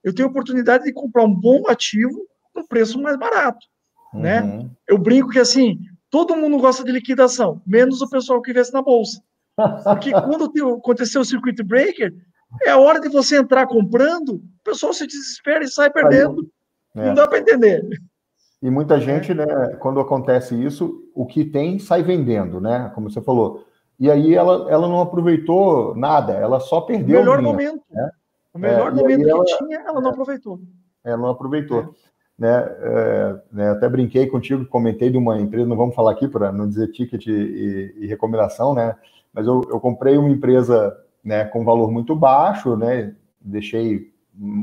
eu 0.04 0.14
tenho 0.14 0.28
a 0.28 0.30
oportunidade 0.30 0.84
de 0.84 0.92
comprar 0.92 1.24
um 1.24 1.34
bom 1.34 1.64
ativo 1.68 2.26
no 2.54 2.66
preço 2.66 3.00
mais 3.00 3.18
barato, 3.18 3.66
né? 4.14 4.40
uhum. 4.42 4.58
né? 4.58 4.70
Eu 4.86 4.98
brinco 4.98 5.30
que 5.30 5.40
assim, 5.40 5.80
todo 6.08 6.36
mundo 6.36 6.58
gosta 6.58 6.84
de 6.84 6.92
liquidação, 6.92 7.60
menos 7.66 8.00
o 8.00 8.08
pessoal 8.08 8.40
que 8.40 8.52
investe 8.52 8.72
na 8.72 8.82
bolsa. 8.82 9.20
Porque 9.82 10.12
quando 10.22 10.52
aconteceu 10.76 11.22
o 11.22 11.24
circuit 11.24 11.60
breaker, 11.62 12.14
é 12.62 12.70
a 12.70 12.78
hora 12.78 13.00
de 13.00 13.08
você 13.08 13.38
entrar 13.38 13.66
comprando, 13.66 14.34
o 14.34 14.42
pessoal 14.64 14.92
se 14.92 15.06
desespera 15.06 15.64
e 15.64 15.68
sai 15.68 15.90
perdendo. 15.90 16.48
É. 16.94 17.06
Não 17.06 17.14
dá 17.14 17.26
para 17.26 17.38
entender. 17.38 17.82
E 18.62 18.70
muita 18.70 19.00
gente, 19.00 19.34
né, 19.34 19.46
quando 19.80 19.98
acontece 19.98 20.54
isso, 20.54 21.02
o 21.14 21.26
que 21.26 21.44
tem 21.44 21.78
sai 21.78 22.02
vendendo, 22.02 22.60
né? 22.60 22.92
Como 22.94 23.10
você 23.10 23.20
falou. 23.20 23.64
E 24.02 24.10
aí 24.10 24.34
ela, 24.34 24.68
ela 24.68 24.88
não 24.88 25.00
aproveitou 25.00 25.94
nada, 25.94 26.32
ela 26.32 26.58
só 26.58 26.80
perdeu. 26.80 27.18
O 27.18 27.20
melhor 27.20 27.38
o 27.38 27.42
momento. 27.44 27.84
Né? 27.88 28.10
O 28.52 28.58
melhor 28.58 28.88
é, 28.88 28.94
momento 28.96 29.22
que 29.22 29.30
ela, 29.30 29.44
tinha, 29.44 29.78
ela 29.78 30.00
não 30.00 30.10
aproveitou. 30.10 30.58
Ela 31.04 31.16
não 31.18 31.28
aproveitou. 31.28 31.78
É. 31.78 31.88
Né, 32.36 32.76
é, 32.80 33.40
né, 33.52 33.70
até 33.70 33.88
brinquei 33.88 34.26
contigo, 34.26 34.66
comentei 34.66 35.08
de 35.08 35.16
uma 35.16 35.40
empresa, 35.40 35.68
não 35.68 35.76
vamos 35.76 35.94
falar 35.94 36.10
aqui 36.10 36.26
para 36.26 36.50
não 36.50 36.68
dizer 36.68 36.90
ticket 36.90 37.24
e, 37.28 37.94
e, 37.96 38.06
recomendação, 38.08 38.74
né? 38.74 38.96
Mas 39.32 39.46
eu, 39.46 39.62
eu 39.70 39.78
comprei 39.78 40.18
uma 40.18 40.30
empresa 40.30 40.98
né, 41.22 41.44
com 41.44 41.64
valor 41.64 41.88
muito 41.92 42.16
baixo, 42.16 42.76
né? 42.76 43.14
Deixei 43.40 44.12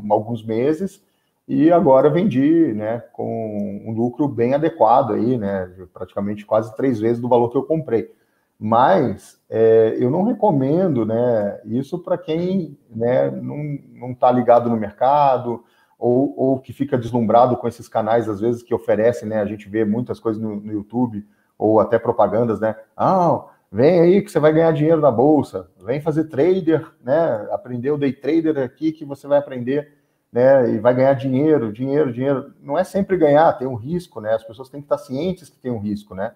alguns 0.10 0.44
meses 0.44 1.02
e 1.48 1.72
agora 1.72 2.10
vendi, 2.10 2.74
né, 2.74 3.00
com 3.14 3.86
um 3.88 3.94
lucro 3.94 4.28
bem 4.28 4.54
adequado 4.54 5.14
aí, 5.14 5.38
né? 5.38 5.72
Praticamente 5.94 6.46
quase 6.46 6.76
três 6.76 7.00
vezes 7.00 7.22
do 7.22 7.30
valor 7.30 7.50
que 7.50 7.58
eu 7.58 7.64
comprei. 7.64 8.19
Mas 8.60 9.40
é, 9.50 9.96
eu 9.98 10.12
não 10.12 10.24
recomendo 10.24 11.06
né, 11.06 11.62
isso 11.64 11.98
para 11.98 12.18
quem 12.18 12.78
né, 12.90 13.32
não 13.32 14.12
está 14.12 14.30
ligado 14.30 14.70
no 14.70 14.76
mercado 14.76 15.64
ou, 15.98 16.34
ou, 16.38 16.60
que 16.60 16.74
fica 16.74 16.98
deslumbrado 16.98 17.56
com 17.56 17.68
esses 17.68 17.88
canais, 17.88 18.28
às 18.28 18.40
vezes, 18.42 18.64
que 18.64 18.74
oferecem, 18.74 19.28
né? 19.28 19.42
A 19.42 19.46
gente 19.46 19.68
vê 19.68 19.84
muitas 19.84 20.18
coisas 20.18 20.42
no, 20.42 20.56
no 20.56 20.72
YouTube 20.72 21.26
ou 21.58 21.80
até 21.80 22.00
propagandas, 22.00 22.60
né? 22.62 22.74
Ah, 22.96 23.46
vem 23.70 24.00
aí 24.00 24.22
que 24.22 24.32
você 24.32 24.40
vai 24.40 24.54
ganhar 24.54 24.72
dinheiro 24.72 25.02
na 25.02 25.12
bolsa, 25.12 25.70
vem 25.84 26.00
fazer 26.00 26.26
trader, 26.26 26.90
né? 27.04 27.48
Aprender 27.52 27.92
o 27.92 27.98
day 27.98 28.14
trader 28.14 28.58
aqui 28.60 28.94
que 28.94 29.04
você 29.04 29.28
vai 29.28 29.40
aprender, 29.40 29.94
né? 30.32 30.70
E 30.72 30.80
vai 30.80 30.94
ganhar 30.94 31.14
dinheiro, 31.16 31.74
dinheiro, 31.74 32.14
dinheiro. 32.14 32.54
Não 32.62 32.78
é 32.78 32.86
sempre 32.86 33.18
ganhar, 33.18 33.52
tem 33.54 33.68
um 33.68 33.76
risco, 33.76 34.22
né? 34.22 34.34
As 34.34 34.44
pessoas 34.44 34.70
têm 34.70 34.80
que 34.80 34.86
estar 34.86 34.98
cientes 34.98 35.50
que 35.50 35.60
tem 35.60 35.72
um 35.72 35.80
risco, 35.80 36.16
né? 36.16 36.34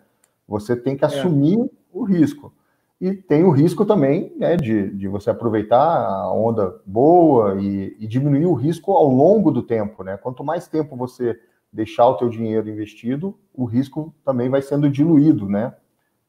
Você 0.47 0.75
tem 0.75 0.95
que 0.95 1.03
é. 1.03 1.07
assumir 1.07 1.69
o 1.91 2.03
risco. 2.03 2.53
E 2.99 3.13
tem 3.13 3.43
o 3.43 3.51
risco 3.51 3.85
também 3.85 4.33
né, 4.37 4.55
de, 4.55 4.89
de 4.91 5.07
você 5.07 5.29
aproveitar 5.29 5.77
a 5.77 6.31
onda 6.31 6.79
boa 6.85 7.61
e, 7.61 7.97
e, 7.99 8.07
diminuir 8.07 8.45
o 8.45 8.53
risco 8.53 8.93
ao 8.93 9.09
longo 9.09 9.51
do 9.51 9.61
tempo. 9.61 10.03
Né? 10.03 10.15
Quanto 10.15 10.43
mais 10.43 10.67
tempo 10.67 10.95
você 10.95 11.37
deixar 11.71 12.07
o 12.07 12.15
teu 12.15 12.29
dinheiro 12.29 12.69
investido, 12.69 13.37
o 13.53 13.65
risco 13.65 14.13
também 14.23 14.49
vai 14.49 14.61
sendo 14.61 14.89
diluído 14.89 15.49
né, 15.49 15.75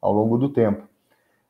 ao 0.01 0.13
longo 0.13 0.37
do 0.37 0.49
tempo. 0.49 0.83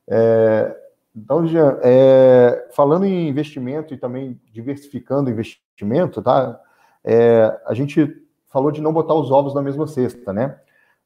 É, 0.07 0.75
então, 1.15 1.47
Jean, 1.47 1.79
é, 1.81 2.69
falando 2.73 3.05
em 3.05 3.29
investimento 3.29 3.93
e 3.93 3.97
também 3.97 4.39
diversificando 4.51 5.29
o 5.29 5.33
investimento, 5.33 6.21
tá? 6.21 6.59
É, 7.03 7.57
a 7.65 7.73
gente 7.73 8.21
falou 8.47 8.69
de 8.69 8.81
não 8.81 8.91
botar 8.91 9.13
os 9.15 9.31
ovos 9.31 9.55
na 9.55 9.61
mesma 9.61 9.87
cesta, 9.87 10.33
né? 10.33 10.59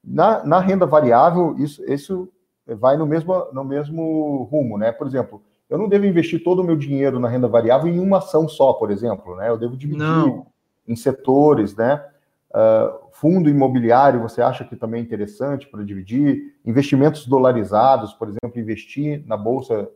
Na, 0.04 0.44
na 0.44 0.60
renda 0.60 0.86
variável, 0.86 1.56
isso, 1.58 1.84
isso 1.86 2.30
vai 2.66 2.98
no 2.98 3.06
mesmo, 3.06 3.34
no 3.52 3.64
mesmo 3.64 4.48
rumo, 4.52 4.78
né? 4.78 4.92
Por 4.92 5.08
exemplo, 5.08 5.42
eu 5.70 5.78
não 5.78 5.88
devo 5.88 6.06
investir 6.06 6.44
todo 6.44 6.60
o 6.60 6.64
meu 6.64 6.76
dinheiro 6.76 7.20
na 7.20 7.28
renda 7.28 7.48
variável 7.48 7.88
em 7.92 8.00
uma 8.00 8.18
ação 8.18 8.48
só, 8.48 8.74
por 8.74 8.92
exemplo, 8.92 9.36
né? 9.36 9.50
Eu 9.50 9.58
devo 9.58 9.78
dividir 9.78 10.00
não. 10.00 10.48
em 10.88 10.96
setores, 10.96 11.76
né? 11.76 12.04
Uh, 12.50 13.10
fundo 13.12 13.50
imobiliário, 13.50 14.22
você 14.22 14.42
acha 14.42 14.64
que 14.64 14.76
também 14.76 15.02
é 15.02 15.04
interessante 15.04 15.68
para 15.68 15.84
dividir? 15.84 16.56
Investimentos 16.66 17.28
dolarizados, 17.28 18.14
por 18.14 18.28
exemplo, 18.28 18.60
investir 18.60 19.24
na 19.28 19.38
bolsa 19.38 19.88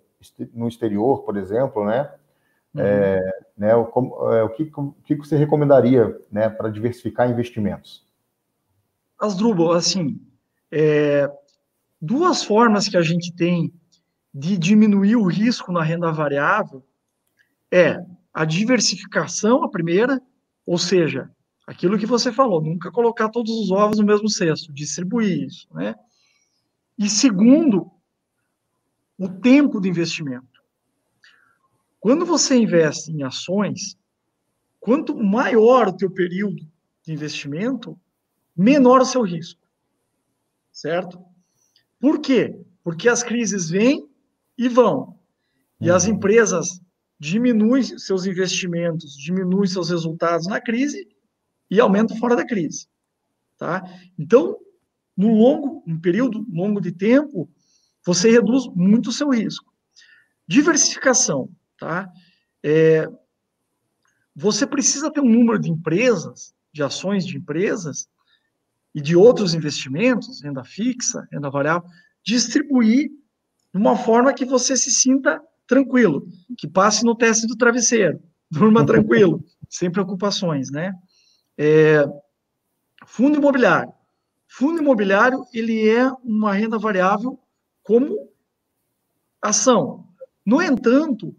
no 0.53 0.67
exterior, 0.67 1.23
por 1.23 1.35
exemplo, 1.37 1.85
né? 1.85 2.11
Uhum. 2.75 2.81
É, 2.81 3.19
né 3.57 3.75
o, 3.75 3.85
como, 3.85 4.31
é, 4.33 4.43
o, 4.43 4.49
que, 4.49 4.71
o 4.75 4.93
que 5.03 5.15
você 5.15 5.37
recomendaria 5.37 6.19
né, 6.31 6.49
para 6.49 6.69
diversificar 6.69 7.29
investimentos? 7.29 8.03
Asdrubal, 9.19 9.73
assim, 9.73 10.19
é, 10.71 11.29
duas 12.01 12.43
formas 12.43 12.87
que 12.87 12.97
a 12.97 13.01
gente 13.01 13.33
tem 13.33 13.73
de 14.33 14.57
diminuir 14.57 15.15
o 15.15 15.27
risco 15.27 15.71
na 15.71 15.83
renda 15.83 16.11
variável 16.11 16.83
é 17.71 18.03
a 18.33 18.45
diversificação, 18.45 19.63
a 19.63 19.69
primeira, 19.69 20.21
ou 20.65 20.77
seja, 20.77 21.29
aquilo 21.67 21.97
que 21.97 22.05
você 22.05 22.31
falou, 22.31 22.61
nunca 22.61 22.91
colocar 22.91 23.29
todos 23.29 23.51
os 23.51 23.71
ovos 23.71 23.99
no 23.99 24.05
mesmo 24.05 24.29
cesto, 24.29 24.73
distribuir 24.73 25.43
isso, 25.45 25.67
né? 25.73 25.95
E 26.97 27.09
segundo, 27.09 27.91
o 29.17 29.29
tempo 29.29 29.79
de 29.79 29.89
investimento. 29.89 30.61
Quando 31.99 32.25
você 32.25 32.55
investe 32.57 33.11
em 33.11 33.23
ações, 33.23 33.97
quanto 34.79 35.15
maior 35.15 35.87
o 35.87 35.95
teu 35.95 36.11
período 36.11 36.67
de 37.05 37.13
investimento, 37.13 37.97
menor 38.55 39.01
o 39.01 39.05
seu 39.05 39.21
risco. 39.21 39.61
Certo? 40.71 41.23
Por 41.99 42.19
quê? 42.19 42.59
Porque 42.83 43.07
as 43.07 43.23
crises 43.23 43.69
vêm 43.69 44.07
e 44.57 44.67
vão. 44.67 45.17
E 45.79 45.89
as 45.89 46.05
uhum. 46.05 46.13
empresas 46.13 46.81
diminuem 47.19 47.83
seus 47.83 48.25
investimentos, 48.25 49.17
diminuem 49.17 49.67
seus 49.67 49.89
resultados 49.89 50.47
na 50.47 50.59
crise 50.59 51.07
e 51.69 51.79
aumentam 51.79 52.17
fora 52.17 52.35
da 52.35 52.45
crise. 52.45 52.87
Tá? 53.57 53.81
Então, 54.17 54.57
no 55.15 55.33
longo, 55.33 55.83
um 55.87 55.99
período 55.99 56.45
longo 56.51 56.81
de 56.81 56.91
tempo, 56.91 57.49
você 58.05 58.29
reduz 58.29 58.67
muito 58.75 59.09
o 59.09 59.13
seu 59.13 59.29
risco. 59.29 59.73
Diversificação, 60.47 61.49
tá? 61.79 62.11
É, 62.61 63.07
você 64.35 64.67
precisa 64.67 65.11
ter 65.11 65.21
um 65.21 65.29
número 65.29 65.59
de 65.59 65.71
empresas, 65.71 66.53
de 66.73 66.83
ações 66.83 67.25
de 67.25 67.37
empresas, 67.37 68.09
e 68.93 69.01
de 69.01 69.15
outros 69.15 69.53
investimentos, 69.53 70.41
renda 70.41 70.63
fixa, 70.63 71.27
renda 71.31 71.49
variável, 71.49 71.87
distribuir 72.23 73.09
de 73.73 73.79
uma 73.79 73.97
forma 73.97 74.33
que 74.33 74.45
você 74.45 74.77
se 74.77 74.91
sinta 74.91 75.41
tranquilo, 75.67 76.27
que 76.57 76.67
passe 76.67 77.03
no 77.03 77.15
teste 77.15 77.47
do 77.47 77.55
travesseiro, 77.55 78.21
durma 78.49 78.85
tranquilo, 78.85 79.43
sem 79.69 79.91
preocupações, 79.91 80.69
né? 80.69 80.93
É, 81.57 82.05
fundo 83.05 83.37
imobiliário. 83.37 83.91
Fundo 84.47 84.81
imobiliário, 84.81 85.43
ele 85.51 85.89
é 85.89 86.07
uma 86.23 86.53
renda 86.53 86.77
variável 86.77 87.39
como 87.81 88.29
ação. 89.41 90.07
No 90.45 90.61
entanto, 90.61 91.35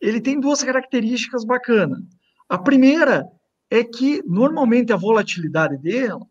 ele 0.00 0.20
tem 0.20 0.40
duas 0.40 0.62
características 0.64 1.44
bacanas. 1.44 2.00
A 2.48 2.58
primeira 2.58 3.24
é 3.70 3.84
que, 3.84 4.22
normalmente, 4.26 4.92
a 4.92 4.96
volatilidade 4.96 5.78
dela, 5.78 6.26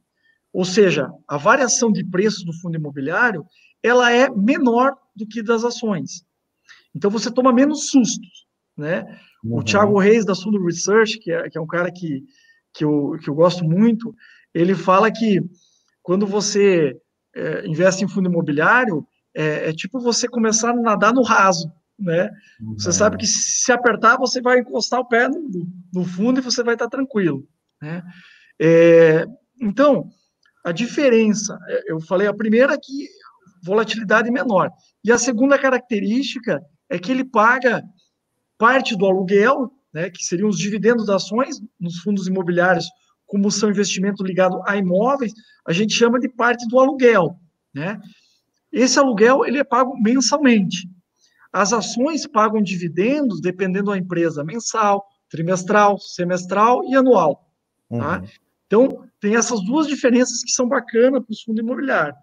ou 0.55 0.63
seja, 0.63 1.11
a 1.27 1.35
variação 1.35 1.91
de 1.91 2.01
preço 2.01 2.45
do 2.45 2.53
fundo 2.53 2.77
imobiliário, 2.77 3.45
ela 3.83 4.09
é 4.09 4.29
menor 4.29 4.95
do 5.13 5.27
que 5.27 5.43
das 5.43 5.65
ações. 5.65 6.25
Então, 6.95 7.11
você 7.11 7.29
toma 7.29 7.51
menos 7.51 7.89
sustos, 7.89 8.47
né? 8.77 9.03
Uhum. 9.43 9.57
O 9.57 9.63
Thiago 9.63 9.99
Reis, 9.99 10.23
da 10.23 10.33
Suno 10.33 10.65
Research, 10.65 11.19
que 11.19 11.29
é, 11.29 11.49
que 11.49 11.57
é 11.57 11.61
um 11.61 11.67
cara 11.67 11.91
que, 11.91 12.23
que, 12.73 12.85
eu, 12.85 13.17
que 13.21 13.29
eu 13.29 13.35
gosto 13.35 13.65
muito, 13.65 14.15
ele 14.53 14.73
fala 14.73 15.11
que 15.11 15.41
quando 16.01 16.25
você 16.25 16.97
é, 17.35 17.67
investe 17.67 18.05
em 18.05 18.07
fundo 18.07 18.29
imobiliário, 18.29 19.05
é, 19.35 19.69
é, 19.69 19.73
tipo 19.73 19.99
você 19.99 20.25
começar 20.25 20.69
a 20.69 20.73
nadar 20.73 21.13
no 21.13 21.21
raso, 21.21 21.69
né? 21.99 22.29
Uhum. 22.61 22.75
Você 22.79 22.93
sabe 22.93 23.17
que 23.17 23.27
se 23.27 23.73
apertar, 23.73 24.17
você 24.17 24.41
vai 24.41 24.59
encostar 24.59 25.01
o 25.01 25.05
pé 25.05 25.27
no, 25.27 25.67
no 25.93 26.05
fundo 26.05 26.39
e 26.39 26.43
você 26.43 26.63
vai 26.63 26.75
estar 26.75 26.87
tranquilo, 26.87 27.45
né? 27.81 28.01
É, 28.57 29.25
então, 29.61 30.09
a 30.65 30.71
diferença, 30.71 31.59
é, 31.67 31.91
eu 31.91 32.01
falei, 32.01 32.27
a 32.27 32.33
primeira 32.33 32.73
é 32.73 32.77
que 32.77 33.07
volatilidade 33.63 34.31
menor. 34.31 34.71
E 35.03 35.11
a 35.11 35.17
segunda 35.17 35.59
característica 35.59 36.59
é 36.89 36.97
que 36.97 37.11
ele 37.11 37.23
paga 37.23 37.83
parte 38.57 38.95
do 38.97 39.05
aluguel, 39.05 39.71
né, 39.93 40.09
que 40.09 40.23
seriam 40.23 40.49
os 40.49 40.57
dividendos 40.57 41.05
das 41.05 41.23
ações 41.23 41.61
nos 41.79 41.99
fundos 41.99 42.27
imobiliários, 42.27 42.87
como 43.27 43.51
são 43.51 43.69
investimento 43.69 44.23
ligado 44.23 44.59
a 44.65 44.75
imóveis, 44.75 45.33
a 45.67 45.71
gente 45.71 45.93
chama 45.93 46.19
de 46.19 46.29
parte 46.29 46.67
do 46.67 46.79
aluguel, 46.79 47.39
né? 47.73 47.99
Esse 48.71 48.99
aluguel 48.99 49.45
ele 49.45 49.57
é 49.57 49.63
pago 49.63 49.95
mensalmente. 49.99 50.87
As 51.51 51.73
ações 51.73 52.27
pagam 52.27 52.61
dividendos 52.61 53.39
dependendo 53.39 53.91
da 53.91 53.97
empresa 53.97 54.43
mensal, 54.43 55.05
trimestral, 55.29 55.97
semestral 55.97 56.83
e 56.83 56.95
anual. 56.95 57.49
Tá? 57.89 58.21
Então, 58.67 59.05
tem 59.19 59.35
essas 59.35 59.63
duas 59.63 59.87
diferenças 59.87 60.43
que 60.43 60.51
são 60.51 60.67
bacanas 60.67 61.23
para 61.23 61.33
o 61.33 61.45
fundo 61.45 61.61
imobiliário. 61.61 62.15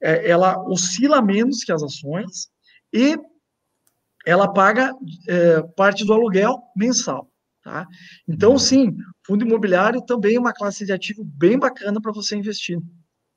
É, 0.00 0.30
ela 0.30 0.58
oscila 0.64 1.20
menos 1.20 1.64
que 1.64 1.72
as 1.72 1.82
ações 1.82 2.48
e 2.92 3.18
ela 4.26 4.52
paga 4.52 4.94
é, 5.28 5.62
parte 5.76 6.04
do 6.04 6.12
aluguel 6.12 6.58
mensal. 6.76 7.28
Tá? 7.62 7.86
Então, 8.26 8.52
uhum. 8.52 8.58
sim, 8.58 8.96
fundo 9.26 9.44
imobiliário 9.44 10.00
também 10.02 10.36
é 10.36 10.40
uma 10.40 10.52
classe 10.52 10.86
de 10.86 10.92
ativo 10.92 11.22
bem 11.24 11.58
bacana 11.58 12.00
para 12.00 12.12
você 12.12 12.36
investir. 12.36 12.78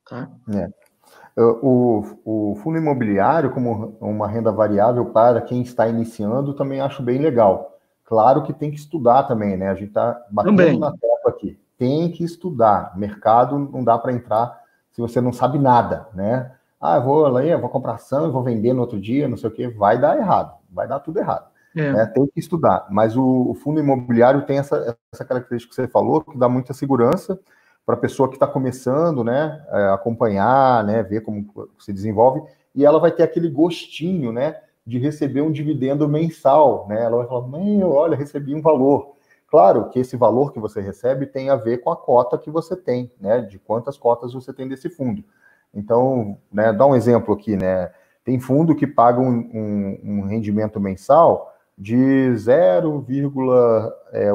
Tá? 0.08 0.30
É. 0.54 0.70
O, 1.38 2.04
o, 2.26 2.56
fundo 2.56 2.78
imobiliário, 2.78 3.52
como 3.52 3.98
uma 4.02 4.28
renda 4.28 4.52
variável 4.52 5.06
para 5.08 5.42
quem 5.42 5.62
está 5.62 5.88
iniciando, 5.88 6.54
também 6.54 6.82
acho 6.82 7.02
bem 7.02 7.20
legal. 7.20 7.80
Claro 8.04 8.44
que 8.44 8.54
tem 8.54 8.70
que 8.70 8.78
estudar 8.78 9.24
também, 9.24 9.56
né? 9.56 9.70
A 9.70 9.76
gente 9.76 9.88
está 9.88 10.22
batendo 10.30 10.58
também. 10.58 10.78
na 10.78 10.92
tecla 10.92 11.30
aqui. 11.32 11.58
Tem 11.82 12.12
que 12.12 12.24
estudar. 12.24 12.96
Mercado 12.96 13.58
não 13.58 13.84
dá 13.84 13.98
para 13.98 14.14
entrar 14.14 14.62
se 14.92 15.02
você 15.02 15.20
não 15.20 15.34
sabe 15.34 15.58
nada, 15.58 16.08
né? 16.14 16.52
Ah, 16.80 16.98
eu 16.98 17.02
vou 17.02 17.28
lá, 17.28 17.42
vou 17.58 17.70
comprar 17.70 17.94
ação, 17.94 18.32
vou 18.32 18.44
vender 18.44 18.72
no 18.72 18.82
outro 18.82 19.02
dia, 19.02 19.28
não 19.28 19.36
sei 19.36 19.50
o 19.50 19.52
quê. 19.52 19.68
Vai 19.68 20.00
dar 20.00 20.16
errado, 20.16 20.54
vai 20.70 20.88
dar 20.88 21.00
tudo 21.00 21.18
errado. 21.18 21.50
É. 21.76 21.92
Né? 21.92 22.06
Tem 22.06 22.28
que 22.28 22.40
estudar. 22.40 22.86
Mas 22.92 23.18
o, 23.18 23.50
o 23.50 23.56
fundo 23.56 23.80
imobiliário 23.80 24.44
tem 24.44 24.60
essa, 24.60 24.96
essa 25.12 25.26
característica 25.26 25.72
que 25.72 25.82
você 25.82 25.88
falou, 25.88 26.22
que 26.22 26.38
dá 26.38 26.48
muita 26.48 26.72
segurança 26.72 27.40
para 27.84 27.96
a 27.96 28.00
pessoa 28.00 28.30
que 28.30 28.36
está 28.36 28.46
começando, 28.46 29.24
né, 29.24 29.66
é, 29.72 29.88
acompanhar, 29.88 30.84
né, 30.84 31.02
ver 31.02 31.22
como 31.22 31.48
se 31.80 31.92
desenvolve, 31.92 32.44
e 32.76 32.86
ela 32.86 33.00
vai 33.00 33.12
ter 33.12 33.24
aquele 33.24 33.50
gostinho, 33.50 34.32
né, 34.32 34.58
de 34.86 35.00
receber 35.00 35.42
um 35.42 35.52
dividendo 35.52 36.08
mensal, 36.08 36.86
né, 36.88 37.04
ela 37.04 37.18
vai 37.18 37.28
falar, 37.28 37.48
meu, 37.48 37.92
olha, 37.92 38.16
recebi 38.16 38.54
um 38.54 38.62
valor. 38.62 39.16
Claro 39.52 39.90
que 39.90 40.00
esse 40.00 40.16
valor 40.16 40.54
que 40.54 40.60
você 40.62 40.80
recebe 40.80 41.26
tem 41.26 41.50
a 41.50 41.58
ver 41.58 41.80
com 41.80 41.92
a 41.92 41.98
cota 41.98 42.38
que 42.38 42.50
você 42.50 42.74
tem, 42.74 43.12
né, 43.20 43.42
de 43.42 43.60
quantas 43.60 43.98
cotas 43.98 44.34
você 44.34 44.54
tem 44.54 44.66
desse 44.66 44.90
fundo. 44.90 45.26
Então, 45.74 46.38
né, 46.52 46.72
dá 46.72 46.86
um 46.86 46.96
exemplo 46.96 47.34
aqui, 47.34 47.58
né, 47.58 47.92
tem 48.24 48.40
fundo 48.40 48.74
que 48.74 48.88
paga 48.88 49.20
um, 49.20 49.30
um, 49.30 50.00
um 50.04 50.22
rendimento 50.22 50.80
mensal 50.80 51.54
de 51.78 51.98
0,8 52.34 53.94
é, 54.14 54.32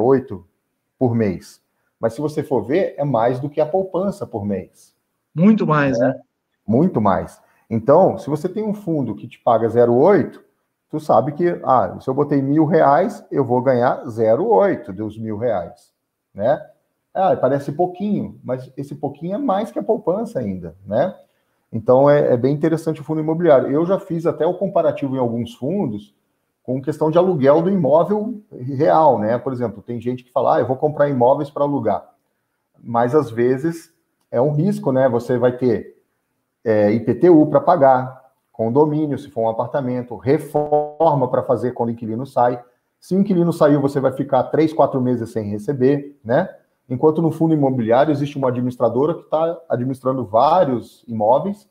por 0.98 1.14
mês. 1.14 1.62
Mas 1.98 2.12
se 2.12 2.20
você 2.20 2.42
for 2.42 2.60
ver, 2.62 2.94
é 2.98 3.04
mais 3.04 3.40
do 3.40 3.48
que 3.48 3.58
a 3.58 3.66
poupança 3.66 4.26
por 4.26 4.44
mês. 4.44 4.94
Muito 5.34 5.66
mais, 5.66 5.98
né? 5.98 6.08
né? 6.08 6.20
Muito 6.66 7.00
mais. 7.00 7.40
Então, 7.70 8.18
se 8.18 8.28
você 8.28 8.50
tem 8.50 8.62
um 8.62 8.74
fundo 8.74 9.14
que 9.14 9.26
te 9.26 9.38
paga 9.38 9.66
0,8, 9.66 10.40
tu 10.88 11.00
sabe 11.00 11.32
que, 11.32 11.60
ah, 11.64 11.96
se 12.00 12.08
eu 12.08 12.14
botei 12.14 12.40
mil 12.40 12.64
reais, 12.64 13.24
eu 13.30 13.44
vou 13.44 13.60
ganhar 13.62 14.04
0,8 14.04 14.92
dos 14.92 15.18
mil 15.18 15.36
reais, 15.36 15.92
né? 16.34 16.64
Ah, 17.12 17.34
parece 17.36 17.72
pouquinho, 17.72 18.38
mas 18.44 18.70
esse 18.76 18.94
pouquinho 18.94 19.34
é 19.34 19.38
mais 19.38 19.70
que 19.70 19.78
a 19.78 19.82
poupança 19.82 20.38
ainda, 20.38 20.76
né? 20.86 21.14
Então, 21.72 22.08
é, 22.08 22.34
é 22.34 22.36
bem 22.36 22.54
interessante 22.54 23.00
o 23.00 23.04
fundo 23.04 23.20
imobiliário. 23.20 23.70
Eu 23.70 23.84
já 23.84 23.98
fiz 23.98 24.26
até 24.26 24.46
o 24.46 24.54
comparativo 24.54 25.16
em 25.16 25.18
alguns 25.18 25.54
fundos, 25.54 26.14
com 26.62 26.82
questão 26.82 27.10
de 27.10 27.18
aluguel 27.18 27.62
do 27.62 27.70
imóvel 27.70 28.42
real, 28.52 29.18
né? 29.18 29.38
Por 29.38 29.52
exemplo, 29.52 29.82
tem 29.82 30.00
gente 30.00 30.24
que 30.24 30.32
fala, 30.32 30.56
ah, 30.56 30.60
eu 30.60 30.66
vou 30.66 30.76
comprar 30.76 31.08
imóveis 31.08 31.48
para 31.48 31.64
alugar. 31.64 32.06
Mas 32.82 33.14
às 33.14 33.30
vezes 33.30 33.92
é 34.30 34.40
um 34.40 34.52
risco, 34.52 34.92
né? 34.92 35.08
Você 35.08 35.38
vai 35.38 35.56
ter 35.56 35.96
é, 36.64 36.90
IPTU 36.92 37.46
para 37.46 37.60
pagar, 37.60 38.25
condomínio, 38.56 39.18
se 39.18 39.30
for 39.30 39.42
um 39.42 39.48
apartamento, 39.50 40.16
reforma 40.16 41.28
para 41.28 41.42
fazer 41.42 41.72
quando 41.72 41.90
o 41.90 41.92
inquilino 41.92 42.24
sai. 42.24 42.58
Se 42.98 43.14
o 43.14 43.20
inquilino 43.20 43.52
saiu, 43.52 43.82
você 43.82 44.00
vai 44.00 44.12
ficar 44.12 44.44
três, 44.44 44.72
quatro 44.72 44.98
meses 44.98 45.30
sem 45.30 45.44
receber, 45.50 46.18
né? 46.24 46.48
Enquanto 46.88 47.20
no 47.20 47.30
fundo 47.30 47.52
imobiliário 47.52 48.10
existe 48.10 48.38
uma 48.38 48.48
administradora 48.48 49.14
que 49.14 49.20
está 49.22 49.58
administrando 49.68 50.24
vários 50.24 51.04
imóveis 51.06 51.68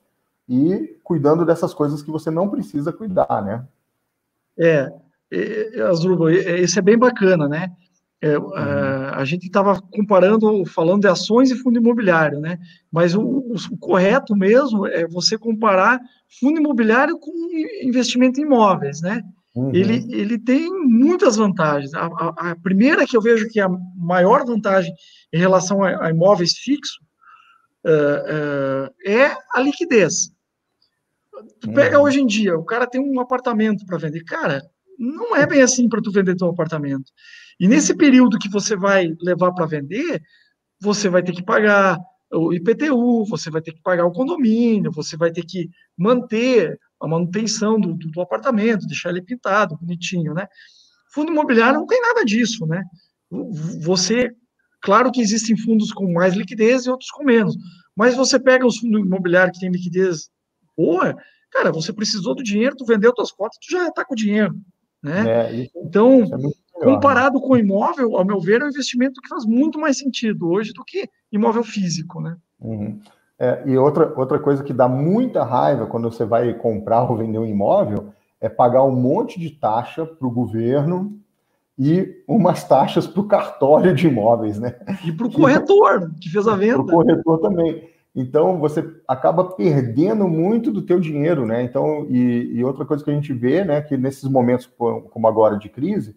e 0.48 1.00
cuidando 1.04 1.44
dessas 1.44 1.74
coisas 1.74 2.04
que 2.04 2.12
você 2.12 2.30
não 2.30 2.50
precisa 2.50 2.94
cuidar, 2.94 3.42
né? 3.44 3.66
É, 4.56 4.94
Asdrubal, 5.90 6.30
isso 6.30 6.78
é 6.78 6.82
bem 6.84 7.00
bacana, 7.00 7.48
né? 7.48 7.72
É, 8.26 8.40
uhum. 8.40 8.56
a, 8.56 9.18
a, 9.18 9.24
gente 9.26 9.46
estava 9.46 9.80
comparando, 9.80 10.66
falando 10.66 11.02
de 11.02 11.08
ações 11.08 11.52
e 11.52 11.56
fundo 11.56 11.78
imobiliário, 11.78 12.40
né? 12.40 12.58
Mas 12.92 13.14
o, 13.14 13.22
o, 13.22 13.78
correto 13.80 14.36
mesmo 14.36 14.88
é 14.88 15.08
você 15.08 15.38
comparar 15.38 16.00
fundo 16.40 16.60
imobiliário 16.60 17.20
com 17.20 17.32
investimento 17.84 18.40
em 18.40 18.44
imóveis, 18.44 19.00
né? 19.00 19.22
Uhum. 19.54 19.70
Ele, 19.76 20.08
ele 20.10 20.40
tem 20.40 20.72
muitas 20.72 21.36
vantagens. 21.36 21.94
A, 21.94 22.08
a, 22.08 22.52
a, 22.52 22.56
primeira 22.56 23.06
que 23.06 23.16
eu 23.16 23.22
vejo 23.22 23.48
que 23.48 23.60
é 23.60 23.64
a 23.64 23.78
maior 23.96 24.44
vantagem 24.44 24.92
em 25.32 25.38
relação 25.38 25.84
a, 25.84 26.08
a 26.08 26.10
imóveis 26.10 26.54
fixos 26.54 26.98
uh, 27.86 28.88
uh, 28.88 28.94
é 29.08 29.38
a 29.54 29.62
liquidez. 29.62 30.32
Tu 31.60 31.72
pega 31.74 32.00
uhum. 32.00 32.06
hoje 32.06 32.22
em 32.22 32.26
dia, 32.26 32.58
o 32.58 32.66
cara 32.66 32.88
tem 32.88 33.00
um 33.00 33.20
apartamento 33.20 33.86
para 33.86 34.00
vender. 34.00 34.24
Cara, 34.24 34.64
não 34.98 35.36
é 35.36 35.46
bem 35.46 35.62
assim 35.62 35.88
para 35.90 36.02
tu 36.02 36.12
vender 36.12 36.36
teu 36.36 36.48
apartamento. 36.48 37.12
E 37.60 37.68
nesse 37.68 37.96
período 37.96 38.38
que 38.38 38.50
você 38.50 38.76
vai 38.76 39.14
levar 39.22 39.52
para 39.54 39.66
vender, 39.66 40.22
você 40.82 41.10
vai 41.10 41.24
ter 41.24 41.32
que 41.32 41.44
pagar 41.44 41.98
o 42.32 42.54
IPTU, 42.54 43.26
você 43.26 43.50
vai 43.50 43.62
ter 43.62 43.72
que 43.72 43.82
pagar 43.82 44.06
o 44.06 44.12
condomínio, 44.12 44.92
você 44.92 45.16
vai 45.16 45.32
ter 45.32 45.44
que 45.44 45.70
manter 45.98 46.78
a 47.02 47.08
manutenção 47.08 47.80
do, 47.80 47.94
do, 47.94 48.10
do 48.12 48.22
apartamento, 48.22 48.88
deixar 48.88 49.10
ele 49.10 49.22
pintado, 49.22 49.78
bonitinho, 49.78 50.34
né? 50.34 50.48
Fundo 51.14 51.32
imobiliário 51.32 51.80
não 51.80 51.88
tem 51.88 52.02
nada 52.02 52.26
disso, 52.26 52.66
né? 52.66 52.84
Você, 53.82 54.32
claro 54.82 55.12
que 55.12 55.22
existem 55.22 55.58
fundos 55.58 55.92
com 55.92 56.12
mais 56.12 56.34
liquidez 56.34 56.86
e 56.86 56.90
outros 56.90 57.10
com 57.12 57.24
menos, 57.24 57.56
mas 57.96 58.16
você 58.16 58.40
pega 58.40 58.66
os 58.66 58.78
fundos 58.78 59.02
imobiliários 59.02 59.58
que 59.58 59.62
têm 59.62 59.72
liquidez 59.72 60.30
boa, 60.76 61.16
cara, 61.52 61.72
você 61.72 61.94
precisou 61.94 62.36
do 62.36 62.44
dinheiro, 62.44 62.76
tu 62.76 62.86
vendeu 62.86 63.14
tuas 63.14 63.32
cotas, 63.32 63.58
tu 63.60 63.72
já 63.72 63.88
está 63.88 64.04
com 64.04 64.14
o 64.14 64.18
dinheiro, 64.18 64.54
né? 65.06 65.30
É, 65.30 65.54
isso, 65.54 65.72
então, 65.76 66.24
isso 66.24 66.34
é 66.34 66.38
melhor, 66.38 66.54
comparado 66.84 67.40
né? 67.40 67.46
com 67.46 67.56
imóvel, 67.56 68.18
ao 68.18 68.26
meu 68.26 68.40
ver, 68.40 68.62
é 68.62 68.66
um 68.66 68.70
investimento 68.70 69.22
que 69.22 69.30
faz 69.30 69.46
muito 69.46 69.80
mais 69.80 69.98
sentido 69.98 70.50
hoje 70.50 70.74
do 70.74 70.84
que 70.84 71.08
imóvel 71.32 71.64
físico, 71.64 72.20
né? 72.20 72.36
Uhum. 72.60 73.00
É, 73.38 73.64
e 73.66 73.78
outra, 73.78 74.14
outra 74.18 74.40
coisa 74.40 74.64
que 74.64 74.74
dá 74.74 74.88
muita 74.88 75.44
raiva 75.44 75.86
quando 75.86 76.10
você 76.10 76.26
vai 76.26 76.54
comprar 76.54 77.04
ou 77.04 77.18
vender 77.18 77.38
um 77.38 77.46
imóvel 77.46 78.10
é 78.42 78.50
pagar 78.50 78.84
um 78.84 78.96
monte 78.96 79.40
de 79.40 79.52
taxa 79.52 80.06
para 80.06 80.28
o 80.28 80.32
governo 80.32 81.20
e 81.78 82.24
umas 82.28 82.64
taxas 82.64 83.06
para 83.06 83.22
o 83.22 83.28
cartório 83.28 83.94
de 83.94 84.08
imóveis, 84.08 84.58
né? 84.58 84.76
E 85.06 85.12
para 85.12 85.28
o 85.28 85.32
corretor 85.32 86.12
que 86.20 86.30
fez 86.30 86.48
a 86.48 86.56
venda. 86.56 86.84
Para 86.84 86.96
o 86.96 86.98
corretor 86.98 87.40
também. 87.40 87.95
Então 88.16 88.60
você 88.60 88.84
acaba 89.08 89.44
perdendo 89.44 90.28
muito 90.28 90.72
do 90.72 90.82
teu 90.82 91.00
dinheiro, 91.00 91.46
né? 91.46 91.62
Então, 91.64 92.06
e, 92.10 92.54
e, 92.54 92.64
outra 92.64 92.86
coisa 92.86 93.04
que 93.04 93.12
a 93.12 93.14
gente 93.14 93.34
vê, 93.34 93.66
né, 93.66 93.82
que 93.82 93.98
nesses 93.98 94.24
momentos 94.24 94.66
como 94.66 95.28
agora 95.28 95.58
de 95.58 95.68
crise, 95.68 96.16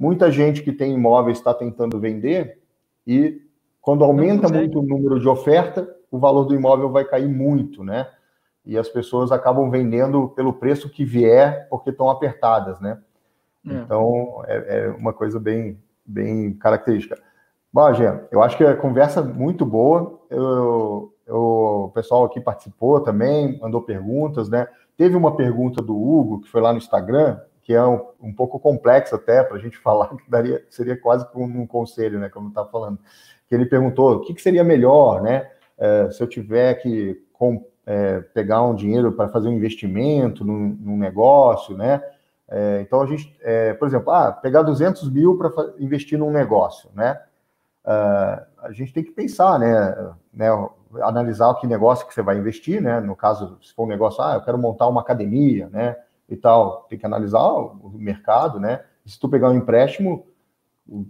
Muita 0.00 0.32
gente 0.32 0.62
que 0.62 0.72
tem 0.72 0.94
imóveis 0.94 1.36
está 1.36 1.52
tentando 1.52 2.00
vender 2.00 2.58
e 3.06 3.42
quando 3.82 4.02
aumenta 4.02 4.48
muito 4.48 4.78
o 4.78 4.82
número 4.82 5.20
de 5.20 5.28
oferta, 5.28 5.94
o 6.10 6.18
valor 6.18 6.46
do 6.46 6.54
imóvel 6.54 6.88
vai 6.90 7.04
cair 7.04 7.28
muito, 7.28 7.84
né? 7.84 8.08
E 8.64 8.78
as 8.78 8.88
pessoas 8.88 9.30
acabam 9.30 9.70
vendendo 9.70 10.30
pelo 10.30 10.54
preço 10.54 10.88
que 10.88 11.04
vier, 11.04 11.68
porque 11.68 11.90
estão 11.90 12.08
apertadas, 12.08 12.80
né? 12.80 12.98
É. 13.68 13.74
Então, 13.74 14.42
é, 14.46 14.56
é, 14.56 14.88
uma 14.88 15.12
coisa 15.12 15.38
bem, 15.38 15.78
bem 16.06 16.54
característica. 16.54 17.20
Bom, 17.70 17.92
Jean, 17.92 18.22
eu 18.32 18.42
acho 18.42 18.56
que 18.56 18.64
a 18.64 18.74
conversa 18.74 19.20
muito 19.20 19.66
boa. 19.66 20.18
Eu, 20.30 21.12
o 21.30 21.90
pessoal 21.94 22.24
aqui 22.24 22.40
participou 22.40 23.00
também, 23.00 23.58
mandou 23.60 23.82
perguntas, 23.82 24.48
né? 24.48 24.66
Teve 24.96 25.16
uma 25.16 25.36
pergunta 25.36 25.82
do 25.82 25.96
Hugo, 25.96 26.40
que 26.40 26.48
foi 26.50 26.60
lá 26.60 26.72
no 26.72 26.78
Instagram, 26.78 27.38
que 27.62 27.72
é 27.72 27.84
um, 27.84 28.04
um 28.20 28.32
pouco 28.32 28.58
complexa 28.58 29.16
até 29.16 29.42
para 29.42 29.56
a 29.56 29.60
gente 29.60 29.78
falar, 29.80 30.08
que 30.16 30.30
daria, 30.30 30.64
seria 30.68 30.96
quase 30.96 31.26
como 31.30 31.60
um 31.60 31.66
conselho, 31.66 32.18
né? 32.18 32.28
Como 32.28 32.48
estava 32.48 32.68
falando 32.68 32.98
que 33.48 33.54
ele 33.54 33.66
perguntou 33.66 34.12
o 34.12 34.20
que, 34.20 34.32
que 34.32 34.40
seria 34.40 34.62
melhor, 34.62 35.20
né? 35.22 35.50
É, 35.76 36.10
se 36.10 36.22
eu 36.22 36.28
tiver 36.28 36.74
que 36.74 37.20
com, 37.32 37.66
é, 37.84 38.20
pegar 38.20 38.62
um 38.62 38.74
dinheiro 38.74 39.10
para 39.12 39.28
fazer 39.28 39.48
um 39.48 39.52
investimento 39.52 40.44
num, 40.44 40.76
num 40.80 40.96
negócio, 40.96 41.76
né? 41.76 42.00
É, 42.48 42.80
então 42.80 43.00
a 43.00 43.06
gente, 43.06 43.36
é, 43.40 43.74
por 43.74 43.88
exemplo, 43.88 44.12
ah, 44.12 44.30
pegar 44.30 44.62
200 44.62 45.10
mil 45.10 45.36
para 45.36 45.50
investir 45.78 46.18
num 46.18 46.30
negócio, 46.30 46.90
né? 46.94 47.20
É, 47.84 47.90
a 48.62 48.72
gente 48.72 48.92
tem 48.92 49.02
que 49.02 49.10
pensar, 49.10 49.58
né, 49.58 50.12
né? 50.32 50.48
Analisar 51.02 51.48
o 51.48 51.54
que 51.56 51.66
negócio 51.66 52.06
que 52.06 52.14
você 52.14 52.22
vai 52.22 52.38
investir, 52.38 52.80
né? 52.80 53.00
No 53.00 53.14
caso, 53.14 53.58
se 53.62 53.72
for 53.74 53.84
um 53.84 53.88
negócio, 53.88 54.22
ah, 54.22 54.34
eu 54.34 54.40
quero 54.40 54.58
montar 54.58 54.88
uma 54.88 55.00
academia, 55.00 55.68
né? 55.68 55.96
E 56.28 56.36
tal, 56.36 56.86
tem 56.88 56.98
que 56.98 57.06
analisar 57.06 57.42
o 57.42 57.92
mercado, 57.94 58.58
né? 58.58 58.82
E 59.04 59.10
se 59.10 59.18
tu 59.18 59.28
pegar 59.28 59.50
um 59.50 59.56
empréstimo, 59.56 60.26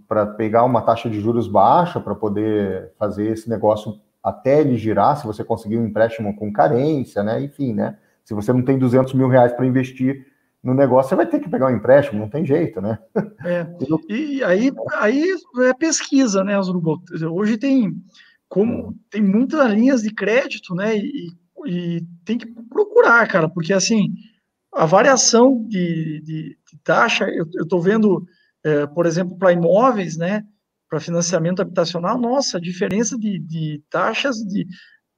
para 0.07 0.25
pegar 0.25 0.63
uma 0.63 0.81
taxa 0.81 1.09
de 1.09 1.19
juros 1.19 1.47
baixa 1.47 1.99
para 1.99 2.13
poder 2.13 2.91
fazer 2.97 3.27
esse 3.27 3.49
negócio 3.49 3.99
até 4.23 4.61
ele 4.61 4.77
girar, 4.77 5.17
se 5.17 5.25
você 5.25 5.43
conseguir 5.43 5.77
um 5.77 5.85
empréstimo 5.85 6.35
com 6.35 6.53
carência, 6.53 7.23
né? 7.23 7.41
Enfim, 7.41 7.73
né? 7.73 7.97
Se 8.23 8.33
você 8.33 8.53
não 8.53 8.61
tem 8.61 8.77
200 8.77 9.13
mil 9.13 9.27
reais 9.27 9.51
para 9.51 9.65
investir 9.65 10.27
no 10.63 10.75
negócio, 10.75 11.09
você 11.09 11.15
vai 11.15 11.25
ter 11.25 11.39
que 11.39 11.49
pegar 11.49 11.67
um 11.67 11.75
empréstimo, 11.75 12.19
não 12.19 12.29
tem 12.29 12.45
jeito, 12.45 12.79
né? 12.79 12.99
É. 13.43 13.65
E 14.07 14.43
aí, 14.43 14.71
aí 14.99 15.33
é 15.61 15.73
pesquisa, 15.73 16.43
né? 16.43 16.59
Hoje 17.31 17.57
tem 17.57 17.95
como 18.51 18.89
hum. 18.89 18.99
tem 19.09 19.21
muitas 19.21 19.71
linhas 19.71 20.01
de 20.01 20.13
crédito, 20.13 20.75
né? 20.75 20.97
E, 20.97 21.29
e 21.65 22.01
tem 22.25 22.37
que 22.37 22.45
procurar, 22.69 23.25
cara, 23.27 23.47
porque 23.47 23.71
assim 23.71 24.13
a 24.73 24.85
variação 24.85 25.65
de, 25.67 26.21
de, 26.21 26.57
de 26.65 26.77
taxa, 26.83 27.25
eu 27.29 27.45
estou 27.63 27.81
vendo 27.81 28.25
é, 28.63 28.85
por 28.87 29.05
exemplo, 29.05 29.37
para 29.37 29.51
imóveis, 29.51 30.17
né, 30.17 30.43
para 30.89 30.99
financiamento 30.99 31.61
habitacional, 31.61 32.19
nossa, 32.19 32.57
a 32.57 32.61
diferença 32.61 33.17
de, 33.17 33.39
de 33.39 33.83
taxas 33.89 34.37
de, 34.37 34.67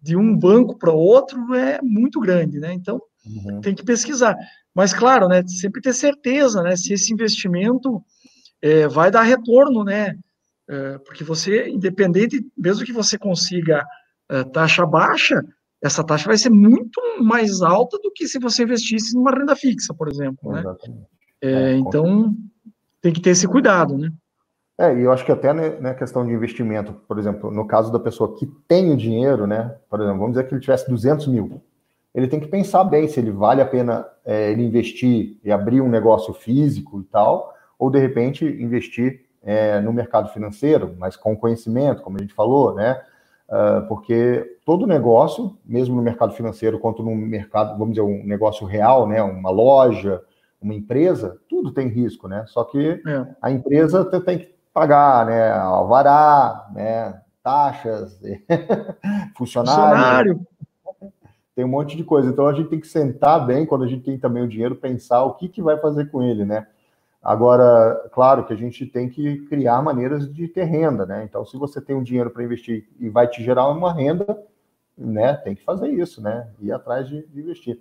de 0.02 0.16
um 0.16 0.38
banco 0.38 0.78
para 0.78 0.92
outro 0.92 1.54
é 1.54 1.80
muito 1.82 2.20
grande, 2.20 2.60
né? 2.60 2.74
Então, 2.74 3.02
uhum. 3.26 3.60
tem 3.60 3.74
que 3.74 3.84
pesquisar. 3.84 4.36
Mas, 4.74 4.94
claro, 4.94 5.28
né, 5.28 5.44
sempre 5.48 5.82
ter 5.82 5.94
certeza, 5.94 6.62
né, 6.62 6.76
se 6.76 6.94
esse 6.94 7.12
investimento 7.12 8.04
é, 8.62 8.88
vai 8.88 9.10
dar 9.10 9.24
retorno, 9.24 9.84
né? 9.84 10.16
É, 10.70 10.98
porque 11.00 11.24
você, 11.24 11.70
independente, 11.70 12.46
mesmo 12.58 12.86
que 12.86 12.94
você 12.94 13.18
consiga 13.18 13.86
é, 14.30 14.44
taxa 14.44 14.86
baixa, 14.86 15.44
essa 15.82 16.04
taxa 16.04 16.28
vai 16.28 16.38
ser 16.38 16.50
muito 16.50 17.02
mais 17.22 17.62
alta 17.62 17.98
do 18.00 18.12
que 18.12 18.28
se 18.28 18.40
você 18.40 18.64
investisse 18.64 19.16
numa 19.16 19.32
renda 19.32 19.56
fixa, 19.56 19.94
por 19.94 20.08
exemplo, 20.08 20.52
né? 20.54 20.64
É, 21.42 21.52
é 21.52 21.76
então, 21.76 22.34
tem 23.02 23.12
que 23.12 23.20
ter 23.20 23.32
esse 23.32 23.48
cuidado, 23.48 23.98
né? 23.98 24.10
É, 24.78 24.98
e 24.98 25.02
eu 25.02 25.12
acho 25.12 25.26
que 25.26 25.32
até 25.32 25.54
na 25.54 25.70
né, 25.70 25.94
questão 25.94 26.26
de 26.26 26.32
investimento, 26.32 26.94
por 27.08 27.20
exemplo, 27.20 27.52
no 27.52 27.68
caso 27.68 27.92
da 27.92 28.00
pessoa 28.00 28.36
que 28.36 28.48
tem 28.68 28.92
o 28.92 28.98
dinheiro, 28.98 29.46
né? 29.46 29.76
Por 29.90 30.00
exemplo, 30.00 30.20
vamos 30.20 30.34
dizer 30.34 30.48
que 30.48 30.54
ele 30.54 30.62
tivesse 30.62 30.90
200 30.90 31.28
mil. 31.28 31.62
Ele 32.16 32.28
tem 32.28 32.40
que 32.40 32.48
pensar 32.48 32.84
bem 32.84 33.08
se 33.08 33.20
ele 33.20 33.32
vale 33.32 33.62
a 33.62 33.66
pena 33.66 34.06
é, 34.26 34.52
ele 34.52 34.64
investir 34.64 35.38
e 35.44 35.52
abrir 35.52 35.82
um 35.82 35.90
negócio 35.90 36.34
físico 36.34 37.02
e 37.02 37.04
tal, 37.04 37.54
ou 37.78 37.90
de 37.90 38.00
repente 38.00 38.46
investir 38.46 39.23
é, 39.44 39.80
no 39.82 39.92
mercado 39.92 40.30
financeiro, 40.30 40.96
mas 40.98 41.16
com 41.16 41.36
conhecimento, 41.36 42.02
como 42.02 42.18
a 42.18 42.22
gente 42.22 42.34
falou, 42.34 42.74
né? 42.74 43.02
Uh, 43.50 43.86
porque 43.88 44.58
todo 44.66 44.88
negócio, 44.88 45.58
mesmo 45.66 45.96
no 45.96 46.02
mercado 46.02 46.34
financeiro, 46.34 46.80
quanto 46.80 47.04
no 47.04 47.14
mercado, 47.14 47.78
vamos 47.78 47.90
dizer, 47.90 48.02
um 48.02 48.26
negócio 48.26 48.66
real, 48.66 49.08
né? 49.08 49.22
Uma 49.22 49.52
loja, 49.52 50.22
uma 50.62 50.74
empresa, 50.74 51.38
tudo 51.50 51.72
tem 51.72 51.90
risco, 51.90 52.28
né? 52.28 52.46
Só 52.48 52.64
que 52.64 53.02
é. 53.06 53.28
a 53.42 53.52
empresa 53.52 54.06
tem 54.22 54.40
que 54.40 54.56
pagar, 54.74 55.26
né? 55.26 55.52
Alvará, 55.52 56.70
né? 56.74 57.22
Taxas, 57.44 58.18
funcionário. 59.38 60.38
funcionário. 60.38 60.48
Tem 61.54 61.66
um 61.66 61.68
monte 61.68 61.96
de 61.96 62.04
coisa. 62.04 62.30
Então 62.30 62.48
a 62.48 62.54
gente 62.54 62.70
tem 62.70 62.80
que 62.80 62.88
sentar 62.88 63.46
bem 63.46 63.66
quando 63.66 63.84
a 63.84 63.88
gente 63.88 64.04
tem 64.04 64.18
também 64.18 64.42
o 64.42 64.48
dinheiro, 64.48 64.76
pensar 64.76 65.24
o 65.24 65.34
que, 65.34 65.50
que 65.50 65.62
vai 65.62 65.78
fazer 65.78 66.10
com 66.10 66.24
ele, 66.24 66.46
né? 66.46 66.66
Agora, 67.24 68.10
claro 68.12 68.46
que 68.46 68.52
a 68.52 68.56
gente 68.58 68.86
tem 68.86 69.08
que 69.08 69.46
criar 69.46 69.82
maneiras 69.82 70.32
de 70.32 70.48
ter 70.48 70.66
renda, 70.66 71.06
né? 71.06 71.24
Então, 71.24 71.46
se 71.46 71.58
você 71.58 71.80
tem 71.80 71.96
um 71.96 72.04
dinheiro 72.04 72.30
para 72.30 72.44
investir 72.44 72.90
e 73.00 73.10
vai 73.10 73.28
te 73.28 73.42
gerar 73.42 73.70
uma 73.70 73.94
renda, 73.94 74.38
né? 74.98 75.36
Tem 75.36 75.56
que 75.56 75.64
fazer 75.64 75.88
isso, 75.88 76.22
né? 76.22 76.50
Ir 76.60 76.74
atrás 76.74 77.08
de, 77.08 77.26
de 77.26 77.40
investir. 77.40 77.80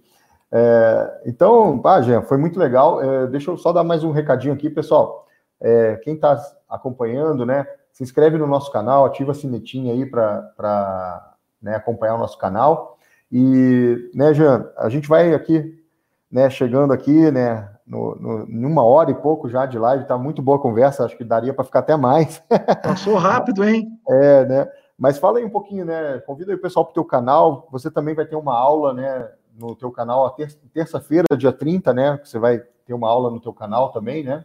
É, 0.55 1.23
então, 1.25 1.81
ah, 1.85 2.01
Jean, 2.03 2.23
foi 2.23 2.37
muito 2.37 2.59
legal. 2.59 3.03
É, 3.03 3.27
deixa 3.27 3.51
eu 3.51 3.57
só 3.57 3.73
dar 3.73 3.83
mais 3.83 4.05
um 4.05 4.13
recadinho 4.13 4.55
aqui, 4.55 4.71
pessoal. 4.71 5.27
É, 5.61 5.97
quem 5.97 6.15
está 6.15 6.41
acompanhando, 6.69 7.47
né, 7.47 7.67
se 7.93 8.03
inscreve 8.03 8.37
no 8.37 8.47
nosso 8.47 8.71
canal, 8.71 9.05
ativa 9.05 9.33
a 9.33 9.35
sinetinha 9.35 9.93
aí 9.93 10.05
para 10.05 11.35
né, 11.61 11.75
acompanhar 11.75 12.15
o 12.15 12.19
nosso 12.19 12.37
canal. 12.39 12.99
E, 13.31 14.11
né, 14.15 14.35
Jean, 14.35 14.71
a 14.77 14.89
gente 14.89 15.09
vai 15.09 15.33
aqui, 15.33 15.83
né, 16.31 16.51
chegando 16.51 16.93
aqui, 16.93 17.31
né, 17.31 17.69
no, 17.87 18.15
no, 18.17 18.47
numa 18.47 18.83
hora 18.83 19.11
e 19.11 19.15
pouco 19.15 19.49
já 19.49 19.67
de 19.67 19.79
live, 19.79 20.07
tá 20.07 20.17
muito 20.17 20.41
boa 20.41 20.57
a 20.57 20.61
conversa, 20.61 21.05
acho 21.05 21.17
que 21.17 21.25
daria 21.25 21.53
para 21.53 21.65
ficar 21.65 21.81
até 21.81 21.97
mais. 21.97 22.43
Passou 22.83 23.17
rápido, 23.17 23.65
hein? 23.65 23.89
É, 24.09 24.45
né? 24.47 24.69
Mas 24.99 25.19
fala 25.19 25.39
aí 25.39 25.45
um 25.45 25.51
pouquinho, 25.51 25.85
né? 25.85 26.19
Convida 26.21 26.53
aí 26.53 26.57
o 26.57 26.61
pessoal 26.61 26.85
para 26.85 26.93
o 26.93 26.95
teu 26.95 27.05
canal. 27.05 27.67
Você 27.73 27.91
também 27.91 28.15
vai 28.15 28.25
ter 28.25 28.37
uma 28.37 28.57
aula, 28.57 28.95
né? 28.95 29.29
no 29.59 29.75
teu 29.77 29.91
canal 29.91 30.35
terça-feira, 30.73 31.27
dia 31.37 31.53
30, 31.53 31.93
né? 31.93 32.21
Você 32.23 32.39
vai 32.39 32.59
ter 32.59 32.95
uma 32.95 33.09
aula 33.09 33.31
no 33.31 33.41
teu 33.41 33.53
canal 33.53 33.93
também, 33.93 34.25
né? 34.25 34.45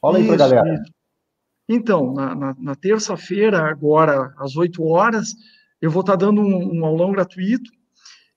Fala 0.00 0.18
aí 0.18 0.26
para 0.26 0.34
a 0.34 0.38
galera. 0.38 0.74
Isso. 0.74 0.92
Então, 1.68 2.12
na, 2.14 2.34
na, 2.34 2.56
na 2.58 2.74
terça-feira, 2.74 3.68
agora, 3.68 4.32
às 4.38 4.56
8 4.56 4.82
horas, 4.84 5.34
eu 5.80 5.90
vou 5.90 6.00
estar 6.00 6.16
tá 6.16 6.26
dando 6.26 6.40
um, 6.40 6.78
um, 6.78 6.84
aulão 6.84 7.12
gratuito 7.12 7.70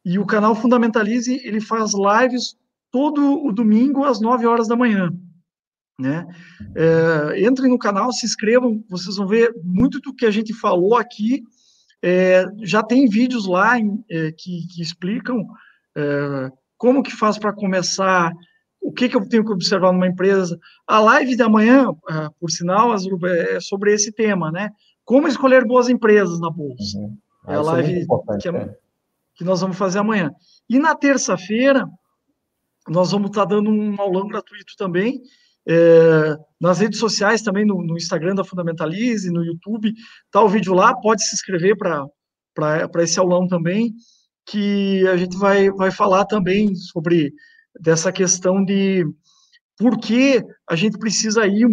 e 0.04 0.20
o 0.20 0.26
canal 0.26 0.54
Fundamentalize, 0.56 1.42
ele 1.46 1.62
faz 1.62 1.92
lives 1.94 2.58
todo 2.92 3.44
o 3.46 3.52
domingo 3.52 4.04
às 4.04 4.20
9 4.20 4.46
horas 4.46 4.68
da 4.68 4.76
manhã. 4.76 5.12
Né? 6.00 6.26
É, 6.76 7.48
entrem 7.48 7.70
no 7.70 7.78
canal, 7.78 8.12
se 8.12 8.26
inscrevam, 8.26 8.84
vocês 8.90 9.16
vão 9.18 9.28
ver 9.28 9.54
muito 9.64 10.00
do 10.00 10.14
que 10.14 10.26
a 10.26 10.32
gente 10.32 10.54
falou 10.54 10.96
aqui. 10.96 11.44
É, 12.04 12.46
já 12.64 12.82
tem 12.82 13.08
vídeos 13.08 13.46
lá 13.46 13.80
em, 13.80 14.04
é, 14.10 14.32
que, 14.32 14.68
que 14.68 14.82
explicam 14.82 15.46
é, 15.96 16.50
como 16.78 17.04
que 17.04 17.12
faz 17.12 17.38
para 17.38 17.54
começar, 17.54 18.34
o 18.82 18.92
que, 18.92 19.08
que 19.08 19.16
eu 19.16 19.28
tenho 19.30 19.46
que 19.46 19.52
observar 19.52 19.94
numa 19.94 20.08
empresa. 20.08 20.58
A 20.88 21.00
live 21.00 21.36
da 21.36 21.48
manhã, 21.48 21.86
é, 22.10 22.30
por 22.40 22.50
sinal, 22.50 22.96
é 22.96 23.60
sobre 23.60 23.94
esse 23.94 24.12
tema, 24.12 24.52
né? 24.52 24.72
Como 25.06 25.28
escolher 25.28 25.66
boas 25.66 25.90
empresas 25.90 26.40
na 26.40 26.50
Bolsa. 26.50 26.98
Uhum. 26.98 27.18
Ah, 27.46 27.54
é 27.54 27.56
a 27.56 27.60
é 27.60 27.62
live 27.62 28.08
que, 28.40 28.50
é, 28.50 28.76
que, 29.36 29.44
nós 29.44 29.62
vamos 29.62 29.78
fazer 29.78 30.00
amanhã. 30.00 30.32
E 30.70 30.80
na 30.80 30.96
terça-feira, 30.96 31.88
nós 32.92 33.12
vamos 33.12 33.30
estar 33.30 33.46
dando 33.46 33.70
um 33.70 34.00
aulão 34.00 34.28
gratuito 34.28 34.74
também, 34.78 35.22
é, 35.68 36.36
nas 36.60 36.80
redes 36.80 37.00
sociais 37.00 37.42
também, 37.42 37.66
no, 37.66 37.82
no, 37.82 37.96
Instagram 37.96 38.36
da 38.36 38.44
Fundamentalize, 38.44 39.32
no 39.32 39.44
YouTube, 39.44 39.94
tá 40.30 40.42
o 40.42 40.50
vídeo 40.50 40.74
lá, 40.74 40.94
pode 40.94 41.24
se 41.24 41.34
inscrever 41.34 41.78
para 41.78 43.04
esse 43.04 43.18
aulão 43.18 43.48
também 43.48 43.94
que 44.46 45.08
a 45.08 45.16
gente 45.16 45.38
vai, 45.38 45.70
vai 45.72 45.92
falar 45.92 46.26
também 46.26 46.76
sobre 46.76 47.34
dessa 47.80 48.12
questão 48.12 48.64
de 48.66 49.06
por 49.78 49.98
que 49.98 50.44
a 50.70 50.76
gente 50.76 50.98
precisa 50.98 51.48
ir 51.48 51.70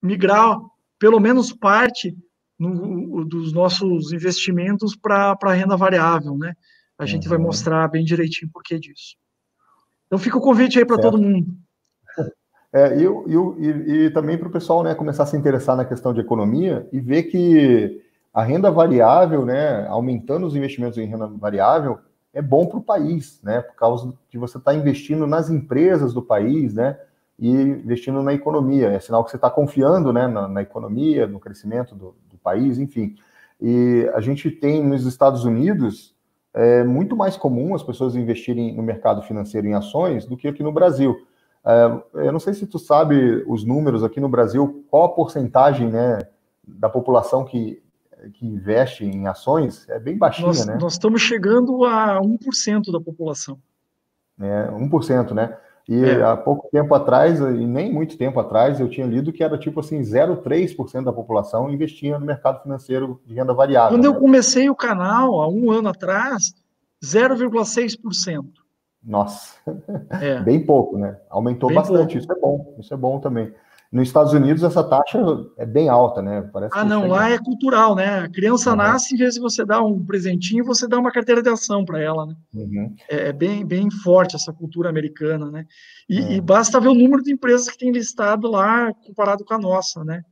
migrar 0.00 0.56
pelo 0.98 1.18
menos 1.18 1.52
parte 1.52 2.14
no, 2.58 3.24
dos 3.24 3.52
nossos 3.52 4.12
investimentos 4.12 4.94
para 4.94 5.36
a 5.42 5.52
renda 5.52 5.76
variável, 5.76 6.36
né? 6.38 6.54
A 6.96 7.06
gente 7.06 7.24
uhum. 7.24 7.30
vai 7.30 7.38
mostrar 7.38 7.88
bem 7.88 8.04
direitinho 8.04 8.50
por 8.52 8.62
que 8.62 8.78
disso. 8.78 9.16
Então 10.12 10.18
fica 10.18 10.36
o 10.36 10.42
convite 10.42 10.78
aí 10.78 10.84
para 10.84 10.98
todo 10.98 11.16
mundo. 11.16 11.46
É, 12.70 12.98
e, 12.98 13.06
e, 13.06 13.92
e 13.92 14.10
também 14.10 14.36
para 14.36 14.46
o 14.46 14.50
pessoal 14.50 14.82
né, 14.82 14.94
começar 14.94 15.22
a 15.22 15.26
se 15.26 15.38
interessar 15.38 15.74
na 15.74 15.86
questão 15.86 16.12
de 16.12 16.20
economia 16.20 16.86
e 16.92 17.00
ver 17.00 17.22
que 17.22 18.02
a 18.32 18.42
renda 18.42 18.70
variável, 18.70 19.46
né, 19.46 19.86
aumentando 19.88 20.46
os 20.46 20.54
investimentos 20.54 20.98
em 20.98 21.06
renda 21.06 21.26
variável, 21.26 21.98
é 22.34 22.42
bom 22.42 22.66
para 22.66 22.78
o 22.78 22.82
país, 22.82 23.40
né, 23.42 23.62
por 23.62 23.74
causa 23.74 24.12
de 24.28 24.36
você 24.36 24.58
estar 24.58 24.72
tá 24.72 24.76
investindo 24.76 25.26
nas 25.26 25.48
empresas 25.48 26.12
do 26.12 26.20
país, 26.20 26.74
né, 26.74 26.98
e 27.38 27.50
investindo 27.50 28.22
na 28.22 28.34
economia. 28.34 28.88
É 28.88 29.00
sinal 29.00 29.24
que 29.24 29.30
você 29.30 29.36
está 29.36 29.48
confiando 29.48 30.12
né, 30.12 30.26
na, 30.26 30.46
na, 30.46 30.60
economia, 30.60 31.26
no 31.26 31.40
crescimento 31.40 31.94
do, 31.94 32.14
do, 32.30 32.36
país, 32.36 32.78
enfim. 32.78 33.16
E 33.58 34.10
a 34.12 34.20
gente 34.20 34.50
tem 34.50 34.84
nos 34.84 35.06
Estados 35.06 35.46
Unidos 35.46 36.14
é 36.54 36.84
muito 36.84 37.16
mais 37.16 37.36
comum 37.36 37.74
as 37.74 37.82
pessoas 37.82 38.14
investirem 38.14 38.74
no 38.74 38.82
mercado 38.82 39.22
financeiro 39.22 39.66
em 39.66 39.74
ações 39.74 40.26
do 40.26 40.36
que 40.36 40.48
aqui 40.48 40.62
no 40.62 40.72
Brasil. 40.72 41.16
É, 41.64 42.26
eu 42.26 42.32
não 42.32 42.40
sei 42.40 42.54
se 42.54 42.66
tu 42.66 42.78
sabe 42.78 43.42
os 43.46 43.64
números 43.64 44.02
aqui 44.02 44.20
no 44.20 44.28
Brasil, 44.28 44.84
qual 44.90 45.04
a 45.04 45.08
porcentagem 45.08 45.90
né, 45.90 46.18
da 46.66 46.88
população 46.88 47.44
que, 47.44 47.82
que 48.34 48.46
investe 48.46 49.04
em 49.04 49.26
ações, 49.26 49.88
é 49.88 49.98
bem 49.98 50.16
baixinha, 50.16 50.48
nós, 50.48 50.66
né? 50.66 50.78
Nós 50.80 50.92
estamos 50.94 51.22
chegando 51.22 51.84
a 51.84 52.20
1% 52.20 52.92
da 52.92 53.00
população. 53.00 53.58
É, 54.40 54.68
1%, 54.70 55.32
né? 55.32 55.56
E 55.88 56.04
é. 56.04 56.22
há 56.22 56.36
pouco 56.36 56.68
tempo 56.70 56.94
atrás, 56.94 57.40
e 57.40 57.66
nem 57.66 57.92
muito 57.92 58.16
tempo 58.16 58.38
atrás, 58.38 58.78
eu 58.78 58.88
tinha 58.88 59.06
lido 59.06 59.32
que 59.32 59.42
era 59.42 59.58
tipo 59.58 59.80
assim, 59.80 60.00
0,3% 60.00 61.04
da 61.04 61.12
população 61.12 61.70
investia 61.70 62.18
no 62.18 62.26
mercado 62.26 62.62
financeiro 62.62 63.20
de 63.26 63.34
renda 63.34 63.52
variável. 63.52 63.96
Quando 63.96 64.08
né? 64.10 64.16
eu 64.16 64.20
comecei 64.20 64.70
o 64.70 64.76
canal, 64.76 65.40
há 65.40 65.48
um 65.48 65.70
ano 65.70 65.88
atrás, 65.88 66.54
0,6%. 67.02 68.44
Nossa, 69.04 69.56
é. 70.20 70.38
bem 70.42 70.64
pouco, 70.64 70.96
né? 70.96 71.18
Aumentou 71.28 71.68
bem 71.68 71.76
bastante, 71.76 72.16
pouco. 72.16 72.18
isso 72.18 72.32
é 72.32 72.40
bom, 72.40 72.74
isso 72.78 72.94
é 72.94 72.96
bom 72.96 73.18
também. 73.18 73.52
Nos 73.92 74.08
Estados 74.08 74.32
Unidos, 74.32 74.62
essa 74.62 74.82
taxa 74.82 75.18
é 75.58 75.66
bem 75.66 75.90
alta, 75.90 76.22
né? 76.22 76.48
Parece 76.50 76.72
ah, 76.74 76.82
não, 76.82 77.08
lá 77.08 77.28
é 77.28 77.36
cultural, 77.36 77.94
né? 77.94 78.20
A 78.20 78.28
criança 78.28 78.70
uhum. 78.70 78.76
nasce, 78.76 79.14
em 79.14 79.18
vez 79.18 79.34
de 79.34 79.40
você 79.40 79.66
dar 79.66 79.82
um 79.82 80.02
presentinho, 80.02 80.64
você 80.64 80.88
dá 80.88 80.98
uma 80.98 81.12
carteira 81.12 81.42
de 81.42 81.50
ação 81.50 81.84
para 81.84 82.00
ela, 82.00 82.24
né? 82.24 82.34
Uhum. 82.54 82.94
É, 83.10 83.28
é, 83.28 83.32
bem, 83.34 83.66
bem 83.66 83.90
forte 83.90 84.34
essa 84.34 84.50
cultura 84.50 84.88
americana, 84.88 85.50
né? 85.50 85.66
E, 86.08 86.18
é. 86.20 86.32
e, 86.36 86.40
basta 86.40 86.80
ver 86.80 86.88
o 86.88 86.94
número 86.94 87.22
de 87.22 87.34
empresas 87.34 87.68
que 87.68 87.76
tem 87.76 87.92
listado 87.92 88.50
lá 88.50 88.94
comparado 89.06 89.44
com 89.44 89.52
a 89.52 89.58
nossa, 89.58 90.02
né? 90.02 90.22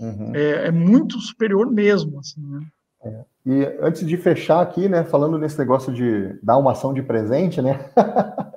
Uhum. 0.00 0.34
É, 0.34 0.68
é, 0.68 0.70
muito 0.70 1.20
superior 1.20 1.70
mesmo, 1.70 2.20
assim, 2.20 2.40
né? 2.40 2.60
É. 3.04 3.24
E 3.44 3.78
antes 3.82 4.06
de 4.06 4.16
fechar 4.16 4.62
aqui, 4.62 4.88
né, 4.88 5.04
falando 5.04 5.38
nesse 5.38 5.58
negócio 5.58 5.92
de 5.92 6.38
dar 6.42 6.56
uma 6.56 6.72
ação 6.72 6.94
de 6.94 7.02
presente, 7.02 7.60
né? 7.60 7.90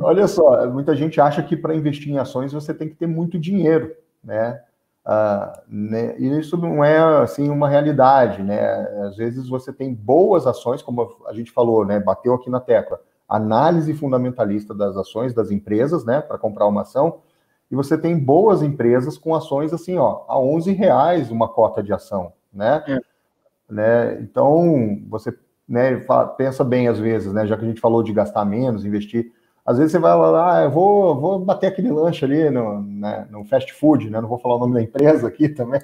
Olha 0.00 0.26
só, 0.26 0.68
muita 0.68 0.94
gente 0.96 1.20
acha 1.20 1.42
que 1.42 1.56
para 1.56 1.74
investir 1.74 2.12
em 2.12 2.18
ações 2.18 2.52
você 2.52 2.72
tem 2.72 2.88
que 2.88 2.94
ter 2.94 3.06
muito 3.06 3.38
dinheiro, 3.38 3.94
né? 4.22 4.60
Ah, 5.04 5.62
né? 5.66 6.14
E 6.18 6.38
isso 6.38 6.56
não 6.56 6.84
é 6.84 6.98
assim 7.22 7.48
uma 7.48 7.68
realidade, 7.68 8.42
né? 8.42 8.60
Às 9.06 9.16
vezes 9.16 9.48
você 9.48 9.72
tem 9.72 9.94
boas 9.94 10.46
ações, 10.46 10.82
como 10.82 11.16
a 11.26 11.32
gente 11.32 11.50
falou, 11.50 11.84
né? 11.84 11.98
Bateu 11.98 12.34
aqui 12.34 12.50
na 12.50 12.60
tecla, 12.60 13.00
análise 13.28 13.92
fundamentalista 13.94 14.74
das 14.74 14.96
ações 14.96 15.32
das 15.34 15.50
empresas, 15.50 16.04
né? 16.04 16.20
Para 16.20 16.38
comprar 16.38 16.66
uma 16.66 16.82
ação, 16.82 17.20
e 17.70 17.76
você 17.76 17.96
tem 17.96 18.18
boas 18.18 18.62
empresas 18.62 19.16
com 19.16 19.34
ações 19.34 19.72
assim, 19.72 19.96
ó, 19.96 20.24
a 20.28 20.38
11 20.38 20.72
reais 20.72 21.30
uma 21.30 21.48
cota 21.48 21.82
de 21.82 21.92
ação, 21.92 22.32
né? 22.52 22.84
É. 22.88 22.98
né? 23.72 24.20
Então 24.20 25.00
você 25.08 25.32
né, 25.68 26.04
pensa 26.36 26.64
bem 26.64 26.88
às 26.88 26.98
vezes, 26.98 27.32
né? 27.32 27.46
Já 27.46 27.56
que 27.56 27.64
a 27.64 27.68
gente 27.68 27.80
falou 27.80 28.02
de 28.02 28.12
gastar 28.12 28.44
menos, 28.44 28.84
investir 28.84 29.32
às 29.64 29.78
vezes 29.78 29.92
você 29.92 29.98
vai 29.98 30.16
lá, 30.16 30.58
ah, 30.58 30.64
eu 30.64 30.70
vou, 30.70 31.20
vou 31.20 31.38
bater 31.38 31.66
aquele 31.66 31.90
lanche 31.90 32.24
ali 32.24 32.50
no, 32.50 32.82
né, 32.82 33.26
no 33.30 33.44
fast 33.44 33.72
food, 33.72 34.10
né? 34.10 34.20
Não 34.20 34.28
vou 34.28 34.38
falar 34.38 34.56
o 34.56 34.58
nome 34.58 34.74
da 34.74 34.82
empresa 34.82 35.28
aqui 35.28 35.48
também. 35.48 35.80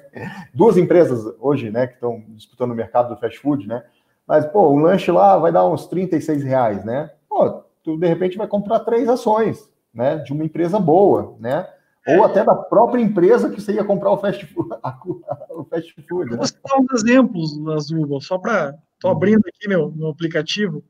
Duas 0.53 0.77
empresas 0.77 1.23
hoje, 1.39 1.71
né, 1.71 1.87
que 1.87 1.93
estão 1.93 2.23
disputando 2.29 2.71
o 2.71 2.75
mercado 2.75 3.13
do 3.13 3.19
fast 3.19 3.39
food, 3.39 3.67
né? 3.67 3.83
Mas, 4.27 4.45
pô, 4.45 4.67
o 4.67 4.77
lanche 4.77 5.11
lá 5.11 5.37
vai 5.37 5.51
dar 5.51 5.65
uns 5.65 5.87
36 5.87 6.43
reais, 6.43 6.83
né? 6.83 7.09
Pô, 7.29 7.63
tu 7.81 7.97
de 7.97 8.07
repente 8.07 8.37
vai 8.37 8.47
comprar 8.47 8.81
três 8.81 9.07
ações, 9.07 9.69
né? 9.93 10.17
De 10.17 10.33
uma 10.33 10.43
empresa 10.43 10.77
boa, 10.79 11.37
né? 11.39 11.65
Ou 12.07 12.23
até 12.23 12.43
da 12.43 12.55
própria 12.55 13.01
empresa 13.01 13.49
que 13.49 13.61
você 13.61 13.73
ia 13.73 13.83
comprar 13.83 14.11
o 14.11 14.17
fast 14.17 14.45
food. 14.47 14.69
o 15.51 15.63
fast 15.65 15.93
food 16.07 16.31
né? 16.31 16.37
Vou 16.37 16.47
citar 16.47 16.79
uns 16.79 17.03
exemplos, 17.03 17.67
Azul, 17.69 18.19
só 18.21 18.37
para. 18.37 18.77
Estou 18.93 19.11
abrindo 19.11 19.41
aqui 19.47 19.67
meu, 19.67 19.91
meu 19.91 20.09
aplicativo. 20.09 20.83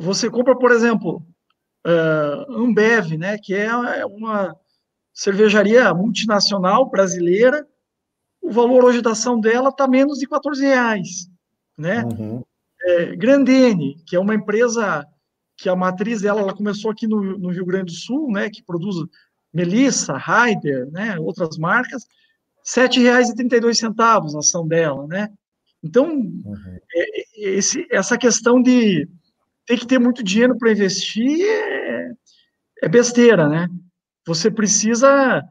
Você 0.00 0.28
compra, 0.28 0.54
por 0.56 0.70
exemplo, 0.70 1.22
uh, 1.86 2.52
Ambev, 2.52 3.16
né, 3.16 3.38
que 3.38 3.54
é 3.54 4.04
uma 4.04 4.56
cervejaria 5.12 5.92
multinacional 5.92 6.88
brasileira. 6.88 7.66
O 8.40 8.50
valor 8.50 8.84
hoje 8.84 9.02
da 9.02 9.12
ação 9.12 9.40
dela 9.40 9.70
está 9.70 9.88
menos 9.88 10.18
de 10.18 10.26
14 10.26 10.64
reais, 10.64 11.28
né? 11.76 12.04
Uhum. 12.04 12.44
É, 12.80 13.16
Grandene, 13.16 13.96
que 14.06 14.14
é 14.14 14.20
uma 14.20 14.34
empresa 14.34 15.04
que 15.56 15.68
a 15.68 15.74
matriz 15.74 16.22
dela 16.22 16.40
ela 16.40 16.54
começou 16.54 16.90
aqui 16.90 17.08
no, 17.08 17.36
no 17.36 17.50
Rio 17.50 17.66
Grande 17.66 17.92
do 17.92 17.98
Sul, 17.98 18.30
né, 18.30 18.48
que 18.48 18.62
produz 18.62 18.96
Melissa, 19.52 20.16
Ryder, 20.16 20.88
né, 20.92 21.18
outras 21.18 21.58
marcas, 21.58 22.04
R$ 22.76 22.88
7,32 22.88 24.34
a 24.34 24.38
ação 24.38 24.68
dela, 24.68 25.06
né? 25.08 25.28
Então, 25.82 26.08
uhum. 26.10 26.78
é, 26.94 27.50
esse, 27.50 27.86
essa 27.90 28.16
questão 28.16 28.62
de 28.62 29.08
ter 29.68 29.78
que 29.78 29.86
ter 29.86 29.98
muito 29.98 30.24
dinheiro 30.24 30.56
para 30.56 30.72
investir 30.72 31.42
é, 31.42 32.10
é, 32.82 32.88
besteira, 32.88 33.46
né? 33.46 33.68
Você 34.26 34.50
precisa 34.50 35.42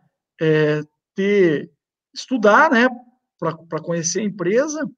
é, 0.41 0.81
ter 1.14 1.72
estudar, 2.14 2.72
né, 2.72 2.88
para 3.39 3.84
conhecer 3.84 4.22
a 4.22 4.23
empresa 4.23 4.89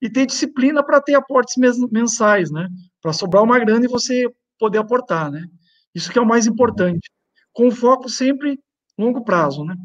e 0.00 0.08
ter 0.08 0.24
disciplina 0.24 0.82
para 0.82 1.02
ter 1.02 1.14
aportes 1.14 1.54
mensais, 1.90 2.50
né? 2.50 2.66
Para 3.02 3.12
sobrar 3.12 3.42
uma 3.42 3.58
grana 3.58 3.84
e 3.84 3.88
você 3.88 4.26
poder 4.58 4.78
aportar, 4.78 5.30
né? 5.30 5.46
Isso 5.94 6.10
que 6.10 6.18
é 6.18 6.22
o 6.22 6.26
mais 6.26 6.46
importante. 6.46 7.10
Com 7.52 7.70
foco 7.70 8.08
sempre 8.08 8.58
longo 8.98 9.22
prazo, 9.22 9.66
né? 9.66 9.76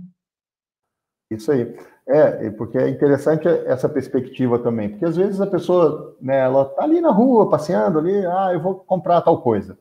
Isso 1.29 1.51
aí. 1.51 1.65
É, 2.09 2.49
porque 2.51 2.77
é 2.77 2.87
interessante 2.87 3.49
essa 3.65 3.89
perspectiva 3.89 4.57
também, 4.57 4.87
porque 4.87 5.03
às 5.03 5.17
vezes 5.17 5.41
a 5.41 5.45
pessoa, 5.45 6.15
né, 6.21 6.39
ela 6.39 6.63
tá 6.63 6.83
ali 6.83 7.01
na 7.01 7.11
rua, 7.11 7.49
passeando 7.49 7.99
ali, 7.99 8.25
ah, 8.25 8.51
eu 8.53 8.61
vou 8.61 8.75
comprar 8.75 9.19
tal 9.19 9.41
coisa, 9.41 9.77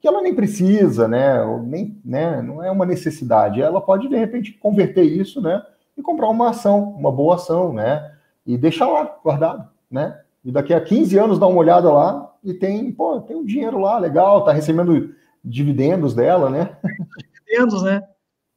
que 0.00 0.08
ela 0.08 0.22
nem 0.22 0.34
precisa, 0.34 1.06
né, 1.06 1.36
nem, 1.64 2.00
né, 2.02 2.40
não 2.40 2.64
é 2.64 2.70
uma 2.70 2.86
necessidade, 2.86 3.60
ela 3.60 3.78
pode 3.78 4.08
de 4.08 4.16
repente 4.16 4.52
converter 4.52 5.02
isso, 5.02 5.38
né, 5.42 5.62
e 5.98 6.00
comprar 6.00 6.30
uma 6.30 6.48
ação, 6.48 6.82
uma 6.82 7.12
boa 7.12 7.34
ação, 7.34 7.74
né, 7.74 8.10
e 8.46 8.56
deixar 8.56 8.86
lá 8.86 9.14
guardado, 9.22 9.68
né, 9.90 10.18
e 10.42 10.50
daqui 10.50 10.72
a 10.72 10.80
15 10.80 11.18
anos 11.18 11.38
dá 11.38 11.46
uma 11.46 11.58
olhada 11.58 11.92
lá 11.92 12.32
e 12.42 12.54
tem, 12.54 12.90
pô, 12.90 13.20
tem 13.20 13.36
um 13.36 13.44
dinheiro 13.44 13.78
lá, 13.78 13.98
legal, 13.98 14.46
tá 14.46 14.50
recebendo 14.50 15.14
dividendos 15.44 16.14
dela, 16.14 16.48
né. 16.48 16.74
Dividendos, 17.46 17.82
né, 17.82 18.02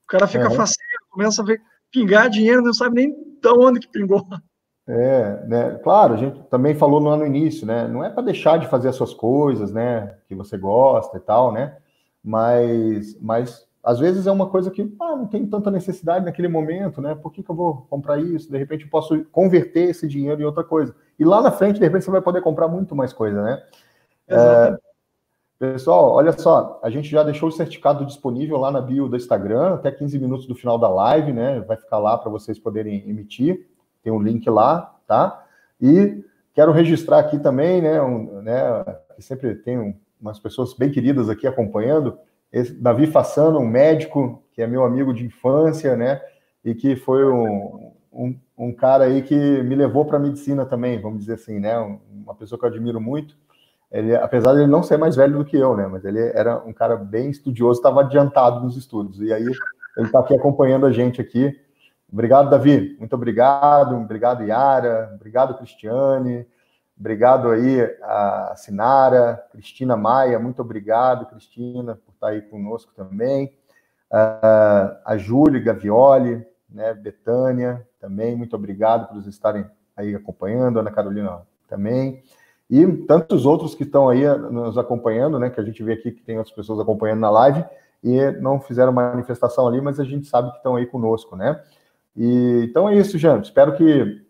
o 0.05 0.07
cara 0.07 0.25
fica 0.25 0.47
é. 0.47 0.51
faceiro, 0.51 1.03
começa 1.11 1.41
a 1.41 1.45
ver 1.45 1.61
pingar 1.91 2.29
dinheiro, 2.29 2.61
não 2.61 2.73
sabe 2.73 2.95
nem 2.95 3.11
de 3.11 3.49
onde 3.49 3.79
que 3.79 3.87
pingou. 3.87 4.25
É, 4.87 5.45
né? 5.45 5.79
Claro, 5.83 6.15
a 6.15 6.17
gente 6.17 6.41
também 6.49 6.73
falou 6.73 6.99
no 6.99 7.09
ano 7.09 7.25
início, 7.25 7.65
né? 7.65 7.87
Não 7.87 8.03
é 8.03 8.09
para 8.09 8.23
deixar 8.23 8.57
de 8.57 8.67
fazer 8.67 8.89
as 8.89 8.95
suas 8.95 9.13
coisas, 9.13 9.71
né? 9.71 10.15
Que 10.27 10.33
você 10.33 10.57
gosta 10.57 11.17
e 11.17 11.19
tal, 11.19 11.51
né? 11.51 11.77
Mas, 12.23 13.15
mas 13.21 13.67
às 13.83 13.99
vezes 13.99 14.25
é 14.25 14.31
uma 14.31 14.49
coisa 14.49 14.71
que 14.71 14.81
ah, 14.99 15.15
não 15.15 15.27
tem 15.27 15.45
tanta 15.45 15.69
necessidade 15.69 16.25
naquele 16.25 16.47
momento, 16.47 17.01
né? 17.01 17.13
Por 17.15 17.31
que, 17.31 17.43
que 17.43 17.49
eu 17.49 17.55
vou 17.55 17.85
comprar 17.89 18.19
isso? 18.19 18.51
De 18.51 18.57
repente 18.57 18.83
eu 18.83 18.89
posso 18.89 19.23
converter 19.25 19.89
esse 19.89 20.07
dinheiro 20.07 20.41
em 20.41 20.45
outra 20.45 20.63
coisa. 20.63 20.95
E 21.19 21.23
lá 21.23 21.41
na 21.41 21.51
frente, 21.51 21.79
de 21.79 21.85
repente, 21.85 22.05
você 22.05 22.11
vai 22.11 22.21
poder 22.21 22.41
comprar 22.41 22.67
muito 22.67 22.95
mais 22.95 23.13
coisa, 23.13 23.43
né? 23.43 23.63
É, 24.27 24.77
Pessoal, 25.59 26.13
olha 26.13 26.31
só, 26.31 26.79
a 26.81 26.89
gente 26.89 27.09
já 27.09 27.21
deixou 27.21 27.49
o 27.49 27.51
certificado 27.51 28.05
disponível 28.05 28.55
lá 28.55 28.71
na 28.71 28.79
bio 28.79 29.09
do 29.09 29.17
Instagram, 29.17 29.73
até 29.73 29.91
15 29.91 30.17
minutos 30.17 30.47
do 30.47 30.55
final 30.55 30.79
da 30.79 30.87
live, 30.87 31.33
né? 31.33 31.59
Vai 31.59 31.75
ficar 31.75 31.97
lá 31.97 32.17
para 32.17 32.31
vocês 32.31 32.57
poderem 32.57 33.03
emitir. 33.09 33.67
Tem 34.01 34.11
um 34.13 34.21
link 34.21 34.49
lá, 34.49 34.95
tá? 35.05 35.45
E 35.81 36.23
quero 36.53 36.71
registrar 36.71 37.19
aqui 37.19 37.37
também, 37.37 37.81
né? 37.81 38.01
Um, 38.01 38.41
né 38.41 38.85
que 39.17 39.21
sempre 39.21 39.53
tem 39.53 39.77
um, 39.77 39.93
umas 40.21 40.39
pessoas 40.39 40.73
bem 40.73 40.89
queridas 40.89 41.27
aqui 41.27 41.45
acompanhando. 41.45 42.17
Esse, 42.53 42.73
Davi 42.73 43.05
Fassano, 43.05 43.59
um 43.59 43.67
médico 43.67 44.41
que 44.53 44.61
é 44.61 44.67
meu 44.67 44.85
amigo 44.85 45.13
de 45.13 45.25
infância, 45.25 45.97
né? 45.97 46.21
E 46.63 46.73
que 46.73 46.95
foi 46.95 47.25
um, 47.25 47.91
um, 48.13 48.39
um 48.57 48.71
cara 48.71 49.03
aí 49.03 49.21
que 49.23 49.35
me 49.35 49.75
levou 49.75 50.05
para 50.05 50.15
a 50.15 50.21
medicina 50.21 50.65
também, 50.65 51.01
vamos 51.01 51.19
dizer 51.19 51.33
assim, 51.33 51.59
né? 51.59 51.77
Uma 52.13 52.33
pessoa 52.33 52.57
que 52.57 52.63
eu 52.63 52.69
admiro 52.69 53.01
muito 53.01 53.35
ele, 53.91 54.15
apesar 54.15 54.53
de 54.53 54.59
ele 54.61 54.71
não 54.71 54.83
ser 54.83 54.97
mais 54.97 55.15
velho 55.15 55.37
do 55.37 55.45
que 55.45 55.57
eu, 55.57 55.75
né? 55.75 55.87
Mas 55.87 56.05
ele 56.05 56.19
era 56.19 56.57
um 56.63 56.71
cara 56.71 56.95
bem 56.95 57.29
estudioso, 57.29 57.79
estava 57.79 58.01
adiantado 58.01 58.61
nos 58.61 58.77
estudos. 58.77 59.19
E 59.19 59.33
aí 59.33 59.43
ele 59.43 60.05
está 60.05 60.19
aqui 60.19 60.35
acompanhando 60.35 60.85
a 60.85 60.91
gente 60.91 61.19
aqui. 61.19 61.59
Obrigado, 62.11 62.49
Davi. 62.49 62.95
Muito 62.99 63.13
obrigado. 63.13 63.95
Obrigado, 63.95 64.43
Yara. 64.43 65.11
Obrigado, 65.15 65.57
Cristiane. 65.57 66.47
Obrigado 66.99 67.49
aí 67.49 67.81
a 68.03 68.53
Sinara, 68.55 69.43
Cristina 69.51 69.95
Maia. 69.95 70.37
Muito 70.37 70.61
obrigado, 70.61 71.25
Cristina, 71.27 71.95
por 71.95 72.13
estar 72.13 72.27
aí 72.27 72.41
conosco 72.41 72.91
também. 72.95 73.53
Uh, 74.11 74.99
a 75.05 75.15
Júlia 75.17 75.61
Gavioli, 75.61 76.45
né? 76.69 76.93
Betânia, 76.93 77.87
também. 77.99 78.35
Muito 78.35 78.55
obrigado 78.55 79.07
por 79.07 79.27
estarem 79.27 79.65
aí 79.97 80.13
acompanhando. 80.13 80.79
Ana 80.79 80.91
Carolina 80.91 81.41
também 81.67 82.21
e 82.69 82.85
tantos 83.07 83.45
outros 83.45 83.73
que 83.73 83.83
estão 83.83 84.07
aí 84.07 84.25
nos 84.51 84.77
acompanhando, 84.77 85.39
né? 85.39 85.49
Que 85.49 85.59
a 85.59 85.63
gente 85.63 85.83
vê 85.83 85.93
aqui 85.93 86.11
que 86.11 86.21
tem 86.21 86.37
outras 86.37 86.55
pessoas 86.55 86.79
acompanhando 86.79 87.19
na 87.19 87.29
live. 87.29 87.63
e 88.03 88.31
não 88.39 88.61
fizeram 88.61 88.93
manifestação 88.93 89.67
ali, 89.67 89.81
mas 89.81 89.99
a 89.99 90.05
gente 90.05 90.27
sabe 90.27 90.51
que 90.51 90.57
estão 90.57 90.75
aí 90.75 90.85
conosco, 90.85 91.35
né? 91.35 91.61
E, 92.15 92.61
então 92.69 92.87
é 92.87 92.95
isso, 92.95 93.17
gente. 93.17 93.45
Espero 93.45 93.75
que 93.75 94.21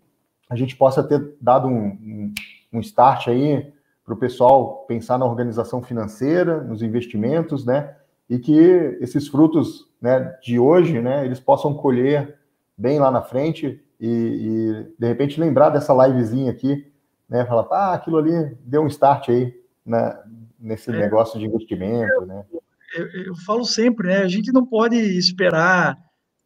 a 0.49 0.55
gente 0.55 0.75
possa 0.75 1.03
ter 1.03 1.35
dado 1.39 1.67
um, 1.67 1.87
um, 1.87 2.33
um 2.73 2.79
start 2.79 3.27
aí 3.27 3.71
para 4.03 4.13
o 4.15 4.17
pessoal 4.17 4.85
pensar 4.87 5.19
na 5.19 5.25
organização 5.25 5.83
financeira, 5.83 6.63
nos 6.63 6.81
investimentos, 6.81 7.63
né? 7.63 7.95
E 8.27 8.39
que 8.39 8.57
esses 8.99 9.27
frutos 9.27 9.87
né, 10.01 10.35
de 10.41 10.59
hoje, 10.59 10.99
né, 10.99 11.25
eles 11.25 11.39
possam 11.39 11.73
colher 11.73 12.39
bem 12.77 12.99
lá 12.99 13.11
na 13.11 13.21
frente 13.21 13.83
e, 13.99 14.07
e 14.07 14.93
de 14.97 15.07
repente 15.07 15.39
lembrar 15.39 15.69
dessa 15.69 15.93
livezinha 15.93 16.51
aqui, 16.51 16.91
né? 17.29 17.45
Falar, 17.45 17.67
ah, 17.71 17.93
aquilo 17.93 18.17
ali 18.17 18.55
deu 18.65 18.81
um 18.81 18.87
start 18.87 19.29
aí 19.29 19.53
né, 19.85 20.17
nesse 20.59 20.89
é. 20.89 20.93
negócio 20.93 21.39
de 21.39 21.45
investimento, 21.45 22.25
né? 22.25 22.43
Eu, 22.95 23.07
eu, 23.25 23.35
falo 23.45 23.63
sempre, 23.63 24.07
né? 24.07 24.23
A 24.23 24.27
gente 24.27 24.51
não 24.51 24.65
pode 24.65 24.95
esperar 24.95 25.95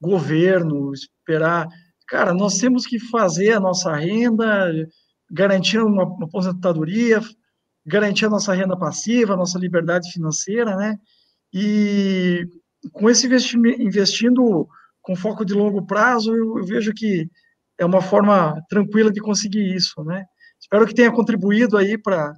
governo, 0.02 0.92
esperar. 0.94 1.68
Cara, 2.08 2.34
nós 2.34 2.58
temos 2.58 2.86
que 2.86 3.00
fazer 3.00 3.54
a 3.54 3.60
nossa 3.60 3.96
renda, 3.96 4.72
garantir 5.32 5.80
uma, 5.80 6.04
uma 6.04 6.26
aposentadoria, 6.26 7.22
garantir 7.86 8.26
a 8.26 8.30
nossa 8.30 8.54
renda 8.54 8.78
passiva, 8.78 9.34
a 9.34 9.38
nossa 9.38 9.58
liberdade 9.58 10.12
financeira, 10.12 10.76
né? 10.76 10.98
E 11.54 12.46
com 12.92 13.10
esse 13.10 13.26
investimento, 13.26 13.82
investindo 13.82 14.68
com 15.02 15.16
foco 15.16 15.46
de 15.46 15.54
longo 15.54 15.86
prazo, 15.86 16.36
eu, 16.36 16.58
eu, 16.58 16.66
vejo 16.66 16.94
que 16.94 17.30
é 17.78 17.86
uma 17.86 18.02
forma 18.02 18.62
tranquila 18.70 19.12
de 19.12 19.22
conseguir 19.22 19.76
isso, 19.76 20.04
né? 20.04 20.26
Espero 20.64 20.88
que 20.88 20.96
tenha 20.96 21.12
contribuído 21.12 21.78
aí 21.78 21.98
para 21.98 22.34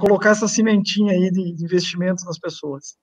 colocar 0.00 0.30
essa 0.30 0.48
cimentinha 0.48 1.12
aí 1.12 1.30
de, 1.30 1.54
de 1.54 1.64
investimentos 1.64 2.24
nas 2.24 2.36
pessoas. 2.36 2.98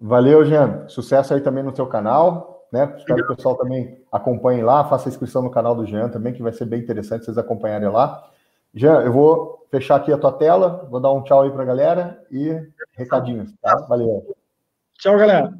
Valeu, 0.00 0.42
Jean. 0.46 0.88
Sucesso 0.88 1.34
aí 1.34 1.42
também 1.42 1.62
no 1.62 1.76
seu 1.76 1.86
canal, 1.86 2.66
né? 2.72 2.94
Espero 2.96 3.26
que 3.26 3.32
o 3.32 3.36
pessoal 3.36 3.56
também 3.56 4.02
acompanhe 4.10 4.62
lá, 4.62 4.88
faça 4.88 5.10
inscrição 5.10 5.42
no 5.42 5.50
canal 5.50 5.74
do 5.74 5.84
Jean 5.84 6.08
também, 6.08 6.32
que 6.32 6.42
vai 6.42 6.52
ser 6.52 6.64
bem 6.64 6.80
interessante 6.80 7.26
vocês 7.26 7.36
acompanharem 7.36 7.90
lá. 7.90 8.26
Jean, 8.72 9.02
eu 9.02 9.12
vou 9.12 9.66
fechar 9.70 9.96
aqui 9.96 10.10
a 10.10 10.18
tua 10.18 10.32
tela, 10.32 10.88
vou 10.90 10.98
dar 10.98 11.12
um 11.12 11.22
tchau 11.22 11.42
aí 11.42 11.50
para 11.50 11.62
a 11.62 11.66
galera 11.66 12.24
e 12.30 12.58
recadinhos, 12.94 13.52
tá? 13.60 13.76
Valeu. 13.86 14.34
Tchau, 14.98 15.18
galera. 15.18 15.52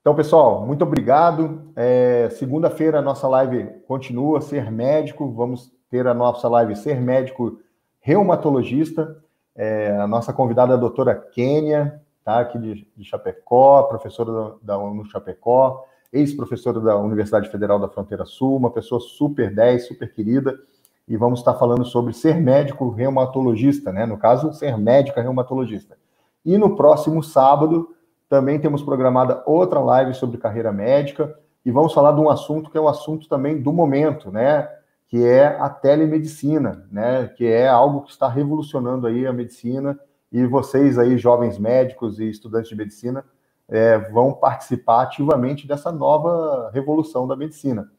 Então, 0.00 0.14
pessoal, 0.14 0.64
muito 0.64 0.84
obrigado. 0.84 1.72
É, 1.74 2.30
Segunda-feira 2.30 3.00
a 3.00 3.02
nossa 3.02 3.26
live 3.26 3.80
continua, 3.88 4.40
Ser 4.40 4.70
Médico. 4.70 5.28
Vamos 5.32 5.79
ter 5.90 6.06
a 6.06 6.14
nossa 6.14 6.48
live 6.48 6.76
Ser 6.76 7.00
Médico 7.00 7.60
Reumatologista. 8.00 9.18
É, 9.54 9.96
a 9.98 10.06
nossa 10.06 10.32
convidada 10.32 10.72
é 10.72 10.76
a 10.76 10.80
doutora 10.80 11.14
Kênia, 11.14 12.00
tá? 12.24 12.40
aqui 12.40 12.58
de, 12.58 12.86
de 12.96 13.04
Chapecó, 13.04 13.82
professora 13.82 14.54
da, 14.62 14.78
UNU 14.78 15.04
Chapecó, 15.04 15.84
ex-professora 16.12 16.80
da 16.80 16.96
Universidade 16.96 17.48
Federal 17.48 17.78
da 17.78 17.88
Fronteira 17.88 18.24
Sul, 18.24 18.56
uma 18.56 18.70
pessoa 18.70 19.00
super 19.00 19.52
10, 19.52 19.88
super 19.88 20.12
querida 20.12 20.58
e 21.06 21.16
vamos 21.16 21.40
estar 21.40 21.54
falando 21.54 21.84
sobre 21.84 22.12
ser 22.12 22.40
médico 22.40 22.88
reumatologista, 22.90 23.92
né? 23.92 24.06
No 24.06 24.16
caso, 24.16 24.52
ser 24.52 24.78
médica 24.78 25.20
reumatologista. 25.20 25.98
E 26.44 26.56
no 26.56 26.76
próximo 26.76 27.22
sábado 27.22 27.94
também 28.28 28.60
temos 28.60 28.80
programada 28.80 29.42
outra 29.44 29.80
live 29.80 30.14
sobre 30.14 30.38
carreira 30.38 30.72
médica 30.72 31.36
e 31.66 31.70
vamos 31.72 31.92
falar 31.92 32.12
de 32.12 32.20
um 32.20 32.30
assunto 32.30 32.70
que 32.70 32.78
é 32.78 32.80
um 32.80 32.86
assunto 32.86 33.28
também 33.28 33.60
do 33.60 33.72
momento, 33.72 34.30
né? 34.30 34.68
Que 35.10 35.26
é 35.26 35.46
a 35.46 35.68
telemedicina, 35.68 36.86
né? 36.90 37.26
Que 37.28 37.46
é 37.46 37.68
algo 37.68 38.04
que 38.04 38.12
está 38.12 38.28
revolucionando 38.28 39.06
aí 39.06 39.26
a 39.26 39.32
medicina 39.32 39.98
e 40.32 40.46
vocês 40.46 40.98
aí, 40.98 41.18
jovens 41.18 41.58
médicos 41.58 42.20
e 42.20 42.30
estudantes 42.30 42.68
de 42.68 42.76
medicina, 42.76 43.24
é, 43.68 43.98
vão 43.98 44.32
participar 44.32 45.02
ativamente 45.02 45.66
dessa 45.66 45.90
nova 45.90 46.70
revolução 46.72 47.26
da 47.26 47.36
medicina. 47.36 47.90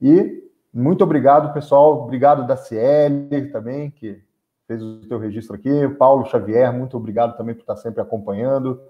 E 0.00 0.48
muito 0.72 1.02
obrigado, 1.02 1.52
pessoal. 1.52 2.04
Obrigado 2.04 2.46
da 2.46 2.56
CL 2.56 3.50
também, 3.50 3.90
que 3.90 4.22
fez 4.66 4.80
o 4.80 5.02
seu 5.04 5.18
registro 5.18 5.56
aqui. 5.56 5.88
Paulo 5.98 6.24
Xavier, 6.26 6.72
muito 6.72 6.96
obrigado 6.96 7.36
também 7.36 7.54
por 7.54 7.62
estar 7.62 7.76
sempre 7.76 8.00
acompanhando 8.00 8.80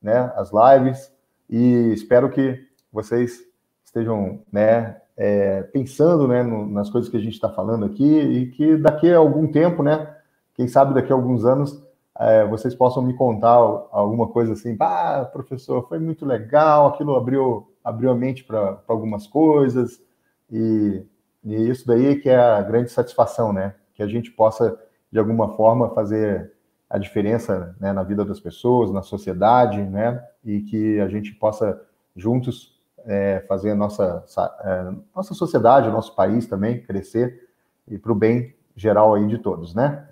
né, 0.00 0.32
as 0.36 0.50
lives. 0.50 1.12
E 1.48 1.92
espero 1.92 2.30
que 2.30 2.66
vocês 2.90 3.40
estejam 3.84 4.40
né, 4.50 5.01
é, 5.22 5.62
pensando 5.62 6.26
né, 6.26 6.42
no, 6.42 6.66
nas 6.66 6.90
coisas 6.90 7.08
que 7.08 7.16
a 7.16 7.20
gente 7.20 7.34
está 7.34 7.48
falando 7.48 7.84
aqui 7.84 8.04
e 8.04 8.46
que 8.50 8.76
daqui 8.76 9.08
a 9.08 9.18
algum 9.18 9.46
tempo, 9.46 9.82
né, 9.82 10.16
quem 10.54 10.66
sabe 10.66 10.94
daqui 10.94 11.12
a 11.12 11.14
alguns 11.14 11.44
anos, 11.44 11.80
é, 12.18 12.44
vocês 12.46 12.74
possam 12.74 13.02
me 13.02 13.14
contar 13.14 13.54
alguma 13.92 14.26
coisa 14.26 14.54
assim, 14.54 14.76
ah, 14.80 15.28
professor, 15.32 15.86
foi 15.88 16.00
muito 16.00 16.26
legal, 16.26 16.88
aquilo 16.88 17.14
abriu, 17.14 17.68
abriu 17.84 18.10
a 18.10 18.14
mente 18.16 18.42
para 18.42 18.80
algumas 18.88 19.26
coisas, 19.28 20.02
e 20.50 21.04
e 21.44 21.68
isso 21.68 21.86
daí 21.86 22.20
que 22.20 22.28
é 22.28 22.38
a 22.38 22.62
grande 22.62 22.90
satisfação, 22.90 23.52
né? 23.52 23.74
Que 23.94 24.02
a 24.02 24.06
gente 24.06 24.30
possa, 24.30 24.78
de 25.10 25.18
alguma 25.18 25.56
forma, 25.56 25.90
fazer 25.90 26.52
a 26.88 26.98
diferença 26.98 27.74
né, 27.80 27.92
na 27.92 28.02
vida 28.02 28.24
das 28.24 28.38
pessoas, 28.38 28.92
na 28.92 29.02
sociedade, 29.02 29.82
né? 29.82 30.22
E 30.44 30.60
que 30.60 31.00
a 31.00 31.08
gente 31.08 31.32
possa, 31.34 31.80
juntos, 32.14 32.71
é, 33.06 33.44
fazer 33.48 33.70
a 33.70 33.74
nossa, 33.74 34.24
é, 34.64 34.92
nossa 35.14 35.34
sociedade, 35.34 35.88
o 35.88 35.92
nosso 35.92 36.14
país 36.14 36.46
também 36.46 36.82
crescer 36.82 37.48
e 37.88 37.98
para 37.98 38.12
o 38.12 38.14
bem 38.14 38.54
geral 38.76 39.14
aí 39.14 39.26
de 39.26 39.38
todos, 39.38 39.74
né? 39.74 40.06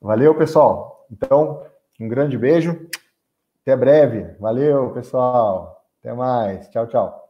Valeu, 0.00 0.34
pessoal. 0.34 1.06
Então, 1.10 1.62
um 2.00 2.08
grande 2.08 2.36
beijo. 2.36 2.88
Até 3.62 3.76
breve. 3.76 4.34
Valeu, 4.40 4.90
pessoal. 4.90 5.84
Até 6.00 6.12
mais. 6.12 6.68
Tchau, 6.68 6.86
tchau. 6.88 7.21